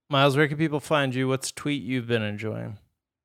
Miles, 0.09 0.37
where 0.37 0.47
can 0.47 0.59
people 0.59 0.81
find 0.81 1.15
you? 1.15 1.27
What's 1.27 1.51
a 1.51 1.55
tweet 1.55 1.83
you've 1.83 2.07
been 2.07 2.23
enjoying? 2.23 2.79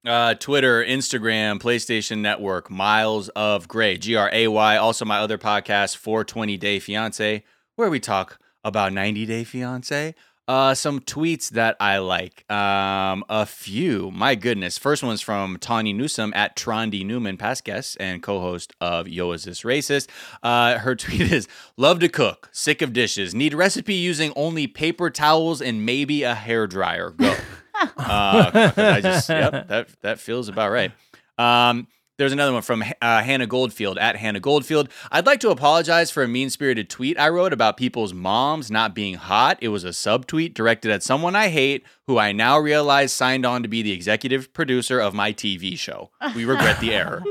uh, 0.05 0.35
Twitter, 0.35 0.83
Instagram, 0.83 1.59
PlayStation 1.59 2.19
Network, 2.19 2.69
Miles 2.69 3.29
of 3.29 3.67
Gray, 3.67 3.97
G 3.97 4.15
R 4.15 4.29
A 4.31 4.47
Y. 4.47 4.77
Also, 4.77 5.05
my 5.05 5.19
other 5.19 5.37
podcast, 5.37 5.97
420 5.97 6.57
Day 6.57 6.79
Fiance, 6.79 7.43
where 7.75 7.89
we 7.89 7.99
talk 7.99 8.39
about 8.63 8.93
90 8.93 9.25
Day 9.25 9.43
Fiance. 9.43 10.15
Uh, 10.47 10.76
some 10.76 10.99
tweets 10.99 11.49
that 11.49 11.76
I 11.80 11.97
like. 11.97 12.49
Um, 12.51 13.23
a 13.30 13.45
few. 13.47 14.11
My 14.11 14.35
goodness. 14.35 14.77
First 14.77 15.01
one's 15.01 15.22
from 15.22 15.57
Tawny 15.57 15.91
Newsome 15.91 16.34
at 16.35 16.55
Trondy 16.55 17.03
Newman, 17.03 17.38
past 17.38 17.63
guest 17.63 17.97
and 17.99 18.22
co-host 18.22 18.73
of 18.80 19.07
Yo 19.07 19.31
Is 19.31 19.45
This 19.45 19.61
Racist. 19.61 20.07
Uh, 20.43 20.77
her 20.77 20.95
tweet 20.95 21.22
is: 21.22 21.47
Love 21.77 21.99
to 21.99 22.09
cook, 22.09 22.49
sick 22.51 22.84
of 22.84 22.93
dishes, 22.93 23.34
need 23.34 23.55
recipe 23.55 23.95
using 23.95 24.31
only 24.35 24.67
paper 24.67 25.09
towels 25.09 25.61
and 25.61 25.84
maybe 25.85 26.22
a 26.22 26.35
hair 26.35 26.67
dryer. 26.67 27.09
Go. 27.09 27.35
uh, 27.97 28.72
I 28.77 29.01
just 29.01 29.27
yep 29.30 29.67
that 29.67 29.89
that 30.01 30.19
feels 30.19 30.47
about 30.47 30.72
right. 30.72 30.91
Um, 31.38 31.88
there's 32.17 32.31
another 32.31 32.53
one 32.53 32.61
from 32.61 32.83
uh, 33.01 33.21
Hannah 33.21 33.47
Goldfield 33.47 33.97
at 33.97 34.15
Hannah 34.15 34.39
Goldfield. 34.39 34.89
I'd 35.11 35.25
like 35.25 35.39
to 35.41 35.49
apologize 35.49 36.11
for 36.11 36.23
a 36.23 36.27
mean 36.27 36.49
spirited 36.49 36.89
tweet 36.89 37.19
I 37.19 37.29
wrote 37.29 37.53
about 37.53 37.77
people's 37.77 38.13
moms 38.13 38.71
not 38.71 38.95
being 38.95 39.15
hot. 39.15 39.57
It 39.61 39.69
was 39.69 39.83
a 39.83 39.89
subtweet 39.89 40.53
directed 40.53 40.91
at 40.91 41.03
someone 41.03 41.35
I 41.35 41.49
hate, 41.49 41.83
who 42.07 42.17
I 42.17 42.31
now 42.31 42.57
realize 42.57 43.11
signed 43.11 43.45
on 43.45 43.63
to 43.63 43.69
be 43.69 43.81
the 43.81 43.91
executive 43.91 44.53
producer 44.53 44.99
of 44.99 45.13
my 45.13 45.33
TV 45.33 45.77
show. 45.77 46.11
We 46.35 46.45
regret 46.45 46.79
the 46.79 46.93
error. 46.93 47.23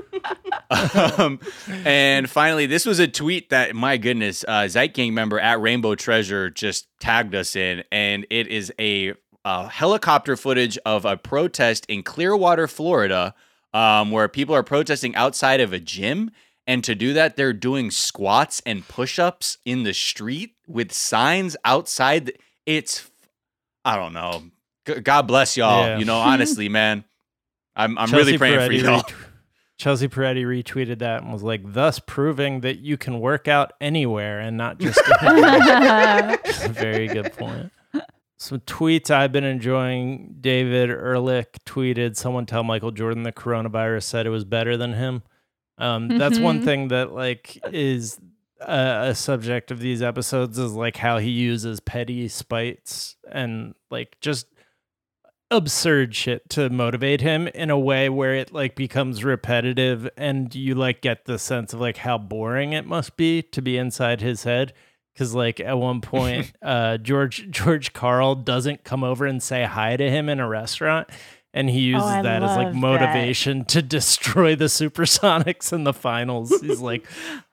um, 1.18 1.40
and 1.84 2.28
finally, 2.28 2.66
this 2.66 2.84
was 2.84 2.98
a 2.98 3.08
tweet 3.08 3.50
that, 3.50 3.74
my 3.74 3.96
goodness, 3.96 4.44
uh, 4.46 4.68
Zeit 4.68 4.94
Gang 4.94 5.14
member 5.14 5.38
at 5.40 5.60
Rainbow 5.60 5.94
Treasure 5.94 6.50
just 6.50 6.88
tagged 7.00 7.34
us 7.34 7.56
in, 7.56 7.84
and 7.90 8.26
it 8.30 8.48
is 8.48 8.72
a 8.78 9.14
uh, 9.44 9.68
helicopter 9.68 10.36
footage 10.36 10.78
of 10.86 11.04
a 11.04 11.16
protest 11.16 11.86
in 11.86 12.02
Clearwater, 12.02 12.66
Florida, 12.66 13.34
um, 13.74 14.10
where 14.10 14.28
people 14.28 14.54
are 14.54 14.62
protesting 14.62 15.14
outside 15.14 15.60
of 15.60 15.74
a 15.74 15.78
gym. 15.78 16.30
And 16.66 16.82
to 16.84 16.94
do 16.94 17.12
that, 17.12 17.36
they're 17.36 17.52
doing 17.52 17.90
squats 17.90 18.62
and 18.64 18.88
push-ups 18.88 19.58
in 19.66 19.82
the 19.82 19.92
street 19.92 20.54
with 20.66 20.92
signs 20.92 21.58
outside. 21.66 22.26
the- 22.26 22.34
It's, 22.64 23.10
I 23.84 23.96
don't 23.96 24.14
know. 24.14 24.44
G- 24.86 25.00
God 25.00 25.26
bless 25.26 25.58
y'all. 25.58 25.84
Yeah. 25.84 25.98
You 25.98 26.06
know, 26.06 26.16
honestly, 26.20 26.70
man, 26.70 27.04
I'm 27.76 27.98
I'm 27.98 28.10
really 28.10 28.38
praying 28.38 28.60
for 28.66 28.72
y'all. 28.72 28.96
ret- 29.02 29.12
Chelsea 29.76 30.06
Peretti 30.08 30.44
retweeted 30.44 31.00
that 31.00 31.22
and 31.22 31.32
was 31.32 31.42
like, 31.42 31.60
thus 31.72 31.98
proving 31.98 32.60
that 32.60 32.78
you 32.78 32.96
can 32.96 33.18
work 33.20 33.48
out 33.48 33.72
anywhere 33.80 34.38
and 34.40 34.56
not 34.56 34.78
just. 34.78 35.00
It's 35.04 36.64
a 36.64 36.68
very 36.68 37.08
good 37.08 37.32
point. 37.34 37.72
Some 38.36 38.60
tweets 38.60 39.10
I've 39.10 39.32
been 39.32 39.44
enjoying. 39.44 40.36
David 40.40 40.90
Ehrlich 40.90 41.58
tweeted, 41.64 42.16
"Someone 42.16 42.46
tell 42.46 42.64
Michael 42.64 42.90
Jordan 42.90 43.22
the 43.22 43.32
coronavirus 43.32 44.02
said 44.04 44.26
it 44.26 44.30
was 44.30 44.44
better 44.44 44.76
than 44.76 44.94
him." 44.94 45.22
Um, 45.78 46.08
That's 46.18 46.38
one 46.38 46.60
Mhm. 46.60 46.64
thing 46.64 46.88
that 46.88 47.12
like 47.12 47.58
is 47.72 48.18
a, 48.60 49.08
a 49.10 49.14
subject 49.14 49.70
of 49.70 49.80
these 49.80 50.02
episodes 50.02 50.58
is 50.58 50.72
like 50.72 50.96
how 50.96 51.18
he 51.18 51.30
uses 51.30 51.80
petty 51.80 52.28
spites 52.28 53.16
and 53.30 53.74
like 53.90 54.16
just 54.20 54.46
absurd 55.50 56.14
shit 56.14 56.48
to 56.50 56.70
motivate 56.70 57.20
him 57.20 57.46
in 57.48 57.70
a 57.70 57.78
way 57.78 58.08
where 58.08 58.34
it 58.34 58.52
like 58.52 58.74
becomes 58.74 59.22
repetitive 59.22 60.08
and 60.16 60.54
you 60.54 60.74
like 60.74 61.00
get 61.02 61.26
the 61.26 61.38
sense 61.38 61.72
of 61.72 61.80
like 61.80 61.98
how 61.98 62.18
boring 62.18 62.72
it 62.72 62.86
must 62.86 63.16
be 63.16 63.42
to 63.42 63.60
be 63.62 63.76
inside 63.76 64.20
his 64.20 64.44
head 64.44 64.72
because 65.14 65.34
like 65.34 65.60
at 65.60 65.78
one 65.78 66.00
point 66.00 66.52
uh 66.62 66.96
george 66.98 67.48
george 67.50 67.92
Karl 67.92 68.34
doesn't 68.34 68.84
come 68.84 69.02
over 69.04 69.24
and 69.26 69.42
say 69.42 69.64
hi 69.64 69.96
to 69.96 70.10
him 70.10 70.28
in 70.28 70.40
a 70.40 70.48
restaurant 70.48 71.08
and 71.52 71.70
he 71.70 71.80
uses 71.80 72.02
Oh, 72.04 72.22
that 72.22 72.42
as 72.42 72.56
like 72.56 72.66
love 72.66 72.72
that. 72.74 72.80
motivation 72.80 73.64
to 73.66 73.80
destroy 73.80 74.54
the 74.56 74.64
supersonics 74.66 75.72
in 75.72 75.84
the 75.84 75.92
finals 75.92 76.50
he's 76.60 76.80
like 76.80 77.06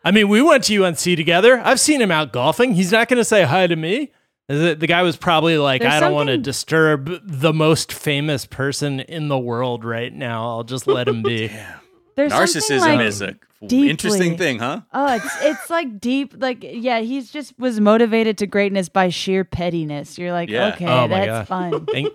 i 0.04 0.12
mean 0.12 0.28
we 0.28 0.42
went 0.42 0.64
to 0.66 0.86
unc 0.86 0.98
together 0.98 1.62
i've 1.64 1.80
seen 1.80 2.02
him 2.02 2.12
out 2.12 2.34
golfing 2.34 2.74
he's 2.74 2.92
not 2.92 3.08
going 3.08 3.18
to 3.20 3.26
say 3.26 3.44
hi 3.44 3.68
to 3.68 3.76
me 3.76 4.12
the 4.48 4.76
the 4.76 4.88
guy 4.88 5.02
was 5.02 5.16
probably 5.16 5.58
like, 5.58 5.82
There's 5.82 5.94
I 5.94 6.00
don't 6.02 6.14
want 6.14 6.28
to 6.28 6.38
disturb 6.38 7.22
the 7.24 7.54
most 7.54 7.94
famous 7.94 8.46
person 8.46 9.00
in 9.00 9.30
the 9.30 9.40
world 9.40 9.86
right 9.86 10.12
now. 10.14 10.44
I'll 10.50 10.66
just 10.66 10.88
let 10.88 11.08
him 11.08 11.22
be. 11.24 11.50
There's 12.16 12.32
Narcissism 12.32 12.80
like, 12.80 13.00
is 13.02 13.22
a 13.22 13.36
deeply- 13.62 13.90
interesting 13.90 14.38
thing, 14.38 14.60
huh? 14.60 14.82
Oh, 14.94 15.16
it's 15.16 15.42
it's 15.42 15.70
like 15.70 16.00
deep, 16.00 16.34
like 16.38 16.60
yeah. 16.62 17.00
He's 17.00 17.32
just 17.32 17.58
was 17.60 17.80
motivated 17.80 18.38
to 18.40 18.48
greatness 18.48 18.90
by 18.90 19.10
sheer 19.10 19.44
pettiness. 19.44 20.18
You're 20.18 20.32
like, 20.34 20.50
Yeah. 20.50 20.74
okay, 20.74 20.86
Oh 20.88 21.08
that's 21.08 21.50
God. 21.50 21.72
fun. 21.72 21.86
And, 21.96 22.10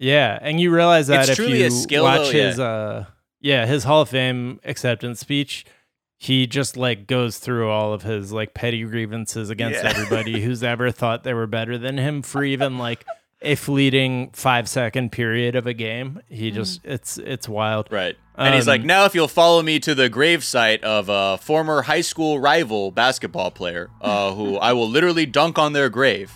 yeah, 0.00 0.38
and 0.42 0.60
you 0.60 0.74
realize 0.74 1.06
that 1.06 1.28
It's 1.28 1.38
if 1.38 1.48
you 1.48 1.70
skill, 1.70 2.04
watch 2.04 2.26
though, 2.26 2.30
his 2.32 2.58
yeah. 2.58 2.64
uh 2.64 3.04
yeah, 3.40 3.66
his 3.66 3.84
Hall 3.84 4.02
of 4.02 4.08
Fame 4.08 4.58
acceptance 4.64 5.20
speech, 5.20 5.64
he 6.18 6.46
just 6.46 6.76
like 6.76 7.06
goes 7.06 7.38
through 7.38 7.70
all 7.70 7.92
of 7.92 8.02
his 8.02 8.32
like 8.32 8.54
petty 8.54 8.82
grievances 8.84 9.50
against 9.50 9.82
Yeah. 9.82 9.90
everybody 9.90 10.40
who's 10.44 10.62
ever 10.62 10.90
thought 10.90 11.22
they 11.24 11.34
were 11.34 11.46
better 11.46 11.76
than 11.78 11.98
him 11.98 12.22
for 12.22 12.42
even 12.42 12.76
like 12.78 13.04
a 13.44 13.54
fleeting 13.54 14.30
5 14.32 14.68
second 14.68 15.12
period 15.12 15.54
of 15.54 15.66
a 15.66 15.74
game. 15.74 16.20
He 16.28 16.50
Mm. 16.50 16.54
just 16.54 16.80
it's 16.84 17.18
it's 17.18 17.48
wild. 17.48 17.88
Right. 17.90 18.16
And 18.36 18.54
he's 18.54 18.66
Um, 18.66 18.72
like, 18.72 18.82
now 18.84 19.04
if 19.04 19.14
you'll 19.14 19.28
follow 19.28 19.62
me 19.62 19.78
to 19.80 19.94
the 19.94 20.10
gravesite 20.10 20.82
of 20.82 21.08
a 21.08 21.38
former 21.38 21.82
high 21.82 22.00
school 22.00 22.40
rival 22.40 22.90
basketball 22.90 23.50
player, 23.52 23.90
uh, 24.00 24.32
who 24.34 24.56
I 24.56 24.72
will 24.72 24.88
literally 24.88 25.26
dunk 25.26 25.58
on 25.58 25.72
their 25.72 25.88
grave. 25.88 26.32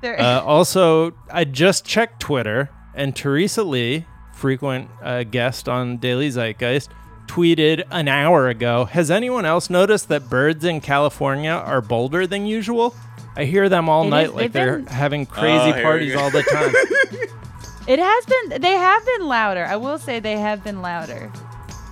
There- 0.00 0.18
Uh, 0.20 0.40
also, 0.44 1.12
I 1.30 1.44
just 1.44 1.84
checked 1.84 2.20
Twitter, 2.20 2.70
and 2.94 3.14
Teresa 3.14 3.62
Lee, 3.62 4.04
frequent 4.34 4.88
uh, 5.02 5.24
guest 5.24 5.68
on 5.68 5.98
Daily 5.98 6.28
Zeitgeist, 6.30 6.88
tweeted 7.26 7.84
an 7.90 8.08
hour 8.08 8.48
ago 8.48 8.84
Has 8.86 9.10
anyone 9.10 9.44
else 9.44 9.70
noticed 9.70 10.08
that 10.08 10.28
birds 10.28 10.64
in 10.64 10.80
California 10.80 11.50
are 11.52 11.80
bolder 11.80 12.26
than 12.26 12.46
usual? 12.46 12.94
I 13.36 13.44
hear 13.44 13.68
them 13.68 13.88
all 13.88 14.04
It 14.06 14.10
night 14.10 14.26
is- 14.26 14.32
like 14.32 14.40
they've 14.42 14.52
they're 14.52 14.76
been- 14.78 14.86
having 14.86 15.22
Oh, 15.22 15.34
crazy 15.34 15.64
here 15.66 15.76
we 15.76 15.82
parties 15.82 16.16
all 16.16 16.30
the 16.30 16.42
time. 16.42 16.72
it 17.88 17.98
has 17.98 18.24
been. 18.26 18.60
They 18.60 18.72
have 18.72 19.04
been 19.06 19.26
louder. 19.26 19.64
I 19.64 19.76
will 19.76 19.98
say 19.98 20.20
they 20.20 20.38
have 20.38 20.62
been 20.62 20.82
louder. 20.82 21.30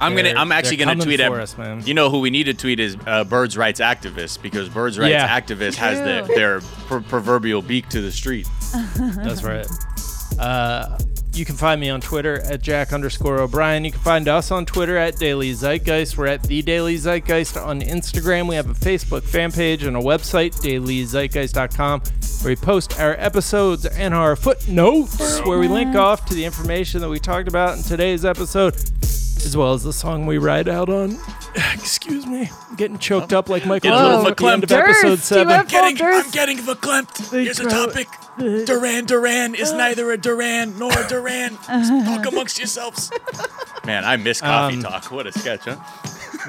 I'm 0.03 0.15
gonna. 0.17 0.31
I'm 0.37 0.51
actually 0.53 0.77
gonna 0.79 0.97
tweet 0.97 1.21
at. 1.21 1.31
us, 1.33 1.59
man. 1.59 1.83
You 1.87 1.93
know 1.95 2.09
who 2.11 2.21
we 2.21 2.31
need 2.31 2.45
to 2.45 2.55
tweet 2.55 2.81
is 2.81 2.97
uh, 3.07 3.25
birds 3.25 3.57
rights 3.57 3.81
activists 3.81 4.41
because 4.41 4.69
birds 4.71 4.99
rights 4.99 5.11
Yeah. 5.13 5.41
activists 5.41 5.77
has 5.77 5.99
the, 5.99 6.33
their 6.35 6.61
pr- 6.61 7.01
proverbial 7.01 7.61
beak 7.63 7.89
to 7.91 8.01
the 8.01 8.11
street. 8.13 8.49
That's 8.97 9.43
right. 9.43 9.67
Uh, 10.39 10.97
you 11.41 11.47
can 11.47 11.57
find 11.57 11.81
me 11.81 11.89
on 11.91 12.01
Twitter 12.01 12.41
at 12.43 12.61
Jack 12.63 12.93
underscore 12.93 13.41
O'Brien. 13.41 13.85
You 13.85 13.91
can 13.93 14.01
find 14.03 14.29
us 14.29 14.51
on 14.51 14.67
Twitter 14.67 14.97
at 14.97 15.17
Daily 15.17 15.53
Zeitgeist. 15.53 16.17
We're 16.17 16.27
at 16.27 16.43
The 16.45 16.61
Daily 16.63 16.97
Zeitgeist 16.97 17.57
on 17.57 17.81
Instagram. 17.81 18.47
We 18.49 18.55
have 18.57 18.69
a 18.71 18.75
Facebook 18.75 19.23
fan 19.23 19.51
page 19.51 19.83
and 19.83 19.97
a 19.97 20.01
website, 20.01 20.55
dailyzeitgeist.com, 20.61 22.01
where 22.43 22.51
we 22.53 22.57
post 22.57 23.01
our 23.01 23.15
episodes 23.19 23.87
and 23.87 24.15
our 24.15 24.37
footnotes, 24.37 25.41
where 25.41 25.59
we 25.59 25.67
link 25.67 25.97
off 25.97 26.27
to 26.27 26.35
the 26.35 26.45
information 26.45 27.01
that 27.01 27.09
we 27.09 27.19
talked 27.19 27.49
about 27.49 27.77
in 27.79 27.83
today's 27.83 28.25
episode, 28.25 28.75
as 29.03 29.57
well 29.57 29.73
as 29.73 29.83
the 29.83 29.93
song 29.93 30.27
we 30.27 30.39
ride 30.39 30.69
out 30.69 30.89
on. 30.89 31.19
Excuse 31.75 32.27
me. 32.27 32.51
I'm 32.69 32.77
getting 32.77 32.99
choked 32.99 33.33
up 33.33 33.49
like 33.49 33.65
Michael 33.67 33.91
Getting 33.91 33.99
a 33.99 34.17
little 34.19 34.35
Jordan 34.35 34.63
at 34.63 34.69
the 34.69 34.75
end 34.77 34.85
of 34.85 34.89
episode 34.89 35.09
Durst, 35.17 35.31
you 35.31 35.37
7. 35.37 35.49
have- 35.55 35.69
Getting, 35.69 36.03
I'm 36.05 36.31
getting 36.31 36.59
verklempt. 36.59 37.31
They 37.31 37.45
Here's 37.45 37.59
a 37.61 37.65
grow- 37.65 37.87
topic. 37.87 38.09
Duran 38.67 39.05
Duran 39.07 39.55
is 39.55 39.73
neither 39.73 40.11
a 40.11 40.17
Duran 40.17 40.79
nor 40.79 40.91
a 40.93 41.07
Duran. 41.09 41.57
Talk 42.05 42.27
amongst 42.27 42.59
yourselves. 42.59 43.11
Man, 43.85 44.05
I 44.05 44.17
miss 44.17 44.41
coffee 44.41 44.77
Um, 44.77 44.83
talk. 44.83 45.11
What 45.11 45.27
a 45.27 45.33
sketch, 45.33 45.65
huh? 45.65 45.77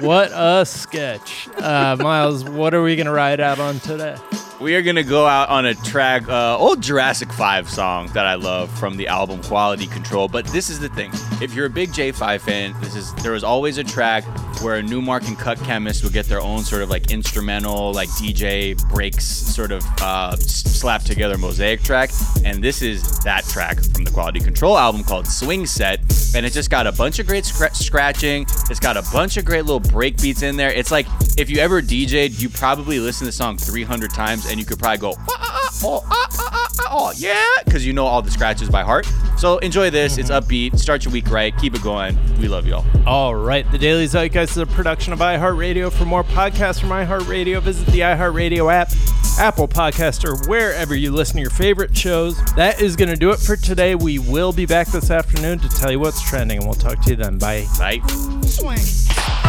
What 0.00 0.30
a 0.32 0.64
sketch. 0.64 1.48
Uh, 1.58 1.96
Miles, 2.00 2.44
what 2.44 2.72
are 2.74 2.82
we 2.82 2.96
going 2.96 3.06
to 3.06 3.12
ride 3.12 3.40
out 3.40 3.58
on 3.58 3.78
today? 3.80 4.16
We 4.60 4.76
are 4.76 4.82
gonna 4.82 5.02
go 5.02 5.26
out 5.26 5.48
on 5.48 5.66
a 5.66 5.74
track, 5.74 6.28
uh, 6.28 6.56
old 6.56 6.80
Jurassic 6.80 7.32
5 7.32 7.68
song 7.68 8.06
that 8.14 8.26
I 8.26 8.34
love 8.36 8.70
from 8.78 8.96
the 8.96 9.08
album 9.08 9.42
Quality 9.42 9.88
Control. 9.88 10.28
But 10.28 10.46
this 10.46 10.70
is 10.70 10.78
the 10.78 10.88
thing: 10.90 11.10
if 11.42 11.52
you're 11.52 11.66
a 11.66 11.70
big 11.70 11.90
J5 11.90 12.40
fan, 12.40 12.72
this 12.80 12.94
is 12.94 13.12
there 13.24 13.32
was 13.32 13.42
always 13.42 13.78
a 13.78 13.82
track 13.82 14.22
where 14.60 14.76
a 14.76 14.82
Nu-Mark 14.82 15.26
and 15.26 15.36
Cut 15.36 15.58
Chemist 15.64 16.04
would 16.04 16.12
get 16.12 16.26
their 16.26 16.40
own 16.40 16.62
sort 16.62 16.82
of 16.82 16.90
like 16.90 17.10
instrumental, 17.10 17.92
like 17.92 18.08
DJ 18.10 18.76
breaks, 18.88 19.24
sort 19.24 19.72
of 19.72 19.82
uh, 20.00 20.36
slapped 20.36 21.06
together 21.06 21.36
mosaic 21.36 21.81
track. 21.82 22.10
And 22.44 22.62
this 22.62 22.82
is 22.82 23.18
that 23.20 23.44
track 23.44 23.82
from 23.82 24.04
the 24.04 24.10
Quality 24.10 24.40
Control 24.40 24.76
album 24.78 25.04
called 25.04 25.26
Swing 25.26 25.66
Set, 25.66 26.00
and 26.34 26.46
it 26.46 26.52
just 26.52 26.70
got 26.70 26.86
a 26.86 26.92
bunch 26.92 27.18
of 27.18 27.26
great 27.26 27.44
scra- 27.44 27.74
scratching. 27.74 28.46
It's 28.70 28.80
got 28.80 28.96
a 28.96 29.02
bunch 29.12 29.36
of 29.36 29.44
great 29.44 29.64
little 29.64 29.80
break 29.80 30.20
beats 30.20 30.42
in 30.42 30.56
there. 30.56 30.72
It's 30.72 30.90
like 30.90 31.06
if 31.36 31.50
you 31.50 31.58
ever 31.58 31.82
DJ'd, 31.82 32.40
you 32.40 32.48
probably 32.48 32.98
listen 32.98 33.24
to 33.24 33.28
the 33.28 33.32
song 33.32 33.56
300 33.56 34.10
times 34.10 34.46
and 34.46 34.58
you 34.58 34.64
could 34.64 34.78
probably 34.78 34.98
go, 34.98 35.14
ah, 35.18 35.24
ah, 35.28 35.60
ah, 35.62 35.80
oh, 35.84 36.06
ah, 36.10 36.28
ah, 36.30 36.68
ah, 36.78 36.88
oh, 36.90 37.12
yeah, 37.16 37.44
because 37.64 37.86
you 37.86 37.92
know 37.92 38.06
all 38.06 38.22
the 38.22 38.30
scratches 38.30 38.68
by 38.68 38.82
heart. 38.82 39.06
So 39.38 39.58
enjoy 39.58 39.90
this. 39.90 40.18
It's 40.18 40.30
upbeat. 40.30 40.78
Start 40.78 41.04
your 41.04 41.12
week 41.12 41.28
right. 41.30 41.56
Keep 41.58 41.74
it 41.74 41.82
going. 41.82 42.16
We 42.40 42.48
love 42.48 42.66
y'all. 42.66 42.84
All 43.06 43.34
right. 43.34 43.68
The 43.72 43.78
Daily 43.78 44.06
Zeitgeist 44.06 44.52
is 44.52 44.58
a 44.58 44.66
production 44.66 45.12
of 45.12 45.18
iHeartRadio. 45.18 45.90
For 45.92 46.04
more 46.04 46.22
podcasts 46.22 46.80
from 46.80 46.90
iHeartRadio, 46.90 47.60
visit 47.60 47.86
the 47.86 48.00
iHeartRadio 48.00 48.72
app, 48.72 48.90
Apple 49.38 49.68
Podcast, 49.68 50.24
or 50.24 50.36
wherever 50.48 50.94
you 50.94 51.12
listen 51.12 51.36
to 51.36 51.40
your 51.42 51.50
favorite 51.50 51.96
shows. 51.96 52.36
That 52.54 52.80
is 52.80 52.96
going 52.96 53.08
to 53.10 53.16
do 53.16 53.30
it 53.30 53.38
for 53.38 53.56
today. 53.56 53.94
We 53.94 54.18
will 54.18 54.52
be 54.52 54.66
back 54.66 54.88
this 54.88 55.10
afternoon 55.10 55.58
to 55.60 55.68
tell 55.68 55.90
you 55.90 56.00
what's 56.00 56.22
trending, 56.22 56.58
and 56.58 56.66
we'll 56.66 56.74
talk 56.74 57.00
to 57.02 57.10
you 57.10 57.16
then. 57.16 57.38
Bye. 57.38 57.66
Bye. 57.78 58.00
Swing. 58.46 59.41